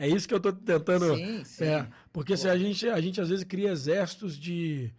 É 0.00 0.06
isso 0.06 0.28
que 0.28 0.34
eu 0.34 0.38
tô 0.38 0.52
tentando... 0.52 1.16
Sim, 1.16 1.44
sim. 1.44 1.64
É, 1.64 1.88
porque 2.12 2.36
se 2.36 2.48
a 2.48 2.56
gente, 2.56 2.88
a 2.88 3.00
gente 3.00 3.20
às 3.20 3.30
vezes 3.30 3.44
cria 3.44 3.70
exércitos 3.72 4.38
de. 4.38 4.94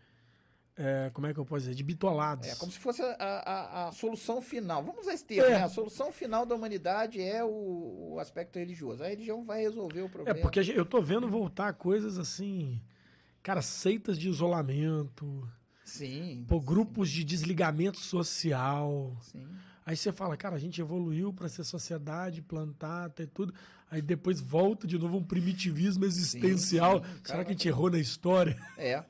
É, 0.82 1.10
como 1.14 1.28
é 1.28 1.34
que 1.34 1.40
eu 1.40 1.46
posso 1.46 1.62
dizer? 1.64 1.76
De 1.76 1.84
bitolados. 1.84 2.48
É 2.48 2.56
como 2.56 2.72
se 2.72 2.80
fosse 2.80 3.02
a, 3.02 3.14
a, 3.20 3.88
a 3.90 3.92
solução 3.92 4.42
final. 4.42 4.82
Vamos 4.82 5.02
usar 5.02 5.14
esse 5.14 5.26
termo, 5.26 5.46
É. 5.50 5.58
né? 5.60 5.64
A 5.64 5.70
solução 5.70 6.10
final 6.12 6.46
da 6.46 6.56
humanidade 6.56 7.22
é 7.22 7.44
o, 7.44 8.14
o 8.14 8.20
aspecto 8.20 8.58
religioso. 8.58 9.04
A 9.04 9.08
religião 9.10 9.44
vai 9.44 9.62
resolver 9.62 10.02
o 10.02 10.06
É, 10.06 10.10
problema. 10.10 10.40
porque 10.40 10.60
a 10.60 10.64
gente- 10.64 10.78
eu 10.78 10.86
tô 10.86 11.02
vendo 11.02 11.28
voltar 11.28 11.74
coisas 11.74 12.18
assim. 12.18 12.82
Cara, 13.44 13.62
seitas 13.62 14.18
de 14.18 14.30
isolamento, 14.30 15.48
Sim. 15.84 16.46
pô, 16.48 16.60
grupos 16.62 17.10
de 17.10 17.24
desligamento 17.24 18.00
social. 18.00 19.16
Sim. 19.22 19.48
Aí 19.86 19.98
você 19.98 20.12
fala, 20.12 20.38
cara, 20.38 20.56
a 20.56 20.60
gente 20.60 20.80
evoluiu 20.80 21.34
para 21.34 21.50
ser 21.50 21.64
sociedade, 21.64 22.42
plantar, 22.42 23.10
ter 23.10 23.28
tudo. 23.28 23.54
Aí 23.90 24.02
depois 24.02 24.40
volta 24.40 24.86
de 24.86 25.00
novo 25.00 25.18
um 25.18 25.24
primitivismo 25.24 26.06
existencial. 26.06 26.98
sim, 26.98 27.02
cara 27.02 27.22
Será 27.24 27.44
que 27.44 27.50
a 27.50 27.54
gente 27.54 27.68
errou 27.68 27.90
na 27.90 27.98
história? 27.98 28.56
É. 28.78 29.04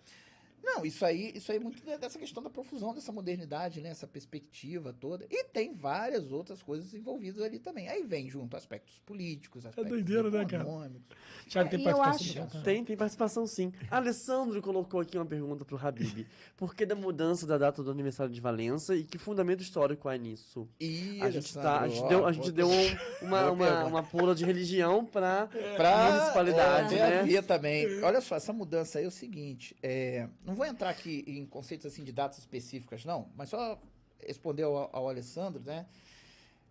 Não, 0.76 0.86
isso 0.86 1.04
aí, 1.06 1.32
isso 1.36 1.52
aí 1.52 1.58
é 1.58 1.60
muito 1.60 1.84
dessa 1.98 2.20
questão 2.20 2.44
da 2.44 2.50
profusão, 2.50 2.94
dessa 2.94 3.12
modernidade, 3.12 3.82
né? 3.82 3.90
Essa 3.90 4.06
perspectiva 4.08 4.94
toda. 4.94 5.26
E 5.30 5.44
tem 5.46 5.74
várias 5.74 6.32
outras 6.32 6.62
coisas 6.62 6.94
envolvidas 6.94 7.42
ali 7.42 7.58
também. 7.60 7.88
Aí 7.90 8.04
vem 8.04 8.30
junto 8.30 8.56
aspectos 8.56 9.00
políticos, 9.06 9.66
aspectos 9.66 9.90
doideira, 9.92 10.30
né, 10.30 10.46
cara? 10.46 10.64
econômicos. 10.64 11.18
Thiago, 11.48 11.70
tem 11.70 11.80
eu 11.88 11.98
participação 11.98 12.44
acho- 12.60 12.64
Tem, 12.64 12.84
tem 12.86 12.96
participação 12.96 13.48
sim. 13.48 13.74
Alessandro 13.90 14.62
colocou 14.62 15.00
aqui 15.00 15.18
uma 15.18 15.26
pergunta 15.26 15.66
pro 15.66 15.78
Habib. 15.78 16.28
Por 16.56 16.76
que 16.76 16.86
da 16.86 16.96
mudança 16.96 17.48
da 17.48 17.58
data 17.58 17.82
do 17.82 17.90
aniversário 17.90 18.32
de 18.32 18.40
Valença 18.40 18.96
e 18.96 19.04
que 19.04 19.18
fundamento 19.18 19.62
histórico 19.62 20.08
há 20.08 20.16
nisso? 20.18 20.68
E 20.80 21.20
A 21.22 21.32
gente, 21.32 21.54
tá, 21.54 21.82
a 21.82 21.88
gente 21.88 22.08
deu, 22.08 22.26
a 22.28 22.32
gente 22.32 22.52
deu 22.52 22.70
um- 22.70 22.98
uma, 23.26 23.52
uma, 23.52 23.86
uma 23.86 24.04
pula 24.04 24.36
de 24.36 24.46
religião 24.46 25.04
pra, 25.06 25.48
pra 25.76 26.12
municipalidade, 26.12 26.96
é, 26.96 27.24
né? 27.24 27.42
também. 27.42 28.04
Olha 28.04 28.22
só, 28.22 28.36
essa 28.36 28.54
mudança 28.54 29.00
aí 29.00 29.06
é 29.06 29.08
o 29.08 29.12
seguinte, 29.12 29.76
é, 29.82 30.28
não 30.46 30.56
vou 30.60 30.68
entrar 30.68 30.90
aqui 30.90 31.24
em 31.26 31.46
conceitos 31.46 31.86
assim 31.86 32.04
de 32.04 32.12
datas 32.12 32.38
específicas, 32.38 33.06
não, 33.06 33.30
mas 33.34 33.48
só 33.48 33.82
responder 34.20 34.64
ao, 34.64 34.94
ao 34.94 35.08
Alessandro, 35.08 35.64
né? 35.64 35.86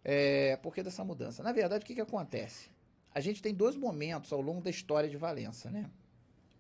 É, 0.05 0.57
por 0.59 0.75
que 0.75 0.83
dessa 0.83 1.03
mudança? 1.03 1.43
Na 1.43 1.53
verdade, 1.53 1.85
o 1.85 1.87
que, 1.87 1.95
que 1.95 2.01
acontece? 2.03 2.69
A 3.15 3.21
gente 3.21 3.41
tem 3.41 3.55
dois 3.55 3.77
momentos 3.77 4.31
ao 4.31 4.43
longo 4.43 4.61
da 4.61 4.69
história 4.69 5.09
de 5.09 5.17
Valença, 5.17 5.71
né? 5.71 5.91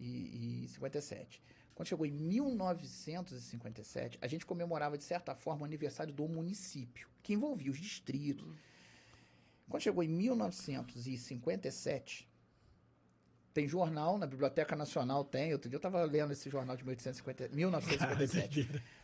1857. 0.00 1.42
Quando 1.74 1.88
chegou 1.88 2.04
em 2.04 2.10
1957, 2.10 4.18
a 4.20 4.26
gente 4.26 4.44
comemorava, 4.44 4.98
de 4.98 5.04
certa 5.04 5.34
forma, 5.34 5.62
o 5.62 5.64
aniversário 5.64 6.12
do 6.12 6.28
município, 6.28 7.08
que 7.22 7.32
envolvia 7.32 7.70
os 7.70 7.78
distritos. 7.78 8.54
Quando 9.68 9.82
chegou 9.82 10.02
em 10.02 10.08
1957, 10.08 12.28
tem 13.54 13.66
jornal 13.68 14.18
na 14.18 14.26
Biblioteca 14.26 14.74
Nacional, 14.76 15.24
tem. 15.24 15.52
Outro 15.52 15.68
dia 15.70 15.76
eu 15.76 15.78
estava 15.78 16.02
lendo 16.04 16.32
esse 16.32 16.50
jornal 16.50 16.76
de 16.76 16.84
1850, 16.84 17.48
1957. 17.54 18.82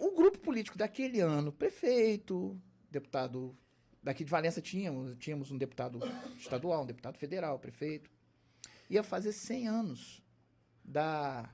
O, 0.00 0.08
o 0.08 0.14
grupo 0.14 0.38
político 0.38 0.78
daquele 0.78 1.20
ano, 1.20 1.52
prefeito, 1.52 2.60
deputado 2.90 3.56
daqui 4.02 4.24
de 4.24 4.30
Valença 4.30 4.60
tínhamos, 4.60 5.16
tínhamos 5.16 5.50
um 5.50 5.58
deputado 5.58 6.00
estadual, 6.38 6.82
um 6.82 6.86
deputado 6.86 7.18
federal, 7.18 7.58
prefeito, 7.58 8.10
ia 8.88 9.02
fazer 9.02 9.32
100 9.32 9.68
anos 9.68 10.22
da 10.84 11.48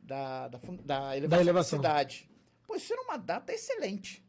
da, 0.00 0.48
da, 0.48 0.58
da 0.58 1.16
elevação 1.16 1.28
da, 1.28 1.40
elevação. 1.40 1.78
cidade. 1.78 2.30
Pô, 2.66 2.76
isso 2.76 2.92
era 2.92 3.02
uma 3.02 3.18
data 3.18 3.52
excelente. 3.52 4.24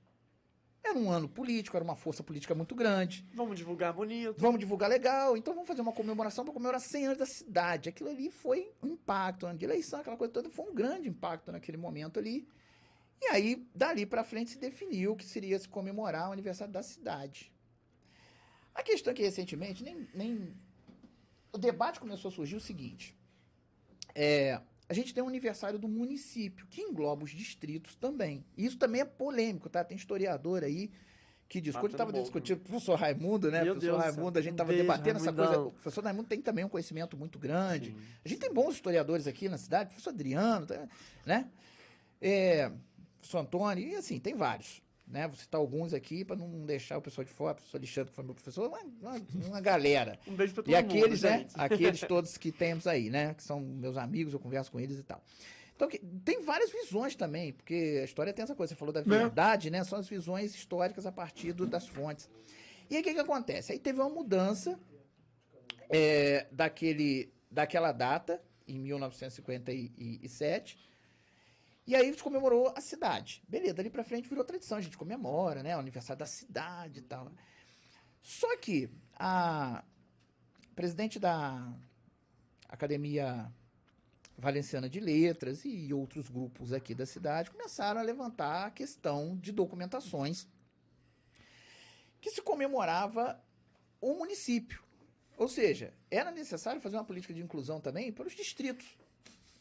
Era 0.83 0.97
um 0.97 1.11
ano 1.11 1.27
político, 1.27 1.75
era 1.75 1.83
uma 1.83 1.95
força 1.95 2.23
política 2.23 2.55
muito 2.55 2.73
grande. 2.73 3.25
Vamos 3.33 3.57
divulgar 3.57 3.93
bonito. 3.93 4.35
Vamos 4.37 4.59
divulgar 4.59 4.89
legal, 4.89 5.37
então 5.37 5.53
vamos 5.53 5.67
fazer 5.67 5.81
uma 5.81 5.91
comemoração 5.91 6.43
para 6.43 6.53
comemorar 6.53 6.81
100 6.81 7.05
anos 7.05 7.17
da 7.17 7.25
cidade. 7.25 7.89
Aquilo 7.89 8.09
ali 8.09 8.31
foi 8.31 8.71
um 8.81 8.87
impacto, 8.87 9.45
ano 9.45 9.57
de 9.57 9.65
eleição, 9.65 9.99
aquela 9.99 10.17
coisa 10.17 10.33
toda, 10.33 10.49
foi 10.49 10.65
um 10.65 10.73
grande 10.73 11.07
impacto 11.07 11.51
naquele 11.51 11.77
momento 11.77 12.17
ali. 12.17 12.47
E 13.21 13.25
aí, 13.27 13.67
dali 13.75 14.05
para 14.05 14.23
frente, 14.23 14.51
se 14.51 14.57
definiu 14.57 15.15
que 15.15 15.25
seria 15.25 15.59
se 15.59 15.67
comemorar 15.67 16.29
o 16.29 16.31
aniversário 16.31 16.73
da 16.73 16.81
cidade. 16.81 17.51
A 18.73 18.81
questão 18.81 19.11
é 19.11 19.15
que, 19.15 19.21
recentemente, 19.21 19.83
nem, 19.83 20.07
nem... 20.13 20.53
o 21.51 21.57
debate 21.57 21.99
começou 21.99 22.29
a 22.29 22.31
surgir 22.31 22.55
o 22.55 22.61
seguinte. 22.61 23.15
É, 24.15 24.61
a 24.87 24.93
gente 24.93 25.13
tem 25.13 25.23
um 25.23 25.27
aniversário 25.27 25.77
do 25.77 25.87
município, 25.87 26.65
que 26.67 26.81
engloba 26.81 27.23
os 27.23 27.31
distritos 27.31 27.95
também. 27.95 28.45
E 28.55 28.65
isso 28.65 28.77
também 28.77 29.01
é 29.01 29.05
polêmico, 29.05 29.69
tá? 29.69 29.83
Tem 29.83 29.97
historiador 29.97 30.63
aí 30.63 30.89
que 31.49 31.57
eu 31.57 31.73
Batendo 31.73 31.87
estava 31.87 32.13
discutindo 32.13 32.57
com 32.59 32.65
o 32.65 32.69
professor 32.69 32.95
Raimundo, 32.95 33.49
né? 33.49 33.63
Meu 33.63 33.73
professor 33.73 33.93
Deus 33.93 34.03
céu. 34.03 34.13
Raimundo, 34.13 34.39
a 34.39 34.41
gente 34.41 34.51
estava 34.51 34.71
debatendo 34.71 35.17
essa 35.17 35.33
coisa. 35.33 35.49
Raimundão. 35.49 35.67
O 35.67 35.71
professor 35.71 36.03
Raimundo 36.03 36.29
tem 36.29 36.41
também 36.41 36.63
um 36.63 36.69
conhecimento 36.69 37.17
muito 37.17 37.39
grande. 37.39 37.95
A 38.23 38.29
gente 38.29 38.39
tem 38.39 38.53
bons 38.53 38.75
historiadores 38.75 39.25
aqui 39.25 39.49
na 39.49 39.57
cidade, 39.57 39.89
professor 39.89 40.11
Adriano, 40.11 40.67
tá, 40.67 40.87
né? 41.25 41.49
É, 42.21 42.71
Antônio, 43.37 43.87
e 43.87 43.95
assim, 43.95 44.19
tem 44.19 44.35
vários. 44.35 44.81
Né? 45.07 45.27
Vou 45.27 45.35
citar 45.35 45.59
alguns 45.59 45.91
aqui 45.93 46.23
para 46.23 46.35
não 46.35 46.65
deixar 46.67 46.97
o 46.97 47.01
pessoal 47.01 47.25
de 47.25 47.31
fora, 47.31 47.53
o 47.53 47.55
professor 47.55 47.77
Alexandre, 47.77 48.09
que 48.11 48.15
foi 48.15 48.23
meu 48.23 48.35
professor, 48.35 48.67
uma, 48.69 48.79
uma, 49.01 49.21
uma 49.47 49.61
galera. 49.61 50.19
Um 50.27 50.35
beijo 50.35 50.53
pra 50.53 50.61
todo 50.63 50.71
E 50.71 50.75
aqueles, 50.75 51.23
mundo, 51.23 51.31
né? 51.31 51.37
gente. 51.39 51.53
Aqueles 51.57 51.99
todos 52.01 52.37
que 52.37 52.51
temos 52.51 52.85
aí, 52.85 53.09
né? 53.09 53.33
Que 53.33 53.41
são 53.43 53.59
meus 53.59 53.97
amigos, 53.97 54.33
eu 54.33 54.39
converso 54.39 54.71
com 54.71 54.79
eles 54.79 54.99
e 54.99 55.03
tal. 55.03 55.23
Então, 55.75 55.87
que- 55.87 55.97
tem 56.23 56.43
várias 56.43 56.69
visões 56.71 57.15
também, 57.15 57.53
porque 57.53 57.99
a 58.01 58.05
história 58.05 58.31
tem 58.33 58.43
essa 58.43 58.53
coisa. 58.53 58.73
Você 58.73 58.77
falou 58.77 58.93
da 58.93 59.01
verdade, 59.01 59.71
né? 59.71 59.83
São 59.83 59.97
as 59.97 60.07
visões 60.07 60.53
históricas 60.53 61.05
a 61.07 61.11
partir 61.11 61.53
do- 61.53 61.65
das 61.65 61.87
fontes. 61.87 62.29
E 62.89 62.95
aí, 62.95 63.01
o 63.01 63.03
que, 63.03 63.13
que 63.13 63.19
acontece? 63.19 63.71
Aí 63.71 63.79
teve 63.79 63.99
uma 63.99 64.09
mudança 64.09 64.79
é, 65.89 66.45
daquele, 66.51 67.33
daquela 67.49 67.91
data, 67.91 68.39
em 68.67 68.77
1957. 68.77 70.77
E 71.89 71.95
aí 71.95 72.13
se 72.13 72.21
comemorou 72.21 72.71
a 72.75 72.81
cidade. 72.81 73.41
Beleza, 73.47 73.73
dali 73.73 73.89
pra 73.89 74.03
frente 74.03 74.29
virou 74.29 74.45
tradição, 74.45 74.77
a 74.77 74.81
gente 74.81 74.95
comemora, 74.95 75.63
né? 75.63 75.75
O 75.75 75.79
aniversário 75.79 76.19
da 76.19 76.25
cidade 76.27 76.99
e 76.99 77.01
tal. 77.01 77.31
Só 78.21 78.55
que 78.57 78.91
a 79.15 79.83
presidente 80.75 81.17
da 81.17 81.73
Academia 82.67 83.51
Valenciana 84.37 84.87
de 84.87 84.99
Letras 84.99 85.65
e 85.65 85.91
outros 85.91 86.29
grupos 86.29 86.73
aqui 86.73 86.93
da 86.93 87.07
cidade 87.07 87.49
começaram 87.49 87.99
a 87.99 88.03
levantar 88.03 88.67
a 88.67 88.69
questão 88.69 89.35
de 89.35 89.51
documentações 89.51 90.47
que 92.21 92.29
se 92.29 92.43
comemorava 92.43 93.43
o 93.99 94.13
município. 94.13 94.83
Ou 95.35 95.47
seja, 95.47 95.91
era 96.11 96.29
necessário 96.29 96.79
fazer 96.79 96.97
uma 96.97 97.03
política 97.03 97.33
de 97.33 97.41
inclusão 97.41 97.81
também 97.81 98.11
para 98.11 98.27
os 98.27 98.35
distritos. 98.35 98.98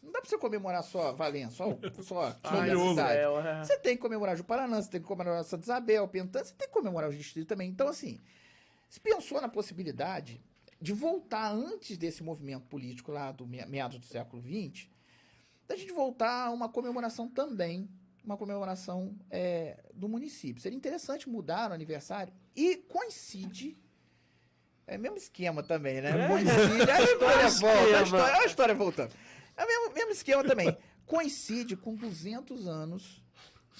Não 0.02 0.12
dá 0.12 0.20
para 0.20 0.30
você 0.30 0.38
comemorar 0.38 0.82
só 0.84 1.12
Valença, 1.12 1.56
só, 1.56 1.78
só 2.02 2.36
Ai, 2.44 2.70
a 2.70 2.76
cidade. 2.88 3.12
céu, 3.14 3.40
é. 3.40 3.64
Você 3.64 3.78
tem 3.78 3.96
que 3.96 4.02
comemorar 4.02 4.36
Juparanã, 4.36 4.80
você 4.80 4.90
tem 4.90 5.00
que 5.00 5.06
comemorar 5.06 5.44
Santa 5.44 5.64
Isabel, 5.64 6.06
Pentã, 6.08 6.42
você 6.44 6.54
tem 6.54 6.68
que 6.68 6.72
comemorar 6.74 7.10
os 7.10 7.16
distritos 7.16 7.48
também. 7.48 7.68
Então, 7.68 7.88
assim, 7.88 8.20
se 8.88 9.00
pensou 9.00 9.40
na 9.40 9.48
possibilidade 9.48 10.40
de 10.80 10.92
voltar 10.92 11.50
antes 11.52 11.98
desse 11.98 12.22
movimento 12.22 12.66
político 12.66 13.10
lá 13.10 13.32
do 13.32 13.46
me- 13.46 13.66
meados 13.66 13.98
do 13.98 14.06
século 14.06 14.40
XX, 14.42 14.88
da 15.66 15.76
gente 15.76 15.92
voltar 15.92 16.46
a 16.46 16.50
uma 16.50 16.68
comemoração 16.68 17.28
também, 17.28 17.88
uma 18.24 18.36
comemoração 18.36 19.14
é, 19.30 19.78
do 19.92 20.08
município. 20.08 20.62
Seria 20.62 20.76
interessante 20.76 21.28
mudar 21.28 21.70
o 21.70 21.74
aniversário 21.74 22.32
e 22.54 22.76
coincide. 22.76 23.76
É 24.86 24.96
o 24.96 25.00
mesmo 25.00 25.16
esquema 25.18 25.62
também, 25.62 26.00
né? 26.00 26.10
É. 26.24 26.28
Coincide, 26.28 26.90
a 26.90 27.02
história 27.02 27.48
volta, 27.50 27.98
a 27.98 28.02
história, 28.02 28.36
a 28.36 28.44
história 28.46 28.74
voltando. 28.74 29.12
É 29.58 29.64
o 29.64 29.66
mesmo, 29.66 29.94
mesmo 29.94 30.12
esquema 30.12 30.44
também. 30.44 30.74
Coincide 31.04 31.76
com 31.76 31.94
200 31.94 32.68
anos 32.68 33.22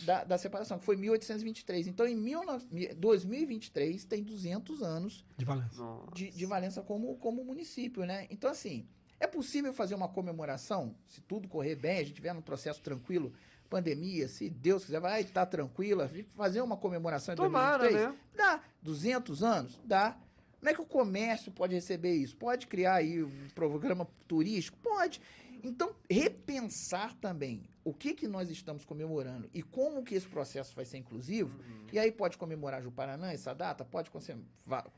da, 0.03 0.25
da 0.25 0.37
separação, 0.37 0.79
que 0.79 0.85
foi 0.85 0.97
1823. 0.97 1.87
Então, 1.87 2.07
em 2.07 2.21
19 2.21 2.95
2023, 2.95 4.05
tem 4.05 4.23
200 4.23 4.83
anos 4.83 5.25
De 5.37 5.45
Valença. 5.45 5.83
De, 6.13 6.31
de 6.31 6.47
Valença 6.47 6.83
como, 6.83 7.17
como 7.17 7.45
município, 7.45 8.05
né? 8.05 8.27
Então, 8.31 8.51
assim, 8.51 8.87
é 9.21 9.27
possível 9.27 9.73
fazer 9.73 9.95
uma 9.95 10.09
comemoração, 10.09 10.95
se 11.07 11.21
tudo 11.21 11.49
correr 11.49 11.77
bem, 11.77 11.99
a 11.99 12.05
gente 12.05 12.15
tiver 12.15 12.33
num 12.33 12.43
processo 12.43 12.81
tranquilo, 12.81 13.33
pandemia, 13.69 14.29
se 14.29 14.49
Deus 14.49 14.85
quiser, 14.85 15.01
vai 15.01 15.21
estar 15.21 15.47
tranquila, 15.47 16.05
a 16.05 16.09
gente 16.09 16.31
fazer 16.33 16.61
uma 16.61 16.77
comemoração 16.77 17.35
em 17.35 17.37
Tomara, 17.37 17.79
2023. 17.79 18.15
né? 18.15 18.21
Dá. 18.35 18.63
200 18.83 19.43
anos? 19.43 19.81
Dá. 19.85 20.17
Como 20.59 20.71
é 20.71 20.75
que 20.75 20.81
o 20.81 20.87
comércio 20.87 21.53
pode 21.53 21.75
receber 21.75 22.15
isso? 22.15 22.37
Pode 22.37 22.67
criar 22.67 22.95
aí 22.95 23.23
um 23.23 23.49
programa 23.55 24.09
turístico? 24.27 24.77
Pode. 24.79 25.21
Então, 25.63 25.95
repensar 26.11 27.15
também 27.15 27.69
o 27.85 27.93
que, 27.95 28.15
que 28.15 28.29
nós 28.29 28.51
estamos 28.51 28.85
comemorando 28.85 29.49
e 29.53 29.63
como 29.63 30.03
que 30.03 30.15
esse 30.15 30.27
processo 30.29 30.75
vai 30.75 30.85
ser 30.85 30.99
inclusivo. 30.99 31.59
Uhum. 31.59 31.87
E 31.93 31.99
aí 31.99 32.13
pode 32.13 32.37
comemorar 32.37 32.83
Juparanã, 32.83 33.31
essa 33.31 33.55
data, 33.55 33.85
pode 33.85 34.11
conserva 34.11 34.43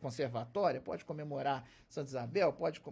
conservatória, 0.01 0.81
pode 0.81 1.05
comemorar 1.05 1.65
Santa 1.89 2.09
Isabel, 2.09 2.53
pode, 2.53 2.83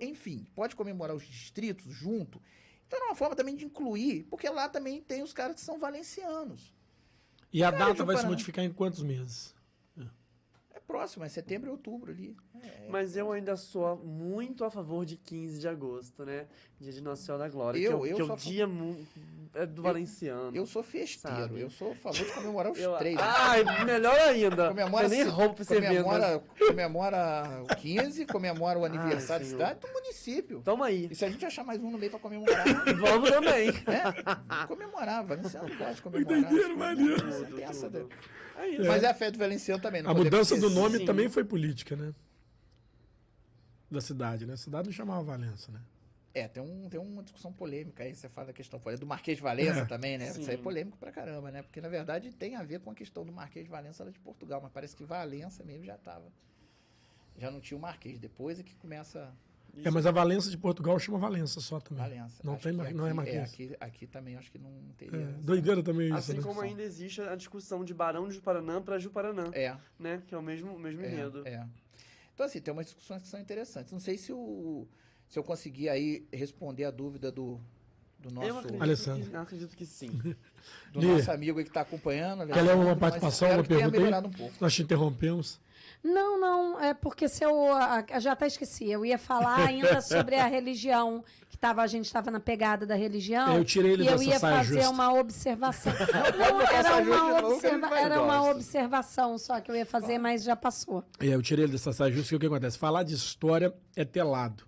enfim, 0.00 0.46
pode 0.54 0.76
comemorar 0.76 1.16
os 1.16 1.24
distritos 1.24 1.92
junto. 1.92 2.40
Então 2.86 3.00
é 3.00 3.04
uma 3.04 3.14
forma 3.14 3.36
também 3.36 3.54
de 3.56 3.64
incluir, 3.64 4.24
porque 4.24 4.48
lá 4.48 4.68
também 4.68 5.00
tem 5.00 5.22
os 5.22 5.32
caras 5.32 5.56
que 5.56 5.60
são 5.62 5.78
valencianos. 5.78 6.74
E 7.52 7.64
a 7.64 7.72
Cara, 7.72 7.86
data 7.86 8.04
vai 8.04 8.16
se 8.16 8.26
modificar 8.26 8.64
em 8.64 8.72
quantos 8.72 9.02
meses? 9.02 9.54
É 10.88 10.90
próximo, 10.90 11.22
é 11.24 11.28
setembro 11.28 11.68
e 11.68 11.70
outubro 11.72 12.10
ali. 12.10 12.34
É, 12.62 12.88
Mas 12.88 13.14
eu 13.14 13.30
ainda 13.30 13.56
sou 13.56 13.94
muito 13.98 14.64
a 14.64 14.70
favor 14.70 15.04
de 15.04 15.16
15 15.18 15.60
de 15.60 15.68
agosto, 15.68 16.24
né? 16.24 16.46
Dia 16.80 16.92
de 16.92 17.02
Nossa 17.02 17.22
Senhora 17.22 17.44
da 17.44 17.50
Glória. 17.50 17.78
Eu- 17.78 18.00
que 18.00 18.08
é, 18.08 18.12
eu 18.12 18.16
que 18.16 18.22
é 18.22 18.24
o 18.24 18.36
dia 18.36 18.66
é 19.54 19.66
do 19.66 19.82
valenciano. 19.82 20.56
eu 20.56 20.66
sou 20.66 20.82
festeiro, 20.82 21.36
Sabe? 21.42 21.60
eu 21.60 21.70
sou 21.70 21.92
a 21.92 21.94
favor 21.94 22.16
de 22.24 22.32
comemorar 22.32 22.72
os 22.72 22.78
Eu- 22.78 22.96
três. 22.96 23.16
Ai, 23.18 23.64
melhor 23.84 24.18
ainda. 24.18 24.68
Comemora, 24.68 25.06
eu 25.06 25.10
nem 25.10 25.22
roubo 25.24 25.54
pra 25.54 25.76
evento. 25.76 26.06
mas- 26.06 26.12
comemora, 26.12 26.42
comemora 26.68 27.62
o 27.64 27.76
15, 27.76 28.26
comemora 28.26 28.78
o 28.78 28.84
aniversário 28.84 29.44
da 29.44 29.50
cidade 29.50 29.80
do 29.80 29.88
município. 29.92 30.60
Toma 30.64 30.86
aí. 30.86 31.08
E 31.10 31.14
se 31.14 31.24
a 31.24 31.30
gente 31.30 31.44
achar 31.44 31.64
mais 31.64 31.82
um 31.82 31.90
no 31.90 31.98
meio 31.98 32.10
pra 32.10 32.20
comemorar, 32.20 32.64
Vamos 33.00 33.30
também. 33.30 33.72
né? 33.72 34.02
Comemorar, 34.66 35.24
Valenciano 35.24 35.68
pode 35.76 36.02
comemorar. 36.02 36.38
Entenderam, 36.38 36.76
maneiro. 36.76 37.16
Você 37.66 38.04
É. 38.58 38.86
Mas 38.88 39.02
é 39.02 39.06
a 39.08 39.14
fé 39.14 39.30
do 39.30 39.38
Valenciano 39.38 39.80
também. 39.80 40.02
não 40.02 40.10
A 40.10 40.14
mudança 40.14 40.56
do 40.56 40.68
nome 40.70 40.98
Sim. 40.98 41.04
também 41.06 41.28
foi 41.28 41.44
política, 41.44 41.94
né? 41.94 42.12
Da 43.90 44.00
cidade, 44.00 44.44
né? 44.46 44.54
A 44.54 44.56
cidade 44.56 44.88
não 44.88 44.92
chamava 44.92 45.22
Valença, 45.22 45.72
né? 45.72 45.80
É, 46.34 46.46
tem, 46.46 46.62
um, 46.62 46.88
tem 46.88 47.00
uma 47.00 47.22
discussão 47.22 47.52
polêmica 47.52 48.04
aí, 48.04 48.14
você 48.14 48.28
fala 48.28 48.48
da 48.48 48.52
questão 48.52 48.78
polêmica. 48.78 49.00
Do 49.04 49.08
Marquês 49.08 49.38
de 49.38 49.42
Valença 49.42 49.80
É. 49.80 49.84
também, 49.86 50.18
né? 50.18 50.26
Sim. 50.26 50.40
Isso 50.42 50.50
aí 50.50 50.56
é 50.56 50.60
polêmico 50.60 50.96
pra 50.98 51.10
caramba, 51.10 51.50
né? 51.50 51.62
Porque, 51.62 51.80
na 51.80 51.88
verdade, 51.88 52.30
tem 52.32 52.54
a 52.54 52.62
ver 52.62 52.80
com 52.80 52.90
a 52.90 52.94
questão 52.94 53.24
do 53.24 53.32
Marquês 53.32 53.64
de 53.64 53.70
Valença 53.70 54.04
lá 54.04 54.10
de 54.10 54.18
Portugal, 54.20 54.60
mas 54.62 54.70
parece 54.70 54.94
que 54.94 55.02
Valença 55.04 55.64
mesmo 55.64 55.84
já 55.84 55.96
tava. 55.96 56.30
Já 57.36 57.50
não 57.50 57.60
tinha 57.60 57.76
o 57.78 57.80
Marquês. 57.80 58.18
Depois 58.18 58.60
é 58.60 58.62
que 58.62 58.74
começa 58.76 59.32
É, 59.84 59.90
mas 59.90 60.06
a 60.06 60.10
Valença 60.10 60.50
de 60.50 60.58
Portugal 60.58 60.98
chama 60.98 61.18
Valença 61.18 61.60
só 61.60 61.80
também. 61.80 62.02
Valença. 62.04 62.40
Não 62.44 62.54
Acho 62.54 62.62
tem 62.62 62.72
mar- 62.72 62.92
não 62.92 63.04
é 63.06 63.08
aqui- 63.10 63.16
Marquês. 63.16 63.42
aqui, 63.52 63.76
aqui 63.80 64.06
também 64.06 64.36
acho 64.36 64.50
que 64.52 64.58
não 64.58 64.70
teria. 64.96 65.20
É, 65.20 65.24
doideira 65.42 65.82
também 65.82 66.08
isso, 66.08 66.16
Assim 66.16 66.34
né? 66.34 66.42
como 66.42 66.60
ainda 66.60 66.82
existe 66.82 67.20
a 67.22 67.34
discussão 67.36 67.84
de 67.84 67.94
Barão 67.94 68.28
de 68.28 68.34
Juparanã 68.34 68.82
pra 68.82 68.98
Juparanã, 68.98 69.50
É, 69.54 69.76
né? 69.98 70.22
Que 70.26 70.34
é 70.34 70.38
o 70.38 70.42
mesmo, 70.42 70.78
mesmo 70.78 71.02
é, 71.02 71.06
enredo. 71.12 71.46
é. 71.48 71.66
Então, 72.34 72.44
assim, 72.46 72.60
tem 72.60 72.72
umas 72.72 72.86
discussões 72.86 73.22
que 73.22 73.28
são 73.28 73.40
interessantes. 73.40 73.92
Não 73.92 73.98
sei 74.00 74.16
se, 74.18 74.32
o, 74.32 74.86
se 75.28 75.38
eu 75.38 75.42
conseguir 75.44 75.88
aí 75.88 76.26
responder 76.32 76.84
a 76.84 76.90
dúvida 76.90 77.30
do, 77.30 77.60
do 78.18 78.30
nosso, 78.32 78.48
Eu 78.48 78.58
acredito 78.58 78.82
Alessandro. 78.82 79.30
que, 79.30 79.36
acredito 79.36 79.76
que 79.76 79.86
sim. 79.86 80.08
do 80.92 81.02
nosso 81.02 81.30
amigo 81.30 81.58
aí 81.58 81.64
que 81.64 81.70
está 81.70 81.82
acompanhando. 81.82 82.46
Quer 82.46 82.62
ler 82.62 82.74
uma 82.74 82.96
participação, 82.96 83.50
uma 83.52 83.64
pergunta 83.64 83.96
aí? 83.98 84.14
um 84.26 84.30
pouco. 84.30 84.54
Nós 84.60 84.74
te 84.74 84.82
interrompemos. 84.82 85.60
Não, 86.02 86.38
não, 86.40 86.80
é 86.80 86.94
porque 86.94 87.28
se 87.28 87.44
eu. 87.44 87.72
a- 87.72 88.04
já 88.20 88.32
até 88.32 88.46
esqueci. 88.46 88.88
Eu 88.88 89.04
ia 89.04 89.18
falar 89.18 89.66
ainda 89.66 90.00
sobre 90.02 90.36
a 90.36 90.46
religião, 90.46 91.24
que 91.48 91.58
tava, 91.58 91.82
a 91.82 91.86
gente 91.88 92.04
estava 92.06 92.30
na 92.30 92.38
pegada 92.38 92.86
da 92.86 92.94
religião. 92.94 93.56
Eu 93.56 93.64
tirei 93.64 93.92
ele 93.94 94.04
e 94.04 94.06
eu 94.06 94.12
dessa 94.12 94.24
ia 94.24 94.38
saia 94.38 94.56
fazer 94.58 94.74
justa. 94.76 94.90
uma 94.90 95.12
observação. 95.18 95.92
Não, 96.38 96.60
era 96.62 96.96
uma, 97.02 97.48
observa- 97.48 97.98
era 97.98 98.22
uma 98.22 98.50
observação 98.50 99.38
só 99.38 99.60
que 99.60 99.70
eu 99.70 99.74
ia 99.74 99.86
fazer, 99.86 100.18
mas 100.18 100.44
já 100.44 100.54
passou. 100.54 101.02
É, 101.18 101.26
eu 101.26 101.42
tirei 101.42 101.64
ele 101.64 101.72
dessa 101.72 101.92
saia 101.92 102.12
justa, 102.12 102.28
que 102.30 102.36
o 102.36 102.40
que 102.40 102.46
acontece? 102.46 102.78
Falar 102.78 103.02
de 103.02 103.14
história 103.14 103.74
é 103.96 104.04
telado. 104.04 104.67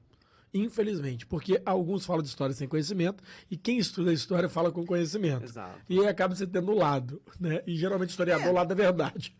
Infelizmente, 0.53 1.27
porque 1.27 1.63
alguns 1.65 2.05
falam 2.05 2.23
de 2.23 2.29
história 2.29 2.55
sem 2.55 2.67
conhecimento 2.67 3.23
e 3.51 3.57
quem 3.57 3.79
estuda 3.79 4.11
a 4.11 4.15
história 4.15 4.49
fala 4.49 4.73
com 4.73 4.85
conhecimento. 4.85 5.45
Exato. 5.45 5.79
E 5.89 6.01
aí 6.01 6.09
acaba 6.09 6.35
você 6.35 6.47
tendo 6.47 6.73
o 6.73 6.75
lado, 6.75 7.23
né? 7.39 7.63
E 7.67 7.77
geralmente 7.77 8.11
historiador 8.11 8.49
é 8.49 8.51
o 8.51 8.55
lado 8.55 8.69
da 8.69 8.75
verdade. 8.75 9.37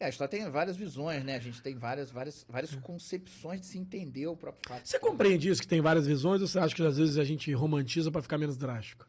É, 0.00 0.06
a 0.06 0.08
história 0.10 0.30
tem 0.30 0.48
várias 0.48 0.76
visões, 0.76 1.24
né? 1.24 1.34
A 1.34 1.40
gente 1.40 1.60
tem 1.60 1.74
várias, 1.74 2.10
várias, 2.10 2.46
várias 2.48 2.74
concepções 2.76 3.60
de 3.62 3.66
se 3.66 3.78
entender 3.78 4.28
o 4.28 4.36
próprio 4.36 4.62
fato. 4.68 4.86
Você 4.86 4.98
compreende 4.98 5.48
isso, 5.48 5.60
que 5.60 5.66
tem 5.66 5.80
várias 5.80 6.06
visões, 6.06 6.40
ou 6.40 6.46
você 6.46 6.58
acha 6.58 6.74
que 6.74 6.82
às 6.82 6.98
vezes 6.98 7.18
a 7.18 7.24
gente 7.24 7.52
romantiza 7.52 8.10
para 8.10 8.22
ficar 8.22 8.38
menos 8.38 8.56
drástico? 8.56 9.08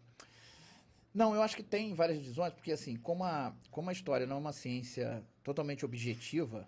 Não, 1.13 1.35
eu 1.35 1.43
acho 1.43 1.55
que 1.55 1.61
tem 1.61 1.93
várias 1.93 2.17
visões, 2.17 2.53
porque 2.53 2.71
assim, 2.71 2.95
como 2.95 3.23
a, 3.23 3.53
como 3.69 3.89
a 3.89 3.93
história 3.93 4.25
não 4.25 4.37
é 4.37 4.39
uma 4.39 4.53
ciência 4.53 5.23
totalmente 5.43 5.85
objetiva, 5.85 6.67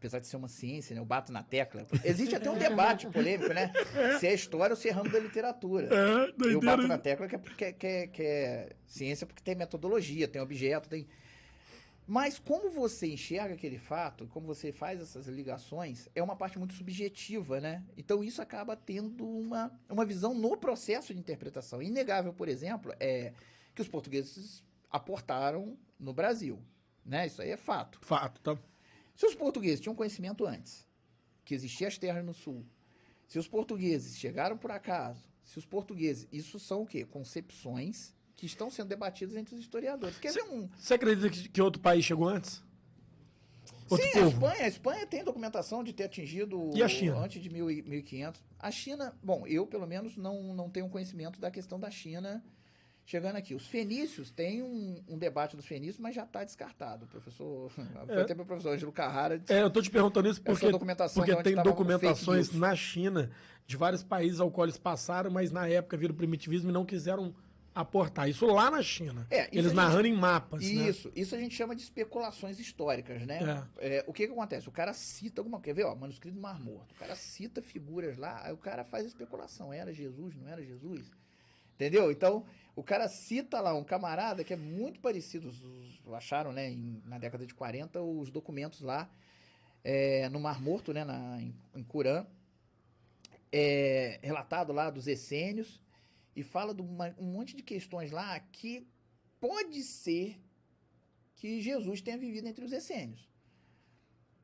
apesar 0.00 0.18
de 0.18 0.26
ser 0.26 0.38
uma 0.38 0.48
ciência, 0.48 0.94
né? 0.94 1.00
Eu 1.00 1.04
bato 1.04 1.30
na 1.30 1.42
tecla. 1.42 1.86
Existe 2.02 2.34
até 2.34 2.50
um 2.50 2.56
debate 2.58 3.06
polêmico, 3.08 3.52
né? 3.52 3.70
Se 4.18 4.26
é 4.26 4.32
história 4.32 4.72
ou 4.72 4.76
se 4.76 4.88
é 4.88 4.90
ramo 4.90 5.10
da 5.10 5.18
literatura. 5.18 5.90
É, 5.94 6.34
Eu 6.46 6.60
bato 6.60 6.88
na 6.88 6.96
tecla 6.96 7.28
que 7.28 7.34
é, 7.34 7.38
porque, 7.38 7.72
que, 7.74 7.86
é, 7.86 8.06
que 8.06 8.22
é 8.22 8.70
ciência 8.86 9.26
porque 9.26 9.42
tem 9.42 9.54
metodologia, 9.54 10.26
tem 10.26 10.40
objeto, 10.40 10.88
tem. 10.88 11.06
Mas 12.06 12.38
como 12.38 12.70
você 12.70 13.12
enxerga 13.12 13.54
aquele 13.54 13.78
fato, 13.78 14.26
como 14.28 14.46
você 14.46 14.72
faz 14.72 15.02
essas 15.02 15.26
ligações, 15.26 16.08
é 16.14 16.22
uma 16.22 16.34
parte 16.34 16.58
muito 16.58 16.72
subjetiva, 16.72 17.60
né? 17.60 17.84
Então 17.94 18.24
isso 18.24 18.40
acaba 18.40 18.74
tendo 18.74 19.28
uma, 19.28 19.70
uma 19.86 20.06
visão 20.06 20.32
no 20.32 20.56
processo 20.56 21.12
de 21.12 21.20
interpretação. 21.20 21.82
Inegável, 21.82 22.32
por 22.32 22.48
exemplo, 22.48 22.92
é 22.98 23.34
que 23.74 23.82
os 23.82 23.88
portugueses 23.88 24.64
aportaram 24.90 25.76
no 25.98 26.14
Brasil, 26.14 26.58
né? 27.04 27.26
Isso 27.26 27.42
aí 27.42 27.50
é 27.50 27.56
fato. 27.58 28.00
Fato, 28.00 28.40
tá? 28.40 28.58
Se 29.20 29.26
os 29.26 29.34
portugueses 29.34 29.80
tinham 29.80 29.94
conhecimento 29.94 30.46
antes, 30.46 30.88
que 31.44 31.54
existiam 31.54 31.88
as 31.88 31.98
terras 31.98 32.24
no 32.24 32.32
sul, 32.32 32.64
se 33.28 33.38
os 33.38 33.46
portugueses 33.46 34.16
chegaram 34.16 34.56
por 34.56 34.70
acaso, 34.70 35.22
se 35.44 35.58
os 35.58 35.66
portugueses, 35.66 36.26
isso 36.32 36.58
são 36.58 36.80
o 36.80 36.86
quê? 36.86 37.04
Concepções 37.04 38.14
que 38.34 38.46
estão 38.46 38.70
sendo 38.70 38.88
debatidas 38.88 39.36
entre 39.36 39.54
os 39.54 39.60
historiadores. 39.60 40.16
Quer 40.18 40.32
ver 40.32 40.44
um... 40.44 40.70
Você 40.74 40.94
acredita 40.94 41.28
que, 41.28 41.50
que 41.50 41.60
outro 41.60 41.82
país 41.82 42.02
chegou 42.02 42.26
antes? 42.26 42.62
Outro 43.90 44.06
Sim, 44.06 44.20
a 44.20 44.22
povo? 44.22 44.28
Espanha, 44.30 44.64
a 44.64 44.68
Espanha 44.68 45.06
tem 45.06 45.22
documentação 45.22 45.84
de 45.84 45.92
ter 45.92 46.04
atingido 46.04 46.70
E 46.74 46.82
a 46.82 46.88
China? 46.88 47.18
antes 47.18 47.42
de 47.42 47.50
1000 47.50 47.70
e 47.72 47.82
1500. 47.82 48.42
A 48.58 48.70
China, 48.70 49.14
bom, 49.22 49.46
eu 49.46 49.66
pelo 49.66 49.86
menos 49.86 50.16
não, 50.16 50.54
não 50.54 50.70
tenho 50.70 50.88
conhecimento 50.88 51.38
da 51.38 51.50
questão 51.50 51.78
da 51.78 51.90
China 51.90 52.42
chegando 53.04 53.36
aqui. 53.36 53.54
Os 53.54 53.66
fenícios, 53.66 54.30
tem 54.30 54.62
um, 54.62 55.02
um 55.08 55.18
debate 55.18 55.56
dos 55.56 55.66
fenícios, 55.66 55.98
mas 55.98 56.14
já 56.14 56.24
está 56.24 56.44
descartado. 56.44 57.04
O 57.04 57.08
professor, 57.08 57.70
foi 57.70 58.22
até 58.22 58.34
meu 58.34 58.44
professor 58.46 58.72
Ângelo 58.72 58.92
Carrara, 58.92 59.42
É, 59.48 59.62
eu 59.62 59.70
tô 59.70 59.82
te 59.82 59.90
perguntando 59.90 60.28
isso 60.28 60.40
porque, 60.42 60.70
documentação 60.70 61.22
porque 61.22 61.32
de 61.32 61.38
onde 61.38 61.44
tem 61.54 61.62
documentações 61.62 62.52
na 62.52 62.74
China 62.76 63.30
de 63.66 63.76
vários 63.76 64.02
países 64.02 64.40
ao 64.40 64.50
qual 64.50 64.64
eles 64.66 64.78
passaram, 64.78 65.30
mas 65.30 65.50
na 65.52 65.68
época 65.68 65.96
viram 65.96 66.14
primitivismo 66.14 66.70
e 66.70 66.72
não 66.72 66.84
quiseram 66.84 67.34
aportar. 67.72 68.28
Isso 68.28 68.44
lá 68.46 68.68
na 68.68 68.82
China. 68.82 69.26
É, 69.30 69.48
eles 69.52 69.66
gente- 69.66 69.74
narrando 69.76 70.06
em 70.08 70.12
mapas, 70.12 70.60
né? 70.62 70.88
Isso, 70.88 71.10
isso 71.14 71.36
a 71.36 71.38
gente 71.38 71.54
chama 71.54 71.74
de 71.76 71.82
especulações 71.82 72.58
históricas, 72.58 73.24
né? 73.24 73.64
É, 73.78 74.04
o 74.08 74.12
que 74.12 74.26
que 74.26 74.32
acontece? 74.32 74.68
O 74.68 74.72
cara 74.72 74.92
cita 74.92 75.40
alguma 75.40 75.58
coisa, 75.58 75.66
quer 75.74 75.82
ver, 75.82 75.84
ó, 75.88 75.94
manuscrito 75.94 76.34
do 76.34 76.40
Mar 76.40 76.58
Morto. 76.58 76.92
O 76.92 76.94
cara 76.96 77.14
cita 77.14 77.62
figuras 77.62 78.16
lá, 78.18 78.40
aí 78.44 78.52
o 78.52 78.56
cara 78.56 78.82
faz 78.84 79.06
especulação. 79.06 79.72
Era 79.72 79.92
Jesus, 79.92 80.34
não 80.36 80.48
era 80.48 80.60
Jesus? 80.64 81.08
Entendeu? 81.76 82.10
Então, 82.10 82.44
o 82.76 82.82
cara 82.82 83.08
cita 83.08 83.60
lá 83.60 83.74
um 83.74 83.84
camarada 83.84 84.44
que 84.44 84.52
é 84.52 84.56
muito 84.56 85.00
parecido, 85.00 85.50
acharam, 86.14 86.52
né, 86.52 86.70
em- 86.70 87.02
na 87.04 87.18
década 87.18 87.46
de 87.46 87.54
40, 87.54 88.00
os 88.00 88.30
documentos 88.30 88.80
lá 88.80 89.10
é, 89.82 90.28
no 90.28 90.38
Mar 90.38 90.60
Morto, 90.60 90.92
né, 90.92 91.04
na, 91.04 91.40
em, 91.40 91.54
em 91.74 91.82
Curã, 91.82 92.26
é, 93.52 94.18
relatado 94.22 94.72
lá 94.72 94.90
dos 94.90 95.06
essênios, 95.06 95.80
e 96.36 96.42
fala 96.42 96.74
de 96.74 96.82
uma- 96.82 97.14
um 97.18 97.24
monte 97.32 97.56
de 97.56 97.62
questões 97.62 98.10
lá 98.10 98.38
que 98.38 98.86
pode 99.40 99.82
ser 99.82 100.38
que 101.34 101.60
Jesus 101.60 102.00
tenha 102.00 102.18
vivido 102.18 102.46
entre 102.46 102.64
os 102.64 102.72
essênios. 102.72 103.28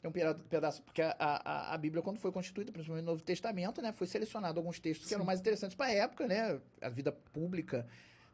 Tem 0.00 0.08
um 0.08 0.12
peda- 0.12 0.34
pedaço, 0.34 0.82
porque 0.82 1.02
a, 1.02 1.14
a, 1.18 1.74
a 1.74 1.78
Bíblia, 1.78 2.02
quando 2.02 2.18
foi 2.18 2.32
constituída, 2.32 2.72
principalmente 2.72 3.04
no 3.04 3.12
Novo 3.12 3.22
Testamento, 3.22 3.80
né, 3.82 3.92
foi 3.92 4.06
selecionado 4.06 4.58
alguns 4.58 4.78
textos 4.80 5.06
que 5.06 5.14
eram 5.14 5.24
mais 5.24 5.40
interessantes 5.40 5.76
para 5.76 5.86
a 5.86 5.92
época, 5.92 6.26
né, 6.26 6.60
a 6.80 6.88
vida 6.88 7.12
pública, 7.12 7.86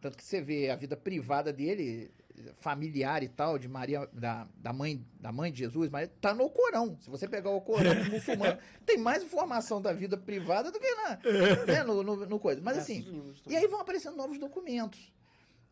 tanto 0.03 0.19
que 0.19 0.24
você 0.24 0.43
vê 0.43 0.69
a 0.69 0.74
vida 0.74 0.97
privada 0.97 1.53
dele, 1.53 2.11
familiar 2.57 3.23
e 3.23 3.29
tal, 3.29 3.57
de 3.57 3.69
Maria, 3.69 4.09
da, 4.12 4.49
da, 4.57 4.73
mãe, 4.73 5.07
da 5.20 5.31
mãe 5.31 5.53
de 5.53 5.61
Jesus, 5.61 5.89
Maria, 5.89 6.12
tá 6.20 6.35
no 6.35 6.51
Corão. 6.51 6.99
Se 7.01 7.09
você 7.09 7.29
pegar 7.29 7.51
o 7.51 7.61
Corão 7.61 7.95
dos 7.95 8.09
muçulmanos, 8.09 8.61
tem 8.85 8.99
mais 8.99 9.23
informação 9.23 9.81
da 9.81 9.93
vida 9.93 10.16
privada 10.16 10.73
do 10.73 10.81
que 10.81 10.95
na, 10.97 11.19
né, 11.66 11.85
no, 11.85 12.03
no, 12.03 12.27
no 12.27 12.39
coisa. 12.41 12.61
Mas 12.61 12.79
assim, 12.79 13.33
e 13.47 13.57
aí 13.57 13.69
vão 13.69 13.81
aparecendo 13.81 14.16
novos 14.16 14.39
documentos. 14.41 15.12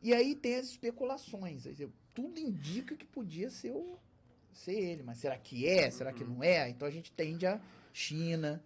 E 0.01 0.15
aí 0.15 0.37
tem 0.37 0.55
as 0.55 0.67
especulações. 0.67 1.65
Tudo 2.15 2.39
indica 2.39 2.95
que 2.95 3.05
podia 3.05 3.51
ser, 3.51 3.73
o, 3.73 3.99
ser 4.53 4.79
ele. 4.79 5.03
Mas 5.03 5.19
será 5.19 5.37
que 5.37 5.67
é? 5.67 5.91
Será 5.91 6.13
que 6.13 6.23
não 6.23 6.41
é? 6.43 6.71
Então 6.71 6.87
a 6.87 6.91
gente 6.91 7.11
tende 7.11 7.47
a 7.47 7.61
China. 7.93 8.63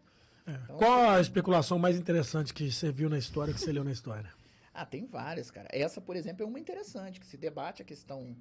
Então, 0.46 0.76
Qual 0.76 1.08
a 1.08 1.18
especulação 1.22 1.78
mais 1.78 1.96
interessante 1.96 2.52
que 2.52 2.70
você 2.70 2.92
viu 2.92 3.08
na 3.08 3.16
história, 3.16 3.54
que 3.54 3.58
você 3.58 3.72
leu 3.72 3.82
na 3.82 3.92
história? 3.92 4.30
Ah, 4.74 4.84
tem 4.84 5.06
várias, 5.06 5.50
cara. 5.52 5.68
Essa, 5.70 6.00
por 6.00 6.16
exemplo, 6.16 6.42
é 6.42 6.46
uma 6.46 6.58
interessante, 6.58 7.20
que 7.20 7.26
se 7.26 7.36
debate 7.36 7.80
a 7.80 7.84
questão 7.84 8.36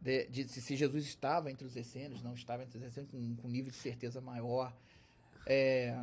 de, 0.00 0.26
de 0.26 0.48
se, 0.48 0.60
se 0.60 0.74
Jesus 0.74 1.04
estava 1.06 1.48
entre 1.50 1.64
os 1.64 1.76
essênios, 1.76 2.22
não 2.22 2.34
estava 2.34 2.64
entre 2.64 2.76
os 2.76 2.82
essênios, 2.84 3.10
com, 3.12 3.36
com 3.36 3.48
nível 3.48 3.70
de 3.70 3.76
certeza 3.76 4.20
maior. 4.20 4.72
É, 5.46 5.96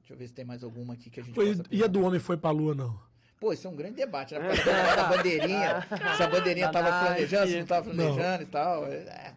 Deixa 0.00 0.12
eu 0.14 0.16
ver 0.18 0.26
se 0.28 0.34
tem 0.34 0.44
mais 0.44 0.62
alguma 0.64 0.94
aqui 0.94 1.08
que 1.08 1.20
a 1.20 1.22
gente 1.22 1.34
Foi, 1.34 1.56
possa 1.56 1.68
e 1.70 1.82
a 1.82 1.86
do 1.86 2.02
homem 2.04 2.18
foi 2.20 2.36
pra 2.36 2.50
lua, 2.50 2.74
não? 2.74 3.00
Pô, 3.40 3.52
isso 3.52 3.66
é 3.66 3.70
um 3.70 3.74
grande 3.76 3.94
debate, 3.96 4.34
né? 4.34 4.40
Da- 4.40 4.94
da 4.96 5.04
bandeirinha. 5.16 5.80
se 6.16 6.22
a 6.22 6.28
bandeirinha 6.28 6.70
tava 6.70 7.06
planejando, 7.06 7.48
se 7.50 7.58
não 7.60 7.66
tava 7.66 7.92
Não. 7.92 8.14
planejando 8.14 8.42
e 8.42 8.46
tal. 8.46 8.86
é. 8.86 9.34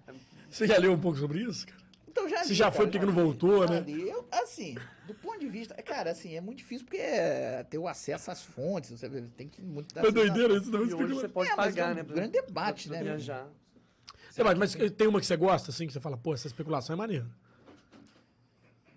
Você 0.50 0.68
já 0.68 0.78
leu 0.78 0.92
um 0.94 1.00
pouco 1.00 1.18
sobre 1.18 1.40
isso, 1.44 1.66
cara? 1.68 1.80
Então 2.16 2.30
já 2.30 2.46
Se 2.46 2.54
já 2.54 2.66
cara, 2.66 2.76
foi, 2.78 2.86
por 2.86 2.92
que 2.94 3.00
que 3.00 3.06
não 3.06 3.14
voltou, 3.14 3.68
já 3.68 3.74
né? 3.74 3.80
li. 3.82 4.08
Eu, 4.08 4.26
assim, 4.32 4.78
do 5.06 5.14
ponto 5.14 5.38
de 5.38 5.50
vista. 5.50 5.76
Cara, 5.84 6.12
assim, 6.12 6.34
é 6.34 6.40
muito 6.40 6.60
difícil 6.60 6.86
porque 6.86 6.96
é 7.02 7.62
ter 7.70 7.78
o 7.78 7.90
acesso 7.90 8.32
às 8.32 8.42
fontes. 8.42 8.90
Você 8.92 9.10
tem 9.36 9.50
que 9.50 9.62
muito 9.62 9.94
dar 9.94 10.00
Foi 10.00 10.14
doideira 10.14 10.54
isso, 10.56 10.72
não 10.72 10.86
E 10.86 10.94
hoje 10.94 11.14
você 11.14 11.28
pode 11.28 11.50
É, 11.52 11.56
mas 11.58 11.76
pagar, 11.76 11.90
é 11.90 11.92
um 11.92 11.96
né? 11.96 12.04
grande 12.04 12.32
debate, 12.32 12.90
né? 12.90 13.04
Viajar. 13.04 13.46
É, 14.38 14.44
mas, 14.46 14.58
mas 14.58 14.92
tem 14.94 15.08
uma 15.08 15.20
que 15.20 15.26
você 15.26 15.36
gosta, 15.36 15.72
assim, 15.72 15.88
que 15.88 15.92
você 15.92 16.00
fala, 16.00 16.16
pô, 16.16 16.34
essa 16.34 16.48
especulação 16.48 16.94
é 16.94 16.98
maneira. 16.98 17.28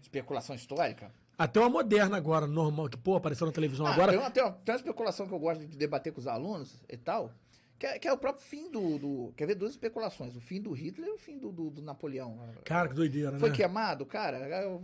Especulação 0.01 0.55
histórica. 0.55 1.11
Até 1.37 1.59
uma 1.59 1.69
moderna 1.69 2.17
agora, 2.17 2.47
normal, 2.47 2.89
que, 2.89 2.97
pô, 2.97 3.17
apareceu 3.17 3.47
na 3.49 3.53
televisão 3.53 3.85
Ah, 3.87 3.93
agora. 3.93 4.13
Tem, 4.13 4.21
uma, 4.21 4.31
tem, 4.31 4.43
uma, 4.45 4.53
tem 4.53 4.73
uma 4.75 4.79
especulação 4.79 5.27
que 5.27 5.35
eu 5.35 5.39
gosto 5.41 5.67
de 5.67 5.77
debater 5.77 6.13
com 6.13 6.21
os 6.21 6.27
alunos 6.29 6.75
e 6.89 6.97
tal, 6.97 7.33
que 7.79 7.87
é, 7.87 7.99
que 7.99 8.09
é 8.09 8.13
o 8.13 8.19
próprio 8.19 8.45
fim 8.45 8.71
do, 8.71 8.99
do- 8.99 9.33
Quer 9.37 9.47
ver 9.47 9.55
duas 9.55 9.71
especulações: 9.73 10.35
o 10.37 10.41
fim 10.41 10.61
do 10.61 10.73
Hitler 10.73 11.09
e 11.09 11.13
o 11.13 11.19
fim 11.19 11.39
do, 11.39 11.53
do- 11.53 11.71
do 11.71 11.83
Napoleão. 11.83 12.39
Cara, 12.65 12.89
que 12.89 12.95
doideira, 12.95 13.39
Foi 13.39 13.51
né? 13.51 13.55
queimado, 13.57 14.05
cara? 14.05 14.39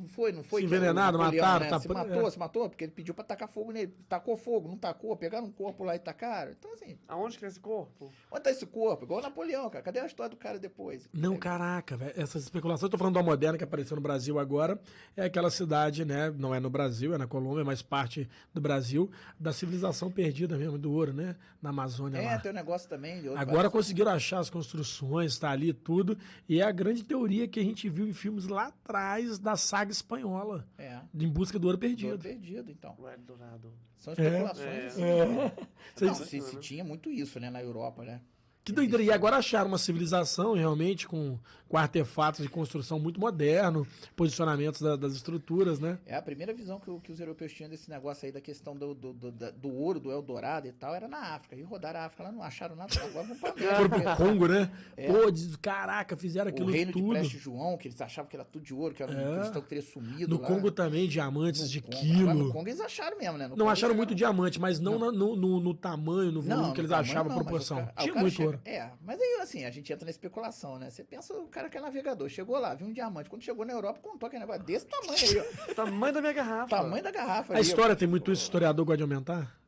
Foi, 0.09 0.31
não 0.33 0.43
foi? 0.45 0.61
Se 0.63 0.67
envenenado, 0.67 1.19
mataram, 1.19 1.65
né? 1.65 1.71
tá- 1.71 1.81
Se 1.81 1.89
matou, 1.89 2.27
é. 2.27 2.31
se 2.31 2.39
matou, 2.39 2.69
porque 2.69 2.85
ele 2.85 2.93
pediu 2.93 3.13
pra 3.15 3.25
tacar 3.25 3.49
fogo 3.49 3.73
nele. 3.73 3.93
Tacou 4.09 4.37
fogo, 4.37 4.69
não 4.69 4.77
tacou, 4.77 5.17
pegaram 5.17 5.47
um 5.47 5.51
corpo 5.53 5.83
lá 5.85 5.97
e 5.97 5.99
tacaram. 5.99 6.53
Então, 6.53 6.73
assim, 6.73 6.97
Aonde 7.09 7.39
que 7.39 7.45
é 7.45 7.49
esse 7.49 7.61
corpo? 7.61 8.13
onde 8.31 8.43
tá 8.43 8.51
esse 8.51 8.67
corpo? 8.67 9.05
Igual 9.05 9.21
o 9.21 9.23
Napoleão, 9.23 9.69
cara. 9.71 9.83
Cadê 9.85 9.99
a 10.01 10.07
história 10.07 10.31
do 10.31 10.37
cara 10.37 10.59
depois? 10.59 11.09
Não, 11.13 11.35
É, 11.35 11.39
caraca, 11.39 11.97
velho. 11.97 12.13
Essas 12.17 12.43
especulações, 12.45 12.85
eu 12.85 12.91
tô 12.91 12.99
falando 12.99 13.15
da 13.15 13.23
moderna 13.23 13.59
que 13.59 13.65
apareceu 13.65 13.97
no 13.97 14.03
Brasil 14.03 14.39
agora. 14.39 14.81
É 15.17 15.25
aquela 15.25 15.51
cidade, 15.51 16.05
né? 16.05 16.31
Não 16.37 16.55
é 16.55 16.61
no 16.61 16.71
Brasil, 16.71 17.15
é 17.15 17.19
na 17.19 17.27
Colômbia, 17.27 17.65
mas 17.65 17.83
parte 17.83 18.29
do 18.53 18.61
Brasil, 18.61 19.11
da 19.39 19.53
civilização 19.53 20.11
perdida 20.11 20.57
mesmo, 20.57 20.79
do 20.79 20.93
ouro, 20.93 21.13
né? 21.13 21.35
Na 21.61 21.71
Amazônia 21.71 22.19
É, 22.19 22.27
lá. 22.35 22.39
tem 22.39 22.51
um 22.51 22.55
negócio 22.55 22.84
também. 22.89 23.21
de 23.23 23.29
outro- 23.29 23.41
Agora 23.43 23.71
conseguiram 23.71 24.11
achar 24.13 24.39
as 24.39 24.51
construções, 24.51 25.39
tá 25.39 25.51
ali 25.51 25.73
tudo. 25.73 26.17
E 26.49 26.61
é 26.61 26.65
a 26.65 26.73
grande 26.73 27.03
teoria 27.05 27.47
que 27.49 27.59
a 27.61 27.63
gente 27.63 27.89
viu 27.89 28.07
em 28.07 28.13
filmes 28.13 28.47
lá 28.47 28.67
atrás 28.69 29.39
da 29.39 29.57
saga 29.57 29.91
espanhola. 29.93 30.67
É, 30.79 31.01
Em 31.15 31.29
busca 31.29 31.59
do 31.59 31.67
ouro 31.67 31.79
perdido. 31.79 32.19
perdido. 32.19 32.41
perdido, 32.41 32.71
então. 32.71 32.95
O 32.99 33.09
Eldorado. 33.09 33.73
São 33.97 34.13
especulações. 34.13 34.67
É. 34.69 34.87
assim. 34.87 35.03
É. 35.03 35.25
Não, 35.27 36.15
Vocês- 36.15 36.29
se, 36.29 36.41
se 36.41 36.57
tinha 36.59 36.85
muito 36.85 37.11
isso, 37.11 37.41
né, 37.41 37.49
na 37.51 37.63
Europa, 37.63 38.05
né? 38.05 38.21
Que 38.65 38.73
doideira. 38.73 39.03
E 39.03 39.11
agora 39.13 39.37
acharam 39.37 39.69
uma 39.69 39.77
civilização 39.77 40.55
realmente 40.55 41.07
com, 41.07 41.39
com 41.69 41.77
artefatos 41.77 42.41
de 42.43 42.49
construção 42.49 42.99
muito 42.99 43.21
moderno, 43.21 43.87
posicionamentos 44.17 44.81
da- 44.81 44.97
das 44.97 45.13
estruturas, 45.13 45.79
né? 45.79 45.99
É 46.07 46.17
a 46.17 46.23
primeira 46.23 46.55
visão 46.55 46.81
que, 46.81 46.89
o- 46.91 46.99
que 46.99 47.13
os 47.13 47.21
europeus 47.21 47.53
tinham 47.53 47.69
desse 47.69 47.91
negócio 47.91 48.25
aí 48.25 48.33
da 48.33 48.41
questão 48.41 48.75
do, 48.75 48.95
do, 48.95 49.13
do, 49.13 49.31
do 49.31 49.69
ouro, 49.69 50.01
do 50.01 50.11
Eldorado 50.11 50.67
e 50.67 50.73
tal, 50.73 50.95
era 50.95 51.07
na 51.07 51.35
África. 51.35 51.55
E 51.55 51.63
rodaram 51.63 52.01
a 52.01 52.05
África 52.07 52.23
lá, 52.23 52.33
não 52.33 52.43
acharam 52.43 52.75
nada, 52.75 52.91
agora 53.05 53.27
vão 53.27 53.37
pra 53.37 53.53
Foram 53.53 53.89
pro 53.91 53.99
América. 53.99 54.17
Congo, 54.17 54.49
né? 54.49 54.71
É. 54.97 55.13
Pô, 55.13 55.31
diz, 55.31 55.57
caraca, 55.57 56.17
fizeram 56.17 56.47
O 56.47 56.55
aquilo 56.55 56.71
reino 56.71 56.87
de 56.91 56.99
tudo. 56.99 57.11
Preste 57.11 57.37
João, 57.37 57.77
que 57.77 57.89
eles 57.89 58.01
achavam 58.01 58.31
que 58.31 58.37
era 58.37 58.47
tudo 58.47 58.65
de 58.65 58.73
ouro, 58.73 58.95
que 58.95 59.03
era 59.03 59.13
um 59.13 59.35
É. 59.37 59.41
cristão 59.41 59.61
que 59.61 59.69
teria 59.69 59.85
sumido 59.85 60.35
No 60.37 60.41
lá. 60.41 60.49
Congo 60.49 60.71
também, 60.71 61.07
diamantes 61.07 61.61
No 61.61 61.69
de 61.69 61.83
Congo. 61.83 61.97
quilo. 61.99 62.31
Agora, 62.31 62.45
no 62.47 62.51
Congo 62.53 62.69
eles 62.71 62.81
acharam 62.81 63.19
mesmo, 63.19 63.37
né? 63.37 63.45
No 63.45 63.51
Não 63.51 63.57
Congo 63.59 63.71
acharam 63.71 63.95
muito 63.95 64.15
diamante, 64.15 64.59
mas 64.59 64.81
não, 64.81 64.99
Não. 64.99 65.13
na- 65.13 65.19
no, 65.19 65.37
no- 65.37 65.61
no 65.61 65.75
tamanho, 65.75 66.33
no 66.33 66.41
volume 66.41 66.73
que 66.73 66.79
no 66.79 66.81
eles 66.81 66.91
tamanho 66.91 67.11
achavam 67.11 67.33
a 67.33 67.35
não, 67.35 67.37
mas 67.37 67.43
o 67.43 67.45
proporção. 67.45 67.77
cara- 67.79 67.93
o 67.99 68.03
Tinha 68.03 68.15
muito 68.15 68.35
chega- 68.35 68.54
ouro. 68.55 68.63
É, 68.65 68.91
mas 69.03 69.21
aí 69.21 69.39
assim, 69.41 69.65
a 69.65 69.71
gente 69.71 69.93
entra 69.93 70.05
na 70.05 70.11
especulação, 70.11 70.79
né? 70.79 70.91
Você 70.91 71.05
pensa, 71.05 71.35
o 71.35 71.47
cara 71.49 71.69
que 71.69 71.77
é 71.77 71.81
navegador, 71.81 72.29
chegou 72.29 72.59
lá, 72.59 72.75
viu 72.75 72.87
um 72.87 72.93
diamante. 72.93 73.29
Quando 73.31 73.43
chegou 73.43 73.65
na 73.65 73.73
Europa, 73.73 74.01
contou 74.01 74.27
aquele 74.27 74.41
negócio 74.41 74.63
desse 74.63 74.87
tamanho 74.87 75.19
aí, 75.19 75.39
ó. 75.71 75.75
Tamanho 75.75 76.15
da 76.15 76.21
minha 76.21 76.33
garrafa. 76.33 76.77
tamanho 76.77 77.03
da 77.03 77.11
garrafa 77.11 77.53
A 77.53 77.57
ali, 77.57 77.67
ó. 77.67 77.69
história 77.69 77.97
tem 77.97 78.09
muito 78.09 78.31
isso, 78.33 78.43
o 78.43 78.45
historiador 78.45 78.85
gosta 78.85 78.97
de 78.99 79.03
aumentar? 79.03 79.59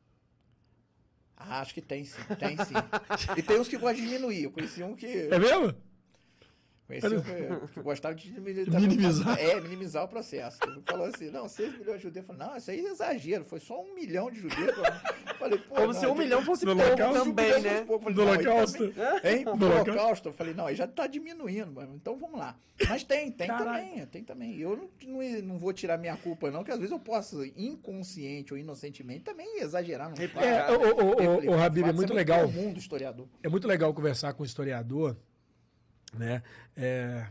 Ah, 1.36 1.60
acho 1.60 1.74
que 1.74 1.82
tem 1.82 2.04
sim, 2.04 2.20
tem 2.38 2.56
sim. 2.56 2.74
e 3.36 3.42
tem 3.42 3.60
uns 3.60 3.68
que 3.68 3.76
gostam 3.76 4.02
de 4.02 4.08
diminuir. 4.08 4.44
Eu 4.44 4.50
conheci 4.50 4.82
um 4.82 4.96
que. 4.96 5.06
É 5.30 5.38
mesmo? 5.38 5.74
Conheci 6.86 7.06
um 7.06 7.66
que, 7.66 7.80
gostava 7.80 8.14
de. 8.14 8.30
Minimizar. 8.40 9.36
É, 9.46 9.60
minimizar 9.60 10.04
o 10.04 10.08
processo. 10.08 10.58
Ele 10.64 10.80
falou 10.86 11.06
assim: 11.06 11.30
não, 11.30 11.48
6 11.48 11.78
milhões 11.78 11.96
de 11.96 12.04
judeus. 12.04 12.28
Eu 12.28 12.34
falei, 12.34 12.48
não, 12.48 12.56
isso 12.56 12.70
aí 12.70 12.86
é 12.86 12.90
exagero, 12.90 13.44
foi 13.44 13.58
só 13.58 13.82
um 13.82 13.94
milhão 13.94 14.30
de 14.30 14.40
judeus. 14.40 14.76
Eu 14.78 15.34
falei, 15.34 15.58
pô. 15.58 15.74
Como 15.74 15.92
não, 15.92 16.00
se 16.00 16.06
um 16.06 16.14
milhão 16.14 16.42
fosse 16.42 16.64
No 16.64 16.76
pouco 16.76 16.96
também, 16.96 17.60
né? 17.60 17.84
Do 17.84 18.22
holocausto. 18.22 18.84
Hein? 19.24 19.44
Do 19.44 19.66
holocausto. 19.66 20.28
Eu 20.28 20.32
falei, 20.32 20.54
não, 20.54 20.66
aí 20.66 20.76
já 20.76 20.86
tá 20.86 21.06
diminuindo, 21.06 21.72
mano. 21.72 21.94
Então 21.96 22.16
vamos 22.16 22.38
lá. 22.38 22.56
Mas 22.88 23.02
tem, 23.02 23.30
tem 23.32 23.46
Caralho. 23.46 23.88
também, 23.88 24.06
tem 24.06 24.24
também. 24.24 24.58
Eu 24.58 24.76
não, 24.76 24.88
não, 25.06 25.42
não 25.42 25.58
vou 25.58 25.72
tirar 25.72 25.96
minha 25.96 26.16
culpa, 26.16 26.50
não, 26.50 26.62
que 26.62 26.70
às 26.70 26.78
vezes 26.78 26.92
eu 26.92 26.98
posso, 26.98 27.42
inconsciente 27.56 28.52
ou 28.52 28.58
inocentemente, 28.58 29.20
também 29.20 29.60
exagerar. 29.60 30.10
Não 30.10 30.42
É, 30.42 30.70
o, 30.70 30.80
o, 30.80 31.50
o, 31.50 31.56
o, 31.56 31.62
Habib, 31.62 31.88
é 31.88 31.92
muito 31.92 32.12
legal. 32.12 32.46
O 32.46 32.52
mundo 32.52 32.78
historiador. 32.78 33.26
É 33.42 33.48
muito 33.48 33.66
legal 33.66 33.92
conversar 33.94 34.34
com 34.34 34.42
o 34.42 34.46
historiador, 34.46 35.16
né? 36.18 36.42
É, 36.76 37.26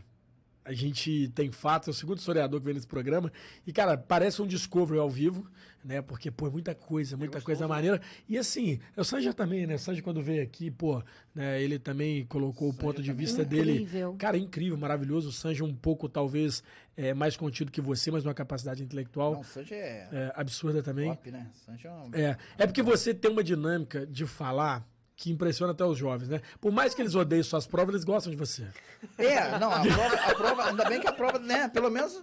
a 0.66 0.72
gente 0.72 1.28
tem 1.28 1.52
fatos, 1.52 1.88
é 1.88 1.90
o 1.92 1.94
segundo 1.94 2.18
historiador 2.18 2.58
que 2.58 2.66
vem 2.66 2.74
nesse 2.74 2.86
programa, 2.86 3.32
e, 3.64 3.72
cara, 3.72 3.96
parece 3.96 4.42
um 4.42 4.46
Discovery 4.46 4.98
ao 4.98 5.08
vivo, 5.08 5.48
né? 5.84 6.02
Porque, 6.02 6.28
pô, 6.28 6.48
é 6.48 6.50
muita 6.50 6.74
coisa, 6.74 7.16
muita 7.16 7.40
coisa 7.40 7.68
maneira. 7.68 8.00
E 8.28 8.36
assim, 8.36 8.80
o 8.96 9.04
Sanja 9.04 9.32
também, 9.32 9.64
né? 9.64 9.76
O 9.76 9.78
Sanja, 9.78 10.02
quando 10.02 10.20
veio 10.20 10.42
aqui, 10.42 10.68
pô, 10.68 11.00
né, 11.32 11.62
ele 11.62 11.78
também 11.78 12.26
colocou 12.26 12.68
o 12.68 12.74
ponto 12.74 13.00
de 13.00 13.12
vista 13.12 13.44
dele. 13.44 13.82
Incrível. 13.82 14.16
Cara, 14.18 14.36
incrível, 14.36 14.76
maravilhoso. 14.76 15.28
O 15.28 15.32
Sanja 15.32 15.64
um 15.64 15.74
pouco, 15.74 16.08
talvez, 16.08 16.64
é, 16.96 17.14
mais 17.14 17.36
contido 17.36 17.70
que 17.70 17.80
você, 17.80 18.10
mas 18.10 18.24
uma 18.24 18.34
capacidade 18.34 18.82
intelectual 18.82 19.34
Não, 19.34 19.44
Sanji 19.44 19.74
é, 19.74 20.08
é, 20.10 20.32
absurda 20.34 20.82
também. 20.82 21.10
top, 21.10 21.30
né? 21.30 21.48
Sanji 21.64 21.86
é 21.86 21.92
um... 21.92 22.10
É, 22.12 22.36
é 22.58 22.66
porque 22.66 22.82
você 22.82 23.14
tem 23.14 23.30
uma 23.30 23.44
dinâmica 23.44 24.04
de 24.04 24.26
falar 24.26 24.84
que 25.16 25.30
impressiona 25.30 25.72
até 25.72 25.84
os 25.84 25.96
jovens, 25.96 26.28
né? 26.28 26.42
Por 26.60 26.70
mais 26.70 26.94
que 26.94 27.00
eles 27.00 27.14
odeiem 27.14 27.42
suas 27.42 27.66
provas, 27.66 27.94
eles 27.94 28.04
gostam 28.04 28.30
de 28.30 28.36
você. 28.36 28.68
É, 29.16 29.58
não, 29.58 29.72
a 29.72 29.80
prova, 29.80 30.14
a 30.16 30.34
prova, 30.34 30.64
ainda 30.68 30.84
bem 30.84 31.00
que 31.00 31.08
a 31.08 31.12
prova, 31.12 31.38
né, 31.38 31.68
pelo 31.68 31.90
menos 31.90 32.22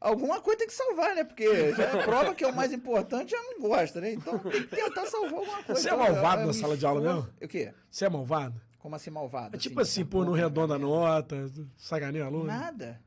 alguma 0.00 0.40
coisa 0.40 0.58
tem 0.58 0.68
que 0.68 0.74
salvar, 0.74 1.14
né? 1.16 1.24
Porque 1.24 1.74
já 1.74 1.92
a 1.92 2.04
prova 2.04 2.34
que 2.34 2.44
é 2.44 2.46
o 2.46 2.54
mais 2.54 2.72
importante 2.72 3.32
já 3.32 3.42
não 3.42 3.60
gosta, 3.68 4.00
né? 4.00 4.12
Então 4.12 4.38
tem 4.38 4.62
que 4.62 4.68
tentar 4.68 5.06
salvar 5.06 5.40
alguma 5.40 5.62
coisa. 5.64 5.80
Você 5.80 5.90
é 5.90 5.92
Então, 5.92 6.04
malvado 6.04 6.46
na 6.46 6.52
sala 6.52 6.76
de 6.76 6.86
aula 6.86 7.00
mesmo? 7.00 7.28
O 7.42 7.48
quê? 7.48 7.74
Você 7.90 8.04
é 8.04 8.08
malvado? 8.08 8.60
Como 8.78 8.94
assim 8.94 9.10
malvado? 9.10 9.56
É 9.56 9.58
tipo 9.58 9.80
assim, 9.80 10.04
tá 10.04 10.10
pô, 10.10 10.20
no 10.20 10.26
bom, 10.26 10.36
redondo 10.36 10.74
a 10.74 10.78
nota, 10.78 11.50
saganeia 11.76 12.26
aluno. 12.26 12.44
Nada. 12.44 13.00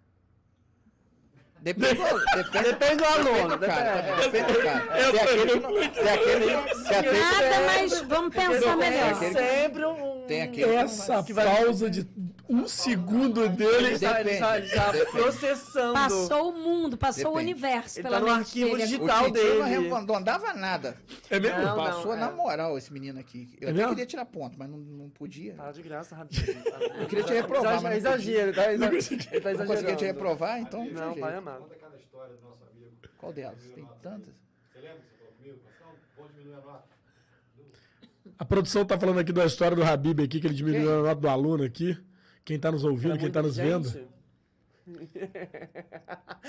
Depende 1.60 1.96
do, 1.96 2.20
depende, 2.36 2.64
Depende 2.70 2.96
do 2.98 3.06
aluno. 3.06 3.60
cara. 3.60 4.02
depende- 4.22 4.54
do 4.54 4.62
cara. 4.62 4.80
Tem 4.80 5.20
aquele 5.22 5.48
que 5.48 5.60
não- 5.60 5.72
tem 5.74 6.10
aquele 6.14 6.46
que 6.88 6.96
atende- 6.96 7.20
Nada, 7.20 7.66
mas 7.66 8.02
vamos 8.02 8.36
pensar 8.36 8.78
melhor. 8.78 9.12
aquele- 9.14 9.34
Sempre 9.34 9.86
um. 9.86 10.17
Tem 10.28 10.42
aquele 10.42 10.66
que 10.68 10.72
não 10.74 10.80
Essa 10.80 11.22
vai- 11.22 11.46
pausa 11.46 11.90
de 11.90 12.08
um 12.50 12.68
segundo 12.68 13.48
dele. 13.50 13.88
Ele 13.88 14.00
tá, 14.00 14.22
ele 14.22 14.38
tá 14.38 14.62
já 14.62 14.92
Depende. 14.92 15.12
processando. 15.12 15.94
Passou 15.94 16.50
o 16.50 16.54
mundo, 16.54 16.98
passou 16.98 17.32
o 17.32 17.36
Depende. 17.38 17.52
universo 17.54 18.00
Ele 18.00 18.10
tá 18.10 18.20
no 18.20 18.30
arquivo 18.30 18.70
dele. 18.72 18.84
digital. 18.84 19.24
O 19.24 19.32
Titio 19.32 19.60
não 19.60 19.66
dele. 19.70 19.90
arredondava 19.92 20.54
nada. 20.54 20.98
É 21.30 21.40
mesmo? 21.40 21.62
Não, 21.62 21.76
Passou 21.76 22.14
é. 22.14 22.18
na 22.18 22.32
moral 22.32 22.78
esse 22.78 22.92
menino 22.92 23.20
aqui. 23.20 23.50
Eu 23.60 23.68
É 23.68 23.72
até 23.72 23.78
mesmo? 23.80 23.90
queria 23.90 24.06
tirar 24.06 24.26
ponto, 24.26 24.58
mas 24.60 24.70
não, 24.70 24.78
não 24.78 25.10
podia. 25.10 25.54
Para 25.56 25.72
de 25.72 25.82
graça, 25.82 26.16
rapidinho. 26.16 26.64
Eu 27.00 27.08
queria 27.08 27.24
te 27.24 27.34
reprovar, 27.34 27.82
mas 27.82 28.04
não. 28.04 28.12
Exagero, 28.14 28.54
tá? 28.54 28.64
Tá 28.64 28.72
Não 28.78 28.98
exagerando. 28.98 29.66
conseguia 29.68 29.96
te 29.96 30.06
reprovar, 30.06 30.60
então. 30.60 30.86
Não, 30.86 31.14
jeito. 31.14 31.26
amado. 31.26 31.60
Conta 31.64 31.76
cada 31.76 31.98
história 31.98 32.36
do 32.36 32.42
nosso 32.48 32.64
amigo. 32.72 32.92
Qual 33.18 33.34
delas? 33.34 33.60
Tem 33.74 33.88
tantas. 34.02 34.34
Você 34.74 34.80
lembra 34.80 34.98
que 35.00 35.08
você 35.10 35.18
falou 35.18 35.34
comigo? 35.38 35.60
Não, 35.80 36.24
pode 36.24 36.34
diminuir 36.34 36.56
a 36.56 36.62
nota. 36.62 36.97
A 38.40 38.46
produção 38.46 38.86
tá 38.86 39.00
falando 39.00 39.20
aqui 39.20 39.32
da 39.34 39.46
história 39.46 39.76
do 39.76 39.84
Habib 39.84 40.22
aqui, 40.22 40.40
que 40.40 40.48
ele 40.48 40.54
diminuiu 40.54 41.00
a 41.00 41.04
nota 41.04 41.22
do 41.22 41.28
aluno 41.30 41.64
aqui. 41.64 41.98
Quem 42.46 42.60
tá 42.60 42.72
nos 42.72 42.84
ouvindo, 42.84 43.18
quem 43.18 43.32
tá 43.32 43.42
nos 43.42 43.58
vendo. 43.58 43.90
Gente, 43.90 44.08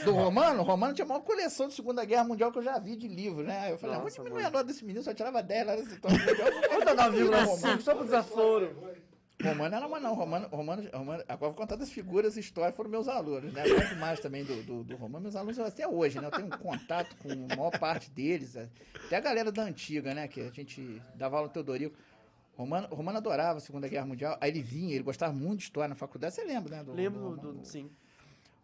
Do 0.04 0.12
Romano? 0.12 0.60
O 0.60 0.64
Romano 0.64 0.94
tinha 0.94 1.04
a 1.04 1.08
maior 1.08 1.22
coleção 1.22 1.66
de 1.66 1.74
Segunda 1.74 2.04
Guerra 2.04 2.24
Mundial 2.24 2.52
que 2.52 2.58
eu 2.58 2.62
já 2.62 2.78
vi 2.78 2.94
de 2.94 3.08
livro, 3.08 3.42
né? 3.42 3.72
Eu 3.72 3.78
falei, 3.78 3.96
ah, 3.96 3.98
vou 3.98 4.04
Nossa, 4.04 4.16
diminuir 4.18 4.42
mano. 4.42 4.48
a 4.48 4.58
nota 4.58 4.64
desse 4.64 4.84
menino, 4.84 5.02
só 5.02 5.12
tirava 5.12 5.42
10 5.42 5.66
lá 5.66 5.76
nesse 5.76 5.98
torneio 5.98 6.24
mundial. 6.24 6.48
Vou 6.70 6.84
dar 6.84 7.10
9,5 7.10 7.80
só 7.80 7.94
pro 7.94 8.04
desaforo. 8.04 8.76
Romano 9.42 9.76
era 9.76 9.86
uma 9.86 10.00
não, 10.00 10.14
Romano, 10.14 10.48
Romano, 10.48 10.88
Romano, 10.92 11.22
agora 11.28 11.52
vou 11.52 11.54
contar 11.54 11.76
das 11.76 11.90
figuras 11.90 12.36
históricas, 12.36 12.76
foram 12.76 12.90
meus 12.90 13.06
alunos, 13.06 13.52
né? 13.52 13.62
Gosto 13.68 13.94
mais 13.96 14.18
também 14.18 14.44
do, 14.44 14.62
do, 14.64 14.82
do 14.82 14.96
Romano, 14.96 15.22
meus 15.22 15.36
alunos 15.36 15.58
até 15.60 15.86
hoje, 15.86 16.20
né? 16.20 16.26
Eu 16.26 16.30
tenho 16.32 16.46
um 16.46 16.50
contato 16.58 17.14
com 17.18 17.30
a 17.30 17.56
maior 17.56 17.70
parte 17.78 18.10
deles, 18.10 18.56
é. 18.56 18.68
até 19.06 19.16
a 19.16 19.20
galera 19.20 19.52
da 19.52 19.62
antiga, 19.62 20.12
né? 20.12 20.26
Que 20.26 20.40
a 20.40 20.50
gente 20.50 21.00
dava 21.14 21.36
aula 21.36 21.46
no 21.46 21.52
Teodorico. 21.52 21.96
Romano, 22.56 22.88
Romano 22.88 23.18
adorava 23.18 23.58
a 23.58 23.60
Segunda 23.60 23.86
Guerra 23.86 24.06
Mundial, 24.06 24.36
aí 24.40 24.50
ele 24.50 24.60
vinha, 24.60 24.92
ele 24.96 25.04
gostava 25.04 25.32
muito 25.32 25.58
de 25.58 25.64
história 25.66 25.88
na 25.88 25.94
faculdade, 25.94 26.34
você 26.34 26.42
lembra, 26.44 26.78
né? 26.78 26.82
do- 26.82 26.92
Lembro 26.92 27.36
do 27.36 27.52
do. 27.52 27.64
Sim. 27.64 27.84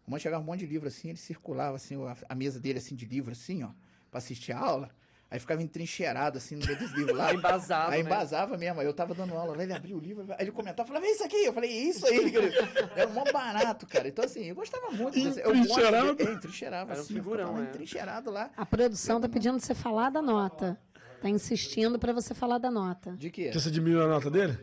O 0.01 0.07
Romano 0.07 0.19
chegava 0.19 0.43
um 0.43 0.45
monte 0.45 0.59
de 0.59 0.65
livro 0.65 0.89
assim, 0.89 1.07
ele 1.07 1.17
circulava 1.17 1.77
assim, 1.77 1.95
a, 2.05 2.17
a 2.27 2.35
mesa 2.35 2.59
dele 2.59 2.79
assim 2.79 2.93
de 2.93 3.05
livro 3.05 3.31
assim, 3.31 3.63
ó, 3.63 3.69
pra 4.11 4.17
assistir 4.17 4.51
a 4.51 4.59
aula. 4.59 4.89
Aí 5.35 5.39
ficava 5.39 5.61
entrincheirado, 5.61 6.37
assim, 6.37 6.55
no 6.55 6.65
meio 6.65 6.79
dos 6.79 6.91
livros 6.93 7.17
lá. 7.17 7.33
Embasado, 7.35 7.91
Aí 7.91 8.01
né? 8.01 8.09
embasava 8.09 8.57
mesmo. 8.57 8.79
Aí 8.79 8.85
eu 8.87 8.93
tava 8.93 9.13
dando 9.13 9.33
aula, 9.35 9.53
lá 9.53 9.63
ele 9.63 9.73
abriu 9.73 9.97
o 9.97 9.99
livro, 9.99 10.25
aí 10.31 10.37
ele 10.39 10.51
comentava, 10.53 10.87
falava, 10.87 11.05
é 11.05 11.11
isso 11.11 11.25
aqui. 11.25 11.35
Eu 11.43 11.51
falei, 11.51 11.69
é 11.69 11.83
isso 11.83 12.07
aí. 12.07 12.33
Era 12.95 13.07
mó 13.09 13.25
barato, 13.33 13.85
cara. 13.85 14.07
Então, 14.07 14.23
assim, 14.23 14.45
eu 14.45 14.55
gostava 14.55 14.91
muito 14.91 15.13
desse. 15.13 15.41
Eu 15.41 15.51
de- 15.51 15.59
Entrincheirado? 15.59 16.21
É, 16.21 16.31
entrincheirava, 16.31 16.91
Era 16.91 16.99
um 16.99 17.03
assim. 17.03 17.13
figurão, 17.15 17.47
ficava 17.47 17.65
é. 17.65 17.69
Entrincheirado 17.69 18.31
lá. 18.31 18.49
A 18.55 18.65
produção 18.65 19.19
tá 19.19 19.27
pedindo 19.27 19.57
pra 19.57 19.65
você 19.67 19.75
falar 19.75 20.09
da 20.09 20.21
nota. 20.21 20.79
Tá 21.21 21.29
insistindo 21.29 21.99
pra 21.99 22.13
você 22.13 22.33
falar 22.33 22.57
da 22.57 22.71
nota. 22.71 23.11
De 23.17 23.29
quê? 23.29 23.49
Que 23.49 23.59
você 23.59 23.69
diminuiu 23.69 24.05
a 24.05 24.07
nota 24.07 24.31
dele? 24.31 24.53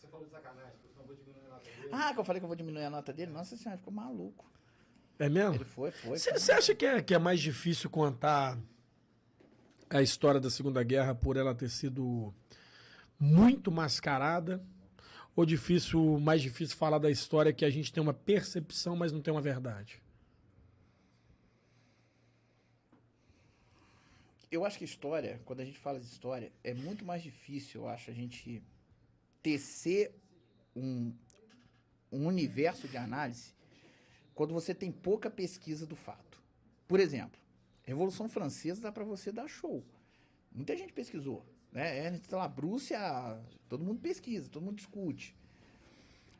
Você 0.00 0.06
falou 0.08 0.24
de 0.24 0.30
sacanagem, 0.32 0.72
porque 0.82 0.98
não 0.98 1.04
vou 1.06 1.14
diminuir 1.14 1.44
a 1.46 1.50
nota 1.50 1.64
dele. 1.70 1.88
Ah, 1.92 2.14
que 2.14 2.20
eu 2.20 2.24
falei 2.24 2.40
que 2.40 2.44
eu 2.44 2.48
vou 2.48 2.56
diminuir 2.56 2.84
a 2.84 2.90
nota 2.90 3.12
dele? 3.12 3.30
Nossa 3.32 3.54
senhora, 3.56 3.76
ficou 3.76 3.92
maluco. 3.92 4.50
É 5.18 5.28
mesmo? 5.28 5.54
Ele 5.54 5.64
foi, 5.64 5.90
foi. 5.92 6.18
Você 6.18 6.30
foi. 6.30 6.38
você 6.40 6.52
acha 6.52 6.74
que 6.74 6.84
é, 6.84 7.00
que 7.00 7.14
é 7.14 7.18
mais 7.18 7.38
difícil 7.40 7.88
contar 7.88 8.58
a 9.96 10.02
história 10.02 10.40
da 10.40 10.50
Segunda 10.50 10.82
Guerra 10.82 11.14
por 11.14 11.36
ela 11.36 11.54
ter 11.54 11.68
sido 11.68 12.34
muito 13.18 13.70
mascarada? 13.70 14.60
Ou 15.36 15.46
difícil, 15.46 16.18
mais 16.18 16.42
difícil 16.42 16.76
falar 16.76 16.98
da 16.98 17.10
história 17.10 17.52
que 17.52 17.64
a 17.64 17.70
gente 17.70 17.92
tem 17.92 18.02
uma 18.02 18.14
percepção, 18.14 18.96
mas 18.96 19.12
não 19.12 19.20
tem 19.20 19.32
uma 19.32 19.40
verdade? 19.40 20.02
Eu 24.50 24.64
acho 24.64 24.78
que 24.78 24.84
história, 24.84 25.40
quando 25.44 25.60
a 25.60 25.64
gente 25.64 25.78
fala 25.78 25.98
de 25.98 26.06
história, 26.06 26.52
é 26.62 26.74
muito 26.74 27.04
mais 27.04 27.22
difícil, 27.22 27.82
eu 27.82 27.88
acho, 27.88 28.10
a 28.10 28.14
gente 28.14 28.62
tecer 29.42 30.12
um, 30.74 31.12
um 32.10 32.26
universo 32.26 32.88
de 32.88 32.96
análise 32.96 33.52
quando 34.34 34.54
você 34.54 34.74
tem 34.74 34.90
pouca 34.90 35.30
pesquisa 35.30 35.86
do 35.86 35.96
fato. 35.96 36.40
Por 36.86 37.00
exemplo, 37.00 37.43
Revolução 37.84 38.28
Francesa 38.28 38.80
dá 38.80 38.92
para 38.92 39.04
você 39.04 39.30
dar 39.30 39.46
show. 39.46 39.84
Muita 40.50 40.76
gente 40.76 40.92
pesquisou. 40.92 41.44
Né? 41.70 42.06
Ernest 42.06 42.32
Labrúcia, 42.32 42.98
todo 43.68 43.84
mundo 43.84 44.00
pesquisa, 44.00 44.48
todo 44.48 44.62
mundo 44.62 44.76
discute. 44.76 45.36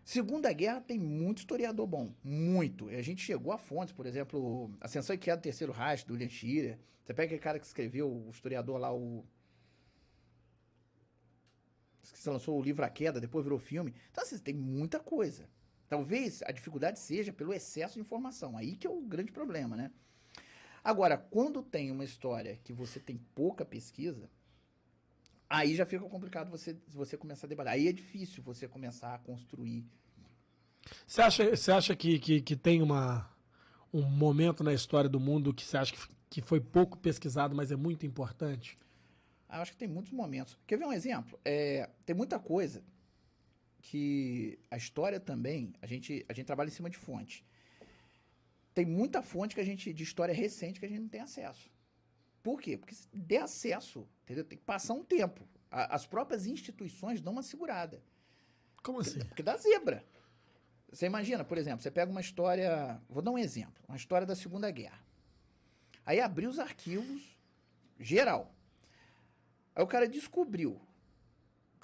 Segunda 0.05 0.53
Guerra 0.53 0.81
tem 0.81 0.99
muito 0.99 1.39
historiador 1.39 1.87
bom, 1.87 2.13
muito. 2.23 2.91
E 2.91 2.97
a 2.97 3.03
gente 3.03 3.23
chegou 3.23 3.53
a 3.53 3.59
fontes, 3.59 3.93
por 3.93 4.07
exemplo, 4.07 4.71
Ascensão 4.81 5.15
e 5.15 5.19
Queda 5.19 5.39
do 5.39 5.43
Terceiro 5.43 5.73
Reich, 5.73 6.07
do 6.07 6.13
William 6.13 6.29
Shirer. 6.29 6.79
Você 7.03 7.15
pega 7.15 7.27
aquele 7.27 7.41
cara 7.41 7.59
que 7.59 7.67
escreveu, 7.67 8.11
o 8.11 8.31
historiador 8.31 8.79
lá, 8.79 8.95
o... 8.95 9.25
que 12.03 12.19
você 12.19 12.31
lançou 12.31 12.59
o 12.59 12.63
livro 12.63 12.85
A 12.85 12.89
Queda, 12.89 13.21
depois 13.21 13.45
virou 13.45 13.59
filme. 13.59 13.95
Então, 14.11 14.23
assim, 14.23 14.39
tem 14.39 14.55
muita 14.55 15.01
coisa. 15.01 15.49
Talvez 15.89 16.43
a 16.43 16.53
dificuldade 16.53 16.99
seja 16.99 17.33
pelo 17.33 17.53
excesso 17.53 17.95
de 17.95 18.01
informação. 18.01 18.57
Aí 18.57 18.77
que 18.77 18.87
é 18.87 18.91
o 18.91 19.01
grande 19.01 19.33
problema, 19.33 19.75
né? 19.75 19.91
Agora, 20.85 21.17
quando 21.17 21.63
tem 21.63 21.91
uma 21.91 22.05
história 22.05 22.61
que 22.63 22.71
você 22.71 23.01
tem 23.01 23.17
pouca 23.35 23.65
pesquisa, 23.65 24.29
aí 25.49 25.75
já 25.75 25.87
fica 25.87 26.05
complicado 26.07 26.51
você, 26.51 26.77
você 26.89 27.17
começar 27.17 27.47
a 27.47 27.49
debater. 27.49 27.73
Aí 27.73 27.89
é 27.89 27.93
difícil 27.93 28.43
você 28.43 28.69
começar 28.69 29.15
a 29.15 29.19
construir. 29.19 29.87
Você 31.07 31.23
acha, 31.23 31.57
você 31.57 31.73
acha 31.73 31.97
que, 31.97 32.19
que, 32.19 32.43
que 32.43 32.55
tem 32.55 32.83
uma, 32.83 33.27
um 33.93 34.03
momento 34.03 34.63
na 34.63 34.75
história 34.75 35.09
do 35.09 35.19
mundo 35.19 35.55
que 35.55 35.65
você 35.65 35.79
acha 35.79 35.95
que, 35.95 36.07
que 36.29 36.43
foi 36.43 36.61
pouco 36.61 36.99
pesquisado, 36.99 37.55
mas 37.55 37.73
é 37.73 37.77
muito 37.77 38.05
importante? 38.05 38.79
Ah, 39.49 39.57
Eu 39.57 39.63
acho 39.63 39.73
que 39.73 39.79
tem 39.79 39.89
muitos 39.89 40.13
momentos. 40.13 40.59
Quer 40.67 40.77
ver 40.77 40.85
um 40.85 40.93
exemplo? 40.93 41.41
É, 41.43 41.89
tem 42.05 42.15
muita 42.15 42.39
coisa 42.39 42.85
que 43.81 44.59
a 44.71 44.77
história 44.77 45.19
também, 45.19 45.73
a 45.81 45.87
gente, 45.87 46.27
a 46.29 46.35
gente 46.35 46.45
trabalha 46.45 46.69
em 46.69 46.73
cima 46.73 46.91
de 46.91 46.99
fonte. 46.99 47.43
Tem 48.75 48.85
muita 48.85 49.23
fonte 49.23 49.55
que 49.55 49.61
a 49.61 49.65
gente, 49.65 49.93
de 49.93 50.03
história 50.03 50.35
recente 50.35 50.81
que 50.81 50.87
a 50.87 50.89
gente 50.89 51.01
não 51.01 51.09
tem 51.09 51.21
acesso. 51.21 51.71
Por 52.43 52.61
quê? 52.61 52.77
Porque 52.77 52.95
se 52.95 53.09
der 53.13 53.43
acesso, 53.43 54.07
entendeu? 54.25 54.45
Tem 54.45 54.59
que 54.59 54.65
passar 54.65 54.95
um 54.95 55.05
tempo. 55.05 55.49
A- 55.71 55.95
as 55.95 56.07
próprias 56.07 56.47
instituições 56.47 57.21
dão 57.21 57.33
uma 57.33 57.43
segurada. 57.43 58.03
Como 58.83 59.01
assim? 59.01 59.21
Porque 59.25 59.43
dá 59.43 59.57
zebra. 59.57 60.05
Você 60.93 61.07
imagina, 61.07 61.45
por 61.45 61.57
exemplo, 61.57 61.83
você 61.83 61.91
pega 61.91 62.11
uma 62.11 62.21
história. 62.21 63.01
Vou 63.09 63.23
dar 63.23 63.31
um 63.31 63.39
exemplo. 63.39 63.83
Uma 63.89 63.97
história 63.97 64.27
da 64.27 64.35
Segunda 64.35 64.71
Guerra. 64.71 65.03
Aí 66.05 66.21
abriu 66.21 66.51
os 66.51 66.59
arquivos, 66.59 67.23
geral. 67.99 68.55
Aí 69.75 69.83
o 69.83 69.87
cara 69.87 70.07
descobriu. 70.09 70.81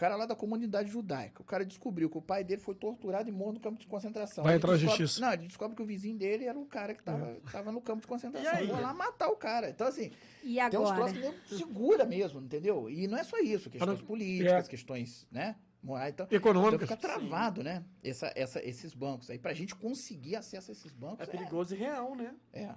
O 0.00 0.02
cara 0.02 0.16
lá 0.16 0.24
da 0.24 0.34
comunidade 0.34 0.90
judaica. 0.90 1.42
O 1.42 1.44
cara 1.44 1.62
descobriu 1.62 2.08
que 2.08 2.16
o 2.16 2.22
pai 2.22 2.42
dele 2.42 2.62
foi 2.62 2.74
torturado 2.74 3.28
e 3.28 3.32
morto 3.32 3.56
no 3.56 3.60
campo 3.60 3.78
de 3.78 3.86
concentração. 3.86 4.42
Vai 4.42 4.54
Ele 4.54 4.56
entrar 4.56 4.70
na 4.72 4.78
justiça. 4.78 5.20
Não, 5.20 5.30
ele 5.30 5.46
descobre 5.46 5.76
que 5.76 5.82
o 5.82 5.84
vizinho 5.84 6.16
dele 6.16 6.46
era 6.46 6.58
o 6.58 6.64
cara 6.64 6.94
que 6.94 7.02
estava 7.02 7.34
tava 7.52 7.70
no 7.70 7.82
campo 7.82 8.00
de 8.00 8.06
concentração. 8.06 8.50
E 8.50 8.56
aí? 8.56 8.66
Vou 8.66 8.80
lá 8.80 8.94
matar 8.94 9.28
o 9.28 9.36
cara. 9.36 9.68
Então, 9.68 9.86
assim, 9.86 10.10
E 10.42 10.54
tem 10.70 10.80
uns 10.80 10.90
agora? 10.90 11.12
troços 11.12 11.40
que 11.42 11.54
segura 11.58 12.06
mesmo, 12.06 12.40
entendeu? 12.40 12.88
E 12.88 13.06
não 13.06 13.18
é 13.18 13.24
só 13.24 13.38
isso, 13.40 13.68
questões 13.68 13.98
Para- 13.98 14.06
políticas, 14.06 14.66
é. 14.66 14.70
questões, 14.70 15.28
né? 15.30 15.54
Morais. 15.82 16.14
Então, 16.14 16.24
então 16.24 16.38
Econômico. 16.38 16.78
fica 16.78 16.96
travado, 16.96 17.62
né? 17.62 17.84
Essa, 18.02 18.32
essa, 18.34 18.66
esses 18.66 18.94
bancos 18.94 19.28
aí. 19.28 19.38
Pra 19.38 19.52
gente 19.52 19.74
conseguir 19.76 20.34
acesso 20.34 20.70
a 20.70 20.72
esses 20.72 20.94
bancos. 20.94 21.28
É 21.28 21.30
perigoso 21.30 21.74
e 21.74 21.76
real, 21.78 22.16
né? 22.16 22.34
É. 22.54 22.74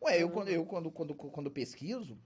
Ué, 0.00 0.22
eu 0.22 0.30
quando, 0.30 0.48
eu, 0.50 0.64
quando, 0.64 0.92
quando, 0.92 1.12
quando 1.12 1.50
pesquiso, 1.50 2.16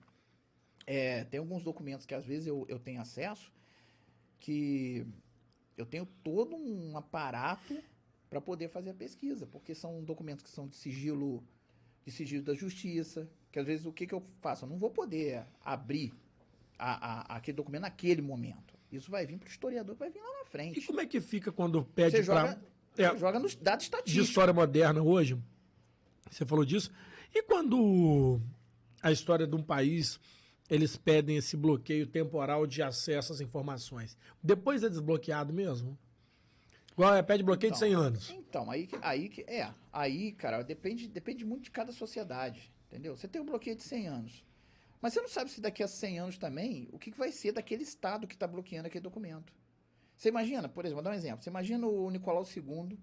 é, 0.86 1.24
tem 1.24 1.40
alguns 1.40 1.62
documentos 1.64 2.05
que 2.05 2.14
às 2.14 2.26
vezes 2.26 2.47
eu, 2.47 2.66
eu 2.68 2.78
tenho 2.78 3.01
acesso 3.01 3.51
que 4.40 5.06
eu 5.76 5.86
tenho 5.86 6.06
todo 6.24 6.56
um 6.56 6.96
aparato 6.96 7.78
para 8.28 8.40
poder 8.40 8.68
fazer 8.68 8.90
a 8.90 8.94
pesquisa, 8.94 9.46
porque 9.46 9.74
são 9.74 10.02
documentos 10.02 10.42
que 10.44 10.50
são 10.50 10.66
de 10.66 10.76
sigilo, 10.76 11.42
de 12.04 12.12
sigilo 12.12 12.42
da 12.44 12.54
justiça, 12.54 13.28
que 13.52 13.58
às 13.58 13.66
vezes 13.66 13.86
o 13.86 13.92
que, 13.92 14.06
que 14.06 14.14
eu 14.14 14.22
faço? 14.40 14.64
Eu 14.64 14.68
não 14.68 14.78
vou 14.78 14.90
poder 14.90 15.44
abrir 15.64 16.12
a, 16.78 17.34
a- 17.34 17.36
aquele 17.36 17.56
documento 17.56 17.82
naquele 17.82 18.22
momento. 18.22 18.74
Isso 18.90 19.10
vai 19.10 19.26
vir 19.26 19.38
para 19.38 19.46
o 19.46 19.50
historiador, 19.50 19.94
vai 19.96 20.10
vir 20.10 20.20
lá 20.20 20.32
na 20.38 20.42
E 20.42 20.46
frente. 20.46 20.80
como 20.86 21.00
é 21.00 21.06
que 21.06 21.20
fica 21.20 21.52
quando 21.52 21.84
pede 21.84 22.16
Você 22.16 22.22
joga. 22.22 22.60
É, 22.98 23.16
joga 23.16 23.38
nos 23.38 23.54
dados 23.54 23.84
de 23.84 23.90
estatísticos. 23.90 24.28
história 24.28 24.52
moderna 24.52 25.00
hoje, 25.02 25.40
você 26.30 26.44
falou 26.44 26.64
disso, 26.64 26.90
e 27.34 27.42
quando 27.42 28.40
a 29.02 29.10
história 29.12 29.46
de 29.46 29.54
um 29.54 29.62
país, 29.62 30.18
eles 30.70 30.97
pedem 30.97 31.36
esse 31.36 31.56
bloqueio 31.56 32.06
temporal 32.06 32.66
de 32.66 32.82
acesso 32.82 33.32
às 33.32 33.40
informações, 33.40 34.16
depois 34.42 34.82
é 34.82 34.88
desbloqueado 34.88 35.52
mesmo? 35.52 35.98
Igual 36.92 37.14
é, 37.14 37.22
pede 37.22 37.42
bloqueio 37.42 37.72
de 37.72 37.78
Então, 37.78 37.88
100 37.88 37.97
anos. 37.97 38.30
Então, 38.30 38.70
aí 38.70 38.86
que, 38.86 38.97
aí 39.01 39.28
que 39.28 39.42
é, 39.42 39.72
aí, 39.92 40.32
cara, 40.32 40.62
depende, 40.62 41.09
depende 41.09 41.44
muito 41.44 41.64
de 41.64 41.70
cada 41.70 41.92
sociedade, 41.92 42.72
entendeu? 42.86 43.16
Você 43.16 43.26
tem 43.26 43.40
um 43.40 43.47
bloqueio 43.47 43.76
de 43.76 43.82
100 43.82 44.09
anos. 44.09 44.44
Mas 45.01 45.14
você 45.14 45.20
não 45.20 45.28
sabe 45.28 45.51
se 45.51 45.60
daqui 45.60 45.82
a 45.82 45.88
100 45.88 46.18
anos 46.18 46.38
também, 46.38 46.88
o 46.92 46.98
que, 46.98 47.10
que 47.10 47.18
vai 47.18 47.32
ser 47.32 47.52
daquele 47.52 47.82
estado 47.82 48.26
que 48.26 48.34
está 48.34 48.47
bloqueando 48.47 48.86
aquele 48.86 49.02
documento. 49.02 49.52
Você 50.14 50.28
imagina, 50.28 50.68
por 50.68 50.84
exemplo, 50.84 51.02
vou 51.02 51.05
dar 51.05 51.16
um 51.16 51.18
exemplo. 51.18 51.42
Você 51.42 51.48
imagina 51.48 51.86
o 51.86 52.10
Nicolau 52.10 52.44
II 52.44 52.98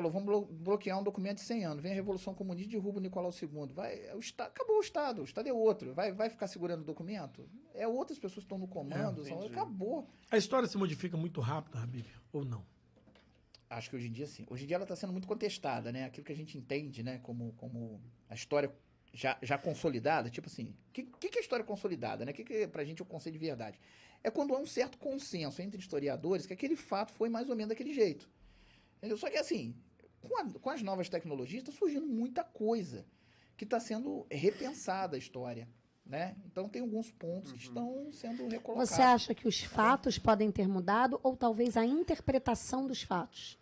falou, 0.00 0.10
vamos 0.12 0.26
blo- 0.26 0.46
bloquear 0.46 0.98
um 0.98 1.02
documento 1.02 1.36
de 1.38 1.42
100 1.44 1.64
anos. 1.64 1.82
Vem 1.82 1.92
a 1.92 1.94
Revolução 1.94 2.34
Comunista 2.34 2.68
e 2.68 2.72
derruba 2.76 2.98
o 2.98 3.00
Nicolau 3.02 3.30
II. 3.30 3.72
Vai, 3.74 3.94
é 4.06 4.14
o 4.14 4.20
acabou 4.42 4.78
o 4.78 4.80
Estado, 4.80 5.20
o 5.20 5.24
Estado 5.24 5.48
é 5.48 5.52
outro. 5.52 5.92
Vai, 5.94 6.12
vai 6.12 6.30
ficar 6.30 6.46
segurando 6.46 6.80
o 6.80 6.84
documento? 6.84 7.48
É 7.74 7.86
outras 7.86 8.18
pessoas 8.18 8.34
que 8.44 8.46
estão 8.46 8.58
no 8.58 8.66
comando, 8.68 9.24
são- 9.24 9.38
entendi. 9.38 9.52
acabou. 9.52 10.08
A 10.30 10.36
história 10.36 10.66
se 10.68 10.76
modifica 10.78 11.16
muito 11.16 11.40
rápido, 11.40 11.78
Habib, 11.78 12.06
ou 12.32 12.44
não? 12.44 12.64
Acho 13.68 13.88
que 13.90 13.96
hoje 13.96 14.08
em 14.08 14.12
dia 14.12 14.26
sim. 14.26 14.44
Hoje 14.50 14.64
em 14.64 14.66
dia 14.66 14.74
ela 14.76 14.84
está 14.84 14.96
sendo 14.96 15.12
muito 15.12 15.28
contestada, 15.28 15.92
né? 15.92 16.04
Aquilo 16.04 16.24
que 16.26 16.32
a 16.32 16.36
gente 16.36 16.58
entende, 16.58 17.02
né? 17.02 17.20
Como, 17.22 17.52
como 17.52 18.00
a 18.28 18.34
história 18.34 18.72
já, 19.12 19.38
já 19.42 19.56
consolidada. 19.56 20.28
Tipo 20.28 20.48
assim, 20.48 20.74
o 20.88 20.92
que, 20.92 21.04
que, 21.04 21.28
que 21.28 21.38
é 21.38 21.40
história 21.40 21.64
consolidada, 21.64 22.24
né? 22.24 22.32
O 22.32 22.34
que, 22.34 22.42
que 22.42 22.66
pra 22.66 22.84
gente 22.84 23.00
é 23.00 23.04
o 23.04 23.06
conceito 23.06 23.38
de 23.38 23.44
verdade? 23.44 23.78
É 24.24 24.30
quando 24.30 24.54
há 24.54 24.58
um 24.58 24.66
certo 24.66 24.98
consenso 24.98 25.62
entre 25.62 25.80
historiadores 25.80 26.46
que 26.46 26.52
aquele 26.52 26.74
fato 26.74 27.12
foi 27.12 27.28
mais 27.28 27.48
ou 27.48 27.54
menos 27.54 27.68
daquele 27.68 27.94
jeito. 27.94 28.28
Entendeu? 28.98 29.16
Só 29.16 29.30
que 29.30 29.36
assim, 29.38 29.74
com, 30.20 30.38
a- 30.38 30.44
com 30.60 30.70
as 30.70 30.82
novas 30.82 31.08
tecnologias 31.08 31.62
está 31.62 31.72
surgindo 31.72 32.06
muita 32.06 32.42
coisa 32.44 33.06
que 33.56 33.64
está 33.64 33.78
sendo 33.80 34.26
repensada 34.30 35.16
a 35.16 35.18
história, 35.18 35.68
né? 36.06 36.36
Então 36.46 36.68
tem 36.68 36.82
alguns 36.82 37.10
pontos 37.10 37.52
que 37.52 37.58
estão 37.58 38.10
sendo 38.12 38.48
recolocados. 38.48 38.90
Você 38.90 39.02
acha 39.02 39.34
que 39.34 39.46
os 39.46 39.60
fatos 39.62 40.18
podem 40.18 40.50
ter 40.50 40.66
mudado 40.68 41.20
ou 41.22 41.36
talvez 41.36 41.76
a 41.76 41.84
interpretação 41.84 42.86
dos 42.86 43.02
fatos? 43.02 43.58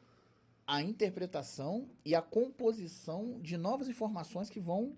a 0.71 0.83
interpretação 0.83 1.89
e 2.05 2.15
a 2.15 2.21
composição 2.21 3.41
de 3.41 3.57
novas 3.57 3.89
informações 3.89 4.51
que 4.51 4.61
vão 4.61 4.95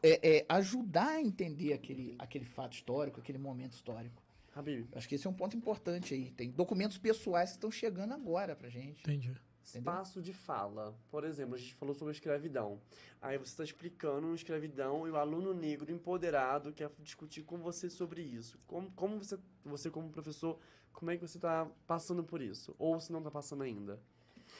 é, 0.00 0.38
é, 0.38 0.46
ajudar 0.48 1.08
a 1.08 1.20
entender 1.20 1.72
aquele, 1.72 2.14
aquele 2.20 2.44
fato 2.44 2.74
histórico, 2.74 3.18
aquele 3.18 3.36
momento 3.38 3.72
histórico. 3.72 4.22
Habib, 4.54 4.86
Acho 4.94 5.08
que 5.08 5.16
esse 5.16 5.26
é 5.26 5.30
um 5.30 5.34
ponto 5.34 5.56
importante 5.56 6.14
aí. 6.14 6.30
Tem 6.30 6.50
documentos 6.52 6.98
pessoais 6.98 7.50
que 7.50 7.56
estão 7.56 7.70
chegando 7.70 8.14
agora 8.14 8.54
pra 8.54 8.68
gente. 8.68 9.00
Entendi. 9.00 9.34
Entendeu? 9.68 9.92
espaço 9.92 10.22
de 10.22 10.32
fala. 10.32 10.94
Por 11.10 11.24
exemplo, 11.24 11.54
a 11.54 11.58
gente 11.58 11.74
falou 11.74 11.94
sobre 11.94 12.12
a 12.12 12.14
escravidão. 12.14 12.80
Aí 13.20 13.36
você 13.36 13.50
está 13.50 13.64
explicando 13.64 14.34
escravidão 14.34 15.06
e 15.06 15.10
o 15.10 15.16
aluno 15.16 15.52
negro 15.52 15.90
empoderado 15.92 16.72
quer 16.72 16.90
discutir 17.00 17.42
com 17.42 17.58
você 17.58 17.90
sobre 17.90 18.22
isso. 18.22 18.58
Como, 18.66 18.90
como 18.92 19.18
você, 19.18 19.38
você, 19.64 19.90
como 19.90 20.08
professor, 20.10 20.58
como 20.92 21.10
é 21.10 21.16
que 21.16 21.26
você 21.26 21.36
está 21.38 21.66
passando 21.86 22.22
por 22.22 22.40
isso? 22.40 22.74
Ou 22.78 22.98
se 23.00 23.10
não 23.12 23.18
está 23.18 23.30
passando 23.30 23.62
ainda? 23.64 24.00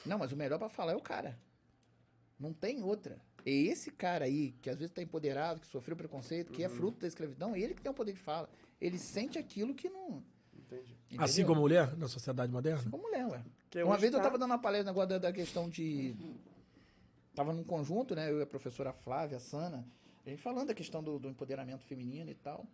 Não, 0.05 0.17
mas 0.17 0.31
o 0.31 0.35
melhor 0.35 0.59
pra 0.59 0.67
falar 0.69 0.91
é 0.91 0.95
o 0.95 1.01
cara. 1.01 1.39
Não 2.39 2.53
tem 2.53 2.83
outra. 2.83 3.19
É 3.45 3.49
esse 3.51 3.89
cara 3.91 4.25
aí, 4.25 4.51
que 4.61 4.69
às 4.69 4.75
vezes 4.77 4.91
está 4.91 5.01
empoderado, 5.01 5.59
que 5.61 5.67
sofreu 5.67 5.95
preconceito, 5.95 6.49
Uhum. 6.49 6.55
que 6.55 6.63
é 6.63 6.69
fruto 6.69 6.99
da 6.99 7.07
escravidão, 7.07 7.55
ele 7.55 7.73
que 7.73 7.81
tem 7.81 7.89
o 7.91 7.95
poder 7.95 8.11
de 8.13 8.19
fala. 8.19 8.49
Ele 8.79 8.97
sente 8.99 9.39
aquilo 9.39 9.73
que 9.73 9.89
não. 9.89 10.21
Entendi. 10.71 10.95
Assim 11.17 11.45
como 11.45 11.61
mulher 11.61 11.95
na 11.97 12.07
sociedade 12.07 12.51
moderna? 12.51 12.89
Como 12.91 13.03
mulher, 13.03 13.25
ué. 13.27 13.43
Que 13.69 13.83
Uma 13.83 13.97
vez 13.97 14.11
eu 14.13 14.19
tá- 14.19 14.25
tava 14.25 14.37
dando 14.37 14.51
uma 14.51 14.59
palestra 14.59 14.91
negócio 14.91 15.09
da, 15.09 15.17
da 15.17 15.31
questão 15.33 15.69
de. 15.69 16.15
Tava 17.35 17.53
num 17.53 17.63
conjunto, 17.63 18.15
né? 18.15 18.29
Eu 18.31 18.39
e 18.39 18.43
a 18.43 18.47
professora 18.47 18.91
Flávia, 18.91 19.37
a 19.37 19.39
Sana, 19.39 19.85
a 20.25 20.29
gente 20.29 20.41
falando 20.41 20.67
da 20.67 20.73
questão 20.73 21.03
do, 21.03 21.19
do 21.19 21.29
empoderamento 21.29 21.85
feminino 21.85 22.29
e 22.31 22.35
tal. 22.35 22.65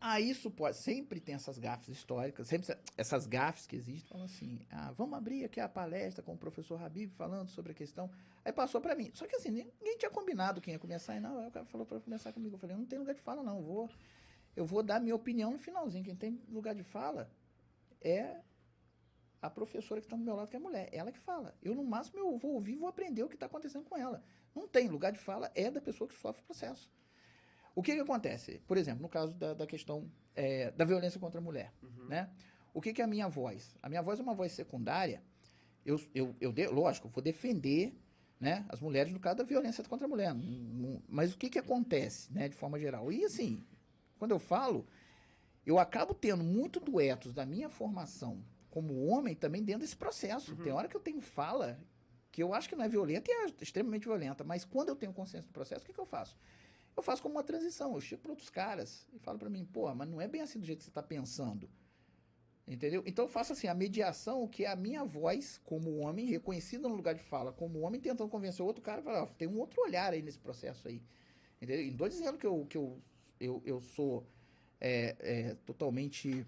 Aí 0.00 0.28
isso 0.30 0.50
pode. 0.50 0.76
Sempre 0.76 1.20
tem 1.20 1.34
essas 1.36 1.58
gafes 1.58 1.88
históricas, 1.88 2.48
sempre 2.48 2.64
essa- 2.68 2.80
essas 2.96 3.24
gafes 3.26 3.66
que 3.68 3.76
existem, 3.76 4.08
falam 4.08 4.26
assim: 4.26 4.60
ah, 4.70 4.92
vamos 4.96 5.16
abrir 5.16 5.44
aqui 5.44 5.60
a 5.60 5.68
palestra 5.68 6.22
com 6.24 6.34
o 6.34 6.36
professor 6.36 6.82
Habib 6.82 7.10
falando 7.12 7.48
sobre 7.50 7.70
a 7.70 7.74
questão. 7.74 8.10
Aí 8.44 8.52
passou 8.52 8.80
pra 8.80 8.96
mim. 8.96 9.10
Só 9.14 9.26
que 9.28 9.36
assim, 9.36 9.50
ninguém 9.50 9.96
tinha 9.98 10.10
combinado 10.10 10.60
quem 10.60 10.74
ia 10.74 10.78
começar, 10.80 11.14
e 11.16 11.20
não. 11.20 11.38
Aí 11.38 11.46
o 11.46 11.50
cara 11.52 11.64
falou 11.66 11.86
pra 11.86 12.00
começar 12.00 12.32
comigo. 12.32 12.56
Eu 12.56 12.58
falei: 12.58 12.76
não 12.76 12.84
tem 12.84 12.98
lugar 12.98 13.14
de 13.14 13.20
fala, 13.20 13.44
não. 13.44 13.58
Eu 13.58 13.62
vou, 13.62 13.90
eu 14.56 14.64
vou 14.66 14.82
dar 14.82 15.00
minha 15.00 15.14
opinião 15.14 15.50
no 15.52 15.58
finalzinho. 15.58 16.04
Quem 16.04 16.16
tem 16.16 16.40
lugar 16.48 16.74
de 16.74 16.82
fala 16.82 17.30
é 18.00 18.40
a 19.40 19.50
professora 19.50 20.00
que 20.00 20.06
está 20.06 20.16
do 20.16 20.22
meu 20.22 20.34
lado, 20.36 20.48
que 20.48 20.56
é 20.56 20.58
mulher. 20.58 20.88
Ela 20.92 21.10
que 21.10 21.18
fala. 21.18 21.54
Eu, 21.62 21.74
no 21.74 21.82
máximo, 21.84 22.18
eu 22.18 22.38
vou 22.38 22.52
ouvir 22.52 22.72
e 22.74 22.76
vou 22.76 22.88
aprender 22.88 23.22
o 23.24 23.28
que 23.28 23.34
está 23.34 23.46
acontecendo 23.46 23.84
com 23.84 23.96
ela. 23.96 24.22
Não 24.54 24.68
tem. 24.68 24.88
Lugar 24.88 25.10
de 25.12 25.18
fala 25.18 25.50
é 25.54 25.70
da 25.70 25.80
pessoa 25.80 26.06
que 26.06 26.14
sofre 26.14 26.42
o 26.42 26.44
processo. 26.46 26.90
O 27.74 27.82
que, 27.82 27.94
que 27.94 28.00
acontece? 28.00 28.60
Por 28.66 28.76
exemplo, 28.76 29.02
no 29.02 29.08
caso 29.08 29.34
da, 29.34 29.54
da 29.54 29.66
questão 29.66 30.10
é, 30.34 30.70
da 30.72 30.84
violência 30.84 31.18
contra 31.18 31.40
a 31.40 31.42
mulher. 31.42 31.72
Né? 32.08 32.30
O 32.74 32.80
que, 32.80 32.92
que 32.92 33.00
é 33.00 33.04
a 33.04 33.08
minha 33.08 33.28
voz? 33.28 33.74
A 33.82 33.88
minha 33.88 34.02
voz 34.02 34.20
é 34.20 34.22
uma 34.22 34.34
voz 34.34 34.52
secundária. 34.52 35.22
Eu, 35.84 36.00
eu, 36.14 36.36
eu 36.40 36.52
de- 36.52 36.68
lógico, 36.68 37.08
eu 37.08 37.10
vou 37.10 37.22
defender 37.22 37.98
né, 38.38 38.64
as 38.68 38.80
mulheres 38.80 39.12
no 39.12 39.18
caso 39.18 39.38
da 39.38 39.44
violência 39.44 39.82
contra 39.84 40.06
a 40.06 40.08
mulher. 40.08 40.32
Mas 41.08 41.32
o 41.34 41.38
que, 41.38 41.48
que 41.50 41.58
acontece, 41.58 42.32
né, 42.32 42.48
de 42.48 42.54
forma 42.54 42.78
geral? 42.78 43.10
E 43.10 43.24
assim, 43.24 43.64
quando 44.22 44.30
eu 44.30 44.38
falo, 44.38 44.86
eu 45.66 45.80
acabo 45.80 46.14
tendo 46.14 46.44
muito 46.44 46.78
duetos 46.78 47.32
da 47.32 47.44
minha 47.44 47.68
formação 47.68 48.40
como 48.70 49.04
homem 49.06 49.34
também 49.34 49.64
dentro 49.64 49.80
desse 49.80 49.96
processo. 49.96 50.54
Tem 50.54 50.70
hora 50.70 50.86
que 50.86 50.96
eu 50.96 51.00
tenho 51.00 51.20
fala 51.20 51.76
que 52.30 52.40
eu 52.40 52.54
acho 52.54 52.68
que 52.68 52.76
não 52.76 52.84
é 52.84 52.88
violenta 52.88 53.28
e 53.28 53.34
é 53.34 53.46
extremamente 53.60 54.04
violenta, 54.04 54.44
mas 54.44 54.64
quando 54.64 54.90
eu 54.90 54.94
tenho 54.94 55.12
consciência 55.12 55.48
do 55.48 55.52
processo, 55.52 55.82
o 55.82 55.84
que, 55.84 55.92
que 55.92 55.98
eu 55.98 56.06
faço? 56.06 56.38
Eu 56.96 57.02
faço 57.02 57.20
como 57.20 57.34
uma 57.34 57.42
transição, 57.42 57.96
eu 57.96 58.00
chego 58.00 58.22
para 58.22 58.30
outros 58.30 58.48
caras 58.48 59.08
e 59.12 59.18
falo 59.18 59.40
para 59.40 59.50
mim, 59.50 59.64
pô, 59.64 59.92
mas 59.92 60.08
não 60.08 60.20
é 60.20 60.28
bem 60.28 60.40
assim 60.40 60.60
do 60.60 60.64
jeito 60.64 60.78
que 60.78 60.84
você 60.84 60.90
está 60.90 61.02
pensando. 61.02 61.68
Entendeu? 62.64 63.02
Então 63.04 63.24
eu 63.24 63.28
faço 63.28 63.54
assim, 63.54 63.66
a 63.66 63.74
mediação, 63.74 64.46
que 64.46 64.64
é 64.64 64.68
a 64.68 64.76
minha 64.76 65.02
voz 65.02 65.60
como 65.64 65.98
homem, 65.98 66.26
reconhecida 66.26 66.88
no 66.88 66.94
lugar 66.94 67.16
de 67.16 67.24
fala, 67.24 67.52
como 67.52 67.80
homem, 67.80 68.00
tentando 68.00 68.30
convencer 68.30 68.62
o 68.62 68.66
outro 68.66 68.84
cara, 68.84 69.02
falar, 69.02 69.24
ó, 69.24 69.26
tem 69.26 69.48
um 69.48 69.58
outro 69.58 69.82
olhar 69.82 70.12
aí 70.12 70.22
nesse 70.22 70.38
processo 70.38 70.86
aí. 70.86 71.02
Entendeu? 71.60 71.82
E 71.84 71.90
não 71.90 71.96
tô 71.96 72.08
dizendo 72.08 72.38
que 72.38 72.46
eu, 72.46 72.64
que 72.66 72.76
eu, 72.76 73.02
eu, 73.42 73.62
eu 73.64 73.80
sou 73.80 74.26
é, 74.80 75.16
é, 75.20 75.54
totalmente 75.66 76.46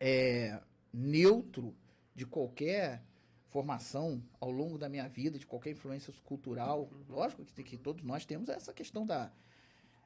é, 0.00 0.60
neutro 0.92 1.74
de 2.14 2.26
qualquer 2.26 3.02
formação 3.48 4.22
ao 4.40 4.50
longo 4.50 4.78
da 4.78 4.88
minha 4.88 5.08
vida, 5.08 5.38
de 5.38 5.46
qualquer 5.46 5.70
influência 5.70 6.12
cultural. 6.24 6.88
Lógico 7.08 7.44
que, 7.44 7.62
que 7.62 7.76
todos 7.76 8.02
nós 8.02 8.24
temos 8.24 8.48
essa 8.48 8.72
questão 8.72 9.04
da, 9.04 9.30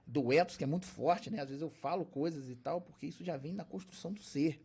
do 0.06 0.32
ethos, 0.32 0.56
que 0.56 0.64
é 0.64 0.66
muito 0.66 0.86
forte, 0.86 1.30
né? 1.30 1.40
Às 1.40 1.48
vezes 1.48 1.62
eu 1.62 1.70
falo 1.70 2.04
coisas 2.04 2.48
e 2.48 2.56
tal, 2.56 2.80
porque 2.80 3.06
isso 3.06 3.24
já 3.24 3.36
vem 3.36 3.52
na 3.52 3.64
construção 3.64 4.12
do 4.12 4.22
ser. 4.22 4.60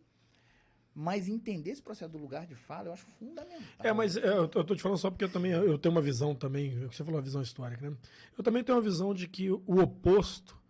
Mas 0.93 1.29
entender 1.29 1.71
esse 1.71 1.81
processo 1.81 2.11
do 2.11 2.17
lugar 2.17 2.45
de 2.45 2.53
fala, 2.53 2.89
eu 2.89 2.93
acho 2.93 3.05
fundamental. 3.17 3.85
É, 3.85 3.93
mas 3.93 4.17
é, 4.17 4.27
eu 4.27 4.49
eu 4.53 4.63
tô 4.63 4.75
te 4.75 4.81
falando 4.81 4.97
só 4.97 5.09
porque 5.09 5.23
eu 5.23 5.31
também 5.31 5.51
eu 5.51 5.77
tenho 5.77 5.95
uma 5.95 6.01
visão 6.01 6.35
também, 6.35 6.85
você 6.87 7.03
falou 7.03 7.17
a 7.17 7.23
visão 7.23 7.41
histórica, 7.41 7.89
né? 7.89 7.95
Eu 8.37 8.43
também 8.43 8.61
tenho 8.61 8.77
uma 8.77 8.83
visão 8.83 9.13
de 9.13 9.27
que 9.27 9.49
o 9.49 9.79
oposto, 9.81 10.60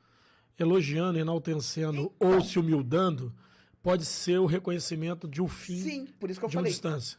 elogiando, 0.58 1.18
enaltecendo 1.20 2.12
ou 2.20 2.42
se 2.42 2.60
humildando, 2.60 3.34
pode 3.82 4.06
ser 4.06 4.40
o 4.40 4.46
reconhecimento 4.46 5.28
de 5.28 5.42
um 5.42 5.48
fim 5.48 5.78
Sim, 5.82 6.06
por 6.20 6.30
isso 6.30 6.40
que 6.40 6.46
eu 6.46 6.50
de 6.50 6.56
uma 6.56 6.62
falei. 6.62 6.72
distância. 6.72 7.18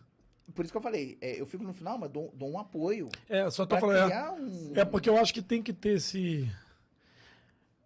Por 0.54 0.64
isso 0.64 0.72
que 0.72 0.76
eu 0.76 0.82
falei. 0.82 1.16
é, 1.20 1.40
eu 1.40 1.46
fico 1.46 1.64
no 1.64 1.72
final, 1.72 1.96
mas 1.98 2.10
dou, 2.10 2.32
dou 2.36 2.50
um 2.50 2.58
apoio. 2.58 3.08
É, 3.28 3.48
só 3.50 3.64
tô 3.64 3.78
falando. 3.78 4.10
é- 4.12 4.30
um. 4.32 4.72
É 4.74 4.84
porque 4.84 5.08
eu 5.08 5.16
acho 5.16 5.32
que 5.32 5.40
tem 5.42 5.62
que 5.62 5.72
ter 5.72 5.96
esse. 5.96 6.50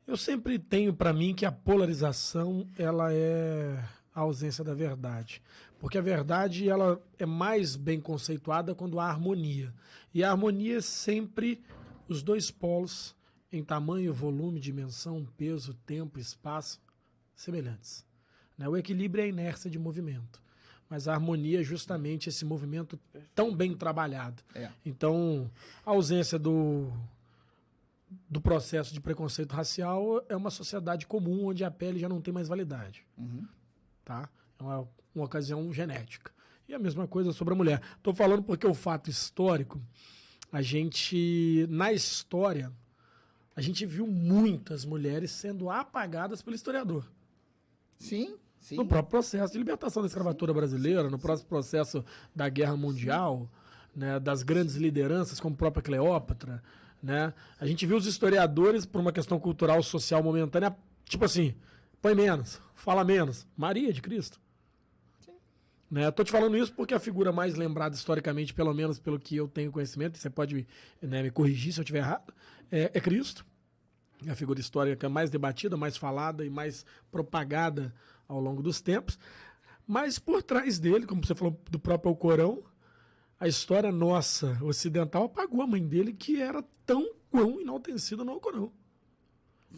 Eu 0.07 0.17
sempre 0.17 0.59
tenho 0.59 0.93
pra 0.95 1.13
mim 1.13 1.35
que 1.35 1.45
a 1.45 1.51
polarização 1.53 2.67
ela 2.79 3.13
é 3.13 3.83
a 4.15 4.21
ausência 4.21 4.63
da 4.65 4.73
verdade, 4.73 5.43
porque 5.79 5.99
a 5.99 6.03
verdade 6.03 6.69
ela 6.69 7.01
é 7.19 7.27
mais 7.27 7.77
bem 7.77 8.01
conceituada 8.01 8.75
quando 8.75 8.99
há 9.01 9.07
harmonia 9.09 9.75
e 10.15 10.25
a 10.25 10.31
harmonia 10.31 10.79
é 10.79 10.81
sempre 10.81 11.61
os 12.09 12.23
dois 12.23 12.51
polos 12.51 13.15
em 13.53 13.63
tamanho, 13.63 14.13
volume, 14.13 14.61
dimensão, 14.61 15.27
peso, 15.37 15.75
tempo, 15.87 16.19
espaço 16.19 16.81
semelhantes. 17.35 18.05
né? 18.57 18.69
O 18.69 18.77
equilíbrio 18.77 19.23
é 19.23 19.25
a 19.27 19.29
inércia 19.29 19.71
de 19.71 19.79
movimento, 19.79 20.43
mas 20.89 21.07
a 21.07 21.15
harmonia 21.15 21.61
é 21.61 21.63
justamente 21.63 22.29
esse 22.29 22.45
movimento 22.45 22.99
tão 23.35 23.55
bem 23.55 23.75
trabalhado. 23.75 24.43
É. 24.55 24.71
Então, 24.85 25.51
a 25.85 25.91
ausência 25.91 26.39
do, 26.39 26.91
do 28.29 28.41
processo 28.41 28.93
de 28.93 29.01
preconceito 29.01 29.53
racial 29.53 30.25
é 30.29 30.37
uma 30.37 30.51
sociedade 30.51 31.07
comum 31.07 31.47
onde 31.47 31.65
a 31.65 31.71
pele 31.71 31.99
já 31.99 32.09
não 32.09 32.21
tem 32.21 32.33
mais 32.33 32.49
validade. 32.49 33.05
Uhum. 33.19 33.47
Tá? 34.05 34.29
É 34.59 34.63
uma, 34.63 34.89
uma 35.15 35.25
ocasião 35.25 35.73
genética. 35.73 36.33
E 36.69 36.75
a 36.75 36.79
mesma 36.79 37.07
coisa 37.07 37.33
sobre 37.33 37.55
a 37.55 37.57
mulher. 37.57 37.81
Estou 37.97 38.13
falando 38.13 38.43
porque 38.43 38.67
o 38.67 38.75
fato 38.75 39.09
histórico, 39.09 39.81
a 40.51 40.61
gente, 40.63 41.67
na 41.69 41.93
história, 41.93 42.73
a 43.57 43.63
gente 43.63 43.87
viu 43.87 44.07
muitas 44.07 44.85
mulheres 44.85 45.31
sendo 45.31 45.71
apagadas 45.71 46.43
pelo 46.43 46.55
historiador. 46.55 47.11
Sim, 47.97 48.37
sim. 48.61 48.77
No 48.77 48.87
próprio 48.87 49.11
processo 49.11 49.55
de 49.55 49.59
libertação 49.59 50.03
da 50.03 50.07
escravatura 50.07 50.53
brasileira, 50.53 51.09
no 51.09 51.19
próprio 51.19 51.47
processo 51.47 52.05
da 52.35 52.51
Guerra 52.51 52.77
Mundial, 52.77 53.51
né, 53.95 54.21
das 54.21 54.43
grandes 54.43 54.77
lideranças, 54.77 55.41
como 55.41 55.55
a 55.55 55.59
própria 55.59 55.83
Cleópatra. 55.83 56.63
Né? 57.03 57.33
A 57.59 57.67
gente 57.67 57.87
viu 57.87 57.97
os 57.97 58.07
historiadores, 58.07 58.85
por 58.85 59.01
uma 59.01 59.13
questão 59.13 59.41
cultural, 59.41 59.83
social, 59.83 60.23
momentânea, 60.23 60.77
tipo 61.07 61.25
assim, 61.25 61.55
põe 62.03 62.15
menos, 62.15 62.61
fala 62.75 63.03
menos. 63.05 63.47
Maria 63.57 63.91
de 63.91 64.03
Cristo. 64.03 64.39
Né? 65.91 66.11
Tô 66.11 66.25
te 66.25 66.33
falando 66.33 66.57
isso 66.57 66.73
porque 66.73 66.95
a 66.95 66.99
figura 66.99 67.33
mais 67.33 67.55
lembrada 67.55 67.95
historicamente, 67.95 68.53
pelo 68.53 68.75
menos 68.75 68.99
pelo 68.99 69.19
que 69.19 69.37
eu 69.37 69.49
tenho 69.49 69.71
conhecimento, 69.71 70.17
e 70.17 70.19
você 70.19 70.29
pode 70.29 70.67
né, 71.01 71.23
me 71.23 71.31
corrigir 71.31 71.73
se 71.73 71.81
eu 71.81 71.83
estiver 71.83 72.01
errado, 72.01 72.33
é, 72.71 72.91
é 72.95 73.01
Cristo. 73.01 73.45
É 74.27 74.31
a 74.31 74.35
figura 74.35 74.59
histórica 74.59 75.09
mais 75.09 75.31
debatida, 75.31 75.77
mais 75.77 75.97
falada 75.97 76.45
e 76.45 76.49
mais 76.51 76.87
propagada 77.11 77.95
ao 78.27 78.41
longo 78.41 78.63
dos 78.63 78.81
tempos. 78.81 79.19
Mas 79.87 80.19
por 80.19 80.43
trás 80.43 80.79
dele, 80.79 81.07
como 81.07 81.25
você 81.25 81.35
falou 81.35 81.61
do 81.71 81.79
próprio 81.79 82.11
Alcorão, 82.11 82.65
a 83.39 83.47
história 83.47 83.93
nossa 83.93 84.59
ocidental 84.63 85.25
apagou 85.25 85.63
a 85.63 85.67
mãe 85.67 85.87
dele, 85.87 86.13
que 86.13 86.41
era 86.41 86.65
tão 86.85 87.15
quão 87.31 87.61
enaltecida 87.61 88.25
no 88.25 88.33
Alcorão. 88.33 88.73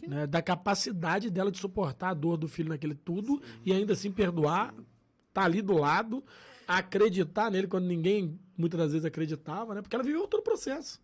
Né? 0.07 0.25
Da 0.25 0.41
capacidade 0.41 1.29
dela 1.29 1.51
de 1.51 1.59
suportar 1.59 2.09
a 2.09 2.13
dor 2.13 2.37
do 2.37 2.47
filho 2.47 2.69
naquele 2.69 2.95
tudo 2.95 3.41
e 3.65 3.73
ainda 3.73 3.93
assim 3.93 4.11
perdoar, 4.11 4.73
tá 5.39 5.45
ali 5.45 5.61
do 5.61 5.73
lado, 5.73 6.23
acreditar 6.67 7.49
nele 7.49 7.67
quando 7.67 7.85
ninguém 7.85 8.39
muitas 8.57 8.79
das 8.79 8.91
vezes 8.91 9.05
acreditava, 9.05 9.73
né? 9.73 9.81
porque 9.81 9.95
ela 9.95 10.03
viveu 10.03 10.27
todo 10.27 10.41
o 10.41 10.43
processo. 10.43 11.01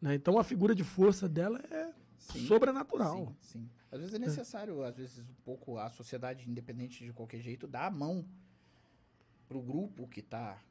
Né? 0.00 0.14
Então 0.14 0.38
a 0.38 0.44
figura 0.44 0.74
de 0.74 0.84
força 0.84 1.28
dela 1.28 1.60
é 1.70 1.92
Sim. 2.18 2.46
sobrenatural. 2.46 3.34
Sim, 3.40 3.60
sim. 3.60 3.70
Às 3.90 4.00
vezes 4.00 4.14
é 4.14 4.18
necessário, 4.18 4.82
às 4.82 4.98
vezes, 4.98 5.18
um 5.20 5.34
pouco 5.44 5.78
a 5.78 5.88
sociedade, 5.90 6.48
independente 6.48 7.04
de 7.04 7.12
qualquer 7.12 7.40
jeito, 7.40 7.66
dar 7.66 7.86
a 7.86 7.90
mão 7.90 8.24
pro 9.48 9.62
grupo 9.62 10.06
que 10.06 10.20
está 10.20 10.62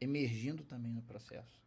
emergindo 0.00 0.62
também 0.62 0.92
no 0.92 1.02
processo. 1.02 1.60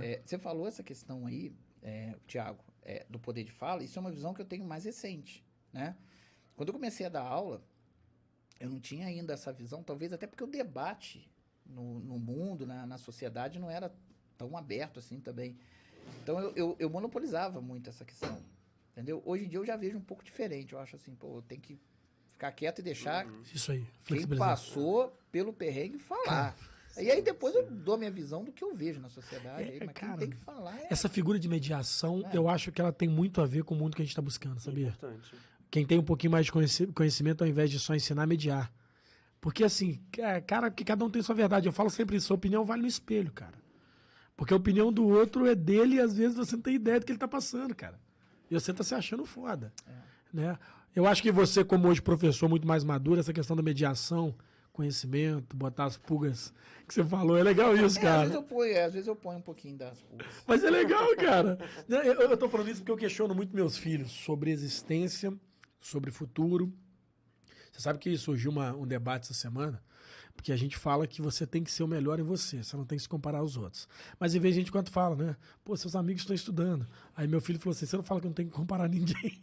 É, 0.00 0.22
você 0.24 0.38
falou 0.38 0.68
essa 0.68 0.82
questão 0.82 1.26
aí, 1.26 1.52
é, 1.82 2.14
Tiago, 2.26 2.62
é, 2.82 3.04
do 3.10 3.18
poder 3.18 3.42
de 3.44 3.50
fala, 3.50 3.82
isso 3.82 3.98
é 3.98 4.00
uma 4.00 4.10
visão 4.10 4.32
que 4.32 4.40
eu 4.40 4.46
tenho 4.46 4.64
mais 4.64 4.84
recente, 4.84 5.44
né? 5.72 5.96
Quando 6.54 6.68
eu 6.68 6.74
comecei 6.74 7.06
a 7.06 7.08
dar 7.08 7.22
aula, 7.22 7.62
eu 8.60 8.68
não 8.68 8.78
tinha 8.78 9.06
ainda 9.06 9.32
essa 9.32 9.52
visão, 9.52 9.82
talvez 9.82 10.12
até 10.12 10.26
porque 10.26 10.44
o 10.44 10.46
debate 10.46 11.28
no, 11.64 11.98
no 12.00 12.18
mundo, 12.18 12.66
na, 12.66 12.86
na 12.86 12.98
sociedade, 12.98 13.58
não 13.58 13.70
era 13.70 13.92
tão 14.36 14.56
aberto 14.56 14.98
assim 14.98 15.18
também. 15.18 15.56
Então 16.22 16.38
eu, 16.38 16.52
eu, 16.54 16.76
eu 16.78 16.90
monopolizava 16.90 17.60
muito 17.60 17.88
essa 17.88 18.04
questão. 18.04 18.40
Entendeu? 18.92 19.22
Hoje 19.24 19.44
em 19.44 19.48
dia 19.48 19.58
eu 19.58 19.64
já 19.64 19.76
vejo 19.76 19.96
um 19.96 20.02
pouco 20.02 20.22
diferente. 20.24 20.72
Eu 20.72 20.78
acho 20.78 20.96
assim, 20.96 21.14
pô, 21.14 21.36
eu 21.38 21.42
tenho 21.42 21.60
que 21.60 21.80
ficar 22.28 22.52
quieto 22.52 22.80
e 22.80 22.82
deixar 22.82 23.26
Isso 23.52 23.72
aí, 23.72 23.86
quem 24.04 24.26
passou 24.26 25.16
pelo 25.30 25.52
perrengue 25.52 25.98
falar. 25.98 26.56
E 26.98 27.10
aí 27.10 27.22
depois 27.22 27.54
eu 27.54 27.70
dou 27.70 27.94
a 27.94 27.98
minha 27.98 28.10
visão 28.10 28.44
do 28.44 28.52
que 28.52 28.64
eu 28.64 28.74
vejo 28.74 29.00
na 29.00 29.08
sociedade. 29.08 29.62
É, 29.62 29.72
aí, 29.72 29.80
mas 29.86 29.94
cara, 29.94 30.18
quem 30.18 30.28
tem 30.28 30.30
que 30.30 30.44
falar 30.44 30.76
é. 30.80 30.88
Essa 30.90 31.08
figura 31.08 31.38
de 31.38 31.48
mediação, 31.48 32.22
É. 32.30 32.36
eu 32.36 32.48
acho 32.48 32.72
que 32.72 32.80
ela 32.80 32.92
tem 32.92 33.08
muito 33.08 33.40
a 33.40 33.46
ver 33.46 33.62
com 33.62 33.74
o 33.74 33.78
mundo 33.78 33.94
que 33.94 34.02
a 34.02 34.04
gente 34.04 34.12
está 34.12 34.20
buscando, 34.20 34.58
sabia? 34.60 34.88
Importante. 34.88 35.34
Quem 35.70 35.86
tem 35.86 35.98
um 35.98 36.02
pouquinho 36.02 36.32
mais 36.32 36.46
de 36.46 36.52
conheci- 36.52 36.86
conhecimento, 36.88 37.42
ao 37.42 37.48
invés 37.48 37.70
de 37.70 37.78
só 37.78 37.94
ensinar, 37.94 38.26
mediar. 38.26 38.72
Porque 39.40 39.62
assim, 39.64 40.00
é, 40.18 40.40
cara, 40.40 40.70
que 40.70 40.84
cada 40.84 41.04
um 41.04 41.10
tem 41.10 41.22
sua 41.22 41.34
verdade. 41.34 41.66
Eu 41.68 41.72
falo 41.72 41.88
sempre 41.90 42.16
isso, 42.16 42.26
sua 42.26 42.34
opinião 42.36 42.64
vale 42.64 42.82
no 42.82 42.88
espelho, 42.88 43.32
cara. 43.32 43.54
Porque 44.36 44.52
a 44.52 44.56
opinião 44.56 44.92
do 44.92 45.06
outro 45.06 45.46
é 45.46 45.54
dele 45.54 45.96
e 45.96 46.00
às 46.00 46.16
vezes 46.16 46.36
você 46.36 46.56
não 46.56 46.62
tem 46.62 46.74
ideia 46.74 46.98
do 46.98 47.06
que 47.06 47.12
ele 47.12 47.18
tá 47.18 47.28
passando, 47.28 47.74
cara. 47.74 47.98
E 48.50 48.54
você 48.54 48.72
tá 48.74 48.82
se 48.82 48.94
achando 48.94 49.24
foda. 49.24 49.72
Né? 50.32 50.58
Eu 50.94 51.06
acho 51.06 51.22
que 51.22 51.30
você, 51.30 51.62
como 51.64 51.88
hoje 51.88 52.02
professor 52.02 52.48
muito 52.48 52.66
mais 52.66 52.82
maduro, 52.82 53.20
essa 53.20 53.32
questão 53.32 53.54
da 53.56 53.62
mediação, 53.62 54.34
conhecimento, 54.72 55.56
botar 55.56 55.84
as 55.84 55.96
pulgas 55.96 56.52
que 56.88 56.94
você 56.94 57.04
falou, 57.04 57.36
é 57.38 57.42
legal 57.42 57.74
isso, 57.74 57.82
É, 57.82 57.86
às 57.86 57.92
vezes 57.94 57.98
cara. 57.98 58.32
eu 58.34 58.42
ponho, 58.42 58.72
é, 58.72 58.84
às 58.84 58.92
vezes 58.92 59.06
eu 59.08 59.14
ponho 59.14 59.38
um 59.38 59.42
pouquinho 59.42 59.76
das 59.76 60.02
pulgas. 60.02 60.26
Mas 60.46 60.64
é 60.64 60.70
legal, 60.70 61.14
cara. 61.16 61.58
Eu, 61.88 62.02
eu 62.30 62.36
tô 62.36 62.48
falando 62.48 62.68
isso 62.68 62.80
porque 62.80 62.92
eu 62.92 62.96
questiono 62.96 63.34
muito 63.34 63.54
meus 63.54 63.76
filhos 63.76 64.10
sobre 64.10 64.50
existência, 64.50 65.32
sobre 65.80 66.10
futuro. 66.10 66.72
Você 67.72 67.80
sabe 67.80 67.98
que 67.98 68.16
surgiu 68.18 68.50
uma- 68.50 68.74
um 68.74 68.86
debate 68.86 69.24
essa 69.24 69.34
semana, 69.34 69.82
porque 70.34 70.52
a 70.52 70.56
gente 70.56 70.76
fala 70.76 71.06
que 71.06 71.22
você 71.22 71.46
tem 71.46 71.62
que 71.62 71.70
ser 71.70 71.82
o 71.82 71.88
melhor 71.88 72.18
em 72.18 72.22
você, 72.22 72.62
você 72.62 72.76
não 72.76 72.84
tem 72.84 72.96
que 72.96 73.02
se 73.02 73.08
comparar 73.08 73.38
aos 73.38 73.56
outros. 73.56 73.88
Mas 74.18 74.34
em 74.34 74.38
vez 74.40 74.54
de 74.54 74.60
gente 74.60 74.72
quando 74.72 74.90
fala, 74.90 75.16
né? 75.16 75.36
Pô, 75.64 75.76
seus 75.76 75.94
amigos 75.96 76.22
estão 76.22 76.34
estudando. 76.34 76.86
Aí 77.16 77.26
meu 77.26 77.40
filho 77.40 77.58
falou 77.58 77.72
assim: 77.74 77.86
você 77.86 77.96
não 77.96 78.04
fala 78.04 78.20
que 78.20 78.26
eu 78.26 78.30
não 78.30 78.34
tenho 78.34 78.48
que 78.50 78.54
comparar 78.56 78.88
ninguém. 78.88 79.40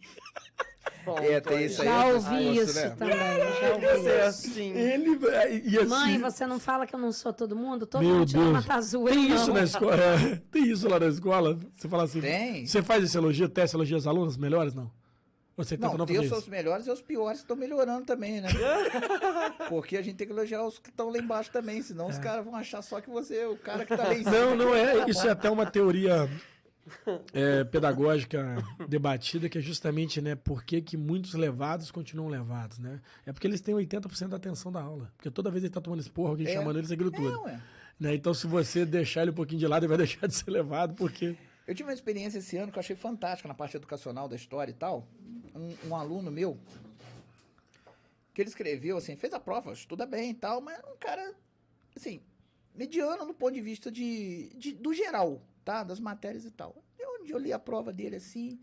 Ponto 1.03 1.21
É, 1.21 1.39
tem 1.39 1.57
aí. 1.59 1.65
isso 1.67 1.81
aí. 1.81 1.87
Já 1.87 2.05
ouvi 2.07 2.57
isso 2.57 2.75
né? 2.75 2.89
também. 2.89 3.17
Já 3.17 3.73
ouvi 3.95 4.07
é 4.09 4.23
assim. 4.25 4.71
Ele. 4.71 5.19
E 5.63 5.77
assim, 5.77 5.87
Mãe, 5.87 6.17
você 6.19 6.45
não 6.45 6.59
fala 6.59 6.85
que 6.85 6.93
eu 6.93 6.99
não 6.99 7.13
sou 7.13 7.31
todo 7.31 7.55
mundo? 7.55 7.85
Todo 7.85 8.03
Meu 8.03 8.17
mundo 8.19 8.31
Deus. 8.33 8.65
tazua. 8.65 9.09
Tem 9.09 9.33
isso 9.33 9.47
não. 9.47 9.53
na 9.53 9.63
escola? 9.63 9.95
é, 9.95 10.35
tem 10.51 10.69
isso 10.69 10.87
lá 10.89 10.99
na 10.99 11.07
escola? 11.07 11.57
Você 11.77 11.87
fala 11.87 12.03
assim. 12.03 12.19
Tem. 12.19 12.65
Você 12.67 12.81
faz 12.83 13.03
esse 13.05 13.17
elogio, 13.17 13.47
teste 13.47 13.75
elogio 13.75 13.95
aos 13.95 14.05
alunos 14.05 14.35
melhores? 14.35 14.73
Não. 14.73 14.91
Você 15.57 15.75
tenta 15.75 15.97
Não, 15.97 16.05
isso? 16.05 16.35
os 16.35 16.47
melhores 16.47 16.85
e 16.85 16.91
os 16.91 17.01
piores 17.01 17.39
estão 17.39 17.57
melhorando 17.57 18.05
também, 18.05 18.39
né? 18.39 18.47
Porque 19.67 19.97
a 19.97 20.03
gente 20.03 20.15
tem 20.15 20.27
que 20.27 20.31
elogiar 20.31 20.63
os 20.63 20.77
que 20.77 20.89
estão 20.89 21.09
lá 21.09 21.17
embaixo 21.17 21.49
também, 21.51 21.81
senão 21.81 22.07
os 22.07 22.19
caras 22.19 22.45
vão 22.45 22.55
achar 22.55 22.83
só 22.83 23.01
que 23.01 23.09
você 23.09 23.37
é 23.37 23.47
o 23.47 23.57
cara 23.57 23.83
que 23.83 23.97
tá 23.97 24.03
lá 24.03 24.13
em 24.13 24.23
cima. 24.23 24.31
Não, 24.31 24.55
não 24.55 24.75
é. 24.75 25.09
Isso 25.09 25.27
é 25.27 25.31
até 25.31 25.49
uma 25.49 25.65
teoria 25.65 26.29
é, 27.33 27.63
pedagógica 27.63 28.63
debatida, 28.87 29.49
que 29.49 29.57
é 29.57 29.61
justamente, 29.61 30.21
né, 30.21 30.35
por 30.35 30.63
que, 30.63 30.79
que 30.79 30.95
muitos 30.95 31.33
levados 31.33 31.89
continuam 31.89 32.29
levados, 32.29 32.77
né? 32.77 33.01
É 33.25 33.33
porque 33.33 33.47
eles 33.47 33.59
têm 33.59 33.73
80% 33.73 34.27
da 34.27 34.37
atenção 34.37 34.71
da 34.71 34.81
aula. 34.81 35.11
Porque 35.17 35.31
toda 35.31 35.49
vez 35.49 35.63
ele 35.63 35.73
tá 35.73 35.81
tomando 35.81 36.01
esporro, 36.01 36.29
alguém 36.29 36.45
É. 36.47 36.53
chamando 36.53 36.77
ele, 36.77 36.93
aquilo 36.93 37.09
tudo. 37.11 37.31
Não, 37.31 37.47
é. 37.47 37.59
Né? 37.99 38.13
Então, 38.13 38.31
se 38.31 38.45
você 38.45 38.85
deixar 38.85 39.23
ele 39.23 39.31
um 39.31 39.33
pouquinho 39.33 39.59
de 39.59 39.65
lado, 39.67 39.83
ele 39.83 39.89
vai 39.89 39.97
deixar 39.97 40.27
de 40.27 40.35
ser 40.35 40.51
levado, 40.51 40.93
porque... 40.93 41.35
Eu 41.67 41.75
tive 41.75 41.89
uma 41.89 41.93
experiência 41.93 42.39
esse 42.39 42.55
ano 42.57 42.71
que 42.71 42.77
eu 42.77 42.79
achei 42.79 42.95
fantástica 42.95 43.47
na 43.47 43.53
parte 43.53 43.75
educacional 43.75 44.27
da 44.29 44.35
história 44.37 44.71
e 44.71 44.73
tal. 44.73 45.05
Um, 45.53 45.89
um 45.89 45.95
aluno 45.95 46.31
meu, 46.31 46.57
que 48.33 48.41
ele 48.41 48.49
escreveu, 48.49 48.95
assim, 48.97 49.15
fez 49.17 49.33
a 49.33 49.39
prova, 49.39 49.73
estuda 49.73 50.05
bem 50.05 50.29
e 50.31 50.33
tal, 50.33 50.61
mas 50.61 50.77
era 50.77 50.87
um 50.91 50.95
cara, 50.97 51.35
assim, 51.95 52.21
mediano 52.73 53.25
no 53.25 53.33
ponto 53.33 53.53
de 53.53 53.61
vista 53.61 53.91
de, 53.91 54.49
de- 54.55 54.73
do 54.73 54.93
geral, 54.93 55.41
tá? 55.65 55.83
Das 55.83 55.99
matérias 55.99 56.45
e 56.45 56.51
tal. 56.51 56.75
Eu, 56.97 57.25
eu 57.25 57.37
li 57.37 57.51
a 57.51 57.59
prova 57.59 57.91
dele 57.91 58.15
assim, 58.15 58.59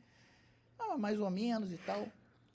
ah, 0.78 0.96
mais 0.96 1.20
ou 1.20 1.28
menos 1.30 1.72
e 1.72 1.76
tal. 1.78 2.08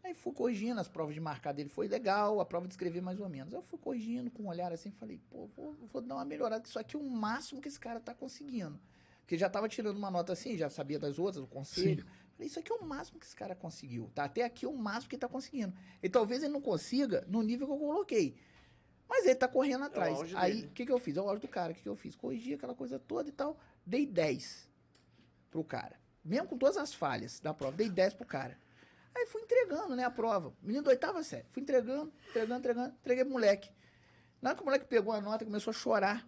Aí 0.03 0.13
fui 0.13 0.33
corrigindo, 0.33 0.79
as 0.79 0.87
provas 0.87 1.13
de 1.13 1.19
marcar 1.19 1.51
dele 1.51 1.69
foi 1.69 1.87
legal, 1.87 2.39
a 2.39 2.45
prova 2.45 2.65
de 2.67 2.73
escrever 2.73 3.01
mais 3.01 3.19
ou 3.19 3.27
menos. 3.29 3.53
Eu 3.53 3.61
fui 3.61 3.77
corrigindo 3.77 4.31
com 4.31 4.43
um 4.43 4.47
olhar 4.47 4.71
assim, 4.71 4.89
falei, 4.91 5.19
pô, 5.29 5.45
vou, 5.55 5.75
vou 5.91 6.01
dar 6.01 6.15
uma 6.15 6.25
melhorada, 6.25 6.65
isso 6.65 6.79
aqui 6.79 6.95
é 6.95 6.99
o 6.99 7.03
máximo 7.03 7.61
que 7.61 7.67
esse 7.67 7.79
cara 7.79 7.99
tá 7.99 8.13
conseguindo. 8.15 8.79
Porque 9.29 9.37
já 9.37 9.47
tava 9.47 9.69
tirando 9.69 9.95
uma 9.95 10.09
nota 10.09 10.33
assim, 10.33 10.57
já 10.57 10.71
sabia 10.71 10.97
das 10.97 11.19
outras, 11.19 11.35
do 11.35 11.47
conselho. 11.47 12.03
Falei, 12.33 12.47
isso 12.47 12.57
aqui 12.57 12.71
é 12.71 12.75
o 12.75 12.83
máximo 12.83 13.19
que 13.19 13.27
esse 13.27 13.35
cara 13.35 13.53
conseguiu, 13.53 14.09
tá? 14.15 14.23
Até 14.23 14.43
aqui 14.43 14.65
é 14.65 14.67
o 14.67 14.75
máximo 14.75 15.07
que 15.07 15.17
ele 15.17 15.21
tá 15.21 15.27
conseguindo. 15.27 15.71
E 16.01 16.09
talvez 16.09 16.41
ele 16.41 16.51
não 16.51 16.59
consiga 16.59 17.23
no 17.27 17.43
nível 17.43 17.67
que 17.67 17.73
eu 17.73 17.77
coloquei. 17.77 18.35
Mas 19.07 19.27
ele 19.27 19.35
tá 19.35 19.47
correndo 19.47 19.83
atrás. 19.83 20.15
auge 20.15 20.35
Aí, 20.35 20.65
o 20.65 20.71
que 20.71 20.83
que 20.83 20.91
eu 20.91 20.97
fiz? 20.97 21.15
É 21.15 21.21
o 21.21 21.29
auge 21.29 21.43
do 21.43 21.47
cara. 21.47 21.73
O 21.73 21.75
que 21.75 21.83
que 21.83 21.87
eu 21.87 21.95
fiz? 21.95 22.15
Corrigi 22.15 22.55
aquela 22.55 22.73
coisa 22.73 22.97
toda 22.97 23.29
e 23.29 23.31
tal. 23.31 23.59
Dei 23.85 24.07
10 24.07 24.67
pro 25.51 25.63
cara. 25.63 25.99
Mesmo 26.25 26.47
com 26.47 26.57
todas 26.57 26.77
as 26.77 26.91
falhas 26.91 27.39
da 27.39 27.53
prova, 27.53 27.77
dei 27.77 27.87
10 27.87 28.15
pro 28.15 28.25
cara. 28.25 28.57
Aí 29.15 29.27
fui 29.27 29.43
entregando, 29.43 29.95
né, 29.95 30.05
a 30.05 30.09
prova. 30.09 30.55
Menino 30.59 30.85
da 30.85 30.89
oitava 30.89 31.21
série. 31.21 31.45
Fui 31.51 31.61
entregando, 31.61 32.11
entregando, 32.29 32.59
entregando. 32.61 32.95
Entreguei 32.99 33.23
pro 33.23 33.33
moleque. 33.33 33.69
Na 34.41 34.49
hora 34.49 34.57
que 34.57 34.63
o 34.63 34.65
moleque 34.65 34.85
pegou 34.85 35.13
a 35.13 35.21
nota, 35.21 35.45
começou 35.45 35.69
a 35.69 35.73
chorar. 35.75 36.27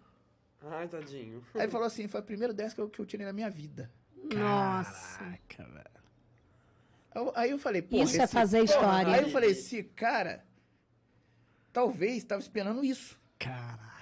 Ai, 0.64 0.88
tadinho. 0.88 1.44
Aí 1.54 1.62
ele 1.62 1.70
falou 1.72 1.86
assim, 1.88 2.06
foi 2.08 2.20
a 2.20 2.22
primeira 2.22 2.52
10 2.54 2.74
que 2.74 2.80
eu, 2.80 2.88
que 2.88 3.00
eu 3.00 3.06
tirei 3.06 3.26
na 3.26 3.32
minha 3.32 3.50
vida. 3.50 3.90
Nossa. 4.34 5.18
Caraca, 5.18 5.64
velho. 5.72 6.02
Eu- 7.14 7.32
Aí 7.34 7.50
eu 7.50 7.58
falei, 7.58 7.82
pô. 7.82 7.96
Isso 8.02 8.20
é 8.20 8.26
fazer 8.26 8.62
história. 8.64 9.12
Aí 9.14 9.22
eu 9.22 9.28
falei, 9.30 9.50
esse 9.50 9.82
cara, 9.82 10.44
talvez 11.72 12.18
estava 12.18 12.40
esperando 12.40 12.84
isso. 12.84 13.18
Caraca. 13.38 13.92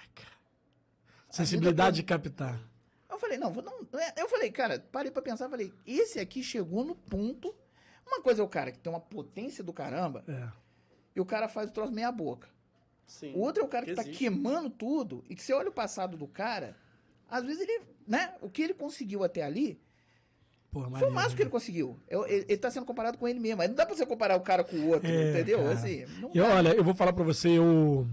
Sensibilidade 1.30 1.96
de 1.96 2.02
captar. 2.02 2.60
Eu 3.08 3.18
falei, 3.18 3.38
não, 3.38 3.52
vou 3.52 3.62
não. 3.62 3.86
é, 3.98 4.20
Eu 4.20 4.28
falei, 4.28 4.50
cara, 4.50 4.78
parei 4.92 5.10
pra 5.10 5.22
pensar, 5.22 5.48
falei, 5.48 5.72
esse 5.86 6.18
aqui 6.18 6.42
chegou 6.42 6.84
no 6.84 6.94
ponto. 6.94 7.54
Uma 8.06 8.20
coisa 8.22 8.42
é 8.42 8.44
o 8.44 8.48
cara 8.48 8.72
que 8.72 8.78
tem 8.78 8.92
uma 8.92 9.00
potência 9.00 9.62
do 9.62 9.72
caramba 9.72 10.24
É. 10.26 10.48
e 11.14 11.20
o 11.20 11.24
cara 11.24 11.48
faz 11.48 11.70
o 11.70 11.72
troço 11.72 11.92
meia 11.92 12.10
boca. 12.10 12.48
Sim. 13.10 13.32
O 13.34 13.40
outro 13.40 13.62
é 13.62 13.66
o 13.66 13.68
cara 13.68 13.84
que, 13.84 13.92
tá 13.94 14.02
existe. 14.02 14.18
queimando 14.18 14.70
tudo 14.70 15.24
e 15.28 15.34
que 15.34 15.42
você 15.42 15.52
olha 15.52 15.68
o 15.68 15.72
passado 15.72 16.16
do 16.16 16.28
cara, 16.28 16.76
às 17.28 17.44
vezes 17.44 17.60
ele, 17.60 17.82
né, 18.06 18.34
o 18.40 18.48
que 18.48 18.62
ele 18.62 18.72
conseguiu 18.72 19.24
até 19.24 19.42
ali 19.42 19.80
Pô, 20.70 20.82
foi 20.82 21.10
o 21.10 21.12
máximo 21.12 21.34
que 21.36 21.42
ele 21.42 21.48
né? 21.48 21.50
conseguiu. 21.50 21.98
Eu- 22.08 22.24
Ele, 22.26 22.44
ele 22.48 22.56
tá 22.56 22.70
sendo 22.70 22.86
comparado 22.86 23.18
com 23.18 23.26
ele 23.26 23.40
mesmo. 23.40 23.60
Aí 23.60 23.66
não 23.68 23.74
dá 23.74 23.84
pra 23.84 23.96
você 23.96 24.06
comparar 24.06 24.36
o 24.36 24.40
cara 24.40 24.62
com 24.62 24.76
o 24.76 24.88
outro, 24.90 25.08
É, 25.10 25.30
entendeu? 25.32 25.58
cara. 25.58 25.72
Assim, 25.72 26.06
Eu, 26.32 26.44
dá. 26.46 26.54
olha, 26.54 26.68
eu 26.68 26.84
vou 26.84 26.94
falar 26.94 27.12
pra 27.12 27.24
você, 27.24 27.48
eu, 27.58 28.06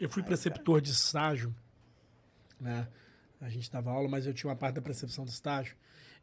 eu 0.00 0.08
fui 0.10 0.24
preceptor 0.24 0.80
de 0.80 0.90
estágio, 0.90 1.54
né? 2.60 2.88
A 3.40 3.48
gente 3.48 3.70
dava 3.70 3.92
aula, 3.92 4.08
mas 4.08 4.26
eu 4.26 4.34
tinha 4.34 4.50
uma 4.50 4.56
parte 4.56 4.74
da 4.74 4.82
percepção 4.82 5.24
do 5.24 5.30
estágio. 5.30 5.76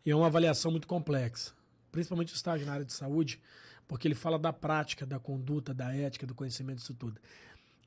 E 0.05 0.11
é 0.11 0.15
uma 0.15 0.27
avaliação 0.27 0.69
muito 0.69 0.85
complexa, 0.88 1.53
principalmente 1.91 2.34
o 2.34 2.35
estágio 2.35 2.65
na 2.67 2.73
área 2.73 2.85
de 2.85 2.91
saúde, 2.91 3.41
porque 3.88 4.05
ele 4.07 4.15
fala 4.15 4.38
da 4.38 4.51
prática, 4.51 5.05
da 5.05 5.17
conduta, 5.19 5.73
da 5.73 5.95
ética, 5.95 6.27
do 6.27 6.35
conhecimento, 6.35 6.80
disso 6.80 6.93
tudo. 6.93 7.22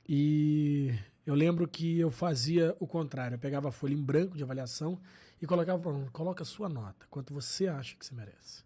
E 0.08 0.94
eu 1.26 1.34
lembro 1.34 1.68
que 1.68 1.98
eu 1.98 2.10
fazia 2.10 2.74
o 2.80 2.86
contrário, 2.86 3.34
eu 3.34 3.38
pegava 3.38 3.68
a 3.68 3.72
folha 3.72 3.92
em 3.92 4.02
branco 4.02 4.36
de 4.36 4.42
avaliação 4.42 4.98
e 5.40 5.46
colocava 5.46 5.78
para 5.78 5.90
aluno, 5.90 6.10
coloca 6.10 6.42
a 6.42 6.46
sua 6.46 6.68
nota, 6.68 7.06
quanto 7.10 7.34
você 7.34 7.68
acha 7.68 7.94
que 7.96 8.06
você 8.06 8.14
merece. 8.14 8.64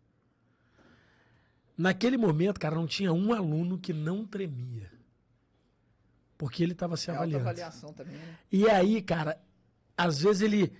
Naquele 1.76 2.16
momento, 2.16 2.60
cara, 2.60 2.76
não 2.76 2.86
tinha 2.86 3.12
um 3.12 3.32
aluno 3.32 3.78
que 3.78 3.92
não 3.92 4.24
tremia. 4.24 4.90
Porque 6.38 6.62
ele 6.62 6.72
estava 6.72 6.96
se 6.96 7.10
É 7.10 7.14
avaliando. 7.14 7.38
autoavaliação 7.38 7.92
também, 7.92 8.16
né? 8.16 8.38
E 8.50 8.68
aí, 8.68 9.02
cara, 9.02 9.40
às 9.96 10.20
vezes 10.20 10.42
ele 10.42 10.72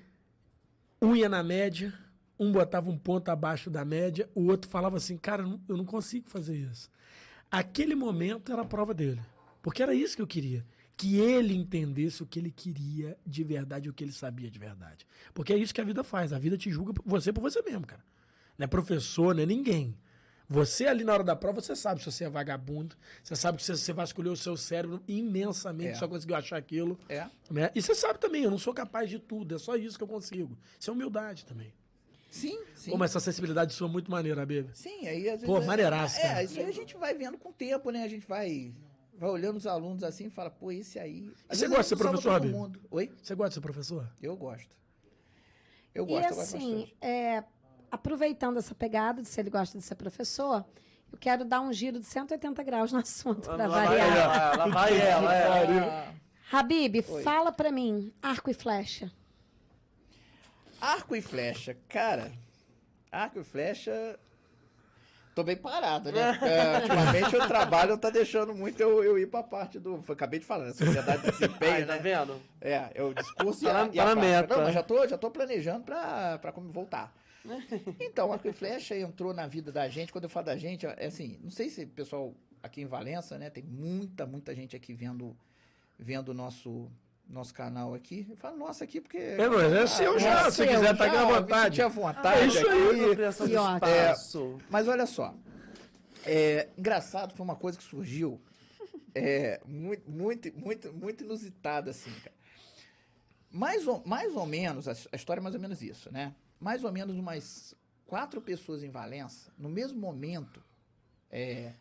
um 1.01 1.16
ia 1.16 1.28
na 1.28 1.43
média, 1.43 1.93
um 2.39 2.52
botava 2.52 2.89
um 2.89 2.98
ponto 2.98 3.28
abaixo 3.28 3.68
da 3.68 3.84
média, 3.84 4.28
o 4.34 4.47
outro 4.47 4.70
falava 4.70 4.97
assim, 4.97 5.16
cara, 5.16 5.43
eu 5.68 5.76
não 5.76 5.84
consigo 5.84 6.28
fazer 6.28 6.56
isso. 6.56 6.89
Aquele 7.51 7.94
momento 7.94 8.52
era 8.52 8.62
a 8.62 8.64
prova 8.64 8.94
dele. 8.94 9.20
Porque 9.62 9.82
era 9.82 9.94
isso 9.94 10.16
que 10.16 10.22
eu 10.22 10.26
queria. 10.26 10.66
Que 10.97 11.18
ele 11.18 11.55
entendesse 11.55 12.22
o 12.22 12.26
que 12.26 12.39
ele 12.39 12.51
queria 12.51 13.16
de 13.26 13.43
verdade, 13.43 13.89
o 13.89 13.93
que 13.94 14.05
ele 14.05 14.12
sabia 14.12 14.51
de 14.51 14.59
verdade. 14.59 15.06
Porque 15.32 15.52
é 15.52 15.56
isso 15.56 15.72
que 15.72 15.80
a 15.80 15.84
vida 15.84 16.05
faz. 16.05 16.32
A 16.32 16.39
vida 16.39 16.56
te 16.59 16.70
julga 16.70 16.93
você 17.05 17.32
por 17.32 17.40
você 17.40 17.62
mesmo, 17.62 17.86
cara. 17.86 18.05
Não 18.59 18.64
é 18.64 18.66
professor, 18.66 19.34
não 19.34 19.43
é 19.43 19.47
ninguém. 19.47 19.97
Você 20.48 20.86
ali 20.86 21.02
na 21.02 21.14
hora 21.14 21.24
da 21.24 21.34
prova, 21.34 21.62
você 21.62 21.74
sabe 21.74 22.01
se 22.01 22.12
você 22.12 22.24
é 22.24 22.28
vagabundo, 22.28 22.94
você 23.22 23.34
sabe 23.34 23.56
que 23.56 23.64
você, 23.64 23.93
vasculhou 23.93 24.34
o 24.34 24.36
seu 24.36 24.55
cérebro 24.55 25.02
imensamente, 25.09 25.90
É. 25.93 25.94
só 25.94 26.06
conseguiu 26.06 26.36
achar 26.36 26.59
aquilo. 26.59 26.98
É. 27.09 27.26
Né? 27.51 27.70
E 27.74 27.80
você 27.80 27.94
sabe 27.94 28.18
também, 28.18 28.43
eu 28.43 28.51
não 28.51 28.59
sou 28.59 28.74
capaz 28.74 29.09
de 29.09 29.18
tudo, 29.18 29.55
é 29.55 29.59
só 29.59 29.76
isso 29.76 29.97
que 29.97 30.05
eu 30.05 30.09
consigo. 30.09 30.59
Isso 30.78 30.90
é 30.90 30.93
humildade 30.93 31.47
também. 31.47 31.72
Sim, 32.30 32.59
sim. 32.74 32.90
Pô, 32.90 32.98
mas 32.98 33.10
essa 33.12 33.20
sensibilidade 33.20 33.72
sua 33.72 33.89
é 33.89 33.90
muito 33.90 34.10
maneira, 34.10 34.44
Bebe. 34.44 34.68
Sim, 34.74 35.06
aí 35.06 35.26
às 35.28 35.40
vezes. 35.40 35.47
Pô, 35.47 35.59
é- 35.59 35.64
maneiraço, 35.64 36.20
cara. 36.20 36.40
É, 36.43 36.44
isso 36.44 36.59
aí 36.59 36.66
a 36.66 36.72
gente 36.72 36.97
vai 36.98 37.14
vendo 37.14 37.39
com 37.39 37.48
o 37.48 37.52
tempo, 37.52 37.90
né? 37.90 38.02
A 38.05 38.09
gente 38.09 38.26
vai, 38.26 38.72
vai 39.14 39.30
olhando 39.30 39.56
os 39.56 39.66
alunos 39.66 40.02
assim 40.02 40.26
e 40.26 40.30
fala, 40.30 40.51
pô, 40.51 40.70
esse 40.72 40.98
aí. 40.98 41.32
Às 41.48 41.59
você 41.59 41.68
gosta 41.68 41.82
de 41.82 41.89
ser 41.89 41.97
professor, 41.97 42.22
todo 42.22 42.32
Rabi? 42.32 42.48
mundo. 42.48 42.80
Oi? 42.90 43.12
Você 43.22 43.34
gosta 43.34 43.48
de 43.51 43.55
ser 43.55 43.60
professor? 43.60 44.09
Eu 44.20 44.36
gosto. 44.36 44.74
Eu 45.94 46.05
E 46.05 46.06
gosto, 46.09 46.30
eu 46.30 46.36
gosto 46.36 46.56
assim, 46.56 46.93
é, 47.01 47.44
aproveitando 47.90 48.59
essa 48.59 48.74
pegada 48.74 49.20
de 49.22 49.28
se 49.28 49.39
ele 49.40 49.51
gosta 49.51 49.76
de 49.78 49.84
ser 49.84 49.94
professor, 49.94 50.64
eu 51.12 51.18
quero 51.18 51.44
dar 51.44 51.60
um 51.60 51.72
giro 51.72 52.01
de 52.01 52.06
180 52.06 52.62
graus 52.62 52.90
no 52.93 52.98
assunto 52.98 53.47
Lá 53.48 53.56
para 53.56 53.68
vai 53.68 53.86
variar. 53.86 54.16
ela, 54.16 54.56
lá 54.56 54.66
vai 54.68 54.98
ela. 55.01 55.34
é. 55.34 55.78
Ah, 56.51 56.59
Habib, 56.59 56.97
Oi. 57.09 57.22
fala 57.22 57.51
pra 57.52 57.70
mim, 57.70 58.12
arco 58.22 58.51
e 58.51 58.55
flecha. 58.55 59.10
arco 60.80 61.14
e 61.14 61.20
flecha, 61.22 61.76
cara. 61.89 62.32
Arco 63.10 63.40
e 63.40 63.44
flecha. 63.44 64.18
Tô 65.35 65.43
bem 65.43 65.57
parado, 65.57 66.13
né? 66.13 66.39
É, 66.43 66.77
ultimamente 66.81 67.37
o 67.37 67.47
trabalho 67.49 67.97
tá 67.97 68.11
deixando 68.11 68.55
muito 68.55 68.81
eu, 68.81 69.03
eu 69.03 69.19
ir 69.19 69.27
pra 69.29 69.43
parte 69.43 69.79
do. 69.79 70.03
Acabei 70.09 70.39
de 70.41 70.45
falar, 70.47 70.67
né? 70.67 70.73
Sociedade 70.73 71.23
de 71.23 71.31
desempenho, 71.31 71.73
Ai, 71.73 71.85
tá 71.87 71.95
né? 71.95 71.99
vendo? 72.01 72.41
É, 72.61 72.91
é 72.95 73.03
o 73.03 73.15
discurso 73.15 73.65
e 73.65 73.69
Tá 73.69 73.83
a, 73.85 73.87
e 73.87 74.01
a 74.01 74.05
tá 74.05 74.13
prática. 74.13 74.21
meta. 74.21 74.57
Não, 74.57 74.65
mas 74.65 74.75
já 74.75 74.83
tô, 74.83 75.09
já 75.09 75.17
tô 75.19 75.31
planejando 75.31 75.85
pra, 75.85 76.39
pra 76.39 76.53
como 76.53 76.71
voltar. 76.71 77.15
Então, 77.99 78.33
arco 78.33 78.47
e 78.47 78.53
flecha 78.53 78.97
entrou 78.97 79.33
na 79.35 79.47
vida 79.47 79.73
da 79.73 79.89
gente. 79.89 80.13
Quando 80.13 80.25
eu 80.25 80.31
falo 80.31 80.47
da 80.47 80.57
gente, 80.57 80.87
é 80.87 81.07
assim, 81.07 81.39
não 81.43 81.51
sei 81.51 81.69
se 81.71 81.85
o 81.85 81.89
pessoal 81.89 82.35
aqui 82.63 82.83
em 82.83 82.87
Valença, 82.87 83.39
né? 83.39 83.51
Tem 83.51 83.63
muita, 83.65 84.27
muita 84.27 84.55
gente 84.55 84.77
aqui 84.77 84.93
vendo 84.93 85.37
vendo 85.99 86.31
o 86.31 86.35
nosso, 86.35 86.91
nosso 87.28 87.55
canal 87.55 87.94
aqui. 87.94 88.27
Eu 88.28 88.36
falo 88.36 88.57
nossa 88.57 88.85
aqui 88.85 89.01
porque. 89.01 89.19
É, 89.19 89.49
mas 89.49 89.73
é 89.73 89.86
seu 89.86 90.19
já, 90.19 90.47
é 90.47 90.51
se 90.51 90.57
seu, 90.57 90.66
quiser, 90.69 90.97
tá 90.97 91.05
aqui 91.07 91.16
à 91.16 91.24
vontade. 91.24 91.82
à 91.82 91.89
vontade. 91.89 92.40
É 92.40 92.47
isso 92.47 92.69
aí. 92.69 93.12
aqui. 93.12 93.93
Espaço. 93.94 94.59
Mas 94.69 94.89
olha 94.89 95.07
só. 95.07 95.35
É, 96.24 96.69
engraçado, 96.78 97.35
foi 97.35 97.44
uma 97.44 97.57
coisa 97.57 97.77
que 97.77 97.85
surgiu 97.85 98.40
é, 99.15 99.61
muito, 99.66 100.11
muito, 100.11 100.53
muito, 100.59 100.93
muito 100.93 101.24
inusitada, 101.24 101.90
assim, 101.90 102.12
cara. 102.20 102.36
Mais 103.51 103.86
ou, 103.86 104.03
mais 104.07 104.35
ou 104.35 104.47
menos, 104.47 104.89
a, 104.89 104.93
a 105.12 105.16
história 105.16 105.40
é 105.40 105.43
mais 105.43 105.55
ou 105.55 105.61
menos 105.61 105.82
isso, 105.82 106.11
né? 106.12 106.35
Mais 106.59 106.85
ou 106.85 106.93
menos 106.93 107.16
umas 107.16 107.74
quatro 108.07 108.40
pessoas 108.40 108.82
em 108.82 108.90
Valença, 108.90 109.53
no 109.59 109.69
mesmo 109.69 110.01
momento, 110.01 110.62
é, 111.31 111.73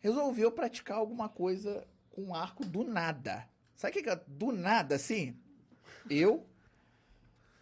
resolveu 0.00 0.50
praticar 0.50 0.98
alguma 0.98 1.28
coisa 1.28 1.86
com 2.10 2.34
arco 2.34 2.64
do 2.64 2.82
nada. 2.82 3.48
Sabe 3.80 3.92
o 3.98 4.02
que 4.02 4.10
que 4.10 4.24
do 4.26 4.52
nada, 4.52 4.96
assim? 4.96 5.34
Eu, 6.10 6.46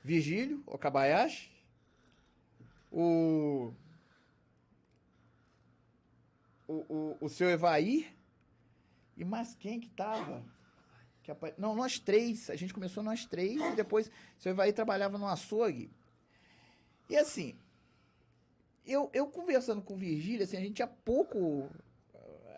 Virgílio, 0.03 0.65
Okabayashi, 0.66 1.49
o 2.90 3.73
o, 6.66 6.74
o, 6.93 7.19
o 7.20 7.28
seu 7.28 7.49
Evair 7.49 8.12
e 9.16 9.24
mais 9.24 9.55
quem 9.55 9.78
que 9.78 9.89
tava? 9.90 10.45
Que 11.23 11.31
apa- 11.31 11.55
Não, 11.57 11.77
nós 11.77 12.01
três. 12.01 12.51
A 12.51 12.57
gente 12.57 12.74
começou 12.74 13.01
nós 13.01 13.24
três 13.24 13.61
e 13.61 13.77
depois 13.77 14.09
o 14.09 14.43
seu 14.43 14.51
Evair 14.51 14.74
trabalhava 14.74 15.19
no 15.19 15.27
açougue. 15.28 15.89
E 17.09 17.16
assim, 17.16 17.57
eu, 18.85 19.09
eu 19.15 19.28
conversando 19.28 19.82
com 19.82 19.95
o 19.95 19.97
Virgílio, 19.97 20.43
assim, 20.43 20.57
a 20.57 20.61
gente 20.61 20.74
tinha 20.74 20.89
pouco. 20.89 21.70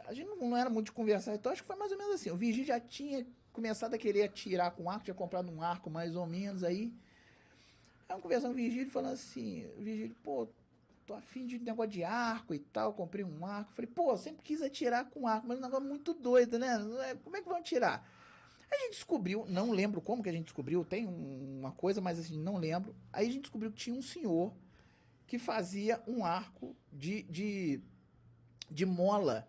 A 0.07 0.15
gente 0.15 0.29
não, 0.29 0.49
não 0.49 0.57
era 0.57 0.71
muito 0.71 0.87
de 0.87 0.93
conversar, 0.93 1.35
então 1.35 1.53
acho 1.53 1.61
que 1.61 1.67
foi 1.67 1.77
mais 1.77 1.93
ou 1.93 1.99
menos 1.99 2.15
assim. 2.15 2.31
O 2.31 2.37
Virgílio 2.39 2.67
já 2.67 2.81
tinha 2.81 3.27
começado 3.53 3.95
a 3.95 3.99
querer 3.99 4.23
atirar 4.25 4.71
com 4.73 4.89
arco, 4.91 5.05
tinha 5.05 5.15
comprado 5.15 5.51
um 5.51 5.63
arco 5.63 5.91
mais 5.91 6.15
ou 6.17 6.27
menos 6.27 6.63
aí. 6.65 6.93
Aí 8.09 8.17
eu 8.17 8.21
conversando 8.21 8.53
com 8.53 8.59
o 8.61 8.63
Virgílio, 8.63 8.91
falando 8.91 9.13
assim, 9.15 9.67
Virgílio, 9.79 10.17
pô, 10.23 10.49
tô 11.07 11.15
afim 11.15 11.47
de 11.47 11.59
negócio 11.59 11.91
de 11.93 12.05
arco 12.05 12.55
e 12.55 12.59
tal, 12.59 12.93
comprei 12.93 13.25
um 13.25 13.45
arco. 13.47 13.73
Falei, 13.73 13.91
pô, 13.93 14.17
sempre 14.17 14.43
quis 14.43 14.63
atirar 14.63 15.09
com 15.11 15.27
arco, 15.27 15.47
mas 15.47 15.57
é 15.59 15.61
um 15.61 15.65
negócio 15.65 15.87
muito 15.87 16.15
doido, 16.15 16.59
né? 16.59 16.69
É- 17.11 17.15
Como 17.17 17.37
é 17.37 17.41
que 17.43 17.49
vão 17.49 17.59
atirar? 17.59 18.09
A 18.71 18.77
gente 18.79 18.93
descobriu, 18.93 19.45
não 19.49 19.73
lembro 19.73 20.01
como 20.01 20.23
que 20.23 20.29
a 20.29 20.33
gente 20.33 20.45
descobriu, 20.45 20.85
tem 20.85 21.07
um- 21.07 21.59
uma 21.59 21.73
coisa, 21.73 22.01
mas 22.01 22.19
assim, 22.21 22.39
não 22.39 22.57
lembro. 22.57 22.95
Aí 23.13 23.27
a 23.27 23.31
gente 23.31 23.43
descobriu 23.43 23.71
que 23.73 23.77
tinha 23.79 23.97
um 23.97 24.03
senhor 24.03 24.53
que 25.27 25.39
fazia 25.39 26.01
um 26.07 26.25
arco 26.25 26.77
de, 26.93 27.23
de, 27.25 27.81
de 28.71 28.87
mola, 28.87 29.49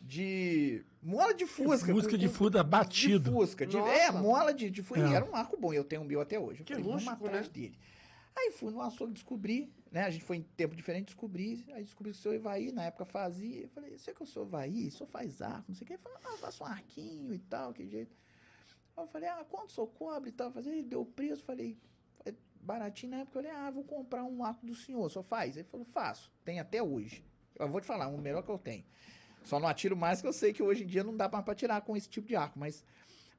de... 0.00 0.84
Mola 1.02 1.32
de 1.34 1.46
fusca. 1.46 1.92
Música 1.92 2.18
de 2.18 2.28
fuda 2.28 2.62
batido. 2.62 3.30
de 3.30 3.36
fusca. 3.36 3.66
De, 3.66 3.76
é, 3.76 4.10
mola 4.10 4.52
de, 4.52 4.70
de 4.70 4.82
fusca. 4.82 5.04
É. 5.04 5.10
E 5.10 5.14
era 5.14 5.24
um 5.24 5.34
arco 5.34 5.56
bom. 5.56 5.72
Eu 5.72 5.84
tenho 5.84 6.02
o 6.02 6.04
meu 6.04 6.20
até 6.20 6.38
hoje. 6.38 6.60
Eu 6.60 6.64
Que 6.64 6.74
falei, 6.74 6.88
vamos 6.88 7.04
rústico, 7.04 7.26
atrás 7.26 7.46
né? 7.46 7.52
dele. 7.52 7.78
Aí 8.36 8.52
fui 8.52 8.72
no 8.72 8.80
açougue 8.80 9.12
descobrir, 9.12 9.72
né? 9.90 10.04
A 10.04 10.10
gente 10.10 10.24
foi 10.24 10.36
em 10.36 10.42
tempo 10.42 10.74
diferente, 10.74 11.06
descobri. 11.06 11.64
Aí 11.72 11.82
descobri 11.82 12.12
que 12.12 12.18
o 12.18 12.20
seu 12.20 12.32
Ivaí, 12.34 12.72
na 12.72 12.84
época, 12.84 13.04
fazia. 13.04 13.62
Eu 13.62 13.68
falei, 13.68 13.96
você 13.98 14.14
que 14.14 14.22
é 14.22 14.24
o 14.24 14.26
seu 14.26 14.44
Ivaí? 14.44 14.88
O 14.88 14.90
senhor 14.90 15.08
faz 15.08 15.42
arco, 15.42 15.64
não 15.68 15.74
sei 15.74 15.84
o 15.84 15.86
que. 15.86 15.92
Ele 15.94 16.02
falou, 16.02 16.18
ah, 16.24 16.36
faço 16.38 16.62
um 16.62 16.66
arquinho 16.66 17.34
e 17.34 17.38
tal, 17.38 17.72
que 17.72 17.86
jeito. 17.86 18.16
Aí 18.96 19.04
eu 19.04 19.08
falei, 19.08 19.28
ah, 19.28 19.44
quanto 19.48 19.70
o 19.70 19.72
senhor 19.72 19.88
cobre 19.88 20.30
e 20.30 20.32
tal? 20.32 20.50
Fazer, 20.52 20.70
ele 20.70 20.82
deu 20.82 21.02
o 21.02 21.06
preço, 21.06 21.42
falei, 21.44 21.76
é 22.24 22.32
baratinho 22.60 23.10
na 23.10 23.18
época. 23.18 23.38
Eu 23.38 23.42
falei, 23.42 23.58
ah, 23.58 23.70
vou 23.70 23.84
comprar 23.84 24.24
um 24.24 24.44
arco 24.44 24.64
do 24.64 24.74
senhor, 24.74 25.08
só 25.10 25.22
faz? 25.22 25.56
Ele 25.56 25.68
falou, 25.68 25.86
faço, 25.86 26.30
tem 26.44 26.60
até 26.60 26.82
hoje. 26.82 27.24
Eu 27.58 27.68
vou 27.68 27.80
te 27.80 27.86
falar, 27.86 28.08
um 28.08 28.18
melhor 28.18 28.42
que 28.42 28.50
eu 28.50 28.58
tenho. 28.58 28.84
Só 29.44 29.58
não 29.58 29.68
atiro 29.68 29.96
mais 29.96 30.20
que 30.20 30.26
eu 30.26 30.32
sei 30.32 30.52
que 30.52 30.62
hoje 30.62 30.84
em 30.84 30.86
dia 30.86 31.02
não 31.02 31.16
dá 31.16 31.28
mais 31.28 31.44
pra 31.44 31.54
tirar 31.54 31.80
com 31.80 31.96
esse 31.96 32.08
tipo 32.08 32.28
de 32.28 32.36
arco, 32.36 32.58
mas 32.58 32.84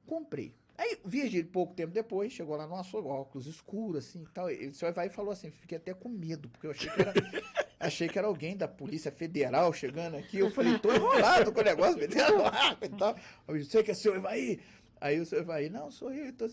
comprei. 0.06 0.53
Aí, 0.78 0.98
Virgílio, 1.06 1.48
pouco 1.48 1.76
tempo 1.76 1.94
depois, 1.94 2.34
chegou 2.34 2.56
lá 2.56 2.65
no 2.65 2.76
açougue, 2.76 3.07
óculos 3.07 3.45
escuros, 3.45 4.06
assim, 4.06 4.23
e 4.23 4.34
tal. 4.34 4.49
E 4.49 4.68
o 4.68 4.73
senhor 4.73 4.91
vai 4.94 5.07
e 5.07 5.10
falou 5.10 5.32
assim, 5.32 5.52
fiquei 5.52 5.78
até 5.78 5.94
com 5.94 6.10
medo, 6.10 6.49
porque 6.49 6.68
eu 6.68 6.72
achei 6.72 6.90
que 6.90 7.02
era... 7.02 7.14
Achei 7.82 8.07
que 8.07 8.18
era 8.19 8.28
alguém 8.28 8.56
da 8.56 8.68
Polícia 8.68 9.11
Federal 9.11 9.73
chegando 9.73 10.15
aqui. 10.15 10.38
Eu 10.38 10.52
falei, 10.52 10.78
tô 10.78 10.94
enrolado 10.94 11.52
com 11.52 11.61
o 11.61 11.64
negócio, 11.64 11.98
metendo 11.99 12.44
arco 12.44 12.86
e 12.86 12.90
tal. 12.90 13.15
Eu 13.48 13.57
disse, 13.57 13.72
você 13.72 13.84
que 13.84 13.90
é 13.90 13.94
seu 13.95 14.15
Evaí? 14.15 14.61
Aí 14.99 15.19
o 15.19 15.26
seu 15.26 15.40
Evaí, 15.40 15.68
não, 15.68 15.90
sou 15.90 16.14
eu. 16.14 16.32
Tô... 16.32 16.48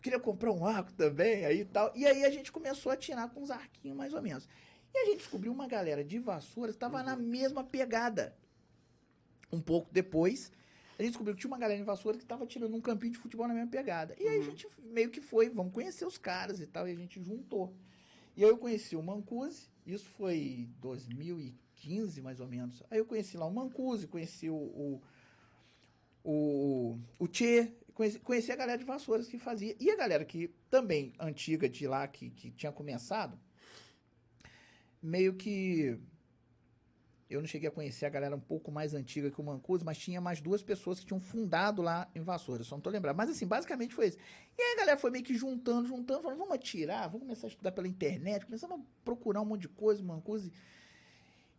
Queria 0.00 0.18
comprar 0.18 0.50
um 0.50 0.66
arco 0.66 0.92
também, 0.94 1.44
aí 1.44 1.60
e 1.60 1.64
tal. 1.64 1.92
E 1.94 2.04
aí 2.04 2.24
a 2.24 2.30
gente 2.30 2.50
começou 2.50 2.90
a 2.90 2.96
tirar 2.96 3.30
com 3.30 3.42
uns 3.42 3.52
arquinhos 3.52 3.96
mais 3.96 4.12
ou 4.12 4.20
menos. 4.20 4.48
E 4.92 4.98
a 4.98 5.04
gente 5.04 5.18
descobriu 5.18 5.52
uma 5.52 5.68
galera 5.68 6.02
de 6.02 6.18
vassouras 6.18 6.74
que 6.74 6.78
estava 6.78 7.00
na 7.00 7.14
mesma 7.14 7.62
pegada. 7.62 8.34
Um 9.52 9.60
pouco 9.60 9.92
depois, 9.92 10.50
a 10.98 11.02
gente 11.02 11.12
descobriu 11.12 11.34
que 11.34 11.40
tinha 11.40 11.50
uma 11.50 11.58
galera 11.58 11.78
de 11.78 11.84
vassoura 11.84 12.16
que 12.16 12.24
estava 12.24 12.46
tirando 12.46 12.74
um 12.74 12.80
campinho 12.80 13.12
de 13.12 13.18
futebol 13.18 13.46
na 13.46 13.54
mesma 13.54 13.70
pegada. 13.70 14.14
E 14.18 14.26
aí 14.26 14.38
a 14.38 14.42
gente 14.42 14.66
meio 14.84 15.10
que 15.10 15.20
foi, 15.20 15.48
vamos 15.48 15.72
conhecer 15.72 16.06
os 16.06 16.16
caras 16.16 16.60
e 16.60 16.66
tal, 16.66 16.88
e 16.88 16.92
a 16.92 16.94
gente 16.94 17.22
juntou. 17.22 17.74
E 18.36 18.44
aí 18.44 18.50
eu 18.50 18.56
conheci 18.56 18.96
o 18.96 19.02
Mancusi, 19.02 19.68
isso 19.86 20.08
foi 20.10 20.68
2015, 20.80 22.22
mais 22.22 22.40
ou 22.40 22.48
menos. 22.48 22.82
Aí 22.90 22.98
eu 22.98 23.04
conheci 23.04 23.36
lá 23.36 23.46
o 23.46 23.52
Mancusi, 23.52 24.06
conheci 24.06 24.48
o, 24.48 24.54
o, 24.54 25.02
o, 26.24 26.98
o 27.18 27.28
Tchê, 27.28 27.72
conheci, 27.92 28.18
conheci 28.20 28.52
a 28.52 28.56
galera 28.56 28.78
de 28.78 28.84
Vassouras 28.84 29.28
que 29.28 29.38
fazia. 29.38 29.76
E 29.78 29.90
a 29.90 29.96
galera 29.96 30.24
que 30.24 30.48
também 30.70 31.12
antiga 31.18 31.68
de 31.68 31.86
lá, 31.86 32.06
que, 32.08 32.30
que 32.30 32.50
tinha 32.50 32.72
começado, 32.72 33.38
meio 35.02 35.34
que. 35.34 35.98
Eu 37.32 37.40
não 37.40 37.46
cheguei 37.46 37.68
a 37.68 37.72
conhecer 37.72 38.04
a 38.04 38.10
galera 38.10 38.36
um 38.36 38.40
pouco 38.40 38.70
mais 38.70 38.94
antiga 38.94 39.30
que 39.30 39.40
o 39.40 39.44
Mancuso, 39.44 39.84
mas 39.84 39.96
tinha 39.96 40.20
mais 40.20 40.40
duas 40.40 40.62
pessoas 40.62 41.00
que 41.00 41.06
tinham 41.06 41.20
fundado 41.20 41.80
lá 41.80 42.08
em 42.14 42.20
Vassouras, 42.20 42.66
só 42.66 42.76
não 42.76 42.82
tô 42.82 42.90
lembrando. 42.90 43.16
Mas 43.16 43.30
assim, 43.30 43.46
basicamente 43.46 43.94
foi 43.94 44.08
isso. 44.08 44.18
E 44.58 44.62
aí 44.62 44.74
a 44.74 44.80
galera 44.80 44.98
foi 44.98 45.10
meio 45.10 45.24
que 45.24 45.34
juntando, 45.34 45.88
juntando, 45.88 46.22
falando, 46.22 46.38
vamos 46.38 46.54
atirar, 46.54 47.08
vamos 47.08 47.22
começar 47.22 47.46
a 47.46 47.50
estudar 47.50 47.72
pela 47.72 47.88
internet, 47.88 48.44
começamos 48.44 48.78
a 48.78 48.82
procurar 49.04 49.40
um 49.40 49.46
monte 49.46 49.62
de 49.62 49.68
coisa, 49.68 50.02
Mancuso. 50.02 50.50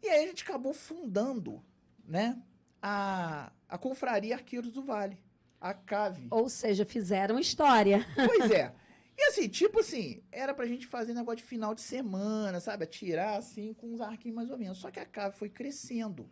E 0.02 0.10
aí 0.10 0.26
a 0.26 0.28
gente 0.28 0.44
acabou 0.44 0.74
fundando, 0.74 1.64
né, 2.06 2.40
a, 2.82 3.52
a 3.68 3.78
Confraria 3.78 4.36
Arqueiros 4.36 4.72
do 4.72 4.84
Vale, 4.84 5.18
a 5.60 5.74
CAVE. 5.74 6.28
Ou 6.30 6.50
seja, 6.50 6.86
fizeram 6.86 7.40
história. 7.40 8.06
Pois 8.16 8.52
é. 8.52 8.74
E 9.18 9.24
assim, 9.26 9.48
tipo 9.48 9.80
assim, 9.80 10.24
era 10.32 10.54
pra 10.54 10.66
gente 10.66 10.88
fazer 10.88 11.14
negócio 11.14 11.38
de 11.38 11.44
final 11.44 11.76
de 11.76 11.82
semana, 11.82 12.60
sabe? 12.60 12.84
Atirar 12.84 13.38
assim 13.38 13.74
com 13.74 13.94
uns 13.94 14.02
arquinhos 14.02 14.36
mais 14.36 14.50
ou 14.50 14.58
menos. 14.58 14.78
Só 14.80 14.90
que 14.90 15.00
a 15.00 15.06
cave 15.06 15.36
foi 15.38 15.50
crescendo. 15.50 16.30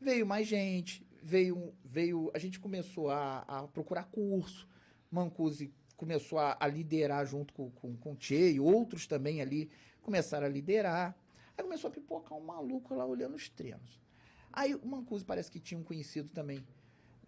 Veio 0.00 0.26
mais 0.26 0.46
gente, 0.46 1.06
veio. 1.22 1.72
veio 1.84 2.30
a 2.34 2.38
gente 2.38 2.58
começou 2.58 3.10
a, 3.10 3.38
a 3.40 3.68
procurar 3.68 4.04
curso. 4.04 4.68
Mancusi 5.10 5.72
começou 5.96 6.38
a, 6.38 6.56
a 6.60 6.66
liderar 6.66 7.26
junto 7.26 7.52
com, 7.52 7.70
com, 7.70 7.96
com 7.96 8.12
o 8.12 8.16
Tchê 8.16 8.52
e 8.52 8.60
outros 8.60 9.06
também 9.06 9.40
ali 9.40 9.70
começaram 10.00 10.46
a 10.46 10.48
liderar. 10.48 11.16
Aí 11.56 11.64
começou 11.64 11.88
a 11.88 11.90
pipocar 11.90 12.38
um 12.38 12.44
maluco 12.44 12.94
lá 12.94 13.04
olhando 13.04 13.34
os 13.34 13.48
treinos. 13.48 14.00
Aí 14.52 14.74
o 14.74 14.86
Mancusi 14.86 15.24
parece 15.24 15.50
que 15.50 15.58
tinha 15.58 15.78
um 15.78 15.82
conhecido 15.82 16.28
também 16.30 16.64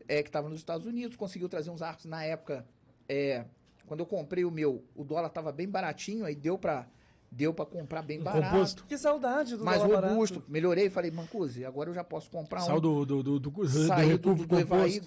é, 0.08 0.22
que 0.22 0.28
estava 0.28 0.48
nos 0.48 0.58
Estados 0.58 0.86
Unidos, 0.86 1.16
conseguiu 1.16 1.48
trazer 1.48 1.70
uns 1.70 1.82
arcos 1.82 2.04
na 2.04 2.24
época. 2.24 2.66
É, 3.08 3.44
quando 3.90 3.98
eu 3.98 4.06
comprei 4.06 4.44
o 4.44 4.52
meu, 4.52 4.84
o 4.94 5.02
dólar 5.02 5.26
estava 5.26 5.50
bem 5.50 5.68
baratinho, 5.68 6.24
aí 6.24 6.36
deu 6.36 6.56
para 6.56 6.86
deu 7.28 7.52
para 7.52 7.66
comprar 7.66 8.02
bem 8.02 8.20
Um 8.20 8.22
barato. 8.22 8.52
composto. 8.52 8.84
Que 8.86 8.96
saudade 8.96 9.56
do 9.56 9.64
Mais 9.64 9.82
dólar 9.82 10.10
robusto. 10.10 10.34
barato. 10.34 10.52
Melhorei, 10.52 10.88
falei, 10.88 11.10
Mancusi, 11.10 11.64
agora 11.64 11.90
eu 11.90 11.94
já 11.94 12.04
posso 12.04 12.30
comprar 12.30 12.60
Saiu 12.60 12.78
um. 12.78 12.80
do, 12.80 13.04
do, 13.04 13.22
do, 13.24 13.40
do, 13.40 13.50
do, 13.50 13.68
Saiu 13.68 14.06
do, 14.06 14.12
recurvo 14.12 14.46
do, 14.46 14.54
do 14.54 14.60
Evaí? 14.60 15.00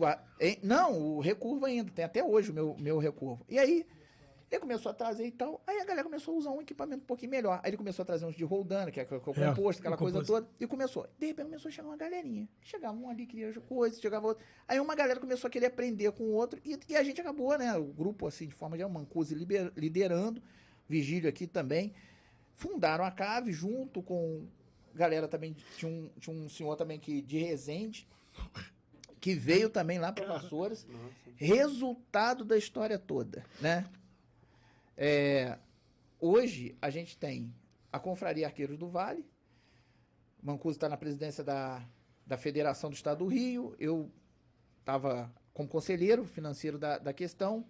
Não, 0.61 0.99
o 0.99 1.21
recurvo 1.21 1.65
ainda, 1.65 1.89
tem 1.91 2.03
até 2.03 2.21
hoje 2.21 2.51
o 2.51 2.53
meu, 2.53 2.75
meu 2.77 2.97
recurvo. 2.99 3.45
E 3.47 3.57
aí, 3.57 3.85
ele 4.53 4.61
começou 4.61 4.89
a 4.89 4.93
trazer 4.93 5.25
e 5.25 5.31
tal, 5.31 5.61
aí 5.65 5.79
a 5.79 5.85
galera 5.85 6.03
começou 6.03 6.35
a 6.35 6.37
usar 6.37 6.51
um 6.51 6.61
equipamento 6.61 7.03
um 7.03 7.05
pouquinho 7.07 7.31
melhor. 7.31 7.59
Aí 7.63 7.69
ele 7.71 7.77
começou 7.77 8.03
a 8.03 8.05
trazer 8.05 8.25
uns 8.25 8.35
de 8.35 8.43
Roldana, 8.43 8.91
que 8.91 8.99
é, 8.99 9.03
é 9.03 9.13
o 9.15 9.17
É, 9.17 9.19
composto, 9.19 9.81
aquela 9.81 9.95
o 9.95 9.99
coisa 9.99 10.19
composto. 10.19 10.33
toda, 10.45 10.47
e 10.59 10.67
começou. 10.67 11.07
De 11.17 11.25
repente 11.27 11.45
começou 11.45 11.69
a 11.69 11.71
chegar 11.71 11.87
uma 11.87 11.97
galerinha. 11.97 12.47
Chegava 12.61 12.95
um 12.97 13.09
ali, 13.09 13.25
queria 13.25 13.51
coisa, 13.61 13.99
chegava 13.99 14.27
outro. 14.27 14.43
Aí 14.67 14.79
uma 14.79 14.95
galera 14.95 15.19
começou 15.19 15.47
a 15.47 15.51
querer 15.51 15.67
aprender 15.67 16.11
com 16.11 16.23
o 16.23 16.31
outro, 16.33 16.59
e, 16.63 16.79
e 16.87 16.95
a 16.95 17.03
gente 17.03 17.19
acabou, 17.19 17.57
né, 17.57 17.75
o 17.77 17.85
grupo, 17.85 18.27
assim, 18.27 18.47
de 18.47 18.53
forma 18.53 18.77
Mancusi 18.87 19.33
liber- 19.35 19.71
liderando, 19.75 20.41
Vigílio 20.87 21.29
aqui 21.29 21.47
também, 21.47 21.93
fundaram 22.55 23.03
a 23.03 23.09
Cave 23.11 23.51
junto 23.51 24.01
com 24.03 24.45
galera 24.93 25.27
também, 25.27 25.55
tinha 25.77 25.91
um, 25.91 26.09
tinha 26.19 26.35
um 26.35 26.47
senhor 26.47 26.75
também 26.75 26.99
que, 26.99 27.21
de 27.21 27.39
Resende, 27.39 28.07
que 29.19 29.33
veio 29.33 29.69
também 29.69 29.97
lá 29.97 30.11
para 30.11 30.27
Vassouras, 30.27 30.85
resultado 31.35 32.45
da 32.45 32.57
história 32.57 32.99
toda, 32.99 33.43
né? 33.59 33.85
É, 34.97 35.57
hoje 36.19 36.75
a 36.81 36.89
gente 36.89 37.17
tem 37.17 37.53
a 37.91 37.99
Confraria 37.99 38.45
Arqueiros 38.47 38.77
do 38.77 38.87
Vale, 38.87 39.25
Mancuso 40.41 40.75
está 40.77 40.89
na 40.89 40.97
presidência 40.97 41.43
da, 41.43 41.81
da 42.25 42.37
Federação 42.37 42.89
do 42.89 42.95
Estado 42.95 43.19
do 43.19 43.27
Rio, 43.27 43.75
eu 43.79 44.11
estava 44.79 45.33
como 45.53 45.69
conselheiro 45.69 46.25
financeiro 46.25 46.77
da, 46.77 46.97
da 46.97 47.13
questão. 47.13 47.65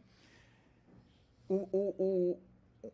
O, 1.47 1.67
o, 1.71 1.95
o- 1.99 2.39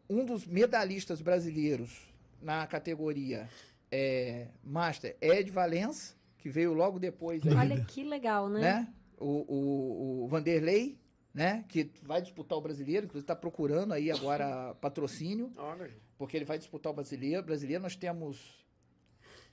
um 0.09 0.25
dos 0.25 0.45
medalhistas 0.45 1.21
brasileiros 1.21 2.13
na 2.41 2.67
categoria 2.67 3.49
é, 3.91 4.47
Master 4.63 5.15
é 5.21 5.41
de 5.41 5.49
Valença, 5.49 6.15
que 6.37 6.49
veio 6.49 6.73
logo 6.73 6.99
depois 6.99 7.41
Olha 7.45 7.83
que 7.83 8.03
legal, 8.03 8.49
né? 8.49 8.59
né? 8.61 8.93
O, 9.17 9.25
o, 9.53 10.23
o 10.23 10.27
Vanderlei, 10.27 10.99
né? 11.39 11.63
Que 11.69 11.89
vai 12.03 12.21
disputar 12.21 12.57
o 12.57 12.61
brasileiro, 12.61 13.05
inclusive 13.05 13.23
está 13.23 13.35
procurando 13.35 13.93
aí 13.93 14.11
agora 14.11 14.75
patrocínio, 14.81 15.51
Olha, 15.55 15.89
porque 16.17 16.35
ele 16.35 16.43
vai 16.43 16.57
disputar 16.57 16.91
o 16.91 16.95
brasileiro. 16.95 17.41
Brasileiro 17.43 17.81
nós 17.81 17.95
temos 17.95 18.65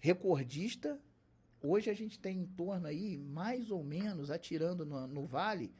recordista. 0.01 0.99
Hoje 1.63 1.89
a 1.89 1.95
gente 1.95 2.19
tem 2.19 2.39
em 2.41 2.47
torno 2.47 2.87
aí, 2.89 3.17
mais 3.17 3.71
ou 3.71 3.83
menos, 3.83 4.31
atirando 4.31 4.85
no, 4.85 5.07
no 5.07 5.25
Vale, 5.27 5.73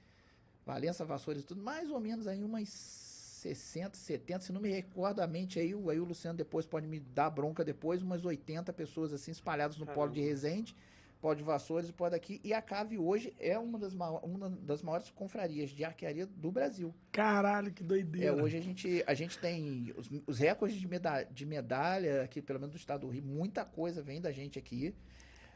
Valença, 0.65 1.05
Vassouras 1.05 1.43
e 1.43 1.47
tudo, 1.47 1.61
mais 1.63 1.91
ou 1.91 2.01
menos 2.01 2.27
aí 2.27 2.43
umas 2.43 2.69
60, 2.69 3.97
70, 3.97 4.41
se 4.45 4.53
não 4.53 4.61
me 4.61 4.71
recordo 4.71 5.21
a 5.21 5.27
mente 5.27 5.59
aí, 5.61 5.75
o- 5.75 5.91
aí 5.91 6.01
o 6.01 6.05
Luciano 6.05 6.37
depois 6.37 6.67
pode 6.67 6.87
me 6.87 6.99
dar 6.99 7.31
bronca 7.31 7.65
depois, 7.65 8.03
umas 8.03 8.25
80 8.25 8.73
pessoas 8.73 9.13
assim 9.13 9.31
espalhadas 9.33 9.77
no 9.77 9.87
polo 9.87 10.11
de 10.13 10.21
Resende, 10.21 10.75
polo 11.21 11.35
de 11.35 11.43
Vassouras 11.43 11.89
e 11.89 11.93
polo 11.93 12.11
daqui. 12.11 12.41
E 12.45 12.53
a 12.53 12.61
Cave 12.63 12.99
hoje 12.99 13.35
é 13.39 13.59
uma 13.59 13.79
das, 13.79 13.93
uma 13.95 14.51
das 14.51 14.83
maiores 14.83 15.11
confrarias 15.11 15.71
de 15.71 15.85
arquearia 15.85 16.27
do 16.27 16.51
Brasil. 16.51 16.95
Caralho, 17.13 17.73
que 17.73 17.83
É, 17.83 17.87
doideira. 17.87 18.35
hoje 18.43 18.57
a 18.57 18.61
gente, 18.61 19.03
a 19.07 19.15
gente 19.15 19.39
tem 19.39 19.93
os, 19.97 20.09
os 20.27 20.39
recordes 20.39 20.79
de, 20.79 20.87
meda 20.87 21.25
de 21.25 21.47
medalha 21.47 22.23
aqui, 22.23 22.41
pelo 22.43 22.61
menos 22.61 22.75
do 22.75 22.79
estado 22.79 23.01
do 23.07 23.09
Rio, 23.09 23.23
muita 23.25 23.65
coisa 23.65 24.03
vem 24.03 24.21
da 24.21 24.31
gente 24.33 24.59
aqui. 24.59 24.95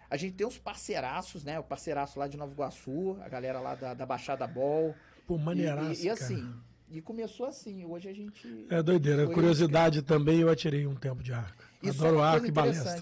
A 0.08 0.16
gente 0.16 0.34
tem 0.34 0.46
os 0.46 0.58
parceiraços, 0.58 1.44
né? 1.44 1.58
O 1.60 1.62
parceiraço 1.62 2.18
lá 2.18 2.26
de 2.26 2.36
Nova 2.36 2.52
Iguaçu, 2.52 3.16
a 3.20 3.28
galera 3.28 3.60
lá 3.60 3.76
da, 3.76 3.94
da 3.94 4.04
Baixada 4.04 4.44
Ball. 4.46 4.94
Pô, 5.26 5.36
E, 5.36 5.38
maneiraço, 5.38 6.02
e, 6.02 6.06
e 6.06 6.08
cara. 6.08 6.12
assim, 6.14 6.52
e 6.90 7.00
começou 7.00 7.46
assim. 7.46 7.84
Hoje 7.84 8.08
a 8.08 8.12
gente. 8.12 8.66
É 8.68 8.82
doideira. 8.82 9.28
Curiosidade 9.28 10.02
também, 10.02 10.40
eu 10.40 10.48
atirei 10.50 10.84
um 10.84 10.96
tempo 10.96 11.22
de 11.22 11.32
arco. 11.32 11.62
Isso 11.80 12.04
Adoro 12.04 12.20
é 12.20 12.24
arco 12.26 12.46
e 12.46 12.50
balestra. 12.50 13.00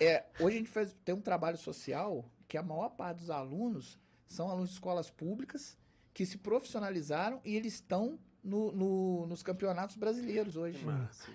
É, 0.00 0.24
hoje 0.40 0.56
a 0.56 0.58
gente 0.58 0.70
faz, 0.70 0.94
tem 1.04 1.14
um 1.14 1.20
trabalho 1.20 1.56
social 1.58 2.24
que 2.46 2.56
a 2.56 2.62
maior 2.62 2.90
parte 2.90 3.18
dos 3.18 3.30
alunos 3.30 3.98
são 4.26 4.48
alunos 4.48 4.68
de 4.70 4.74
escolas 4.74 5.10
públicas 5.10 5.76
que 6.14 6.24
se 6.24 6.38
profissionalizaram 6.38 7.40
e 7.44 7.56
eles 7.56 7.74
estão 7.74 8.18
no- 8.42 8.72
no- 8.72 9.26
nos 9.26 9.42
campeonatos 9.42 9.96
brasileiros 9.96 10.56
hoje. 10.56 10.84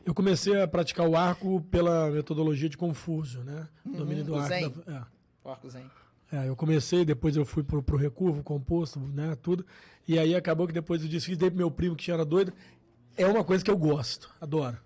Eu 0.05 0.13
comecei 0.13 0.59
a 0.61 0.67
praticar 0.67 1.07
o 1.07 1.15
arco 1.15 1.61
pela 1.69 2.09
metodologia 2.09 2.69
de 2.69 2.77
Confúcio, 2.77 3.43
né? 3.43 3.67
Domínio 3.85 4.23
do 4.23 4.35
arco. 4.35 4.47
Zen. 4.47 4.69
da- 4.85 5.07
O 5.43 5.49
Arcos, 5.49 5.75
hein? 5.75 5.89
é. 6.31 6.35
É, 6.35 6.47
eu 6.49 6.55
comecei, 6.55 7.05
depois 7.05 7.35
eu 7.35 7.45
fui 7.45 7.61
pro, 7.63 7.83
pro 7.83 7.95
recurvo, 7.97 8.41
composto, 8.41 8.99
né? 8.99 9.35
Tudo. 9.41 9.63
E 10.07 10.17
aí 10.17 10.33
acabou 10.33 10.65
que 10.65 10.73
depois 10.73 11.03
eu 11.03 11.07
desfiz, 11.09 11.37
dei 11.37 11.49
pro 11.49 11.57
meu 11.57 11.69
primo 11.69 11.95
que 11.95 12.11
era 12.11 12.25
doido. 12.25 12.51
É 13.15 13.27
uma 13.27 13.43
coisa 13.43 13.63
que 13.63 13.69
eu 13.69 13.77
gosto, 13.77 14.33
adoro. 14.41 14.77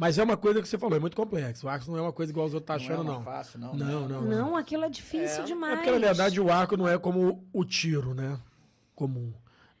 Mas 0.00 0.16
é 0.16 0.22
uma 0.22 0.34
coisa 0.34 0.62
que 0.62 0.66
você 0.66 0.78
falou, 0.78 0.96
é 0.96 0.98
muito 0.98 1.14
complexo. 1.14 1.66
O 1.66 1.68
arco 1.68 1.90
não 1.90 1.98
é 1.98 2.00
uma 2.00 2.12
coisa 2.12 2.32
igual 2.32 2.46
os 2.46 2.54
outros 2.54 2.66
tá 2.68 2.74
achando, 2.76 3.04
não 3.04 3.12
é 3.12 3.16
não. 3.16 3.22
fácil, 3.22 3.60
não. 3.60 3.74
Não, 3.74 4.08
né? 4.08 4.14
não. 4.14 4.22
Não, 4.22 4.56
aquilo 4.56 4.86
é 4.86 4.88
difícil 4.88 5.42
É. 5.42 5.44
demais. 5.44 5.74
É 5.74 5.76
porque, 5.76 5.90
na 5.90 5.98
verdade, 5.98 6.40
o 6.40 6.50
arco 6.50 6.74
não 6.74 6.88
é 6.88 6.96
como 6.96 7.46
o 7.52 7.64
tiro, 7.66 8.14
né? 8.14 8.40
Comum. 8.94 9.30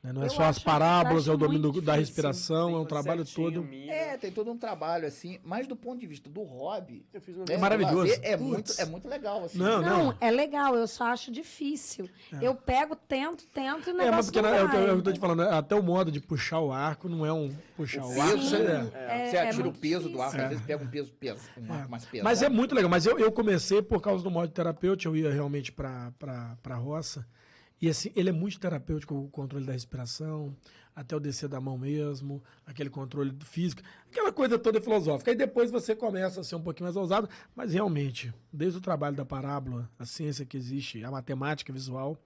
Né? 0.02 0.12
Não 0.12 0.22
é 0.22 0.26
Eu 0.26 0.30
só 0.30 0.44
as 0.44 0.58
parábolas, 0.58 1.28
é 1.28 1.32
o 1.32 1.36
domínio 1.36 1.70
do- 1.70 1.80
da 1.82 1.92
difícil. 1.92 2.00
respiração, 2.14 2.74
é 2.74 2.78
um 2.80 2.84
trabalho 2.86 3.24
certinho, 3.26 3.52
todo. 3.52 3.62
mira. 3.66 3.92
É, 3.92 4.16
tem 4.16 4.32
todo 4.32 4.50
um 4.50 4.56
trabalho 4.56 5.06
assim, 5.06 5.38
mas 5.44 5.66
do 5.66 5.76
ponto 5.76 6.00
de 6.00 6.06
vista 6.06 6.30
do 6.30 6.42
hobby, 6.42 7.04
Eu 7.12 7.20
fiz 7.20 7.36
uma 7.36 7.44
vez. 7.44 7.58
do 7.58 7.60
maravilhoso. 7.60 7.96
lazer, 7.98 8.20
É 8.22 8.36
muito, 8.36 8.72
é 8.78 8.84
muito 8.86 9.06
legal 9.08 9.44
assim. 9.44 9.58
Não, 9.58 9.82
Não, 9.82 10.14
é 10.20 10.30
legal, 10.30 10.74
eu 10.74 10.86
só 10.86 11.04
acho 11.04 11.30
difícil. 11.30 12.08
Eu 12.40 12.54
pego, 12.54 12.96
tento, 12.96 13.44
tento 13.52 13.90
e 13.90 13.92
o 13.92 14.00
É, 14.00 14.10
mas 14.10 14.26
porque 14.26 14.40
não 14.40 14.50
na- 14.50 14.56
é 14.56 14.64
o 14.64 14.70
que 14.70 14.76
eu, 14.76 14.80
vai. 14.80 14.90
eu 14.90 15.02
tô 15.02 15.12
te 15.12 15.20
falando, 15.20 15.42
até 15.42 15.74
o 15.74 15.82
modo 15.82 16.10
de 16.10 16.20
puxar 16.20 16.60
o 16.60 16.72
arco 16.72 17.08
não 17.08 17.26
é 17.26 17.32
um 17.32 17.54
puxar 17.76 18.02
o, 18.04 18.08
O 18.16 18.20
arco. 18.22 18.38
peso, 18.38 18.56
é- 18.56 18.58
né? 18.62 18.90
É, 18.94 19.26
Você 19.30 19.36
é 19.36 19.48
atira 19.50 19.68
o 19.68 19.72
peso 19.72 20.08
do 20.08 20.20
arco, 20.22 20.32
difícil. 20.36 20.44
às 20.44 20.48
vezes 20.50 20.64
pega 20.66 20.82
um 20.84 20.88
peso, 20.88 21.12
peso 21.12 21.40
um 21.58 21.72
arco 21.72 21.90
mais 21.90 22.04
pesado. 22.06 22.24
Mas 22.24 22.42
é 22.42 22.48
muito 22.48 22.74
legal. 22.74 22.90
Mas 22.90 23.04
eu, 23.06 23.18
eu 23.18 23.30
comecei 23.30 23.82
por 23.82 24.00
causa 24.00 24.24
do 24.24 24.30
modo 24.30 24.48
terapêutico, 24.50 25.14
eu 25.14 25.16
ia 25.24 25.30
realmente 25.32 25.70
pra, 25.70 26.10
pra, 26.18 26.56
pra 26.62 26.76
roça. 26.76 27.26
E 27.80 27.88
assim, 27.88 28.12
ele 28.14 28.28
é 28.28 28.32
muito 28.32 28.60
terapêutico, 28.60 29.14
o 29.14 29.28
controle 29.28 29.64
da 29.64 29.72
respiração, 29.72 30.54
até 30.94 31.16
o 31.16 31.20
descer 31.20 31.48
da 31.48 31.60
mão 31.60 31.78
mesmo, 31.78 32.42
aquele 32.66 32.90
controle 32.90 33.30
do 33.30 33.44
físico, 33.44 33.82
aquela 34.10 34.30
coisa 34.30 34.58
toda 34.58 34.80
filosófica. 34.80 35.30
Aí 35.30 35.36
depois 35.36 35.70
você 35.70 35.94
começa 35.94 36.40
a 36.40 36.44
ser 36.44 36.56
um 36.56 36.62
pouquinho 36.62 36.84
mais 36.84 36.96
ousado, 36.96 37.28
mas 37.56 37.72
realmente, 37.72 38.32
desde 38.52 38.78
o 38.78 38.82
trabalho 38.82 39.16
da 39.16 39.24
parábola, 39.24 39.90
a 39.98 40.04
ciência 40.04 40.44
que 40.44 40.56
existe, 40.56 41.02
a 41.02 41.10
matemática 41.10 41.72
visual, 41.72 42.18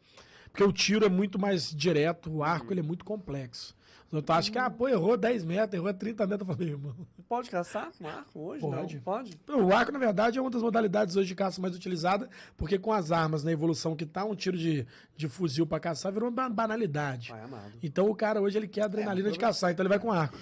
porque 0.50 0.64
o 0.64 0.72
tiro 0.72 1.04
é 1.04 1.08
muito 1.08 1.38
mais 1.38 1.70
direto, 1.70 2.32
o 2.32 2.42
arco 2.42 2.72
ele 2.72 2.80
é 2.80 2.82
muito 2.82 3.04
complexo. 3.04 3.76
Os 4.08 4.14
outros 4.14 4.38
acham 4.38 4.52
que, 4.52 4.58
ah, 4.58 4.70
pô, 4.70 4.88
errou 4.88 5.16
10 5.16 5.44
metros, 5.44 5.74
errou 5.74 5.92
30 5.92 6.26
metros. 6.26 6.48
Eu 6.48 6.54
falei, 6.54 6.70
irmão, 6.72 6.94
Pode 7.28 7.50
caçar 7.50 7.90
com 7.98 8.06
arco 8.06 8.38
hoje? 8.38 8.60
Pode. 8.60 8.94
Não, 8.94 9.02
pode? 9.02 9.38
o 9.48 9.74
arco, 9.74 9.90
na 9.90 9.98
verdade, 9.98 10.38
é 10.38 10.40
uma 10.40 10.50
das 10.50 10.62
modalidades 10.62 11.16
hoje 11.16 11.28
de 11.28 11.34
caça 11.34 11.60
mais 11.60 11.74
utilizada, 11.74 12.28
porque 12.56 12.78
com 12.78 12.92
as 12.92 13.10
armas 13.10 13.42
na 13.42 13.50
evolução 13.50 13.96
que 13.96 14.06
tá, 14.06 14.24
um 14.24 14.34
tiro 14.34 14.56
de, 14.56 14.86
de 15.16 15.28
fuzil 15.28 15.66
pra 15.66 15.80
caçar 15.80 16.12
virou 16.12 16.28
uma 16.30 16.48
banalidade. 16.48 17.30
Vai, 17.30 17.42
amado. 17.42 17.72
Então 17.82 18.08
o 18.08 18.14
cara 18.14 18.40
hoje 18.40 18.56
ele 18.58 18.68
quer 18.68 18.82
adrenalina 18.82 19.28
É, 19.28 19.32
de 19.32 19.38
caçar, 19.38 19.72
então 19.72 19.82
ele 19.82 19.88
vai 19.88 19.98
com 19.98 20.12
arco. 20.12 20.38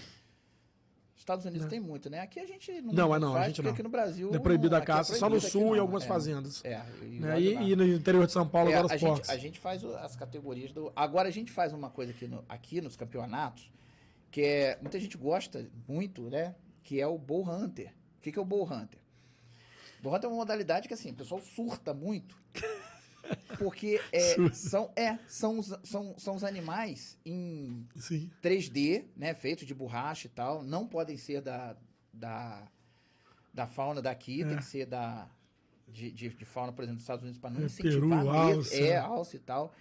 Estados 1.23 1.45
Unidos 1.47 1.67
tem 1.69 1.79
muito, 1.81 2.11
né? 2.11 2.21
Aqui 2.21 2.41
a 2.41 2.47
gente 2.47 2.81
não, 2.83 2.93
Não, 2.93 3.15
é 3.15 3.19
não, 3.19 3.31
a 3.31 3.39
faz, 3.39 3.47
gente 3.49 3.57
porque 3.57 3.69
não. 3.69 3.75
aqui 3.75 3.83
no 3.83 3.89
Brasil 3.89 4.35
É 4.35 4.39
proibida 4.39 4.77
a 4.79 4.81
é 4.81 4.85
caça 4.85 5.15
só 5.15 5.27
no 5.27 5.37
proibido, 5.39 5.51
sul 5.53 5.77
e 5.77 5.79
algumas 5.79 6.03
É. 6.03 6.07
fazendas. 6.07 6.65
É, 6.65 6.83
e, 7.03 7.05
Né? 7.21 7.41
E, 7.41 7.71
e 7.73 7.77
no 7.77 7.87
interior 7.87 8.27
de 8.27 8.33
São 8.33 8.47
Paulo, 8.49 8.71
É, 8.71 8.75
agora 8.75 8.93
a, 8.93 8.97
os 8.97 9.01
gente, 9.01 9.09
portos. 9.11 9.31
a 9.31 9.37
gente 9.37 9.59
faz 9.61 9.85
as 9.85 10.17
categorias 10.17 10.73
do. 10.73 10.93
Agora 10.97 11.29
a 11.29 11.33
gente 11.33 11.51
faz 11.53 11.73
uma 11.73 11.91
coisa 11.91 12.11
aqui, 12.13 12.27
no- 12.27 12.45
aqui 12.49 12.81
nos 12.81 12.97
campeonatos, 12.97 13.71
que 14.31 14.43
é. 14.43 14.79
Muita 14.81 14.99
gente 15.01 15.17
gosta 15.17 15.67
muito, 15.89 16.23
né? 16.29 16.55
Que 16.83 17.01
é 17.01 17.07
o 17.07 17.17
Bull 17.17 17.49
Hunter. 17.49 17.89
O 18.19 18.23
que, 18.23 18.33
que 18.33 18.39
é 18.39 18.43
o 18.43 18.45
Bull 18.45 18.65
Hunter? 18.65 18.99
Bull 20.03 20.13
Hunter 20.15 20.29
é 20.29 20.33
uma 20.33 20.39
modalidade 20.39 20.89
que 20.89 20.95
assim, 20.95 21.11
o 21.13 21.15
pessoal 21.15 21.41
surta 21.41 21.95
muito. 21.95 22.37
Porque 23.59 24.01
é, 24.13 24.37
são, 24.53 24.91
é, 24.97 25.19
são, 25.27 25.59
os, 25.59 25.75
são, 25.85 26.15
são 26.19 26.35
os 26.35 26.45
animais 26.45 27.19
em 27.25 27.87
Sim. 27.97 28.31
3D, 28.43 29.05
né? 29.17 29.35
Feitos 29.35 29.67
de 29.67 29.75
borracha 29.75 30.27
e 30.27 30.31
tal. 30.31 30.63
Não 30.63 30.87
podem 30.87 31.17
ser 31.17 31.41
da, 31.41 31.77
da, 32.13 32.67
da 33.53 33.67
fauna 33.67 34.01
daqui, 34.03 34.43
É. 34.43 34.47
tem 34.47 34.57
que 34.57 34.65
ser 34.65 34.87
da, 34.87 35.29
de, 35.89 36.11
de, 36.11 36.29
de 36.31 36.45
fauna, 36.45 36.73
por 36.73 36.83
exemplo, 36.83 36.97
dos 36.97 37.05
Estados 37.05 37.23
Unidos, 37.23 37.39
para 37.41 37.51
não 37.51 37.61
É, 37.63 37.65
incentivar 37.67 38.21
Peru, 38.25 38.31
alce, 38.31 38.83
É, 38.83 38.97
alce 38.99 39.37
e 39.37 39.41
tal. 39.41 39.73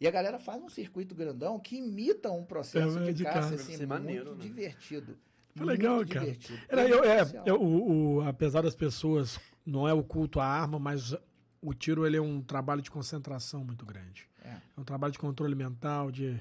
E 0.00 0.06
a 0.06 0.10
galera 0.12 0.38
faz 0.38 0.62
um 0.62 0.68
circuito 0.68 1.14
grandão 1.14 1.58
que 1.58 1.76
imita 1.76 2.30
um 2.30 2.44
processo 2.44 2.98
É, 3.00 3.06
de, 3.06 3.14
de 3.14 3.24
caça, 3.24 3.40
caça. 3.40 3.54
assim, 3.56 3.76
muito 3.78 3.88
maneiro, 3.88 4.34
né? 4.36 4.42
divertido. 4.42 5.18
Foi 5.56 5.66
legal, 5.66 5.96
Muito 5.96 6.12
cara. 6.12 6.24
divertido. 6.26 6.60
Era, 6.68 6.88
eu, 6.88 7.02
é, 7.02 7.20
eu- 7.44 7.60
o, 7.60 8.14
o- 8.18 8.20
apesar 8.22 8.62
das 8.62 8.76
pessoas, 8.76 9.40
não 9.66 9.88
é 9.88 9.92
o 9.92 10.04
culto 10.04 10.38
à 10.38 10.46
arma, 10.46 10.78
mas 10.78 11.16
o 11.60 11.74
tiro 11.74 12.06
ele 12.06 12.16
é 12.16 12.20
um 12.20 12.40
trabalho 12.40 12.82
de 12.82 12.90
concentração 12.90 13.64
muito 13.64 13.84
grande. 13.84 14.28
É. 14.42 14.50
É 14.50 14.80
um 14.80 14.84
trabalho 14.84 15.12
de 15.12 15.18
controle 15.18 15.54
mental, 15.54 16.10
de 16.10 16.38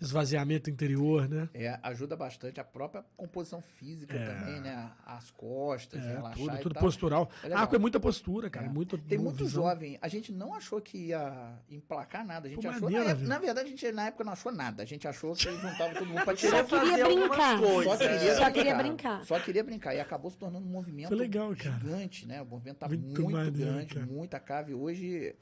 esvaziamento 0.00 0.68
interior, 0.68 1.28
né? 1.28 1.48
É, 1.54 1.78
ajuda 1.82 2.16
bastante 2.16 2.60
a 2.60 2.64
própria 2.64 3.04
composição 3.16 3.62
física 3.62 4.14
É. 4.16 4.26
também, 4.26 4.60
né? 4.60 4.90
As 5.06 5.30
costas, 5.30 6.04
É, 6.04 6.08
relaxar 6.14 6.34
tudo, 6.36 6.54
e 6.56 6.58
tudo 6.58 6.74
tal. 6.74 6.82
postural. 6.82 7.30
É 7.42 7.48
legal. 7.48 7.62
Arco 7.62 7.76
é 7.76 7.78
muita 7.78 8.00
postura, 8.00 8.50
cara. 8.50 8.66
É. 8.66 8.68
Muito, 8.68 8.98
Tem 8.98 9.16
muito 9.18 9.44
visão. 9.44 9.62
jovem. 9.62 9.98
A 10.02 10.08
gente 10.08 10.32
não 10.32 10.54
achou 10.54 10.80
que 10.80 10.98
ia 11.08 11.58
emplacar 11.70 12.24
nada. 12.26 12.48
A 12.48 12.50
gente 12.50 12.62
Pô, 12.62 12.68
achou. 12.68 12.82
maneiro, 12.82 13.04
na, 13.04 13.10
época, 13.12 13.26
na 13.28 13.38
verdade, 13.38 13.66
a 13.66 13.70
gente 13.70 13.92
na 13.92 14.06
época 14.08 14.24
não 14.24 14.32
achou 14.32 14.52
nada. 14.52 14.82
A 14.82 14.86
gente 14.86 15.06
achou 15.08 15.34
que 15.34 15.44
juntava 15.44 15.94
todo 15.94 16.06
mundo 16.06 16.24
pra 16.24 16.34
Só 16.34 16.34
tirar. 16.34 16.64
queria 16.64 16.80
fazer 16.80 17.02
algumas 17.02 17.28
brincar. 17.28 17.58
Só 17.84 17.96
queria. 17.96 18.34
Só 18.36 18.50
queria 18.50 18.74
brincar. 18.74 18.82
brincar. 18.84 19.24
Só 19.24 19.40
queria 19.40 19.64
brincar. 19.64 19.94
E 19.94 20.00
acabou 20.00 20.30
se 20.30 20.36
tornando 20.36 20.66
um 20.66 20.70
movimento 20.70 21.08
Foi 21.08 21.16
legal, 21.16 21.54
cara. 21.56 21.78
gigante, 21.78 22.26
né? 22.26 22.42
O 22.42 22.46
movimento 22.46 22.78
tá 22.78 22.88
Muito 22.88 23.22
muito, 23.22 23.30
maneiro, 23.30 23.56
grande, 23.56 23.94
cara. 23.94 24.06
muita 24.06 24.40
cave. 24.40 24.74
Hoje, 24.74 25.34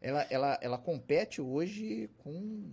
ela, 0.00 0.26
ela, 0.28 0.58
ela 0.60 0.76
compete 0.78 1.40
hoje 1.40 2.10
com... 2.18 2.70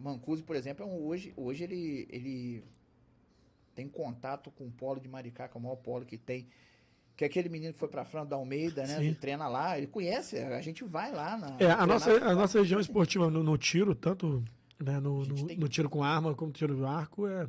Mancuso, 0.00 0.42
por 0.44 0.56
exemplo, 0.56 0.84
é 0.84 0.86
um, 0.88 1.04
hoje, 1.06 1.32
hoje 1.36 1.64
ele, 1.64 2.06
ele 2.10 2.64
tem 3.74 3.88
contato 3.88 4.50
com 4.50 4.64
o 4.66 4.70
polo 4.70 5.00
de 5.00 5.08
Maricá, 5.08 5.48
que 5.48 5.56
é 5.56 5.60
o 5.60 5.62
maior 5.62 5.76
polo 5.76 6.04
que 6.04 6.16
tem. 6.18 6.46
Que 7.16 7.24
é 7.24 7.26
aquele 7.28 7.48
menino 7.48 7.72
que 7.72 7.78
foi 7.78 7.88
pra 7.88 8.04
França 8.04 8.30
da 8.30 8.36
Almeida, 8.36 8.84
né? 8.86 8.96
Ele 8.98 9.14
treina 9.14 9.46
lá, 9.46 9.78
ele 9.78 9.86
conhece, 9.86 10.36
a 10.38 10.60
gente 10.60 10.82
vai 10.82 11.12
lá 11.12 11.36
na. 11.36 11.56
É, 11.60 11.70
a 11.70 11.86
nossa, 11.86 12.10
a 12.12 12.34
nossa 12.34 12.58
região 12.58 12.80
esportiva 12.80 13.30
no, 13.30 13.42
no 13.42 13.56
tiro, 13.56 13.94
tanto 13.94 14.42
né, 14.80 14.98
no, 14.98 15.22
A 15.22 15.26
no, 15.26 15.46
tem- 15.46 15.56
no 15.58 15.68
tiro 15.68 15.88
com 15.88 16.02
arma 16.02 16.34
como 16.34 16.48
no 16.48 16.52
tiro 16.52 16.74
do 16.74 16.84
arco, 16.84 17.28
é 17.28 17.48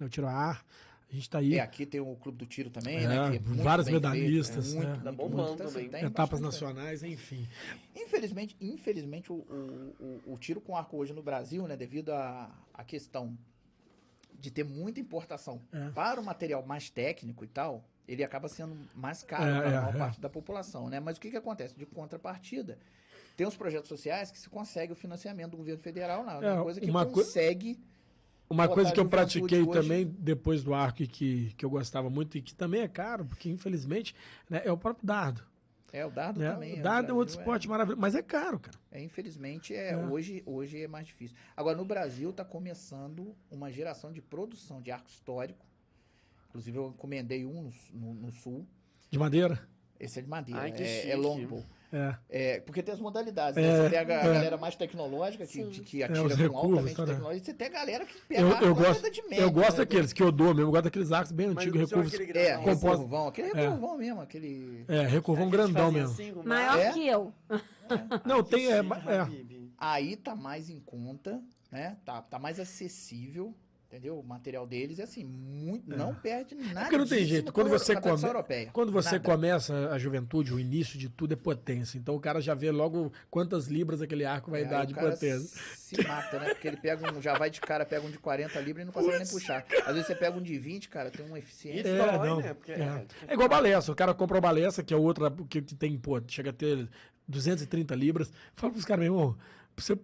no 0.00 0.08
tiro 0.08 0.26
a 0.26 0.32
ar. 0.32 0.64
A 1.12 1.14
gente 1.14 1.28
tá 1.28 1.38
aí. 1.40 1.56
É, 1.56 1.60
aqui 1.60 1.84
tem 1.84 2.00
o 2.00 2.16
Clube 2.16 2.38
do 2.38 2.46
Tiro 2.46 2.70
também, 2.70 2.96
É, 3.04 3.06
né? 3.06 3.30
que 3.32 3.38
muito 3.46 3.62
vários 3.62 3.86
feito, 3.86 4.00
medalhistas, 4.02 4.72
muito, 4.72 4.86
é. 4.86 4.88
muito, 4.90 5.04
Tá 5.04 5.12
muito, 5.12 5.52
então, 5.52 5.66
assim, 5.66 5.74
também. 5.74 5.88
tem 5.90 6.04
etapas 6.04 6.40
nacionais, 6.40 7.02
enfim. 7.02 7.46
Infelizmente, 7.94 8.56
infelizmente 8.60 9.30
o, 9.30 9.36
o, 9.36 10.20
o, 10.26 10.32
o 10.34 10.38
tiro 10.38 10.60
com 10.60 10.74
arco 10.74 10.96
hoje 10.96 11.12
no 11.12 11.22
Brasil, 11.22 11.66
né, 11.68 11.76
devido 11.76 12.10
à 12.12 12.50
à 12.72 12.82
questão 12.82 13.36
de 14.40 14.50
ter 14.50 14.64
muita 14.64 14.98
importação 14.98 15.60
É. 15.70 15.90
para 15.90 16.18
o 16.18 16.24
material 16.24 16.64
mais 16.64 16.88
técnico 16.88 17.44
e 17.44 17.46
tal, 17.46 17.84
ele 18.08 18.24
acaba 18.24 18.48
sendo 18.48 18.74
mais 18.94 19.22
caro 19.22 19.44
É, 19.44 19.60
para 19.60 19.68
a 19.68 19.72
é, 19.72 19.80
maior 19.82 19.94
é. 19.94 19.98
parte 19.98 20.18
da 20.20 20.30
população, 20.30 20.88
né? 20.88 20.98
Mas 20.98 21.18
o 21.18 21.20
que, 21.20 21.30
que 21.30 21.36
acontece? 21.36 21.76
De 21.76 21.84
contrapartida, 21.84 22.78
tem 23.36 23.46
os 23.46 23.54
projetos 23.56 23.88
sociais 23.88 24.30
que 24.30 24.38
se 24.38 24.48
consegue 24.48 24.92
o 24.92 24.96
financiamento 24.96 25.50
do 25.52 25.58
governo 25.58 25.82
federal, 25.82 26.24
não, 26.24 26.42
É, 26.42 26.54
uma 26.54 26.62
coisa 26.64 26.80
que 26.80 26.90
uma 26.90 27.04
co- 27.04 27.12
consegue... 27.12 27.78
Uma 28.52 28.68
coisa 28.68 28.92
que 28.92 29.00
eu 29.00 29.08
pratiquei 29.08 29.62
hoje- 29.62 29.70
também 29.80 30.06
depois 30.06 30.62
do 30.62 30.72
arco 30.74 31.02
e 31.02 31.06
que, 31.06 31.52
que 31.56 31.64
eu 31.64 31.70
gostava 31.70 32.08
muito 32.10 32.36
e 32.38 32.42
que 32.42 32.54
também 32.54 32.80
é 32.82 32.88
caro, 32.88 33.24
porque 33.24 33.48
infelizmente 33.48 34.14
né, 34.48 34.62
é 34.64 34.70
o 34.72 34.76
próprio 34.76 35.06
dardo. 35.06 35.42
É, 35.92 36.06
o 36.06 36.10
dardo 36.10 36.40
Né? 36.40 36.50
também. 36.50 36.72
O 36.74 36.76
no 36.78 36.82
dado 36.82 37.10
é 37.10 37.12
outro 37.12 37.34
Brasil, 37.34 37.40
esporte 37.40 37.68
maravilhoso, 37.68 38.00
mas 38.00 38.14
é 38.14 38.22
caro, 38.22 38.58
cara. 38.58 38.78
É, 38.90 39.02
infelizmente, 39.02 39.74
é, 39.74 39.90
É. 39.90 39.96
Hoje, 39.98 40.42
hoje 40.46 40.82
é 40.82 40.88
mais 40.88 41.06
difícil. 41.06 41.36
Agora, 41.54 41.76
no 41.76 41.84
Brasil, 41.84 42.30
está 42.30 42.44
começando 42.44 43.34
uma 43.50 43.70
geração 43.70 44.10
de 44.10 44.22
produção 44.22 44.80
de 44.80 44.90
arco 44.90 45.08
histórico. 45.10 45.66
Inclusive, 46.48 46.78
eu 46.78 46.88
encomendei 46.88 47.44
um 47.44 47.62
no, 47.64 47.72
no- 47.92 48.14
no 48.14 48.32
sul. 48.32 48.66
De 49.10 49.18
madeira. 49.18 49.68
Esse 50.00 50.18
é 50.18 50.22
de 50.22 50.28
madeira. 50.28 50.62
Ai, 50.62 50.72
que 50.72 50.82
é, 50.82 50.86
chique. 50.86 51.10
é 51.10 51.16
longbow. 51.16 51.64
É. 51.92 52.14
É, 52.30 52.60
porque 52.60 52.82
tem 52.82 52.94
as 52.94 53.00
modalidades. 53.00 53.56
É, 53.56 53.60
né? 53.60 53.82
Você 53.82 53.90
tem 53.90 53.98
a, 53.98 54.02
é. 54.02 54.04
galera 54.04 54.56
mais 54.56 54.74
tecnológica, 54.74 55.46
que, 55.46 55.62
de- 55.64 55.80
que 55.82 55.98
os 55.98 56.04
atira 56.04 56.18
com 56.20 56.24
recursos, 56.36 56.54
altamente 56.54 56.96
tá, 56.96 57.02
né? 57.06 57.12
tecnológica. 57.12 57.42
E 57.42 57.44
você 57.44 57.54
tem 57.54 57.66
a 57.66 57.70
galera 57.70 58.04
que 58.06 58.18
pega 58.22 58.40
Eu, 58.40 58.48
eu 58.48 58.74
gosto, 58.74 59.10
de 59.10 59.20
eu 59.20 59.28
média, 59.28 59.48
gosto 59.48 59.72
né? 59.72 59.76
daqueles 59.78 60.12
que 60.12 60.22
eu 60.22 60.32
dou 60.32 60.46
mesmo. 60.48 60.60
Eu 60.62 60.70
gosto 60.70 60.84
daqueles 60.84 61.12
arcos 61.12 61.32
bem 61.32 61.46
antigos, 61.48 61.80
recursos. 61.90 62.14
aquele 62.14 62.38
É, 62.38 62.56
Composto. 62.56 62.86
recurvão. 62.88 63.26
Aquele 63.28 63.48
É. 63.50 63.54
recurvão 63.54 63.98
mesmo, 63.98 64.20
aquele... 64.22 64.84
É, 64.88 65.02
recurvão 65.06 65.50
grandão 65.50 65.92
mesmo. 65.92 66.08
assim, 66.12 66.32
Maior 66.44 66.78
É? 66.78 66.92
que 66.92 67.06
eu. 67.06 67.32
Não, 68.24 68.42
tem. 68.42 68.72
É, 68.72 68.78
é. 68.78 69.62
Aí 69.76 70.16
tá 70.16 70.34
mais 70.34 70.70
em 70.70 70.80
conta, 70.80 71.42
né? 71.70 71.96
Tá, 72.04 72.22
tá 72.22 72.38
mais 72.38 72.58
acessível, 72.58 73.54
entendeu? 73.92 74.18
O 74.18 74.24
material 74.24 74.66
deles 74.66 74.98
é 74.98 75.02
assim, 75.02 75.22
muito, 75.22 75.94
não 75.94 76.14
perde 76.14 76.54
nada. 76.54 76.80
É. 76.80 76.82
porque 76.84 76.96
não 76.96 77.06
tem 77.06 77.26
jeito. 77.26 77.52
Quando 77.52 77.68
você 77.68 77.94
come- 77.94 78.24
europeia. 78.24 78.70
Quando 78.72 78.90
você 78.90 79.12
Nada. 79.16 79.20
começa 79.24 79.90
a 79.90 79.98
juventude, 79.98 80.54
o 80.54 80.58
início 80.58 80.98
de 80.98 81.10
tudo 81.10 81.34
é 81.34 81.36
potência. 81.36 81.98
Então 81.98 82.14
o 82.14 82.20
cara 82.20 82.40
já 82.40 82.54
vê 82.54 82.70
logo 82.70 83.12
quantas 83.30 83.66
libras 83.66 84.00
aquele 84.00 84.24
arco 84.24 84.50
vai 84.50 84.62
É, 84.62 84.64
dar 84.64 84.86
de 84.86 84.94
o 84.94 84.96
cara 84.96 85.10
potência. 85.10 85.60
Se 85.76 86.02
mata, 86.08 86.38
né? 86.38 86.54
Porque 86.54 86.68
ele 86.68 86.78
pega 86.78 87.12
um, 87.12 87.20
já 87.20 87.36
vai 87.36 87.50
de 87.50 87.60
cara, 87.60 87.84
pega 87.84 88.06
um 88.06 88.10
de 88.10 88.18
40 88.18 88.58
libras 88.60 88.82
e 88.82 88.86
não 88.86 88.92
consegue 88.94 89.18
nem 89.18 89.26
puxar. 89.28 89.66
Às 89.84 89.92
vezes 89.92 90.06
você 90.06 90.14
pega 90.14 90.38
um 90.38 90.42
de 90.42 90.58
20, 90.58 90.88
cara, 90.88 91.10
tem 91.10 91.26
uma 91.26 91.38
eficiência. 91.38 91.86
É, 91.88 91.98
dói, 92.16 92.28
não. 92.28 92.40
né? 92.40 92.54
Porque 92.54 92.72
é. 92.72 92.80
é- 92.80 93.06
É 93.28 93.34
igual 93.34 93.48
balessa. 93.48 93.92
O 93.92 93.94
cara 93.94 94.14
compra 94.14 94.36
uma 94.36 94.40
balessa, 94.40 94.82
que 94.82 94.94
é 94.94 94.96
outra 94.96 95.30
que, 95.50 95.60
que 95.60 95.74
tem, 95.74 95.98
pô, 95.98 96.18
chega 96.26 96.48
a 96.48 96.52
ter 96.54 96.88
230 97.28 97.94
libras. 97.94 98.32
Fala 98.56 98.72
pros 98.72 98.86
caras, 98.86 99.04
meu 99.04 99.12
irmão, 99.12 99.36
você 99.76 99.98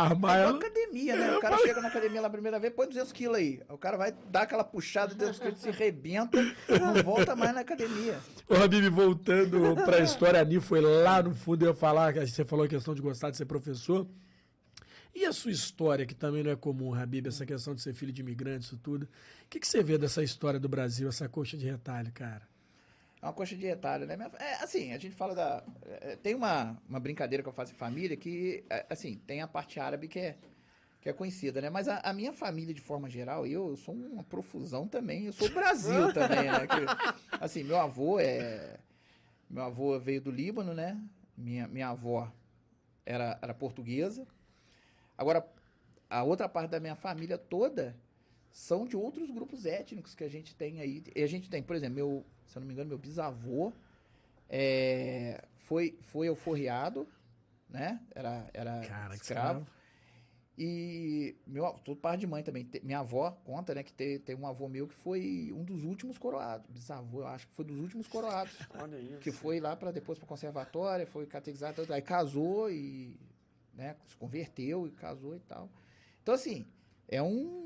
armar 0.00 0.36
É 0.36 0.40
igual 0.40 0.48
ela. 0.50 0.58
academia, 0.58 1.16
né? 1.16 1.36
O 1.36 1.40
cara 1.40 1.58
chega 1.58 1.80
na 1.80 1.88
academia 1.88 2.20
lá 2.20 2.26
a 2.26 2.30
primeira 2.30 2.58
vez, 2.58 2.72
põe 2.74 2.88
200 2.88 3.12
quilos 3.12 3.36
aí. 3.36 3.60
O 3.68 3.78
cara 3.78 3.96
vai 3.96 4.12
dar 4.30 4.42
aquela 4.42 4.64
puxada, 4.64 5.14
200 5.14 5.38
quilos, 5.40 5.58
se 5.60 5.70
rebenta, 5.70 6.38
não 6.68 7.02
volta 7.02 7.34
mais 7.36 7.54
na 7.54 7.60
academia. 7.60 8.18
Ô, 8.48 8.54
Habib, 8.54 8.88
voltando 8.90 9.74
pra 9.84 10.00
história, 10.00 10.38
a 10.40 10.42
Ani 10.42 10.60
foi 10.60 10.80
lá 10.80 11.22
no 11.22 11.34
fundo, 11.34 11.64
eu 11.64 11.68
ia 11.70 11.74
falar, 11.74 12.12
você 12.14 12.44
falou 12.44 12.64
a 12.64 12.68
questão 12.68 12.94
de 12.94 13.02
gostar 13.02 13.30
de 13.30 13.36
ser 13.36 13.44
professor. 13.46 14.06
E 15.14 15.26
a 15.26 15.32
sua 15.32 15.50
história, 15.50 16.06
que 16.06 16.14
também 16.14 16.42
não 16.42 16.50
é 16.50 16.56
comum, 16.56 16.94
Habib, 16.94 17.26
essa 17.26 17.44
questão 17.44 17.74
de 17.74 17.82
ser 17.82 17.92
filho 17.92 18.10
de 18.12 18.22
imigrante, 18.22 18.64
isso 18.64 18.78
tudo. 18.78 19.02
O 19.04 19.08
que, 19.50 19.60
que 19.60 19.68
você 19.68 19.82
vê 19.82 19.98
dessa 19.98 20.22
história 20.22 20.58
do 20.58 20.70
Brasil, 20.70 21.06
essa 21.08 21.28
coxa 21.28 21.54
de 21.56 21.66
retalho, 21.66 22.10
cara? 22.12 22.48
É 23.22 23.26
uma 23.26 23.32
coxa 23.32 23.54
de 23.54 23.64
retalho, 23.64 24.04
né? 24.04 24.18
É, 24.40 24.54
assim, 24.54 24.92
a 24.92 24.98
gente 24.98 25.14
fala 25.14 25.32
da. 25.32 25.62
é, 25.86 26.16
Tem 26.16 26.34
uma, 26.34 26.76
uma 26.88 26.98
brincadeira 26.98 27.40
que 27.40 27.48
eu 27.48 27.52
faço 27.52 27.72
em 27.72 27.76
família 27.76 28.16
que, 28.16 28.64
é, 28.68 28.84
assim, 28.90 29.14
tem 29.14 29.40
a 29.40 29.46
parte 29.46 29.78
árabe 29.78 30.08
que 30.08 30.18
é, 30.18 30.36
que 31.00 31.08
é 31.08 31.12
conhecida, 31.12 31.60
né? 31.60 31.70
Mas 31.70 31.86
a, 31.86 31.98
a 31.98 32.12
minha 32.12 32.32
família, 32.32 32.74
de 32.74 32.80
forma 32.80 33.08
geral, 33.08 33.46
eu, 33.46 33.68
eu 33.70 33.76
sou 33.76 33.94
uma 33.94 34.24
profusão 34.24 34.88
também. 34.88 35.26
Eu 35.26 35.32
sou 35.32 35.46
o 35.46 35.52
Brasil 35.52 36.10
também, 36.12 36.50
né? 36.50 36.66
Que, 36.66 37.38
assim, 37.40 37.62
meu 37.62 37.78
avô 37.78 38.18
é. 38.18 38.80
Meu 39.48 39.62
avô 39.62 39.96
veio 40.00 40.20
do 40.20 40.30
Líbano, 40.30 40.74
né? 40.74 41.00
Minha, 41.36 41.68
minha 41.68 41.88
avó 41.90 42.28
era, 43.06 43.38
era 43.40 43.54
portuguesa. 43.54 44.26
Agora, 45.16 45.46
a 46.10 46.24
outra 46.24 46.48
parte 46.48 46.70
da 46.70 46.80
minha 46.80 46.96
família 46.96 47.38
toda 47.38 47.96
são 48.52 48.86
de 48.86 48.96
outros 48.96 49.30
grupos 49.30 49.64
étnicos 49.64 50.14
que 50.14 50.22
a 50.22 50.28
gente 50.28 50.54
tem 50.54 50.80
aí. 50.80 51.02
E 51.16 51.22
a 51.22 51.26
gente 51.26 51.48
tem, 51.48 51.62
por 51.62 51.74
exemplo, 51.74 51.94
meu, 51.94 52.26
se 52.46 52.56
eu 52.56 52.60
não 52.60 52.66
me 52.66 52.74
engano, 52.74 52.90
meu 52.90 52.98
bisavô 52.98 53.72
é, 54.48 55.42
foi, 55.56 55.98
foi 56.02 56.28
alforriado, 56.28 57.08
né? 57.68 58.00
Era, 58.14 58.50
era 58.52 58.80
Cara, 58.86 59.14
escravo. 59.14 59.66
E 60.56 61.34
meu, 61.46 61.64
tudo 61.82 61.98
par 61.98 62.18
de 62.18 62.26
mãe 62.26 62.42
também. 62.42 62.68
Minha 62.82 62.98
avó 62.98 63.30
conta, 63.42 63.74
né, 63.74 63.82
que 63.82 63.92
tem, 63.92 64.18
tem 64.18 64.36
um 64.36 64.46
avô 64.46 64.68
meu 64.68 64.86
que 64.86 64.94
foi 64.94 65.50
um 65.54 65.64
dos 65.64 65.82
últimos 65.82 66.18
coroados. 66.18 66.66
Bisavô, 66.68 67.20
eu 67.20 67.26
acho 67.26 67.48
que 67.48 67.54
foi 67.54 67.64
dos 67.64 67.80
últimos 67.80 68.06
coroados. 68.06 68.54
Olha 68.78 68.98
isso. 68.98 69.18
que 69.20 69.32
foi 69.32 69.60
lá 69.60 69.74
para 69.74 69.90
depois 69.90 70.18
para 70.18 70.28
conservatória, 70.28 71.06
foi 71.06 71.24
catequizado, 71.26 71.90
aí 71.90 72.02
casou 72.02 72.70
e 72.70 73.18
né, 73.72 73.96
se 74.06 74.14
converteu 74.16 74.86
e 74.86 74.90
casou 74.90 75.34
e 75.34 75.40
tal. 75.40 75.70
Então 76.22 76.34
assim, 76.34 76.66
é 77.12 77.22
um, 77.22 77.62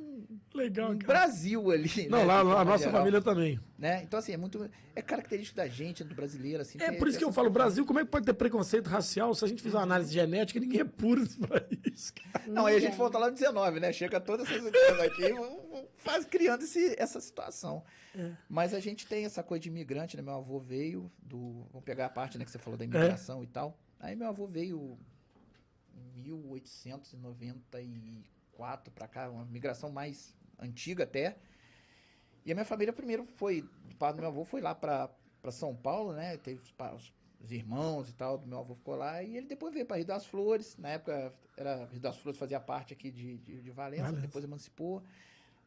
Legal, 0.53 0.91
um 0.91 0.97
Brasil 0.97 1.71
ali. 1.71 2.05
Né? 2.05 2.09
Não, 2.09 2.19
né? 2.19 2.25
lá, 2.25 2.43
lá 2.43 2.61
a 2.61 2.65
nossa 2.65 2.85
geral. 2.85 2.99
família 2.99 3.21
também. 3.21 3.61
Né? 3.79 4.03
Então, 4.03 4.19
assim, 4.19 4.33
é 4.33 4.37
muito. 4.37 4.69
É 4.95 5.03
característico 5.03 5.57
da 5.57 5.69
gente, 5.69 6.03
do 6.03 6.15
brasileiro, 6.15 6.63
assim. 6.63 6.79
É, 6.81 6.93
por 6.93 7.07
isso 7.07 7.19
que 7.19 7.25
eu 7.25 7.33
falo, 7.33 7.51
Brasil, 7.51 7.85
como 7.85 8.01
é 8.01 8.05
que 8.05 8.11
pode 8.11 8.25
ter 8.25 8.33
preconceito 8.33 8.89
racial 8.89 9.35
se 9.35 9.45
a 9.45 9.49
gente 9.49 9.63
fizer 9.63 9.77
uma 9.77 9.83
análise 9.83 10.13
genética, 10.13 10.59
ninguém 10.59 10.81
é 10.81 10.85
puro 10.85 11.21
nesse 11.23 11.39
país. 11.39 12.13
Não, 12.47 12.67
aí 12.67 12.77
a 12.77 12.81
gente 12.81 12.97
volta 12.97 13.19
lá 13.19 13.27
no 13.27 13.35
19, 13.35 13.81
né? 13.81 13.93
Chega 13.93 14.19
todas 14.19 14.49
essas 14.49 14.63
coisas 14.63 15.01
aqui 15.01 15.35
faz 15.97 16.25
criando 16.25 16.63
esse, 16.63 16.95
essa 16.99 17.21
situação. 17.21 17.85
É. 18.15 18.33
Mas 18.49 18.73
a 18.73 18.81
gente 18.81 19.07
tem 19.07 19.27
essa 19.27 19.43
coisa 19.43 19.63
de 19.63 19.69
imigrante, 19.69 20.17
né? 20.17 20.23
Meu 20.23 20.35
avô 20.35 20.59
veio 20.59 21.13
do. 21.23 21.67
Vamos 21.71 21.85
pegar 21.85 22.07
a 22.07 22.11
parte 22.11 22.39
né, 22.39 22.45
que 22.45 22.51
você 22.51 22.59
falou 22.59 22.79
da 22.79 22.85
é. 22.85 22.89
imigração 22.89 23.41
é. 23.41 23.45
e 23.45 23.47
tal. 23.47 23.79
Aí 24.01 24.17
meu 24.17 24.29
avô 24.29 24.47
veio 24.47 24.99
em 25.95 26.23
1894 26.23 28.36
94 28.57 28.91
para 28.93 29.07
cá, 29.07 29.31
uma 29.31 29.45
migração 29.45 29.91
mais 29.91 30.35
antiga 30.59 31.05
até. 31.05 31.37
E 32.45 32.53
a 32.53 32.55
minha 32.55 32.65
família 32.65 32.93
primeiro 32.93 33.27
foi, 33.27 33.69
o 33.91 33.95
pai 33.97 34.13
do 34.13 34.21
meu 34.21 34.29
avô 34.29 34.45
foi 34.45 34.61
lá 34.61 34.75
para 34.75 35.11
São 35.51 35.75
Paulo, 35.75 36.13
né? 36.13 36.37
Teve 36.39 36.61
os, 36.61 36.75
os, 36.95 37.13
os, 37.41 37.53
irmãos 37.53 38.09
e 38.09 38.15
tal, 38.15 38.39
do 38.39 38.47
meu 38.47 38.59
avô 38.59 38.75
ficou 38.75 38.95
lá. 38.95 39.23
E 39.23 39.37
ele 39.37 39.47
depois 39.47 39.75
veio 39.75 39.85
para 39.85 39.97
Rio 39.97 40.07
das 40.07 40.27
Flores. 40.27 40.77
Na 40.77 40.91
época, 40.91 41.35
era, 41.57 41.87
Rio 41.87 42.01
das 42.01 42.17
Flores 42.17 42.39
fazia 42.39 42.61
parte 42.61 42.93
aqui 42.93 43.11
de, 43.11 43.39
de, 43.39 43.61
de 43.63 43.71
Valença, 43.71 44.05
Valença, 44.05 44.23
depois 44.23 44.45
emancipou. 44.45 45.03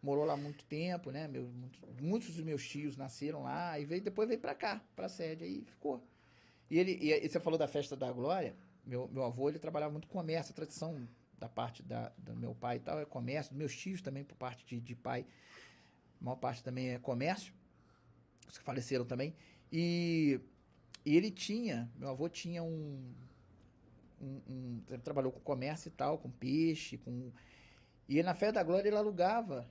Morou 0.02 0.24
lá 0.24 0.38
muito 0.38 0.64
tempo, 0.66 1.12
né? 1.12 1.28
Meu, 1.28 1.44
muito, 1.44 1.80
muitos 2.02 2.34
dos 2.34 2.46
meus 2.46 2.66
tios 2.66 2.96
nasceram 2.96 3.44
lá. 3.44 3.78
E 3.78 3.86
veio, 3.86 4.02
depois 4.02 4.28
veio 4.28 4.40
para 4.40 4.56
cá, 4.56 4.82
para 4.96 5.08
a 5.08 5.10
sede, 5.10 5.44
aí 5.44 5.66
ficou. 5.66 6.02
E 6.70 6.80
ele, 6.80 6.98
e, 7.02 7.12
e 7.12 7.28
você 7.28 7.40
falou 7.42 7.60
da 7.60 7.68
festa 7.68 7.98
da 7.98 8.10
Glória. 8.10 8.56
Meu, 8.86 9.10
meu 9.10 9.26
avô, 9.26 9.50
ele 9.50 9.60
trabalhava 9.60 9.92
muito 9.92 10.08
com 10.08 10.18
comércio, 10.18 10.54
tradição 10.54 11.06
da 11.40 11.50
parte 11.50 11.82
da, 11.82 12.10
do 12.18 12.36
meu 12.36 12.54
pai 12.54 12.78
e 12.78 12.80
tal 12.80 13.00
é 13.00 13.06
comércio, 13.06 13.56
meus 13.56 13.76
tios 13.76 14.02
também 14.02 14.24
por 14.24 14.36
parte 14.36 14.66
de, 14.66 14.80
de 14.80 14.96
pai, 14.96 15.26
a 16.22 16.24
maior 16.24 16.36
parte 16.36 16.64
também 16.64 16.90
é 16.90 17.00
comércio, 17.00 17.54
os 18.48 18.58
que 18.58 18.64
faleceram 18.64 19.06
também. 19.06 19.34
E, 19.72 20.40
e 21.06 21.16
ele 21.16 21.32
tinha, 21.32 21.90
meu 21.96 22.10
avô 22.10 22.28
tinha 22.28 22.62
um, 22.62 23.14
um, 24.22 24.42
um- 24.50 25.00
trabalhou 25.04 25.32
com 25.32 25.40
comércio 25.40 25.88
e 25.88 25.92
tal, 25.92 26.18
com 26.18 26.30
peixe, 26.30 26.98
com 26.98 27.32
e 28.08 28.22
na 28.24 28.34
festa 28.34 28.54
da 28.54 28.64
Glória 28.64 28.88
ele 28.90 28.98
alugava. 28.98 29.70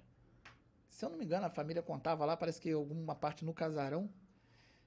Se 0.89 1.05
eu 1.05 1.11
não 1.11 1.19
me 1.19 1.24
engano, 1.24 1.45
a 1.47 1.51
família 1.51 1.82
contava 1.82 2.24
lá, 2.24 2.36
parece 2.36 2.61
que 2.61 2.70
alguma 2.70 3.15
parte 3.15 3.45
no 3.45 3.53
casarão 3.53 4.09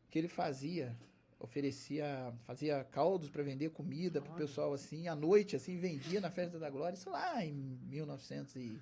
que 0.10 0.18
ele 0.18 0.28
fazia 0.28 0.98
oferecia, 1.42 2.34
fazia 2.46 2.84
caldos 2.92 3.30
para 3.30 3.44
vender 3.44 3.70
comida 3.72 4.22
pro 4.22 4.34
pessoal 4.34 4.74
assim, 4.74 5.08
à 5.08 5.16
noite 5.16 5.56
assim, 5.56 5.78
vendia 5.78 6.22
na 6.22 6.30
festa 6.30 6.58
da 6.60 6.70
Glória, 6.70 6.96
isso 6.96 7.10
lá 7.10 7.44
em 7.44 7.54
1950, 7.90 8.80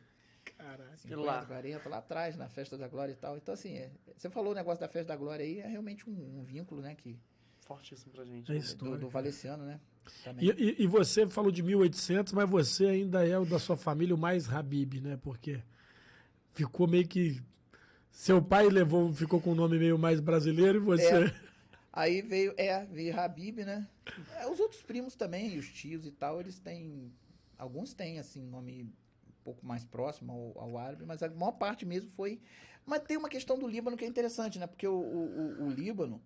E 1.10 1.15
lá? 1.15 1.45
40, 1.45 1.90
lá 1.90 1.98
atrás, 1.98 2.36
na 2.36 2.49
festa 2.49 2.77
da 2.77 2.88
Glória 2.88 3.14
e 3.14 3.15
tal. 3.15 3.38
Então 3.38 3.53
assim, 3.53 3.73
é- 3.77 3.91
você 4.15 4.30
falou 4.30 4.52
o 4.52 4.56
negócio 4.56 4.80
da 4.81 4.88
festa 4.88 5.07
da 5.10 5.15
Glória 5.15 5.45
aí, 5.45 5.60
é 5.60 5.68
realmente 5.68 6.10
um, 6.10 6.40
um 6.40 6.44
vínculo, 6.44 6.81
né, 6.81 6.95
que 6.95 7.18
Fortíssimo 7.65 8.11
pra 8.11 8.26
gente. 8.26 8.49
É 8.52 8.56
né? 8.56 8.60
isso. 8.60 8.76
do, 8.77 8.98
do 8.98 9.10
Valeciano, 9.10 9.64
né? 9.64 9.80
Também. 10.23 10.44
E, 10.49 10.52
e- 10.52 10.84
e 10.84 10.88
você 10.88 11.27
falou 11.30 11.52
de 11.52 11.61
1800, 11.61 12.34
mas 12.34 12.49
você 12.49 12.86
ainda 12.88 13.23
é 13.27 13.38
o 13.38 13.45
da 13.45 13.60
sua 13.60 13.77
família 13.77 14.15
o 14.15 14.18
mais 14.18 14.52
Habib, 14.52 14.95
né? 14.99 15.19
Porque 15.22 15.61
ficou 16.52 16.88
meio 16.88 17.07
que. 17.07 17.40
Seu 18.10 18.41
pai 18.41 18.68
levou, 18.69 19.14
ficou 19.14 19.40
com 19.40 19.52
o 19.52 19.56
nome 19.56 19.77
meio 19.77 19.99
mais 19.99 20.19
brasileiro 20.19 20.80
e 20.80 20.81
você. 20.81 21.31
Aí 21.99 22.21
veio, 22.21 22.53
é, 22.55 22.85
veio 22.85 23.19
Habib, 23.19 23.57
né? 23.65 23.85
É, 24.38 24.47
os 24.47 24.57
outros 24.57 24.81
primos 24.81 25.15
também, 25.15 25.57
os 25.57 25.67
tios 25.67 26.05
e 26.05 26.11
tal, 26.11 26.39
eles 26.39 26.57
têm. 26.57 27.11
Alguns 27.57 27.93
têm, 27.93 28.19
assim, 28.19 28.41
nome 28.41 28.84
um 28.84 29.43
pouco 29.43 29.65
mais 29.65 29.84
próximo 29.84 30.31
ao, 30.31 30.63
ao 30.63 30.77
árabe, 30.77 31.03
mas 31.05 31.21
a 31.21 31.27
maior 31.27 31.51
parte 31.51 31.85
mesmo 31.85 32.09
foi. 32.11 32.39
Mas 32.85 33.01
tem 33.01 33.17
uma 33.17 33.27
questão 33.27 33.59
do 33.59 33.67
Líbano 33.67 33.97
que 33.97 34.05
é 34.05 34.07
interessante, 34.07 34.57
né? 34.57 34.65
Porque 34.65 34.88
o, 34.88 34.93
o, 34.93 35.65
o- 35.65 35.69
Líbano. 35.69 36.21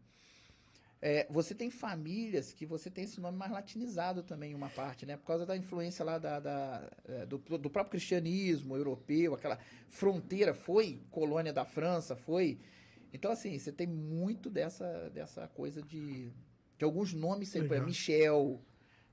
é, 1.01 1.25
você 1.29 1.55
tem 1.55 1.71
famílias 1.71 2.53
que 2.53 2.67
você 2.67 2.89
tem 2.91 3.03
esse 3.05 3.19
nome 3.19 3.37
mais 3.37 3.51
latinizado 3.51 4.21
também, 4.21 4.53
uma 4.53 4.69
parte, 4.69 5.07
né? 5.07 5.17
Por 5.17 5.25
causa 5.25 5.43
da 5.45 5.57
influência 5.57 6.05
lá 6.05 6.19
da, 6.19 6.39
da, 6.39 6.91
é, 7.05 7.25
do, 7.25 7.39
do 7.39 7.69
próprio 7.69 7.91
cristianismo 7.91 8.75
europeu, 8.77 9.33
aquela 9.33 9.57
fronteira 9.89 10.53
foi 10.53 11.01
colônia 11.09 11.51
da 11.51 11.65
França, 11.65 12.15
foi. 12.15 12.59
Então, 13.13 13.31
assim, 13.31 13.57
você 13.57 13.71
tem 13.71 13.85
muito 13.85 14.49
dessa, 14.49 15.09
dessa 15.11 15.47
coisa 15.47 15.81
de. 15.81 16.31
De 16.75 16.83
alguns 16.83 17.13
nomes, 17.13 17.49
sempre, 17.49 17.67
exemplo, 17.67 17.85
Michel, 17.85 18.61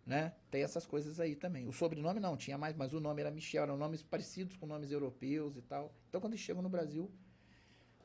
né? 0.07 0.33
Tem 0.51 0.63
essas 0.63 0.87
coisas 0.87 1.21
aí 1.21 1.37
também. 1.37 1.69
O 1.69 1.73
sobrenome 1.73 2.19
não, 2.19 2.35
tinha 2.35 2.57
mais, 2.57 2.75
mas 2.75 2.95
o 2.95 2.99
nome 2.99 3.21
era 3.21 3.31
Michel, 3.31 3.65
eram 3.65 3.77
nomes 3.77 4.03
parecidos 4.03 4.57
com 4.57 4.67
nomes 4.67 4.91
europeus 4.91 5.57
e 5.57 5.63
tal. 5.63 5.95
Então, 6.09 6.21
quando 6.21 6.33
eles 6.33 6.45
chegam 6.45 6.63
no 6.63 6.71
Brasil, 6.71 7.11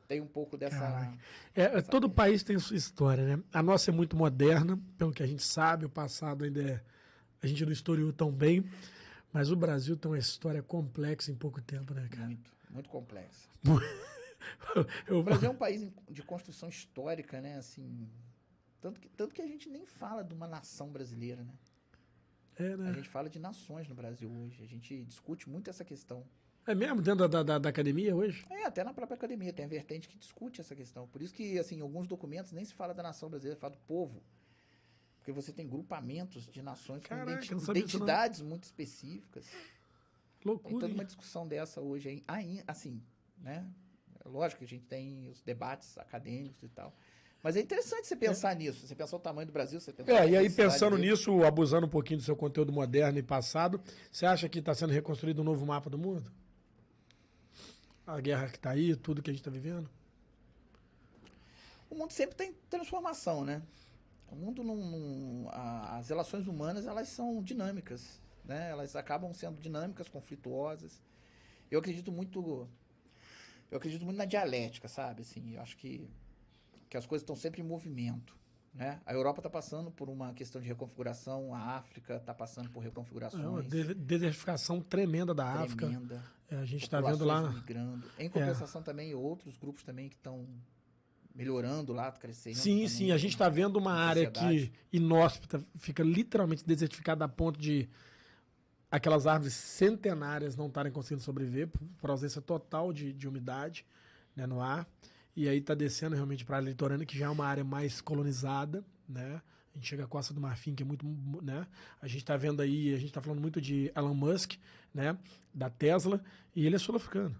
tem 0.07 0.19
um 0.19 0.27
pouco 0.27 0.57
dessa. 0.57 0.77
Caraca. 0.77 1.17
É, 1.55 1.81
todo 1.81 2.09
país 2.09 2.43
tem 2.43 2.59
sua 2.59 2.75
história, 2.75 3.37
né? 3.37 3.43
A 3.53 3.63
nossa 3.63 3.89
é 3.89 3.93
muito 3.93 4.15
moderna, 4.15 4.77
pelo 4.97 5.13
que 5.13 5.23
a 5.23 5.27
gente 5.27 5.41
sabe, 5.41 5.85
o 5.85 5.89
passado 5.89 6.43
ainda 6.43 6.61
é. 6.61 6.81
A 7.41 7.47
gente 7.47 7.65
não 7.65 7.71
historiou 7.71 8.11
tão 8.11 8.31
bem, 8.31 8.65
mas 9.31 9.51
o 9.51 9.55
Brasil 9.55 9.95
tem 9.95 10.11
uma 10.11 10.17
história 10.17 10.61
complexa 10.61 11.31
em 11.31 11.35
pouco 11.35 11.61
tempo, 11.61 11.93
né, 11.93 12.07
cara? 12.09 12.25
Muito, 12.25 12.51
muito 12.69 12.89
complexa. 12.89 13.47
Eu- 15.07 15.19
O 15.19 15.23
Brasil 15.23 15.49
é 15.49 15.51
um 15.51 15.55
país 15.57 15.87
de 16.09 16.23
construção 16.23 16.69
histórica, 16.69 17.41
né? 17.41 17.57
Assim. 17.57 18.09
Tanto 18.81 18.99
que, 18.99 19.09
tanto 19.09 19.33
que 19.33 19.41
a 19.41 19.47
gente 19.47 19.69
nem 19.69 19.85
fala 19.85 20.23
de 20.23 20.33
uma 20.33 20.47
nação 20.47 20.89
brasileira, 20.91 21.43
né? 21.43 21.53
É, 22.57 22.73
A 22.73 22.77
né? 22.77 22.93
gente 22.93 23.09
fala 23.09 23.29
de 23.29 23.39
nações 23.39 23.87
no 23.87 23.95
Brasil 23.95 24.31
hoje. 24.31 24.63
A 24.63 24.67
gente 24.67 25.03
discute 25.05 25.49
muito 25.49 25.69
essa 25.69 25.83
questão. 25.83 26.23
É 26.67 26.73
mesmo 26.73 27.01
dentro 27.01 27.27
da, 27.27 27.43
da, 27.43 27.57
da 27.59 27.69
academia 27.69 28.15
hoje? 28.15 28.45
É, 28.49 28.65
até 28.65 28.83
na 28.83 28.93
própria 28.93 29.15
academia 29.15 29.53
tem 29.53 29.65
a 29.65 29.67
vertente 29.67 30.07
que 30.07 30.17
discute 30.17 30.61
essa 30.61 30.75
questão. 30.75 31.07
Por 31.07 31.21
isso 31.21 31.33
que, 31.33 31.59
assim, 31.59 31.77
em 31.77 31.81
alguns 31.81 32.07
documentos 32.07 32.51
nem 32.51 32.65
se 32.65 32.73
fala 32.73 32.93
da 32.93 33.03
nação 33.03 33.29
brasileira, 33.29 33.59
fala 33.59 33.73
do 33.73 33.79
povo. 33.79 34.23
Porque 35.17 35.31
você 35.31 35.51
tem 35.51 35.67
grupamentos 35.67 36.47
de 36.47 36.61
nações 36.61 37.03
Caraca, 37.03 37.25
com 37.47 37.55
identi- 37.55 37.71
identidades 37.71 38.41
muito 38.41 38.63
específicas. 38.63 39.45
Tem 39.47 40.51
Loucura. 40.51 40.73
toda 40.75 40.87
hein? 40.87 40.93
uma 40.93 41.05
discussão 41.05 41.47
dessa 41.47 41.81
hoje, 41.81 42.23
aí, 42.27 42.63
assim, 42.67 43.01
né? 43.37 43.67
É 44.25 44.29
Lógico 44.29 44.59
que 44.59 44.65
a 44.65 44.67
gente 44.67 44.85
tem 44.85 45.29
os 45.29 45.41
debates 45.41 45.97
acadêmicos 45.97 46.63
e 46.63 46.69
tal. 46.69 46.93
Mas 47.43 47.55
é 47.55 47.59
interessante 47.61 48.07
você 48.07 48.15
pensar 48.15 48.55
nisso. 48.55 48.87
Você 48.87 48.95
pensar 48.95 49.17
o 49.17 49.19
tamanho 49.19 49.45
do 49.45 49.53
Brasil, 49.53 49.79
você 49.79 49.93
pensar 49.93 50.11
É, 50.11 50.27
e 50.29 50.35
aí 50.35 50.49
pensando 50.49 50.95
dele. 50.95 51.11
nisso, 51.11 51.43
abusando 51.43 51.85
um 51.85 51.89
pouquinho 51.89 52.17
do 52.19 52.23
seu 52.23 52.35
conteúdo 52.35 52.71
moderno 52.73 53.19
e 53.19 53.23
passado, 53.23 53.79
você 54.11 54.25
acha 54.25 54.49
que 54.49 54.57
está 54.59 54.73
sendo 54.73 54.91
reconstruído 54.91 55.41
um 55.41 55.45
novo 55.45 55.63
mapa 55.63 55.87
do 55.89 55.97
mundo? 55.97 56.31
A 58.07 58.19
guerra 58.19 58.47
que 58.49 58.57
está 58.57 58.71
aí, 58.71 58.95
tudo 58.95 59.21
que 59.21 59.29
a 59.29 59.33
gente 59.33 59.41
está 59.41 59.51
vivendo? 59.51 59.87
O 61.89 61.95
mundo 61.95 62.11
sempre 62.11 62.35
tem 62.35 62.53
transformação, 62.69 63.45
né? 63.45 63.61
O 64.27 64.35
mundo 64.35 64.63
não, 64.63 64.75
não- 64.75 65.49
a- 65.49 65.97
as 65.97 66.09
relações 66.09 66.47
humanas 66.47 66.85
elas 66.87 67.07
são 67.09 67.43
dinâmicas, 67.43 68.19
né? 68.43 68.69
Elas 68.71 68.95
acabam 68.95 69.31
sendo 69.33 69.61
dinâmicas, 69.61 70.09
conflituosas. 70.09 70.99
Eu 71.69 71.79
acredito 71.79 72.11
muito, 72.11 72.67
eu 73.75 73.77
acredito 73.77 74.03
muito 74.05 74.17
na 74.17 74.25
dialética, 74.25 74.87
sabe? 74.87 75.21
Assim, 75.21 75.55
eu 75.55 75.61
acho 75.61 75.77
que 75.77 76.09
que 76.89 76.95
as 76.97 77.05
coisas 77.05 77.23
estão 77.23 77.35
sempre 77.35 77.61
em 77.61 77.65
movimento, 77.65 78.37
né? 78.73 78.99
A 79.05 79.13
Europa 79.13 79.39
está 79.39 79.49
passando 79.49 79.89
por 79.91 80.07
uma 80.07 80.33
questão 80.33 80.61
de 80.61 80.67
reconfiguração, 80.67 81.53
a 81.53 81.75
África 81.77 82.15
está 82.17 82.33
passando 82.33 82.69
por 82.69 82.77
É 82.77 82.81
uma 82.81 82.85
reconfigurações. 82.85 83.67
de- 83.69 83.93
desertificação 83.95 84.79
tremenda 84.81 85.33
da 85.33 85.45
África. 85.45 85.87
tremenda. 85.87 86.23
É, 86.49 86.55
a 86.57 86.63
gente 86.65 86.83
está 86.83 87.01
vendo 87.01 87.25
lá. 87.25 87.49
migrando. 87.49 88.05
Em 88.19 88.29
compensação 88.29 88.83
também 88.83 89.13
outros 89.15 89.57
grupos 89.57 89.83
também 89.83 90.07
que 90.07 90.15
estão 90.15 90.47
melhorando 91.33 91.91
lá, 91.91 92.11
crescendo. 92.11 92.55
Sim, 92.55 92.75
também, 92.75 92.87
sim, 92.87 93.11
a 93.11 93.17
gente 93.17 93.31
está 93.31 93.49
vendo 93.49 93.77
uma 93.77 93.91
área 93.93 94.29
que 94.29 94.71
inóspita, 94.93 95.61
fica 95.77 96.03
literalmente 96.03 96.63
desertificada 96.65 97.25
a 97.25 97.27
ponto 97.27 97.59
de 97.59 97.89
aquelas 98.95 99.27
árvores 99.27 99.53
centenárias 99.53 100.55
não 100.55 100.67
estarem 100.67 100.91
conseguindo 100.91 101.21
sobreviver 101.23 101.67
por, 101.67 101.81
por 101.99 102.09
ausência 102.09 102.41
total 102.41 102.93
de, 102.93 103.11
de 103.13 103.27
umidade 103.27 103.85
né, 104.35 104.45
no 104.45 104.61
ar. 104.61 104.87
E 105.35 105.49
aí 105.49 105.57
está 105.57 105.73
descendo 105.73 106.15
realmente 106.15 106.45
para 106.45 106.57
a 106.57 106.61
litorânea, 106.61 107.05
que 107.05 107.17
já 107.17 107.25
é 107.25 107.29
uma 107.29 107.45
área 107.45 107.63
mais 107.63 107.99
colonizada, 107.99 108.85
né? 109.07 109.41
A 109.73 109.77
gente 109.77 109.89
chega 109.89 110.05
à 110.05 110.07
Costa 110.07 110.33
do 110.33 110.39
Marfim, 110.39 110.73
que 110.73 110.83
é 110.83 110.85
muito, 110.85 111.05
né? 111.41 111.67
A 112.01 112.07
gente 112.07 112.19
está 112.19 112.37
vendo 112.37 112.61
aí, 112.61 112.93
a 112.93 112.97
gente 112.97 113.07
está 113.07 113.21
falando 113.21 113.41
muito 113.41 113.59
de 113.59 113.91
Elon 113.93 114.13
Musk, 114.13 114.53
né? 114.93 115.17
Da 115.53 115.69
Tesla, 115.69 116.23
e 116.55 116.65
ele 116.65 116.77
é 116.77 116.79
sul-africano. 116.79 117.35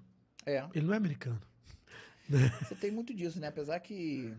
É, 0.45 0.63
Ele 0.75 0.85
não 0.85 0.93
é 0.93 0.97
americano. 0.97 1.39
você 2.29 2.75
tem 2.75 2.91
muito 2.91 3.13
disso, 3.13 3.39
né? 3.39 3.47
Apesar 3.47 3.79
que 3.79 4.33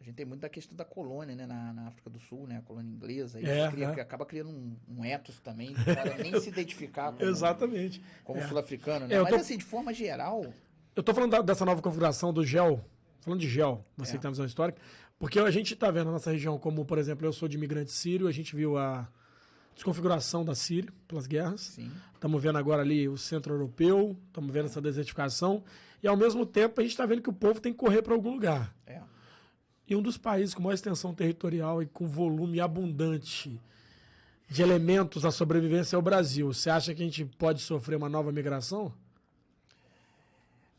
a 0.00 0.04
gente 0.04 0.14
tem 0.14 0.24
muito 0.26 0.40
da 0.40 0.48
questão 0.48 0.76
da 0.76 0.84
colônia, 0.84 1.34
né? 1.34 1.46
Na, 1.46 1.72
na 1.72 1.88
África 1.88 2.08
do 2.08 2.18
Sul, 2.18 2.46
né? 2.46 2.58
A 2.58 2.62
colônia 2.62 2.90
inglesa. 2.90 3.40
E 3.40 3.44
É, 3.44 3.62
isso 3.62 3.70
cria- 3.72 3.86
é. 3.88 4.00
acaba 4.00 4.24
criando 4.24 4.50
um, 4.50 4.76
um 4.88 5.04
ethos 5.04 5.40
também, 5.40 5.72
do 5.72 5.84
cara 5.84 6.16
nem 6.18 6.38
se 6.40 6.48
identificar 6.48 7.12
como, 7.16 7.28
Exatamente. 7.28 8.02
como 8.24 8.40
É. 8.40 8.46
sul-africano, 8.48 9.06
né? 9.06 9.14
É, 9.16 9.20
Mas 9.20 9.30
tô- 9.30 9.36
assim, 9.36 9.58
de 9.58 9.64
forma 9.64 9.92
geral, 9.92 10.44
Eu 10.96 11.02
tô 11.02 11.14
falando 11.14 11.30
da- 11.32 11.42
dessa 11.42 11.64
nova 11.64 11.80
configuração 11.82 12.32
do 12.32 12.44
gel, 12.44 12.84
falando 13.20 13.40
de 13.40 13.48
gel, 13.48 13.84
você 13.96 14.12
É. 14.12 14.14
que 14.16 14.20
tem 14.22 14.28
uma 14.28 14.32
visão 14.32 14.46
histórica, 14.46 14.80
porque 15.18 15.38
a 15.38 15.50
gente 15.50 15.74
tá 15.76 15.90
vendo 15.90 16.06
na 16.06 16.12
nossa 16.12 16.30
região, 16.32 16.58
como, 16.58 16.84
por 16.84 16.98
exemplo, 16.98 17.24
eu 17.26 17.32
sou 17.32 17.48
de 17.48 17.56
imigrante 17.56 17.92
sírio, 17.92 18.26
a 18.26 18.32
gente 18.32 18.54
viu 18.56 18.76
a 18.76 19.08
desconfiguração 19.74 20.44
da 20.44 20.54
Síria 20.54 20.92
pelas 21.06 21.26
guerras. 21.26 21.78
Estamos 22.14 22.42
vendo 22.42 22.58
agora 22.58 22.82
ali 22.82 23.08
o 23.08 23.16
centro 23.16 23.54
europeu, 23.54 24.16
estamos 24.26 24.52
vendo 24.52 24.66
essa 24.66 24.80
desertificação, 24.80 25.62
e 26.02 26.08
ao 26.08 26.16
mesmo 26.16 26.44
tempo 26.44 26.80
a 26.80 26.82
gente 26.82 26.90
está 26.92 27.06
vendo 27.06 27.22
que 27.22 27.30
o 27.30 27.32
povo 27.32 27.60
tem 27.60 27.72
que 27.72 27.78
correr 27.78 28.02
para 28.02 28.12
algum 28.14 28.32
lugar. 28.32 28.74
É. 28.86 29.00
E 29.88 29.96
um 29.96 30.02
dos 30.02 30.18
países 30.18 30.54
com 30.54 30.62
maior 30.62 30.74
extensão 30.74 31.14
territorial 31.14 31.82
e 31.82 31.86
com 31.86 32.06
volume 32.06 32.60
abundante 32.60 33.58
de 34.46 34.62
elementos 34.62 35.24
à 35.24 35.30
sobrevivência 35.30 35.96
é 35.96 35.98
o 35.98 36.02
Brasil. 36.02 36.52
Você 36.52 36.68
acha 36.68 36.94
que 36.94 37.02
a 37.02 37.04
gente 37.04 37.24
pode 37.24 37.60
sofrer 37.62 37.96
uma 37.96 38.08
nova 38.08 38.30
migração? 38.30 38.92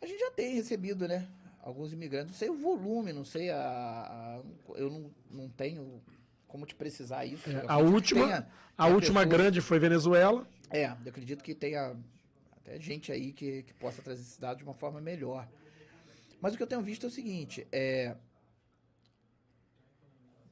A 0.02 0.06
gente 0.06 0.20
já 0.20 0.32
tem 0.32 0.54
recebido, 0.54 1.08
né? 1.08 1.28
Alguns 1.62 1.92
imigrantes. 1.92 2.32
Não 2.32 2.38
sei 2.38 2.50
o 2.50 2.58
volume, 2.58 3.12
não 3.12 3.26
sei 3.26 3.50
a. 3.50 3.58
a- 3.60 4.42
eu 4.76 4.90
não, 4.90 5.12
não 5.30 5.50
tenho 5.50 6.02
como 6.48 6.66
te 6.66 6.74
precisar 6.76 7.26
isso. 7.26 7.50
É, 7.50 7.64
a 7.68 7.78
última- 7.78 8.26
tenha- 8.26 8.48
A 8.78 8.88
última 8.88 9.22
pessoas- 9.22 9.28
grande 9.38 9.62
foi 9.62 9.78
Venezuela. 9.80 10.48
É, 10.70 10.86
eu 10.86 11.10
acredito 11.10 11.44
que 11.44 11.54
tenha 11.54 11.96
até 12.58 12.80
gente 12.80 13.12
aí 13.12 13.34
que, 13.34 13.64
que 13.64 13.74
possa 13.74 14.02
trazer 14.02 14.22
esse 14.22 14.40
dado 14.40 14.58
de 14.60 14.64
uma 14.64 14.74
forma 14.74 15.02
melhor. 15.02 15.48
Mas 16.42 16.54
o 16.54 16.58
que 16.58 16.64
eu 16.64 16.68
tenho 16.68 16.82
visto 16.82 17.06
é 17.06 17.10
o 17.10 17.12
seguinte, 17.12 17.68
é, 17.72 18.16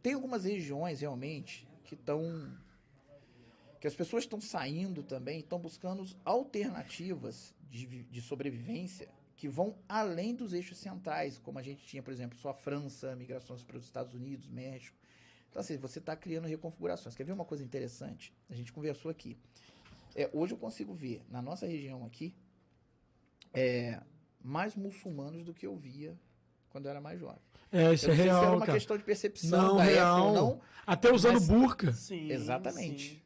tem 0.01 0.13
algumas 0.13 0.45
regiões 0.45 1.01
realmente 1.01 1.67
que 1.83 1.95
estão 1.95 2.57
que 3.79 3.87
as 3.87 3.93
pessoas 3.93 4.23
estão 4.23 4.41
saindo 4.41 5.03
também, 5.03 5.39
estão 5.39 5.59
buscando 5.59 6.03
alternativas 6.25 7.53
de, 7.69 8.03
de 8.03 8.21
sobrevivência 8.21 9.07
que 9.35 9.47
vão 9.47 9.77
além 9.87 10.33
dos 10.33 10.51
eixos 10.51 10.79
centrais, 10.79 11.37
como 11.37 11.59
a 11.59 11.61
gente 11.61 11.85
tinha, 11.85 12.01
por 12.01 12.11
exemplo, 12.11 12.37
só 12.39 12.49
a 12.49 12.53
França, 12.55 13.15
migrações 13.15 13.63
para 13.63 13.77
os 13.77 13.83
Estados 13.83 14.15
Unidos, 14.15 14.47
México. 14.47 14.97
Então, 15.47 15.59
assim, 15.59 15.77
você 15.77 15.99
está 15.99 16.15
criando 16.15 16.47
reconfigurações. 16.47 17.15
Quer 17.15 17.23
ver 17.23 17.33
uma 17.33 17.45
coisa 17.45 17.63
interessante? 17.63 18.33
A 18.49 18.55
gente 18.55 18.73
conversou 18.73 19.11
aqui. 19.11 19.37
É, 20.15 20.27
hoje 20.33 20.53
eu 20.53 20.57
consigo 20.57 20.91
ver, 20.93 21.23
na 21.29 21.39
nossa 21.39 21.67
região 21.67 22.03
aqui, 22.03 22.35
é, 23.53 24.01
mais 24.43 24.75
muçulmanos 24.75 25.43
do 25.43 25.53
que 25.53 25.67
eu 25.67 25.75
via 25.75 26.17
quando 26.77 26.85
eu 26.85 26.91
era 26.91 27.01
mais 27.01 27.19
jovem. 27.19 27.39
É, 27.71 27.91
isso 27.93 28.05
eu 28.05 28.13
é 28.13 28.15
não 28.15 28.15
sei 28.15 28.15
se 28.15 28.21
era 28.29 28.39
real, 28.39 28.51
uma 28.55 28.65
cara. 28.65 28.77
questão 28.77 28.97
de 28.97 29.03
percepção 29.03 29.49
Não, 29.69 29.77
da 29.77 29.83
real. 29.83 30.25
época 30.27 30.39
não. 30.41 30.61
Até 30.85 31.11
usando 31.11 31.33
Mas- 31.33 31.47
burca. 31.47 31.91
Sim. 31.91 32.31
Exatamente. 32.31 33.09
sim. 33.15 33.21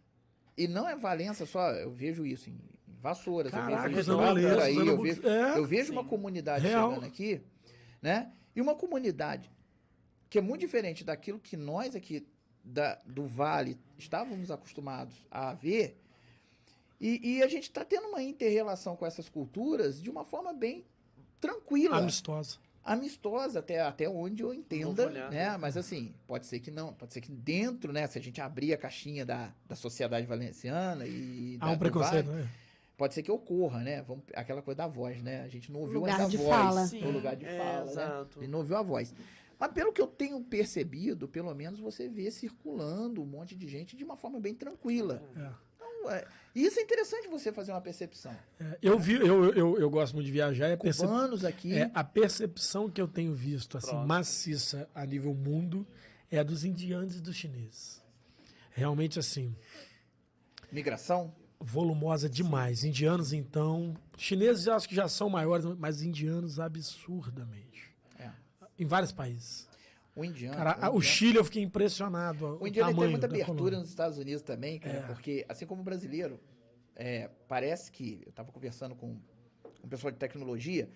E 0.58 0.68
não 0.68 0.88
é 0.88 0.96
Valença 0.96 1.46
só, 1.46 1.72
eu 1.74 1.92
vejo 1.92 2.26
isso 2.26 2.50
em, 2.50 2.54
em 2.54 2.96
Vassouras, 3.00 3.52
Caraca, 3.52 3.72
eu 3.74 3.90
vejo 3.90 4.00
isso 4.00 4.12
Itaquaraí, 4.14 4.76
usando 4.78 4.90
eu 4.90 5.02
vejo, 5.02 5.28
É. 5.28 5.58
eu 5.58 5.66
vejo 5.66 5.92
uma 5.92 6.04
Sim. 6.04 6.08
comunidade 6.10 6.66
Real. 6.68 6.90
chegando 6.90 7.06
aqui, 7.06 7.42
né? 8.02 8.32
E 8.56 8.62
uma 8.62 8.74
comunidade 8.76 9.52
que 10.30 10.38
é 10.38 10.42
muito 10.42 10.62
diferente 10.62 11.04
daquilo 11.04 11.40
que 11.40 11.58
nós 11.58 11.94
aqui 11.96 12.26
da- 12.64 13.00
do 13.06 13.26
Vale 13.26 13.78
estávamos 13.98 14.50
acostumados 14.50 15.16
a 15.30 15.54
ver. 15.54 16.00
E, 17.00 17.38
e 17.38 17.44
a 17.44 17.48
gente 17.48 17.64
está 17.64 17.84
tendo 17.84 18.08
uma 18.08 18.22
inter-relação 18.22 18.96
com 18.96 19.06
essas 19.06 19.28
culturas 19.28 20.02
de 20.02 20.10
uma 20.10 20.24
forma 20.24 20.54
bem 20.54 20.86
tranquila 21.40 21.98
Amistosa. 21.98 22.58
Amistosa 22.84 23.60
até, 23.60 23.82
até 23.82 24.10
onde 24.10 24.44
eu 24.44 24.54
entenda, 24.54 25.10
né? 25.10 25.30
né? 25.30 25.58
Mas 25.58 25.78
assim, 25.78 26.14
pode 26.28 26.46
ser 26.46 26.60
que 26.60 26.72
não, 26.72 26.94
pode 26.94 27.14
ser 27.14 27.22
que 27.22 27.32
dentro, 27.32 27.94
né? 27.94 28.08
Se 28.08 28.18
a 28.18 28.22
gente 28.22 28.42
abrir 28.42 28.74
a 28.74 28.78
caixinha 28.78 29.26
da, 29.26 29.54
da 29.68 29.76
sociedade 29.76 30.26
valenciana 30.26 31.06
e 31.06 31.58
Há 31.60 31.68
da, 31.68 31.72
um 31.72 31.78
preconceito, 31.78 32.28
Vale, 32.28 32.42
né? 32.44 32.50
pode 32.98 33.14
ser 33.14 33.24
que 33.24 33.32
ocorra, 33.32 33.80
né? 33.80 34.02
Vamos, 34.02 34.24
aquela 34.34 34.62
coisa 34.62 34.80
da 34.80 34.88
voz, 34.88 35.22
né? 35.22 35.42
A 35.44 35.48
gente 35.48 35.72
não 35.72 35.82
ouviu 35.82 36.00
Lugar 36.00 36.14
ainda 36.14 36.26
a 36.26 36.30
de 36.30 36.38
voz, 36.38 36.50
fala. 36.50 36.88
Sim, 36.88 37.06
o 37.06 37.12
lugar 37.12 37.36
de 37.36 37.46
é, 37.46 37.58
fala, 37.58 37.86
né? 37.86 37.92
exato. 37.92 38.44
E 38.44 38.48
não 38.48 38.60
ouviu 38.60 38.78
a 38.78 38.82
voz. 38.82 39.14
Mas 39.60 39.72
pelo 39.74 39.94
que 39.94 40.02
eu 40.02 40.08
tenho 40.08 40.42
percebido, 40.42 41.28
pelo 41.28 41.54
menos 41.54 41.80
você 41.80 42.10
vê 42.10 42.32
circulando 42.32 43.22
um 43.22 43.26
monte 43.28 43.56
de 43.56 43.68
gente 43.68 43.96
de 43.96 44.04
uma 44.04 44.18
forma 44.18 44.40
bem 44.40 44.56
tranquila. 44.56 45.22
É. 45.36 45.71
É, 46.10 46.28
e 46.56 46.66
isso 46.66 46.80
é 46.80 46.84
interessante 46.84 47.28
você 47.28 47.52
fazer 47.52 47.72
uma 47.72 47.82
percepção. 47.82 48.36
É, 48.60 48.78
eu, 48.82 48.98
vi, 49.00 49.14
eu, 49.14 49.54
eu, 49.54 49.80
eu 49.80 49.90
gosto 49.90 50.14
muito 50.14 50.26
de 50.26 50.32
viajar 50.32 50.72
a, 50.74 50.78
percep- 50.78 51.08
Cubanos 51.08 51.46
aqui, 51.46 51.74
é, 51.74 51.92
a 51.94 52.04
percepção 52.04 52.90
que 52.90 53.00
eu 53.02 53.08
tenho 53.08 53.34
visto, 53.34 53.78
assim, 53.78 53.96
maciça 54.06 54.90
a 54.94 55.06
nível 55.06 55.34
mundo, 55.34 55.88
é 56.30 56.40
a 56.40 56.44
dos 56.44 56.64
indianos 56.66 57.16
e 57.16 57.22
dos 57.22 57.36
chineses. 57.36 58.02
Realmente, 58.72 59.20
assim, 59.20 59.56
migração, 60.72 61.34
volumosa 61.60 62.30
demais. 62.30 62.84
Indianos, 62.84 63.34
então. 63.34 63.96
Chineses 64.18 64.66
eu 64.68 64.74
acho 64.74 64.88
que 64.88 64.96
já 64.96 65.08
são 65.08 65.30
maiores, 65.30 65.66
mas 65.78 66.02
indianos 66.02 66.60
absurdamente. 66.60 67.92
É. 68.20 68.30
Em 68.80 68.86
vários 68.86 69.12
países. 69.12 69.68
O 70.16 70.24
indiano. 70.26 70.56
Cara, 70.58 70.72
o 70.72 70.78
indiano- 70.78 71.02
Chile 71.02 71.38
eu 71.38 71.44
fiquei 71.46 71.64
impressionado. 71.64 72.46
O, 72.46 72.64
O 72.64 72.68
indiano 72.68 72.96
tem 72.98 73.10
muita 73.10 73.26
abertura 73.28 73.58
colônia. 73.58 73.80
nos 73.80 73.90
Estados 73.90 74.18
Unidos 74.18 74.42
também, 74.42 74.80
cara, 74.80 74.98
É. 75.00 75.02
porque 75.04 75.46
assim 75.48 75.66
como 75.66 75.82
o 75.82 75.84
brasileiro, 75.84 76.40
é, 76.96 77.30
parece 77.48 77.92
que 77.92 78.22
eu 78.26 78.30
estava 78.30 78.52
conversando 78.52 78.96
com 78.96 79.18
um 79.84 79.88
pessoal 79.88 80.12
de 80.12 80.18
tecnologia, 80.18 80.90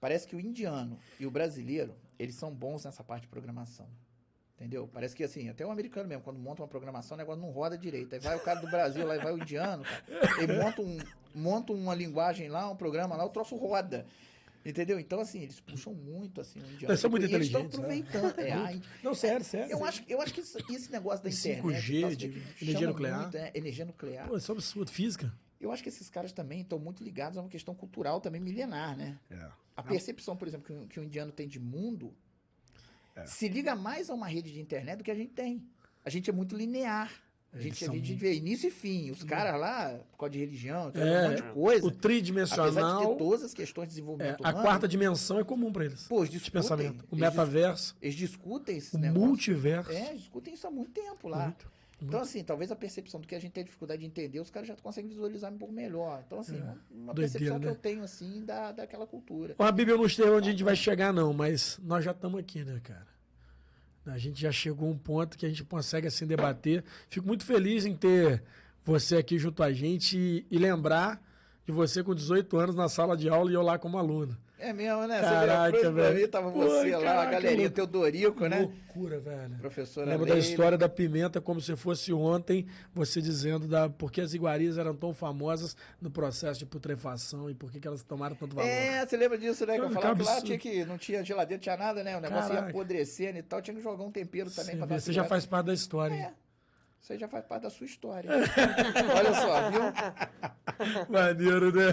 parece 0.00 0.26
que 0.26 0.36
o 0.36 0.40
indiano 0.40 0.98
e 1.18 1.26
o 1.26 1.30
brasileiro, 1.30 1.94
eles 2.18 2.34
são 2.34 2.54
bons 2.54 2.84
nessa 2.84 3.02
parte 3.04 3.22
de 3.22 3.28
programação. 3.28 3.86
Entendeu? 4.58 4.88
Parece 4.90 5.14
que 5.14 5.22
assim, 5.22 5.50
até 5.50 5.66
o 5.66 5.70
americano 5.70 6.08
mesmo, 6.08 6.22
quando 6.22 6.38
monta 6.38 6.62
uma 6.62 6.68
programação, 6.68 7.14
o 7.14 7.18
negócio 7.18 7.42
não 7.42 7.50
roda 7.50 7.76
direito. 7.76 8.14
Aí 8.14 8.18
vai 8.20 8.34
o 8.36 8.40
cara 8.40 8.58
do 8.58 8.66
Brasil, 8.70 9.06
lá 9.06 9.14
e 9.14 9.18
vai 9.18 9.34
o 9.34 9.36
indiano, 9.38 9.82
cara. 9.84 10.42
Ele 10.42 10.54
monta, 10.54 10.80
um, 10.80 10.98
monta 11.34 11.72
uma 11.74 11.94
linguagem 11.94 12.48
lá, 12.48 12.70
um 12.70 12.74
programa 12.76 13.14
lá, 13.16 13.24
o 13.26 13.28
troço 13.28 13.54
roda. 13.54 14.06
Entendeu? 14.68 14.98
Então, 14.98 15.20
assim, 15.20 15.40
eles 15.42 15.60
puxam 15.60 15.94
muito, 15.94 16.40
assim, 16.40 16.58
o 16.58 16.62
indiano. 16.64 16.86
Eles 16.90 17.00
são 17.00 17.08
muito 17.10 17.26
E 17.26 17.32
eles 17.34 17.46
estão 17.46 17.60
inteligentes, 17.62 17.78
né? 17.78 18.08
aproveitando. 18.10 18.38
É, 18.46 18.52
a 18.52 18.80
Não, 19.02 19.14
sério, 19.14 19.44
sério. 19.44 19.70
eu 19.70 19.84
acho, 19.84 20.02
eu 20.08 20.20
acho 20.20 20.34
que 20.34 20.40
isso- 20.40 20.58
esse 20.70 20.90
negócio 20.90 21.22
da 21.22 21.30
internet... 21.30 21.62
5G, 21.62 22.00
nossa, 22.00 22.16
de 22.16 22.26
energia 22.60 22.86
nuclear. 22.88 23.22
muito, 23.22 23.36
é, 23.36 23.52
energia 23.54 23.84
nuclear. 23.84 24.28
Pô, 24.28 24.36
isso 24.36 24.50
é 24.50 24.54
um 24.54 24.58
absurdo. 24.58 24.90
Física. 24.90 25.32
Eu 25.60 25.70
acho 25.72 25.82
que 25.82 25.88
esses 25.88 26.10
caras 26.10 26.32
também 26.32 26.60
estão 26.62 26.78
muito 26.78 27.02
ligados 27.04 27.38
a 27.38 27.40
uma 27.40 27.48
questão 27.48 27.74
cultural 27.74 28.20
também 28.20 28.40
milenar, 28.40 28.96
né? 28.96 29.18
É. 29.30 29.48
A 29.76 29.82
percepção, 29.82 30.36
por 30.36 30.48
exemplo, 30.48 30.66
que, 30.66 30.72
o- 30.72 30.86
que 30.88 31.00
o 31.00 31.04
indiano 31.04 31.30
tem 31.32 31.46
de 31.46 31.60
mundo 31.60 32.12
É. 33.14 33.24
se 33.24 33.48
liga 33.48 33.74
mais 33.76 34.10
a 34.10 34.14
uma 34.14 34.26
rede 34.26 34.52
de 34.52 34.60
internet 34.60 34.98
do 34.98 35.04
que 35.04 35.10
a 35.10 35.14
gente 35.14 35.32
tem. 35.32 35.62
A 36.04 36.10
gente 36.10 36.28
é 36.28 36.32
muito 36.32 36.56
linear. 36.56 37.10
A 37.58 37.62
gente, 37.62 37.84
a 37.84 37.86
são 37.86 37.94
gente 37.94 38.08
muito- 38.08 38.20
vê 38.20 38.34
início 38.34 38.68
e 38.68 38.70
fim. 38.70 39.10
Os 39.10 39.24
caras 39.24 39.60
lá, 39.60 39.98
por 40.12 40.18
causa 40.18 40.32
de 40.32 40.38
religião, 40.38 40.90
É, 40.94 40.98
um 41.00 41.28
monte 41.30 41.36
de 41.36 41.42
coisa. 41.52 41.84
O 41.84 41.88
Apesar 41.88 41.90
de 41.90 41.98
tridimensional. 42.00 43.06
ter 43.08 43.16
todas 43.16 43.42
as 43.44 43.54
questões 43.54 43.86
de 43.88 43.92
É, 43.92 43.94
desenvolvimento 43.94 44.44
a 44.44 44.50
humano, 44.50 44.62
quarta 44.64 44.86
dimensão 44.88 45.38
é 45.40 45.44
comum 45.44 45.72
pra 45.72 45.84
eles. 45.84 46.06
pô, 46.06 46.18
eles 46.18 46.30
De 46.30 46.38
discutem. 46.38 46.60
pensamento. 46.62 47.04
O 47.10 47.16
metaverso, 47.16 47.96
Eles 48.00 48.14
discutem 48.14 48.76
esse 48.76 48.94
o 48.94 48.98
negócio. 48.98 49.26
multiverso. 49.26 49.90
É, 49.92 50.14
discutem 50.14 50.54
isso 50.54 50.66
há 50.66 50.70
muito 50.70 50.90
tempo 50.92 51.28
lá. 51.28 51.44
Muito, 51.44 51.76
Então, 52.02 52.20
assim, 52.20 52.44
talvez 52.44 52.70
a 52.70 52.76
percepção 52.76 53.18
do 53.20 53.26
que 53.26 53.34
a 53.34 53.38
gente 53.40 53.52
tem 53.52 53.64
dificuldade 53.64 54.00
de 54.00 54.06
entender, 54.06 54.38
os 54.38 54.50
caras 54.50 54.68
já 54.68 54.76
conseguem 54.76 55.08
visualizar 55.08 55.50
um 55.50 55.56
pouco 55.56 55.72
melhor. 55.72 56.22
Então, 56.26 56.40
assim, 56.40 56.56
uma, 56.58 56.78
uma 56.90 57.12
É. 57.12 57.14
Doideira, 57.14 57.14
percepção 57.14 57.58
que 57.58 57.64
né? 57.64 57.70
eu 57.70 57.76
tenho, 57.76 58.02
assim, 58.02 58.44
da, 58.44 58.70
daquela 58.72 59.06
cultura. 59.06 59.54
Ó, 59.58 59.64
A 59.64 59.72
Bíblia 59.72 59.94
eu 59.94 59.98
não 60.02 60.06
sei 60.08 60.28
onde 60.28 60.48
a 60.48 60.52
gente 60.52 60.62
vai 60.62 60.76
chegar, 60.76 61.10
não, 61.10 61.32
mas 61.32 61.78
nós 61.82 62.04
já 62.04 62.10
estamos 62.10 62.38
aqui, 62.38 62.62
né, 62.64 62.78
cara? 62.84 63.06
A 64.06 64.18
gente 64.18 64.40
já 64.40 64.52
chegou 64.52 64.88
a 64.88 64.92
um 64.92 64.98
ponto 64.98 65.36
que 65.36 65.44
a 65.44 65.48
gente 65.48 65.64
consegue 65.64 66.06
assim 66.06 66.26
debater. 66.26 66.84
Fico 67.08 67.26
muito 67.26 67.44
feliz 67.44 67.84
em 67.84 67.94
ter 67.94 68.42
você 68.84 69.16
aqui 69.16 69.38
junto 69.38 69.62
a 69.62 69.72
gente 69.72 70.16
e, 70.16 70.46
e 70.50 70.58
lembrar 70.58 71.20
de 71.66 71.72
você 71.72 72.02
com 72.02 72.14
18 72.14 72.56
anos 72.56 72.74
na 72.76 72.88
sala 72.88 73.16
de 73.16 73.28
aula 73.28 73.50
e 73.50 73.54
eu 73.54 73.62
lá 73.62 73.78
como 73.78 73.98
aluno. 73.98 74.36
É 74.58 74.72
mesmo, 74.72 75.06
né? 75.06 75.20
Caraca, 75.20 75.76
você 75.78 75.90
velho. 75.90 76.18
mim, 76.18 76.28
tava 76.28 76.50
Pô, 76.50 76.60
você 76.60 76.96
lá, 76.96 77.02
caraca, 77.02 77.28
a 77.28 77.30
galerinha. 77.32 77.68
Teodorico, 77.68 78.46
né? 78.46 78.60
Loucura, 78.60 79.20
velho. 79.20 79.58
Professora 79.58 80.06
Lembro 80.08 80.24
da 80.24 80.32
Leila. 80.32 80.48
história 80.48 80.78
da 80.78 80.88
pimenta 80.88 81.42
como 81.42 81.60
se 81.60 81.76
fosse 81.76 82.10
ontem, 82.10 82.66
você 82.94 83.20
dizendo 83.20 83.68
da 83.68 83.90
por 83.90 84.10
que 84.10 84.18
as 84.18 84.32
iguarias 84.32 84.78
eram 84.78 84.94
tão 84.96 85.12
famosas 85.12 85.76
no 86.00 86.10
processo 86.10 86.58
de 86.60 86.64
putrefação 86.64 87.50
e 87.50 87.54
por 87.54 87.70
que, 87.70 87.78
que 87.78 87.86
elas 87.86 88.02
tomaram 88.02 88.34
tanto 88.34 88.56
valor. 88.56 88.66
É, 88.66 89.04
você 89.04 89.16
lembra 89.18 89.36
disso, 89.36 89.66
né? 89.66 89.74
Que 89.74 89.80
eu 89.80 89.90
Cara, 89.90 90.00
falava 90.00 90.16
que 90.16 90.22
lá 90.24 90.40
tinha 90.40 90.58
que, 90.58 90.84
não 90.86 90.96
tinha 90.96 91.22
geladeira, 91.22 91.60
tinha 91.60 91.76
nada, 91.76 92.02
né? 92.02 92.16
O 92.16 92.20
negócio 92.22 92.48
Caraca. 92.48 92.66
ia 92.66 92.70
apodrecendo 92.70 93.38
e 93.38 93.42
tal, 93.42 93.60
tinha 93.60 93.76
que 93.76 93.82
jogar 93.82 94.04
um 94.04 94.10
tempero 94.10 94.50
também 94.50 94.70
Você, 94.72 94.76
pra 94.78 94.86
dar 94.86 95.00
você 95.00 95.12
já 95.12 95.24
faz 95.24 95.44
parte 95.44 95.66
da 95.66 95.74
história. 95.74 96.14
hein? 96.14 96.22
É, 96.22 96.32
isso 97.00 97.12
aí 97.12 97.18
já 97.18 97.28
faz 97.28 97.44
parte 97.44 97.62
da 97.62 97.70
sua 97.70 97.86
história. 97.86 98.28
Olha 99.16 99.34
só, 99.34 99.70
viu? 99.70 101.06
Maneiro, 101.08 101.72
né? 101.72 101.92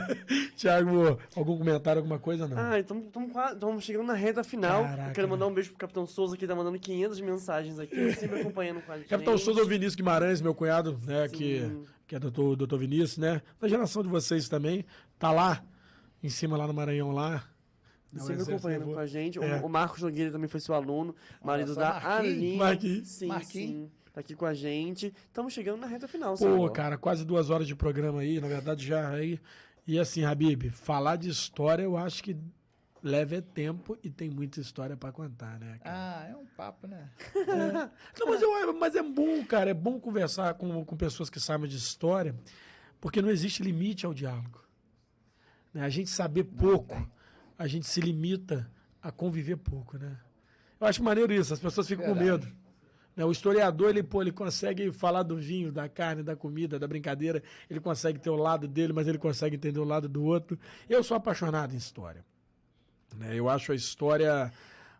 Tiago, 0.56 1.20
algum 1.36 1.58
comentário, 1.58 2.00
alguma 2.00 2.20
coisa? 2.20 2.48
Não. 2.48 2.58
Ah, 2.58 2.80
estamos 2.80 3.84
chegando 3.84 4.08
na 4.08 4.14
reta 4.14 4.44
final. 4.44 4.84
Caraca, 4.84 5.12
quero 5.14 5.30
mandar 5.30 5.48
um 5.48 5.54
beijo 5.54 5.70
pro 5.70 5.78
Capitão 5.80 6.06
Souza, 6.08 6.36
que 6.36 6.48
tá 6.48 6.56
mandando 6.56 6.80
500 6.80 7.20
mensagens 7.22 7.80
aqui, 7.80 8.14
sempre 8.16 8.42
acompanhando 8.42 8.82
com 8.82 8.92
a 8.92 8.98
gente. 8.98 9.08
Capitão 9.08 9.38
Souza 9.38 9.60
é 9.60 9.64
o 9.64 9.68
Vinícius 9.68 9.96
Guimarães, 9.96 10.42
meu 10.42 10.56
cunhado, 10.56 11.00
né? 11.06 11.28
Sim. 11.28 11.36
Que, 11.38 11.84
que 12.08 12.16
é 12.16 12.20
doutor, 12.20 12.56
doutor 12.56 12.80
Vinícius, 12.80 13.18
né? 13.18 13.42
Da 13.60 13.68
geração 13.68 14.02
de 14.02 14.10
vocês 14.10 14.50
também. 14.50 14.84
Tá 15.20 15.32
lá, 15.32 15.64
em 16.22 16.30
cima, 16.30 16.58
lá 16.58 16.66
no 16.68 16.74
Maranhão, 16.74 17.12
lá. 17.12 17.44
Não, 18.12 18.26
Sempre 18.26 18.44
acompanhando 18.44 18.80
levou. 18.82 18.94
com 18.96 19.00
a 19.00 19.06
gente. 19.08 19.40
O- 19.40 19.44
É. 19.44 19.60
O, 19.62 19.70
Marcos 19.70 20.02
Nogueira 20.02 20.32
também 20.32 20.48
foi 20.48 20.60
seu 20.60 20.76
aluno, 20.76 21.16
marido 21.44 21.74
só, 21.74 21.80
da 21.80 21.90
Marquinhos. 21.94 22.18
Aline. 22.20 22.58
Marquinhos. 22.58 23.08
Sim, 23.08 23.28
Marquinhos. 23.28 23.52
sim. 23.52 23.92
Tá 24.14 24.22
aqui 24.22 24.36
com 24.36 24.46
a 24.46 24.54
gente. 24.54 25.12
Estamos 25.26 25.52
chegando 25.52 25.80
na 25.82 25.88
reta 25.88 26.08
final, 26.08 26.34
Pô, 26.34 26.38
senhor. 26.38 26.72
cara, 26.72 26.98
quase 27.00 27.26
duas 27.26 27.50
horas 27.50 27.68
de 27.68 27.76
programa 27.76 28.22
aí, 28.22 28.40
na 28.40 28.48
verdade 28.48 28.86
já 28.86 29.10
aí. 29.10 29.40
E 29.88 29.98
assim, 30.00 30.24
Habib, 30.24 30.70
falar 30.70 31.16
de 31.16 31.30
história 31.30 31.82
eu 31.82 31.98
acho 31.98 32.24
que 32.24 32.38
leva 33.02 33.36
é 33.36 33.42
tempo 33.42 33.98
e 34.04 34.12
tem 34.12 34.30
muita 34.30 34.62
história 34.62 34.96
pra 34.96 35.12
contar, 35.12 35.60
né? 35.60 35.80
cara? 35.84 35.96
Ah, 35.98 36.28
é 36.30 36.36
um 36.38 36.46
papo, 36.46 36.88
né? 36.88 37.10
Não, 38.18 38.28
mas, 38.28 38.42
eu, 38.42 38.74
mas 38.80 38.96
é 38.96 39.02
bom, 39.04 39.44
cara, 39.44 39.72
é 39.72 39.74
bom 39.74 40.00
conversar 40.00 40.54
com, 40.54 40.86
com 40.86 40.96
pessoas 40.96 41.30
que 41.30 41.40
sabem 41.40 41.68
de 41.68 41.76
história, 41.76 42.36
porque 43.02 43.20
não 43.22 43.32
existe 43.32 43.64
limite 43.64 44.06
ao 44.06 44.14
diálogo. 44.14 44.64
Né? 45.74 45.82
A 45.82 45.90
gente 45.90 46.12
saber 46.12 46.44
pouco, 46.44 46.96
a 47.58 47.68
gente 47.68 47.88
se 47.88 48.00
limita 48.00 48.70
a 49.02 49.12
conviver 49.12 49.58
pouco, 49.58 49.98
né? 49.98 50.16
Eu 50.80 50.88
acho 50.88 51.04
maneiro 51.04 51.34
isso, 51.34 51.54
as 51.54 51.60
pessoas 51.60 51.88
ficam 51.88 52.06
com 52.06 52.14
Verdade. 52.14 52.46
medo. 52.46 52.63
Né? 53.16 53.24
O 53.24 53.32
historiador, 53.32 53.90
ele, 53.90 54.04
pô, 54.04 54.22
ele 54.22 54.32
consegue 54.32 54.92
falar 54.92 55.24
do 55.24 55.38
vinho, 55.38 55.72
da 55.72 55.88
carne, 55.88 56.24
da 56.24 56.36
comida, 56.36 56.80
da 56.80 56.88
brincadeira, 56.88 57.44
ele 57.70 57.80
consegue 57.80 58.20
ter 58.20 58.30
o 58.30 58.36
lado 58.36 58.68
dele, 58.68 58.94
mas 58.94 59.08
ele 59.08 59.18
consegue 59.18 59.56
entender 59.56 59.80
o 59.80 59.84
lado 59.84 60.10
do 60.10 60.24
outro. 60.24 60.58
Eu 60.90 61.04
sou 61.04 61.16
apaixonado 61.16 61.74
em 61.74 61.78
história. 61.78 62.26
né? 63.16 63.38
Eu 63.38 63.50
acho 63.50 63.72
a 63.72 63.76
história 63.76 64.52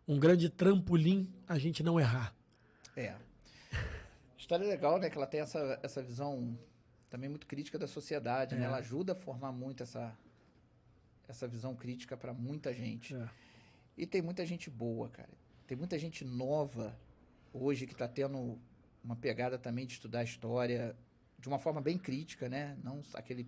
um 0.08 0.20
grande 0.20 0.50
trampolim 0.50 1.32
a 1.48 1.58
gente 1.58 1.82
não 1.82 2.00
errar. 2.00 2.34
É. 2.96 3.16
História 4.38 4.68
legal, 4.68 5.00
né? 5.00 5.10
Que 5.10 5.18
ela 5.18 5.28
tem 5.28 5.40
essa, 5.40 5.80
essa 5.82 6.02
visão 6.02 6.58
também 7.10 7.30
muito 7.30 7.48
crítica 7.48 7.80
da 7.80 7.88
sociedade, 7.88 8.56
né? 8.56 8.64
É. 8.64 8.66
Ela 8.66 8.78
ajuda 8.78 9.14
a 9.14 9.16
formar 9.16 9.52
muito 9.52 9.82
essa, 9.82 10.16
essa 11.28 11.48
visão 11.48 11.76
crítica 11.76 12.18
para 12.18 12.34
muita 12.34 12.74
gente. 12.74 13.16
É. 13.16 13.30
E 13.98 14.06
tem 14.06 14.22
muita 14.22 14.46
gente 14.46 14.70
boa, 14.70 15.10
cara. 15.10 15.30
Tem 15.66 15.78
muita 15.78 15.98
gente 15.98 16.26
nova 16.26 16.96
hoje 17.54 17.86
que 17.86 17.96
tá 17.96 18.08
tendo 18.08 18.58
uma 19.04 19.16
pegada 19.16 19.58
também 19.58 19.86
de 19.86 19.94
estudar 19.94 20.24
história 20.24 20.96
de 21.40 21.48
uma 21.48 21.60
forma 21.60 21.82
bem 21.82 21.98
crítica, 21.98 22.50
né? 22.50 22.78
Não 22.84 23.02
aquele 23.14 23.48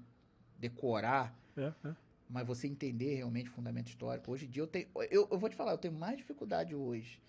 decorar, 0.60 1.34
É, 1.58 1.74
é. 1.84 1.96
mas 2.30 2.46
você 2.46 2.68
entender 2.68 3.16
realmente 3.16 3.50
o 3.50 3.54
fundamento 3.54 3.88
histórico. 3.88 4.32
Hoje 4.32 4.46
em 4.46 4.50
dia 4.50 4.64
eu 4.64 4.68
tenho. 4.68 4.88
Eu, 5.10 5.28
eu 5.32 5.38
vou 5.38 5.50
te 5.50 5.56
falar, 5.56 5.72
eu 5.72 5.78
tenho 5.78 5.94
mais 5.94 6.18
dificuldade 6.18 6.76
hoje. 6.76 7.22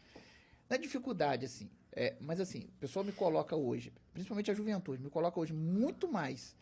Não 0.68 0.74
é 0.76 0.78
dificuldade, 0.78 1.44
assim. 1.46 1.70
É, 1.92 2.16
mas 2.20 2.40
assim, 2.40 2.64
o 2.64 2.78
pessoal 2.80 3.04
me 3.04 3.12
coloca 3.12 3.56
hoje, 3.56 3.92
principalmente 4.12 4.50
a 4.50 4.54
juventude, 4.54 5.02
me 5.02 5.08
coloca 5.08 5.40
hoje 5.40 5.52
muito 5.54 6.10
mais 6.10 6.54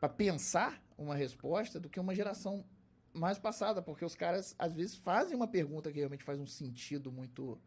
para 0.00 0.08
pensar 0.08 0.82
uma 0.98 1.14
resposta 1.14 1.78
do 1.78 1.88
que 1.88 2.00
uma 2.00 2.14
geração 2.14 2.64
mais 3.14 3.38
passada, 3.38 3.80
porque 3.80 4.04
os 4.04 4.14
caras 4.14 4.54
às 4.58 4.74
vezes 4.74 4.96
fazem 4.96 5.36
uma 5.36 5.46
pergunta 5.46 5.90
que 5.92 5.98
realmente 5.98 6.24
faz 6.24 6.40
um 6.40 6.46
sentido 6.46 7.12
muito. 7.12 7.58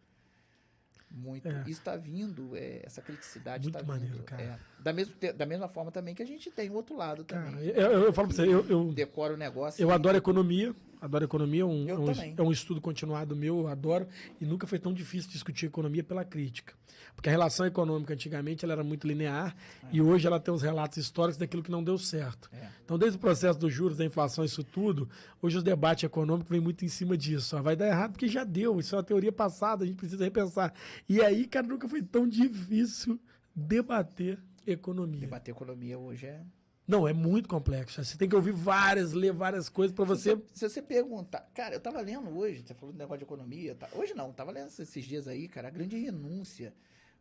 Muito. 1.11 1.47
É. 1.47 1.61
Isso 1.61 1.79
está 1.79 1.95
vindo, 1.95 2.55
é, 2.55 2.81
essa 2.83 3.01
criticidade 3.01 3.67
está 3.67 3.81
maneiro, 3.83 4.13
vindo. 4.15 4.23
cara. 4.25 4.41
é. 4.43 4.57
da, 4.79 4.93
mesmo, 4.93 5.15
da 5.35 5.45
mesma 5.45 5.67
forma 5.67 5.91
também 5.91 6.13
que 6.13 6.21
a 6.21 6.25
gente 6.27 6.51
tem 6.51 6.69
o 6.69 6.73
outro 6.73 6.95
lado 6.95 7.25
Cara, 7.25 7.45
também. 7.49 7.67
eu, 7.69 7.73
eu, 7.91 8.03
eu 8.05 8.13
falo 8.13 8.27
pra 8.27 8.37
você, 8.37 8.43
eu, 8.43 8.63
eu, 8.69 8.93
Decora 8.93 9.33
o 9.33 9.37
negócio. 9.37 9.81
eu 9.81 9.89
e- 9.89 9.91
adoro 9.91 10.15
economia, 10.17 10.73
adoro 11.01 11.23
economia, 11.23 11.61
é 11.61 11.65
um, 11.65 11.89
é 11.89 11.93
um, 11.97 12.05
também. 12.05 12.33
é 12.37 12.41
um 12.41 12.51
estudo 12.51 12.81
continuado 12.81 13.35
meu, 13.35 13.59
eu 13.59 13.67
adoro, 13.67 14.07
e 14.39 14.45
nunca 14.45 14.67
foi 14.67 14.79
tão 14.79 14.93
difícil 14.93 15.29
discutir 15.31 15.67
economia 15.67 16.03
pela 16.03 16.25
crítica. 16.25 16.73
Porque 17.15 17.29
a 17.29 17.31
relação 17.31 17.65
econômica 17.65 18.13
antigamente 18.13 18.63
ela 18.63 18.73
era 18.73 18.83
muito 18.83 19.07
linear, 19.07 19.55
e 19.91 20.01
hoje 20.01 20.27
ela 20.27 20.39
tem 20.39 20.53
os 20.53 20.61
relatos 20.61 20.97
históricos 20.97 21.37
daquilo 21.37 21.63
que 21.63 21.71
não 21.71 21.83
deu 21.83 21.97
certo. 21.97 22.49
É. 22.53 22.69
Então, 22.83 22.97
desde 22.97 23.17
o 23.17 23.19
processo 23.19 23.59
dos 23.59 23.73
juros, 23.73 23.97
da 23.97 24.05
inflação, 24.05 24.43
isso 24.43 24.63
tudo, 24.63 25.09
hoje 25.41 25.57
o 25.57 25.61
debate 25.61 26.05
econômico 26.05 26.49
vem 26.49 26.59
muito 26.59 26.83
em 26.83 26.89
cima 26.89 27.17
disso. 27.17 27.55
ó. 27.57 27.61
vai 27.61 27.75
dar 27.75 27.87
errado 27.87 28.11
porque 28.11 28.27
já 28.27 28.43
deu, 28.43 28.79
isso 28.79 28.95
é 28.95 28.97
uma 28.97 29.03
teoria 29.03 29.31
passada, 29.31 29.83
a 29.83 29.87
gente 29.87 29.97
precisa 29.97 30.23
repensar. 30.23 30.73
E 31.07 31.21
aí, 31.21 31.45
cara, 31.45 31.67
nunca 31.67 31.87
foi 31.87 32.01
tão 32.01 32.27
difícil 32.27 33.19
debater 33.55 34.39
economia. 34.65 35.21
Debater 35.21 35.53
economia 35.53 35.97
hoje 35.97 36.25
é. 36.25 36.41
Não, 36.89 37.07
é 37.07 37.13
muito 37.13 37.47
complexo. 37.47 38.03
Você 38.03 38.17
tem 38.17 38.27
que 38.27 38.35
ouvir 38.35 38.51
várias, 38.51 39.13
ler 39.13 39.31
várias 39.31 39.69
coisas 39.69 39.95
para 39.95 40.05
você. 40.05 40.35
se 40.53 40.67
você 40.67 40.81
perguntar. 40.81 41.47
Cara, 41.53 41.75
eu 41.75 41.79
tava 41.79 42.01
lendo 42.01 42.35
hoje, 42.35 42.63
você 42.65 42.73
falou 42.73 42.91
do 42.91 42.97
negócio 42.97 43.19
de 43.19 43.25
economia. 43.25 43.75
Tá, 43.75 43.87
hoje 43.93 44.15
não, 44.15 44.33
tava 44.33 44.51
lendo 44.51 44.69
esses 44.69 45.05
dias 45.05 45.27
aí, 45.27 45.47
cara, 45.47 45.67
a 45.67 45.71
grande 45.71 45.95
renúncia. 45.99 46.73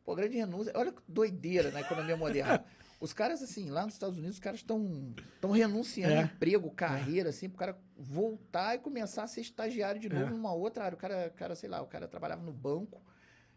Pô, 0.02 0.12
a 0.12 0.16
grande 0.16 0.38
renúncia. 0.38 0.72
Olha 0.74 0.90
que 0.90 1.02
doideira 1.06 1.70
na 1.70 1.82
economia 1.82 2.16
moderna. 2.16 2.64
Os 2.98 3.12
caras, 3.12 3.42
assim, 3.42 3.68
lá 3.70 3.84
nos 3.84 3.92
Estados 3.94 4.16
Unidos, 4.16 4.36
os 4.38 4.40
caras 4.40 4.58
estão 4.58 5.14
estão 5.34 5.52
renunciando 5.52 6.14
É. 6.14 6.22
emprego, 6.22 6.68
carreira, 6.70 7.28
assim, 7.28 7.48
pro 7.48 7.58
cara 7.58 7.78
voltar 7.96 8.74
e 8.74 8.78
começar 8.78 9.22
a 9.22 9.26
ser 9.28 9.40
estagiário 9.42 10.00
de 10.00 10.08
novo 10.08 10.24
É. 10.26 10.30
numa 10.30 10.52
outra 10.52 10.82
área. 10.84 10.96
O 10.96 10.98
cara, 10.98 11.30
cara, 11.36 11.54
sei 11.54 11.68
lá, 11.68 11.80
o 11.80 11.86
cara 11.86 12.08
trabalhava 12.08 12.42
no 12.42 12.52
banco, 12.52 13.00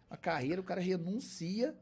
a 0.10 0.16
carreira, 0.18 0.62
o 0.62 0.64
cara 0.64 0.80
renuncia 0.82 1.74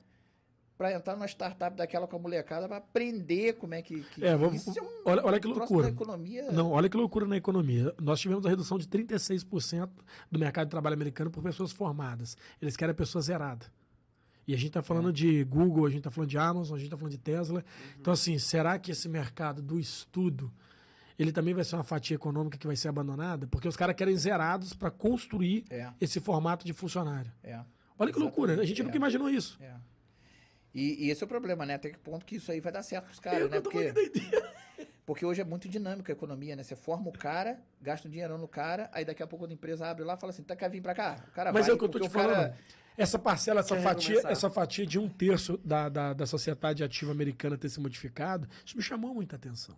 pra 0.79 0.93
entrar 0.93 1.13
numa 1.13 1.25
startup 1.27 1.75
daquela 1.75 2.07
com 2.07 2.15
a 2.15 2.19
molecada 2.19 2.65
pra 2.65 2.77
aprender 2.77 3.53
como 3.57 3.73
é 3.73 3.81
que. 3.81 3.99
que 4.01 4.25
É, 4.25 4.33
vamos, 4.37 4.65
é 4.65 4.81
um 4.81 4.87
olha, 5.03 5.25
olha 5.25 5.37
que 5.37 5.45
loucura. 5.45 5.89
economia. 5.89 6.49
Não, 6.53 6.71
olha 6.71 6.87
que 6.87 6.95
loucura 6.95 7.27
na 7.27 7.35
economia. 7.35 7.93
Nós 8.01 8.17
tivemos 8.21 8.45
a 8.45 8.49
redução 8.49 8.77
de 8.79 8.87
36% 8.87 9.89
do 10.31 10.39
mercado 10.39 10.67
de 10.67 10.71
trabalho 10.71 10.93
americano 10.93 11.29
por 11.29 11.43
pessoas 11.43 11.73
formadas. 11.73 12.37
Eles 12.61 12.77
querem 12.77 12.91
a 12.91 12.95
pessoa 12.95 13.21
zerada. 13.21 13.65
E 14.47 14.53
a 14.53 14.57
gente 14.57 14.67
está 14.69 14.81
falando 14.81 15.11
de 15.11 15.43
Google, 15.43 15.85
a 15.85 15.89
gente 15.89 15.99
está 15.99 16.09
falando 16.09 16.29
de 16.29 16.37
Amazon, 16.37 16.75
a 16.75 16.79
gente 16.79 16.87
está 16.87 16.97
falando 16.97 17.11
de 17.11 17.17
Tesla. 17.19 17.63
Então, 17.99 18.13
assim, 18.13 18.39
será 18.39 18.79
que 18.79 18.89
esse 18.91 19.09
mercado 19.09 19.61
do 19.61 19.77
estudo 19.77 20.49
ele 21.19 21.33
também 21.33 21.53
vai 21.53 21.65
ser 21.65 21.75
uma 21.75 21.83
fatia 21.83 22.15
econômica 22.15 22.57
que 22.57 22.65
vai 22.65 22.77
ser 22.77 22.87
abandonada? 22.87 23.45
Porque 23.47 23.67
os 23.67 23.75
caras 23.75 23.95
querem 23.97 24.15
zerados 24.15 24.73
para 24.73 24.89
construir 24.89 25.65
É, 25.69 25.91
esse 25.99 26.21
formato 26.21 26.65
de 26.65 26.71
funcionário. 26.71 27.29
é. 27.43 27.59
Olha 28.01 28.13
que 28.13 28.19
loucura, 28.19 28.55
né? 28.55 28.61
a 28.61 28.65
gente 28.65 28.79
É. 28.79 28.83
nunca 28.85 28.95
imaginou 28.95 29.29
isso. 29.29 29.59
E, 30.73 31.05
e 31.07 31.09
esse 31.09 31.23
é 31.23 31.25
o 31.25 31.27
problema, 31.27 31.65
né? 31.65 31.75
Até 31.75 31.89
que 31.89 31.97
ponto 31.97 32.25
que 32.25 32.35
isso 32.35 32.51
aí 32.51 32.59
vai 32.59 32.71
dar 32.71 32.83
certo 32.83 33.05
pros 33.05 33.19
caras, 33.19 33.49
né? 33.49 33.59
Porque, 33.59 33.91
falando, 33.91 34.89
porque 35.05 35.25
hoje 35.25 35.41
é 35.41 35.43
muito 35.43 35.67
dinâmica 35.67 36.11
a 36.11 36.15
economia, 36.15 36.55
né? 36.55 36.63
Você 36.63 36.75
forma 36.75 37.09
o 37.09 37.11
cara, 37.11 37.59
gasta 37.81 38.07
um 38.07 38.11
dinheirão 38.11 38.37
no 38.37 38.47
cara, 38.47 38.89
aí 38.93 39.03
daqui 39.03 39.23
a 39.23 39.27
pouco 39.27 39.45
a 39.45 39.51
empresa 39.51 39.87
abre 39.87 40.03
lá 40.03 40.13
e 40.13 40.19
fala 40.19 40.31
assim, 40.31 40.43
tá, 40.43 40.55
quer 40.55 40.69
vir 40.69 40.81
pra 40.81 40.93
cá? 40.93 41.23
O 41.27 41.31
cara 41.31 41.51
Mas 41.51 41.63
vai, 41.65 41.71
é 41.71 41.73
o 41.73 41.77
que 41.77 41.85
eu 41.85 41.89
tô 41.89 41.99
te 41.99 42.07
o 42.07 42.09
cara- 42.11 42.33
falando. 42.35 42.53
Essa 42.97 43.17
parcela, 43.17 43.61
essa 43.61 43.77
fatia, 43.77 44.07
recomeçar. 44.09 44.31
essa 44.31 44.49
fatia 44.49 44.85
de 44.85 44.99
um 44.99 45.07
terço 45.07 45.57
da, 45.63 45.87
da, 45.87 46.11
da 46.13 46.25
sociedade 46.27 46.83
ativa 46.83 47.11
americana 47.11 47.57
ter 47.57 47.69
se 47.69 47.79
modificado, 47.79 48.45
isso 48.65 48.75
me 48.75 48.83
chamou 48.83 49.13
muita 49.13 49.37
atenção. 49.37 49.75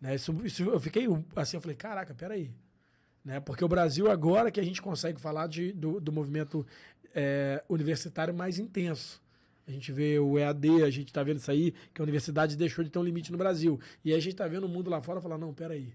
Né? 0.00 0.14
Isso, 0.14 0.34
isso- 0.42 0.62
eu 0.64 0.80
fiquei 0.80 1.06
assim, 1.36 1.58
eu 1.58 1.60
falei, 1.60 1.76
caraca, 1.76 2.14
peraí. 2.14 2.50
Né? 3.22 3.38
Porque 3.40 3.62
o 3.62 3.68
Brasil, 3.68 4.10
agora 4.10 4.50
que 4.50 4.58
a 4.58 4.62
gente 4.64 4.80
consegue 4.80 5.20
falar 5.20 5.46
de, 5.48 5.70
do, 5.74 6.00
do 6.00 6.10
movimento 6.10 6.66
é, 7.14 7.62
universitário 7.68 8.32
mais 8.32 8.58
intenso. 8.58 9.20
A 9.70 9.72
gente 9.72 9.92
vê 9.92 10.18
o 10.18 10.36
EAD, 10.36 10.82
a 10.82 10.90
gente 10.90 11.08
está 11.08 11.22
vendo 11.22 11.38
isso 11.38 11.50
aí, 11.50 11.72
que 11.94 12.00
a 12.00 12.02
universidade 12.02 12.56
deixou 12.56 12.82
de 12.82 12.90
ter 12.90 12.98
um 12.98 13.04
limite 13.04 13.30
no 13.30 13.38
Brasil. 13.38 13.78
E 14.04 14.10
aí 14.10 14.18
a 14.18 14.20
gente 14.20 14.32
está 14.32 14.48
vendo 14.48 14.64
o 14.64 14.68
mundo 14.68 14.90
lá 14.90 15.00
fora 15.00 15.20
falar, 15.20 15.38
não, 15.38 15.54
peraí. 15.54 15.94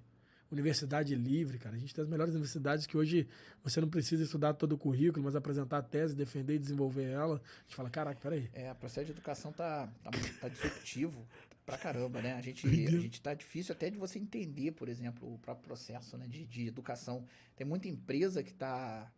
Universidade 0.50 1.14
livre, 1.14 1.60
cara. 1.60 1.76
A 1.76 1.78
gente 1.78 1.94
tem 1.94 2.02
as 2.02 2.08
melhores 2.08 2.34
universidades 2.34 2.86
que 2.86 2.96
hoje 2.96 3.28
você 3.62 3.82
não 3.82 3.90
precisa 3.90 4.24
estudar 4.24 4.54
todo 4.54 4.74
o 4.74 4.78
currículo, 4.78 5.26
mas 5.26 5.36
apresentar 5.36 5.80
a 5.80 5.82
tese, 5.82 6.16
defender 6.16 6.56
e 6.56 6.60
desenvolver 6.60 7.04
ela. 7.04 7.36
A 7.36 7.62
gente 7.64 7.76
fala, 7.76 7.90
caraca, 7.90 8.18
peraí. 8.22 8.50
É, 8.54 8.72
o 8.72 8.76
processo 8.76 9.08
de 9.08 9.12
educação 9.12 9.52
tá, 9.52 9.90
tá, 10.02 10.12
tá 10.40 10.48
disruptivo 10.48 11.28
pra 11.66 11.78
caramba, 11.78 12.22
né? 12.22 12.34
A 12.36 12.42
gente, 12.42 12.66
a 12.88 12.92
gente 12.92 13.22
tá 13.22 13.34
difícil 13.34 13.76
até 13.76 13.90
de 13.90 13.98
você 13.98 14.18
entender, 14.20 14.72
por 14.72 14.88
exemplo, 14.88 15.34
o 15.34 15.38
próprio 15.40 15.66
processo 15.66 16.18
né, 16.18 16.28
de, 16.30 16.46
de 16.46 16.68
educação. 16.68 17.26
Tem 17.58 17.68
muita 17.68 17.90
empresa 17.90 18.42
que 18.42 18.54
tá. 18.54 19.12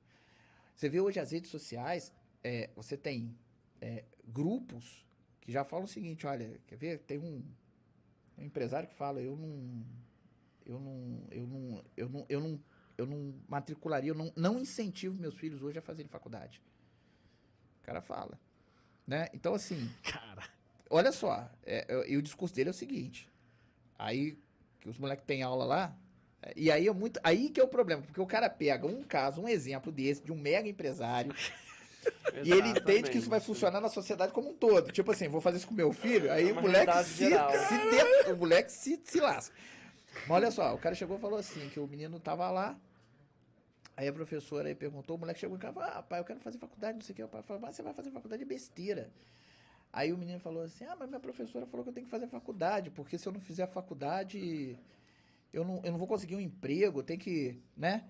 Você 0.75 0.89
vê 0.89 0.99
hoje 0.99 1.19
as 1.19 1.31
redes 1.31 1.51
sociais, 1.51 2.11
é, 2.43 2.71
você 2.75 2.97
tem 2.97 3.35
é, 3.81 4.03
grupos 4.27 5.05
que 5.41 5.51
já 5.51 5.63
falam 5.63 5.85
o 5.85 5.87
seguinte, 5.87 6.27
olha, 6.27 6.59
quer 6.67 6.75
ver? 6.75 6.99
Tem 6.99 7.17
um, 7.17 7.43
um 8.37 8.43
empresário 8.43 8.87
que 8.87 8.95
fala, 8.95 9.21
eu 9.21 9.35
não. 9.35 9.85
Eu 10.65 10.79
não. 10.79 11.23
Eu 11.31 11.47
não. 11.47 11.83
Eu 11.95 12.09
não. 12.09 12.25
Eu 12.27 12.41
não, 12.41 12.59
eu 12.97 13.05
não 13.05 13.35
matricularia, 13.47 14.09
eu 14.09 14.15
não, 14.15 14.33
não 14.35 14.59
incentivo 14.59 15.19
meus 15.19 15.35
filhos 15.35 15.61
hoje 15.61 15.77
a 15.77 15.81
fazerem 15.81 16.09
faculdade. 16.09 16.61
O 17.81 17.83
cara 17.83 18.01
fala. 18.01 18.39
Né? 19.05 19.29
Então, 19.33 19.53
assim, 19.53 19.89
Cara. 20.03 20.43
olha 20.89 21.11
só, 21.11 21.49
é, 21.63 21.85
é, 21.87 22.11
e 22.11 22.17
o 22.17 22.21
discurso 22.21 22.55
dele 22.55 22.69
é 22.69 22.71
o 22.71 22.73
seguinte. 22.73 23.29
Aí, 23.97 24.37
que 24.79 24.89
os 24.89 24.97
moleques 24.97 25.25
têm 25.25 25.43
aula 25.43 25.63
lá, 25.63 25.97
é, 26.41 26.53
e 26.55 26.71
aí 26.71 26.87
é 26.87 26.93
muito. 26.93 27.19
Aí 27.23 27.49
que 27.49 27.59
é 27.59 27.63
o 27.63 27.67
problema, 27.67 28.01
porque 28.01 28.19
o 28.19 28.25
cara 28.25 28.49
pega 28.49 28.85
um 28.87 29.03
caso, 29.03 29.41
um 29.41 29.47
exemplo 29.47 29.91
desse, 29.91 30.23
de 30.23 30.31
um 30.31 30.37
mega 30.37 30.67
empresário, 30.67 31.33
e 32.43 32.51
ele 32.51 32.69
entende 32.69 33.09
que 33.09 33.17
isso 33.17 33.29
vai 33.29 33.39
funcionar 33.39 33.81
na 33.81 33.89
sociedade 33.89 34.31
como 34.31 34.49
um 34.51 34.53
todo. 34.53 34.91
Tipo 34.91 35.11
assim, 35.11 35.27
vou 35.27 35.41
fazer 35.41 35.57
isso 35.57 35.67
com 35.67 35.73
meu 35.73 35.91
filho, 35.91 36.31
aí 36.31 36.49
É 36.49 36.51
o 36.51 36.61
moleque 36.61 37.03
se, 37.03 37.29
geral. 37.29 37.51
se 37.51 38.31
o 38.31 38.37
moleque 38.37 38.71
se, 38.71 39.01
se 39.03 39.19
lasca. 39.19 39.55
Mas 40.27 40.29
olha 40.29 40.51
só, 40.51 40.73
o 40.73 40.77
cara 40.77 40.95
chegou 40.95 41.17
e 41.17 41.19
falou 41.19 41.39
assim, 41.39 41.69
que 41.69 41.79
o 41.79 41.87
menino 41.87 42.19
tava 42.19 42.49
lá, 42.49 42.77
aí 43.95 44.07
a 44.07 44.13
professora 44.13 44.67
aí 44.67 44.75
perguntou, 44.75 45.15
o 45.15 45.19
moleque 45.19 45.39
chegou 45.39 45.55
em 45.55 45.59
casa 45.59 45.71
e 45.71 45.75
falou, 45.75 45.89
ah, 45.95 46.03
pai, 46.03 46.19
eu 46.19 46.25
quero 46.25 46.39
fazer 46.39 46.57
faculdade, 46.57 46.95
não 46.95 47.01
sei 47.01 47.13
o 47.13 47.15
que. 47.15 47.23
O 47.23 47.27
pai 47.27 47.41
falou, 47.43 47.61
mas 47.61 47.75
você 47.75 47.83
vai 47.83 47.93
fazer 47.93 48.11
faculdade 48.11 48.43
de 48.43 48.47
besteira. 48.47 49.11
Aí 49.91 50.11
o 50.11 50.17
menino 50.17 50.39
falou 50.39 50.63
assim, 50.63 50.85
ah, 50.85 50.95
mas 50.97 51.07
minha 51.07 51.19
professora 51.19 51.65
falou 51.65 51.83
que 51.83 51.89
eu 51.89 51.93
tenho 51.93 52.05
que 52.05 52.11
fazer 52.11 52.27
faculdade, 52.27 52.89
porque 52.91 53.17
se 53.17 53.27
eu 53.27 53.31
não 53.31 53.39
fizer 53.39 53.63
a 53.63 53.67
faculdade, 53.67 54.77
eu 55.53 55.63
não, 55.63 55.81
eu 55.83 55.91
não 55.91 55.97
vou 55.97 56.07
conseguir 56.07 56.35
um 56.35 56.41
emprego, 56.41 57.01
tem 57.01 57.17
que, 57.17 57.59
né? 57.75 58.03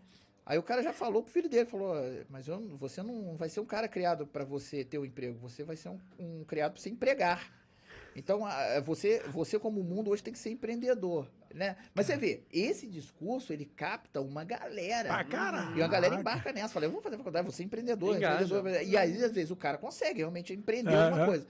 Aí 0.47 0.57
o 0.57 0.63
cara 0.63 0.81
já 0.81 0.93
falou 0.93 1.21
pro 1.21 1.31
filho 1.31 1.49
dele, 1.49 1.65
falou, 1.65 1.93
mas 2.29 2.47
eu, 2.47 2.57
você 2.77 3.03
não 3.03 3.35
vai 3.35 3.49
ser 3.49 3.59
um 3.59 3.65
cara 3.65 3.85
criado 3.85 4.25
para 4.25 4.45
você 4.45 4.81
ter 4.81 4.97
um 4.97 5.03
emprego, 5.03 5.37
você 5.37 5.61
vai 5.61 5.75
ser 5.75 5.89
um, 5.89 5.99
um 6.17 6.45
criado 6.45 6.71
para 6.71 6.81
você 6.81 6.89
empregar. 6.89 7.51
Então, 8.15 8.41
você, 8.85 9.21
você 9.27 9.59
como 9.59 9.83
mundo 9.83 10.09
hoje 10.09 10.23
tem 10.23 10.33
que 10.33 10.39
ser 10.39 10.49
empreendedor, 10.49 11.29
né? 11.53 11.75
Mas 11.93 12.07
você 12.07 12.15
vê, 12.17 12.43
esse 12.51 12.87
discurso, 12.87 13.51
ele 13.51 13.65
capta 13.65 14.21
uma 14.21 14.43
galera. 14.45 15.13
Ah, 15.13 15.23
cara. 15.23 15.71
E 15.75 15.83
a 15.83 15.87
galera 15.87 16.15
embarca 16.15 16.51
nessa, 16.53 16.69
fala, 16.69 16.85
eu 16.85 16.91
vou 16.91 17.01
fazer 17.01 17.17
faculdade, 17.17 17.43
vou 17.45 17.53
ser 17.53 17.63
empreendedor, 17.63 18.15
empreendedor. 18.15 18.65
E 18.83 18.97
aí, 18.97 19.23
às 19.23 19.33
vezes, 19.33 19.51
o 19.51 19.55
cara 19.55 19.77
consegue 19.77 20.19
realmente 20.19 20.53
empreender 20.53 20.93
É, 20.93 21.03
alguma 21.03 21.25
coisa. 21.25 21.45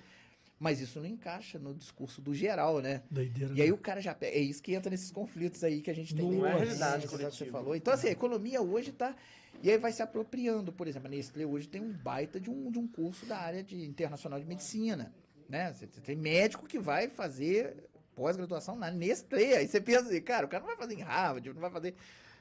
Mas 0.60 0.82
isso 0.82 1.00
não 1.00 1.06
encaixa 1.06 1.60
no 1.60 1.74
discurso 1.74 2.20
do 2.20 2.34
geral, 2.34 2.82
né? 2.82 3.04
Doideira. 3.12 3.54
E 3.54 3.62
aí 3.62 3.68
né? 3.68 3.74
o 3.74 3.78
cara 3.78 4.02
já 4.02 4.16
pega. 4.16 4.36
É 4.36 4.40
isso 4.40 4.62
que 4.62 4.74
entra 4.74 4.90
nesses 4.90 5.12
conflitos 5.12 5.64
aí 5.64 5.82
que 5.82 5.92
a 5.92 5.94
gente 5.94 6.16
tem 6.16 6.32
Não 6.32 6.46
é 6.46 6.56
realidade 6.56 7.08
que 7.08 7.16
você 7.16 7.46
falou. 7.46 7.76
Então, 7.76 7.94
assim, 7.94 8.08
a 8.08 8.12
economia 8.12 8.62
hoje 8.62 8.92
tá. 8.92 9.16
E 9.62 9.70
aí 9.70 9.78
vai 9.78 9.92
se 9.92 10.02
apropriando. 10.02 10.72
Por 10.72 10.88
exemplo, 10.88 11.08
a 11.08 11.12
Nestlé 11.12 11.46
hoje 11.46 11.68
tem 11.68 11.82
um 11.82 11.92
baita 11.92 12.40
de 12.40 12.50
um, 12.50 12.72
de 12.72 12.80
um 12.80 12.88
curso 12.88 13.26
da 13.26 13.38
área 13.38 13.64
de 13.64 13.86
internacional 13.86 14.40
de 14.40 14.46
medicina. 14.46 15.14
Né? 15.48 15.72
Você, 15.74 15.88
você 15.88 16.02
tem 16.02 16.16
médico 16.16 16.66
que 16.66 16.80
vai 16.80 17.08
fazer 17.08 17.88
pós-graduação 18.16 18.76
na 18.76 18.90
Nestlé. 18.90 19.58
Aí 19.58 19.68
você 19.68 19.80
pensa 19.80 20.08
assim, 20.08 20.22
cara, 20.22 20.48
o 20.48 20.50
cara 20.50 20.62
não 20.62 20.70
vai 20.70 20.78
fazer 20.78 20.96
em 20.96 21.04
Harvard, 21.04 21.54
não 21.54 21.62
vai 21.62 21.72
fazer. 21.72 21.92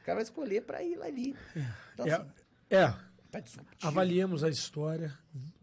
O 0.01 0.05
cara 0.06 0.16
vai 0.16 0.22
escolher 0.22 0.62
para 0.62 0.82
ir 0.82 0.97
lá 0.97 1.06
ali. 1.06 1.36
Então, 1.93 2.06
É, 2.06 2.12
assim, 2.12 2.26
é, 2.70 2.94
tá 3.36 3.46
disruptivo. 3.46 3.88
avaliemos 3.88 4.44
a 4.44 4.48
história, 4.48 5.12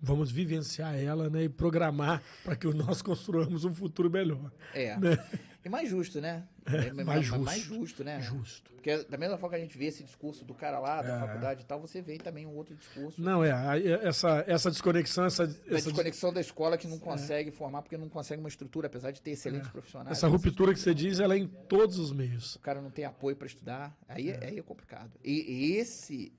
vamos 0.01 0.31
vivenciar 0.31 0.95
ela 0.95 1.29
né, 1.29 1.43
e 1.43 1.49
programar 1.49 2.21
para 2.43 2.55
que 2.55 2.67
nós 2.67 3.01
construamos 3.01 3.65
um 3.65 3.73
futuro 3.73 4.09
melhor. 4.09 4.51
É. 4.73 4.97
Né? 4.97 5.17
E 5.65 5.69
mais 5.69 5.89
justo, 5.89 6.19
né? 6.19 6.43
É, 6.65 6.91
mais 7.03 7.25
justo. 7.25 7.41
Mais 7.41 7.61
justo, 7.61 8.03
né? 8.03 8.21
Justo. 8.21 8.69
Porque 8.73 9.01
da 9.05 9.17
mesma 9.17 9.37
forma 9.37 9.55
que 9.55 9.61
a 9.61 9.65
gente 9.65 9.77
vê 9.77 9.85
esse 9.85 10.03
discurso 10.03 10.43
do 10.43 10.53
cara 10.53 10.77
lá, 10.77 11.01
da 11.01 11.15
É. 11.15 11.19
faculdade 11.21 11.61
e 11.61 11.65
tal, 11.65 11.79
você 11.79 12.01
vê 12.01 12.17
também 12.17 12.45
um 12.45 12.53
outro 12.53 12.75
discurso 12.75 13.21
Não, 13.21 13.41
é, 13.41 13.53
aí, 13.53 13.87
essa, 13.87 14.43
essa 14.45 14.69
desconexão, 14.69 15.23
essa, 15.23 15.47
da 15.47 15.53
essa, 15.67 15.89
desconexão 15.89 16.33
da 16.33 16.41
escola 16.41 16.77
que 16.77 16.85
não 16.85 16.99
consegue 16.99 17.49
formar 17.49 17.81
porque 17.81 17.97
não 17.97 18.09
consegue 18.09 18.41
uma 18.41 18.49
estrutura, 18.49 18.87
apesar 18.87 19.11
de 19.11 19.21
ter 19.21 19.31
excelentes 19.31 19.69
profissionais. 19.69 20.17
essa 20.17 20.27
ruptura 20.27 20.73
que 20.73 20.79
você 20.81 20.93
diz, 20.93 21.21
ela 21.21 21.33
é 21.33 21.37
em 21.37 21.47
todos 21.47 21.97
os 21.97 22.11
meios. 22.11 22.55
O 22.55 22.59
cara 22.59 22.81
não 22.81 22.91
tem 22.91 23.05
apoio 23.05 23.37
para 23.37 23.47
estudar, 23.47 23.97
aí 24.09 24.31
é. 24.31 24.45
aí 24.45 24.59
é 24.59 24.61
complicado. 24.61 25.11
E, 25.23 25.49
e 25.49 25.77
esse 25.77 26.33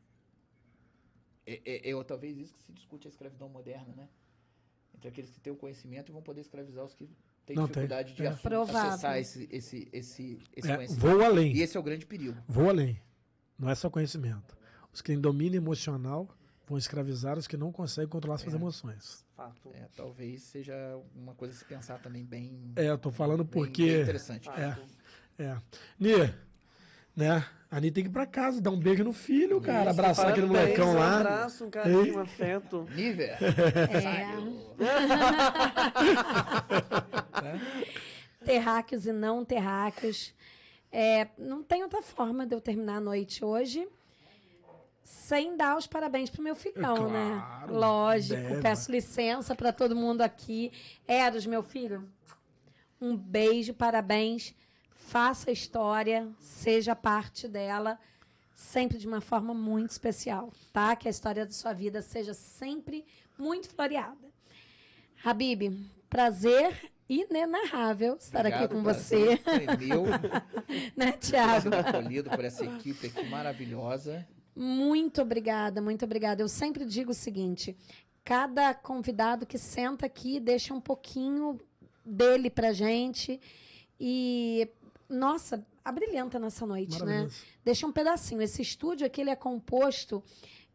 é, 1.46 1.60
é, 1.64 1.90
é 1.90 2.04
talvez 2.04 2.38
isso 2.38 2.54
que 2.54 2.62
se 2.62 2.72
discute 2.72 3.06
a 3.06 3.10
escravidão 3.10 3.48
moderna, 3.48 3.92
né? 3.96 4.08
Entre 4.94 5.08
aqueles 5.08 5.30
que 5.30 5.40
têm 5.40 5.52
o 5.52 5.56
conhecimento 5.56 6.10
e 6.10 6.12
vão 6.12 6.22
poder 6.22 6.40
escravizar 6.40 6.84
os 6.84 6.94
que 6.94 7.08
têm 7.44 7.56
Não 7.56 7.64
tem, 7.66 7.82
dificuldade 7.86 8.14
de 8.14 8.22
é. 8.24 8.28
acessar 8.28 9.18
esse, 9.18 9.48
esse, 9.50 9.88
esse, 9.92 10.38
esse 10.56 10.70
É, 10.70 10.76
conhecimento. 10.76 11.00
vou 11.06 11.22
além, 11.24 11.52
E 11.54 11.60
esse 11.62 11.76
é 11.76 11.80
o 11.80 11.82
grande 11.82 12.06
perigo. 12.06 12.36
vou 12.48 12.68
além. 12.70 13.00
Não 13.58 13.68
é 13.68 13.74
só 13.74 13.90
conhecimento. 13.90 14.56
Os 14.92 15.00
que 15.02 15.08
têm 15.12 15.20
domínio 15.20 15.58
emocional 15.58 16.28
vão 16.66 16.78
escravizar 16.78 17.36
os 17.38 17.46
que 17.46 17.56
não 17.56 17.70
conseguem 17.72 18.08
controlar 18.08 18.38
suas 18.38 18.54
É. 18.54 18.56
emoções. 18.56 19.24
Fato. 19.36 19.70
É, 19.74 19.88
talvez 19.96 20.42
seja 20.44 20.74
uma 21.14 21.34
coisa 21.34 21.52
a 21.52 21.56
se 21.58 21.64
pensar 21.64 22.00
também 22.00 22.24
bem. 22.24 22.72
É, 22.76 22.88
eu 22.88 22.96
tô 22.96 23.10
falando 23.10 23.42
bem- 23.44 23.52
porque. 23.52 23.84
bem 23.92 24.02
interessante. 24.02 24.44
Fato. 24.46 24.58
É. 24.60 24.78
É. 25.44 25.58
Ni, 25.98 26.12
né? 27.16 27.44
A 27.74 27.80
Ni 27.80 27.90
tem 27.90 28.04
que 28.04 28.08
ir 28.08 28.12
pra 28.12 28.24
casa, 28.24 28.60
dar 28.60 28.70
um 28.70 28.78
beijo 28.78 29.02
no 29.02 29.12
filho, 29.12 29.60
cara. 29.60 29.90
abraçar 29.90 30.28
aquele 30.28 30.46
molecão 30.46 30.92
Um 30.92 30.94
lá. 30.94 31.16
abraço, 31.18 31.64
um 31.64 31.70
carinho, 31.70 32.04
Ei. 32.04 32.12
um 32.12 32.20
afeto. 32.20 32.88
Nível. 32.94 33.26
É. 37.42 38.44
terráqueos 38.44 39.06
e 39.06 39.12
não 39.12 39.44
terráqueos. 39.44 40.32
É, 40.92 41.26
não 41.36 41.62
tem 41.64 41.82
outra 41.82 42.00
forma 42.00 42.46
de 42.46 42.54
eu 42.54 42.60
terminar 42.60 42.96
a 42.98 43.00
noite 43.00 43.44
hoje 43.44 43.88
sem 45.02 45.56
dar 45.56 45.76
os 45.76 45.86
parabéns 45.88 46.30
pro 46.30 46.42
meu 46.42 46.54
filhão, 46.54 46.94
Claro, 46.96 47.10
né? 47.10 47.42
Lógico. 47.68 48.40
deve. 48.40 48.62
Peço 48.62 48.92
licença 48.92 49.54
para 49.54 49.72
todo 49.72 49.96
mundo 49.96 50.20
aqui. 50.22 50.70
Eros, 51.08 51.44
meu 51.44 51.62
filho, 51.62 52.08
um 53.00 53.16
beijo, 53.16 53.74
parabéns. 53.74 54.54
Faça 54.94 55.50
história, 55.50 56.28
seja 56.40 56.96
parte 56.96 57.46
dela, 57.46 57.98
sempre 58.54 58.98
de 58.98 59.06
uma 59.06 59.20
forma 59.20 59.52
muito 59.52 59.90
especial, 59.90 60.52
tá? 60.72 60.96
Que 60.96 61.08
a 61.08 61.10
história 61.10 61.44
da 61.44 61.52
sua 61.52 61.72
vida 61.72 62.02
seja 62.02 62.34
sempre 62.34 63.04
muito 63.38 63.68
floreada. 63.68 64.32
Habib, 65.24 65.72
prazer 66.08 66.92
inenarrável 67.08 68.16
estar 68.16 68.46
aqui 68.46 68.64
Obrigado, 68.64 68.74
com 68.76 68.82
prazer 68.82 69.36
você, 69.38 69.66
Foi 69.66 69.76
meu. 69.76 70.04
né, 70.96 71.12
Tiago? 71.12 71.74
acolhido 71.74 72.30
por 72.30 72.44
essa 72.44 72.64
equipe 72.64 73.06
aqui 73.06 73.28
maravilhosa. 73.28 74.26
Muito 74.56 75.20
obrigada, 75.20 75.82
muito 75.82 76.04
obrigada. 76.04 76.42
Eu 76.42 76.48
sempre 76.48 76.84
digo 76.84 77.10
o 77.10 77.14
seguinte: 77.14 77.76
cada 78.24 78.72
convidado 78.72 79.44
que 79.44 79.58
senta 79.58 80.06
aqui 80.06 80.38
deixa 80.40 80.72
um 80.72 80.80
pouquinho 80.80 81.60
dele 82.04 82.48
pra 82.48 82.72
gente 82.72 83.40
e 83.98 84.68
nossa, 85.08 85.66
abrilhanta 85.84 86.38
nessa 86.38 86.66
noite, 86.66 87.02
né? 87.04 87.28
Deixa 87.64 87.86
um 87.86 87.92
pedacinho. 87.92 88.42
Esse 88.42 88.62
estúdio 88.62 89.06
aqui 89.06 89.20
ele 89.20 89.30
é 89.30 89.36
composto 89.36 90.22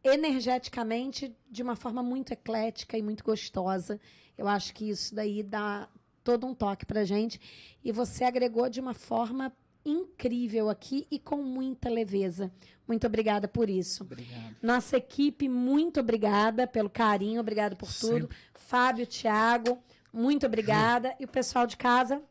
energeticamente 0.03 1.35
de 1.49 1.61
uma 1.61 1.76
forma 1.76 2.01
muito 2.01 2.31
eclética 2.31 2.97
e 2.97 3.01
muito 3.01 3.23
gostosa. 3.23 3.99
Eu 4.38 4.47
acho 4.47 4.73
que 4.73 4.89
isso 4.89 5.14
daí 5.14 5.43
dá 5.43 5.89
todo 6.23 6.47
um 6.47 6.53
toque 6.53 6.85
pra 6.85 7.03
gente. 7.03 7.39
E 7.84 7.91
você 7.91 8.23
agregou 8.23 8.69
de 8.69 8.80
uma 8.80 8.93
forma 8.93 9.51
incrível 9.85 10.69
aqui 10.69 11.07
e 11.10 11.19
com 11.19 11.38
muita 11.38 11.89
leveza. 11.89 12.51
Muito 12.88 13.06
obrigada 13.07 13.47
por 13.47 13.69
isso. 13.69 14.03
Obrigado. 14.03 14.56
Nossa 14.61 14.97
equipe, 14.97 15.47
muito 15.47 15.99
obrigada 15.99 16.68
pelo 16.68 16.89
carinho, 16.89 17.39
obrigado 17.39 17.76
por 17.76 17.91
tudo. 17.91 18.22
Sempre. 18.22 18.38
Fábio, 18.53 19.06
Thiago, 19.06 19.77
muito 20.11 20.45
obrigada. 20.45 21.15
E 21.19 21.26
o 21.26 21.27
pessoal 21.27 21.68
de 21.68 21.77
casa, 21.77 22.22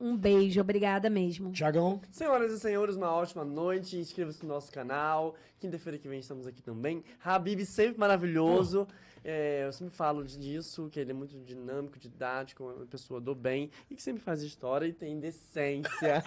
um 0.00 0.16
beijo, 0.16 0.60
obrigada 0.60 1.08
mesmo. 1.08 1.52
Tiagão, 1.52 2.00
Senhoras 2.10 2.52
e 2.52 2.58
senhores, 2.58 2.96
uma 2.96 3.12
ótima 3.12 3.44
noite. 3.44 3.96
Inscreva-se 3.96 4.42
no 4.42 4.48
nosso 4.48 4.70
canal. 4.72 5.34
Quinta-feira 5.58 5.98
que 5.98 6.08
vem 6.08 6.20
estamos 6.20 6.46
aqui 6.46 6.60
também. 6.60 7.02
Habib, 7.24 7.64
sempre 7.64 7.98
maravilhoso. 7.98 8.86
É, 9.24 9.64
eu 9.64 9.72
sempre 9.72 9.96
falo 9.96 10.22
disso, 10.22 10.90
que 10.92 11.00
ele 11.00 11.12
é 11.12 11.14
muito 11.14 11.34
dinâmico, 11.38 11.98
didático, 11.98 12.62
uma 12.64 12.84
pessoa 12.84 13.18
do 13.18 13.34
bem 13.34 13.70
e 13.90 13.94
que 13.94 14.02
sempre 14.02 14.22
faz 14.22 14.42
história 14.42 14.86
e 14.86 14.92
tem 14.92 15.18
decência. 15.18 16.22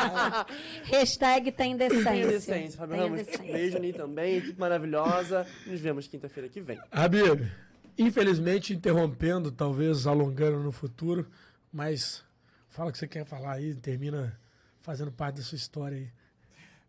Hashtag 0.84 1.52
tem 1.52 1.76
decência. 1.76 2.10
tem 2.10 2.26
decência. 2.26 2.86
Tenha 2.86 3.02
Ramos, 3.02 3.18
decência. 3.18 3.52
beijo 3.52 3.78
Ni 3.78 3.92
também, 3.92 4.36
equipe 4.36 4.58
maravilhosa. 4.58 5.46
Nos 5.66 5.78
vemos 5.80 6.06
quinta-feira 6.06 6.48
que 6.48 6.62
vem. 6.62 6.80
Habib, 6.90 7.46
infelizmente 7.98 8.72
interrompendo, 8.72 9.52
talvez 9.52 10.06
alongando 10.06 10.60
no 10.60 10.72
futuro, 10.72 11.26
mas 11.70 12.23
fala 12.74 12.90
o 12.90 12.92
que 12.92 12.98
você 12.98 13.06
quer 13.06 13.24
falar 13.24 13.52
aí, 13.52 13.72
termina 13.72 14.36
fazendo 14.82 15.12
parte 15.12 15.36
da 15.36 15.42
sua 15.42 15.54
história 15.54 15.96
aí. 15.96 16.10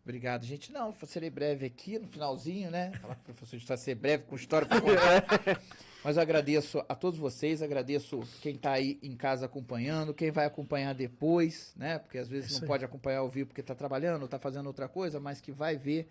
Obrigado, 0.02 0.44
gente. 0.44 0.72
Não, 0.72 0.92
serei 1.06 1.30
breve 1.30 1.64
aqui 1.64 1.96
no 1.96 2.08
finalzinho, 2.08 2.70
né? 2.72 2.90
Falar 3.00 3.14
com 3.14 3.22
o 3.22 3.24
professor 3.34 3.56
de 3.56 3.80
ser 3.80 3.94
breve 3.94 4.24
com 4.24 4.34
história 4.34 4.66
para 4.66 4.80
contar. 4.80 5.60
Mas 6.02 6.16
eu 6.16 6.22
agradeço 6.22 6.84
a 6.88 6.94
todos 6.94 7.18
vocês, 7.18 7.62
agradeço 7.62 8.20
quem 8.40 8.56
está 8.56 8.72
aí 8.72 8.98
em 9.00 9.16
casa 9.16 9.46
acompanhando, 9.46 10.12
quem 10.12 10.30
vai 10.30 10.44
acompanhar 10.44 10.92
depois, 10.92 11.72
né? 11.76 11.98
Porque 12.00 12.18
às 12.18 12.28
vezes 12.28 12.60
não 12.60 12.66
pode 12.66 12.84
acompanhar 12.84 13.18
ao 13.18 13.28
vivo 13.28 13.48
porque 13.48 13.60
está 13.60 13.74
trabalhando, 13.74 14.24
está 14.24 14.38
fazendo 14.40 14.66
outra 14.66 14.88
coisa, 14.88 15.20
mas 15.20 15.40
que 15.40 15.52
vai 15.52 15.76
ver 15.76 16.08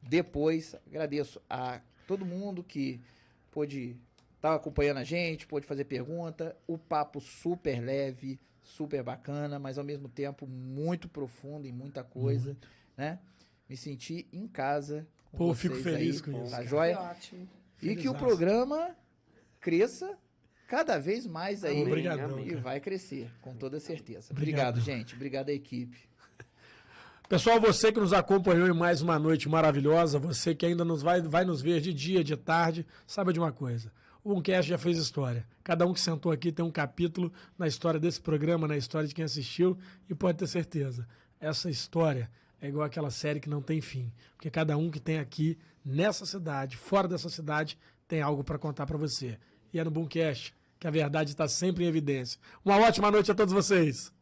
depois. 0.00 0.74
Agradeço 0.86 1.40
a 1.48 1.80
todo 2.06 2.24
mundo 2.24 2.62
que 2.62 2.98
pôde 3.50 3.94
estar 4.36 4.54
acompanhando 4.54 4.98
a 4.98 5.04
gente, 5.04 5.46
pôde 5.46 5.66
fazer 5.66 5.84
pergunta. 5.84 6.56
O 6.66 6.76
papo 6.76 7.20
super 7.20 7.78
leve, 7.80 8.38
super 8.62 9.02
bacana, 9.02 9.58
mas 9.58 9.78
ao 9.78 9.84
mesmo 9.84 10.08
tempo 10.08 10.46
muito 10.46 11.08
profundo 11.08 11.66
em 11.66 11.72
muita 11.72 12.02
coisa, 12.04 12.56
né? 12.96 13.18
Me 13.68 13.76
senti 13.76 14.26
em 14.32 14.46
casa. 14.46 15.06
com 15.30 15.38
Pô, 15.38 15.50
eu 15.50 15.54
fico 15.54 15.74
vocês 15.76 15.84
feliz 15.96 16.16
aí, 16.16 16.22
com 16.22 16.42
isso, 16.42 16.50
Tá 16.50 16.64
joia? 16.64 16.98
ótimo. 17.00 17.48
E 17.80 17.96
que 17.96 18.08
o 18.08 18.14
programa 18.14 18.94
cresça 19.60 20.16
cada 20.68 20.98
vez 20.98 21.26
mais 21.26 21.64
aí. 21.64 21.82
Obrigadão, 21.82 22.38
E 22.40 22.50
cara. 22.50 22.60
vai 22.60 22.80
crescer, 22.80 23.30
com 23.40 23.54
toda 23.54 23.80
certeza. 23.80 24.28
Obrigado. 24.32 24.78
Obrigado, 24.78 24.80
gente. 24.80 25.14
Obrigado 25.14 25.48
à 25.48 25.52
equipe. 25.52 25.98
Pessoal, 27.28 27.58
você 27.60 27.90
que 27.90 27.98
nos 27.98 28.12
acompanhou 28.12 28.68
em 28.68 28.74
mais 28.74 29.00
uma 29.00 29.18
noite 29.18 29.48
maravilhosa, 29.48 30.18
você 30.18 30.54
que 30.54 30.66
ainda 30.66 30.84
nos 30.84 31.02
vai, 31.02 31.20
vai 31.22 31.44
nos 31.46 31.62
ver 31.62 31.80
de 31.80 31.92
dia, 31.94 32.22
de 32.22 32.36
tarde, 32.36 32.86
saiba 33.06 33.32
de 33.32 33.38
uma 33.38 33.50
coisa. 33.50 33.90
O 34.24 34.34
Uncast 34.34 34.68
já 34.68 34.78
fez 34.78 34.98
história. 34.98 35.44
Cada 35.64 35.84
um 35.84 35.92
que 35.92 36.00
sentou 36.00 36.30
aqui 36.30 36.52
tem 36.52 36.64
um 36.64 36.70
capítulo 36.70 37.32
na 37.58 37.66
história 37.66 37.98
desse 37.98 38.20
programa, 38.20 38.68
na 38.68 38.76
história 38.76 39.08
de 39.08 39.14
quem 39.14 39.24
assistiu, 39.24 39.76
e 40.08 40.14
pode 40.14 40.38
ter 40.38 40.46
certeza, 40.46 41.08
essa 41.40 41.68
história 41.68 42.30
é 42.60 42.68
igual 42.68 42.84
aquela 42.84 43.10
série 43.10 43.40
que 43.40 43.50
não 43.50 43.60
tem 43.60 43.80
fim. 43.80 44.12
Porque 44.36 44.48
cada 44.48 44.76
um 44.76 44.90
que 44.90 45.00
tem 45.00 45.18
aqui, 45.18 45.58
nessa 45.84 46.24
cidade, 46.24 46.76
fora 46.76 47.08
dessa 47.08 47.28
cidade, 47.28 47.76
tem 48.06 48.22
algo 48.22 48.44
para 48.44 48.58
contar 48.58 48.86
para 48.86 48.96
você. 48.96 49.36
E 49.72 49.80
é 49.80 49.84
no 49.84 49.90
Boomcast 49.90 50.54
que 50.78 50.86
a 50.86 50.90
verdade 50.90 51.30
está 51.30 51.48
sempre 51.48 51.84
em 51.84 51.88
evidência. 51.88 52.38
Uma 52.64 52.78
ótima 52.78 53.10
noite 53.10 53.30
a 53.30 53.34
todos 53.34 53.52
vocês. 53.52 54.12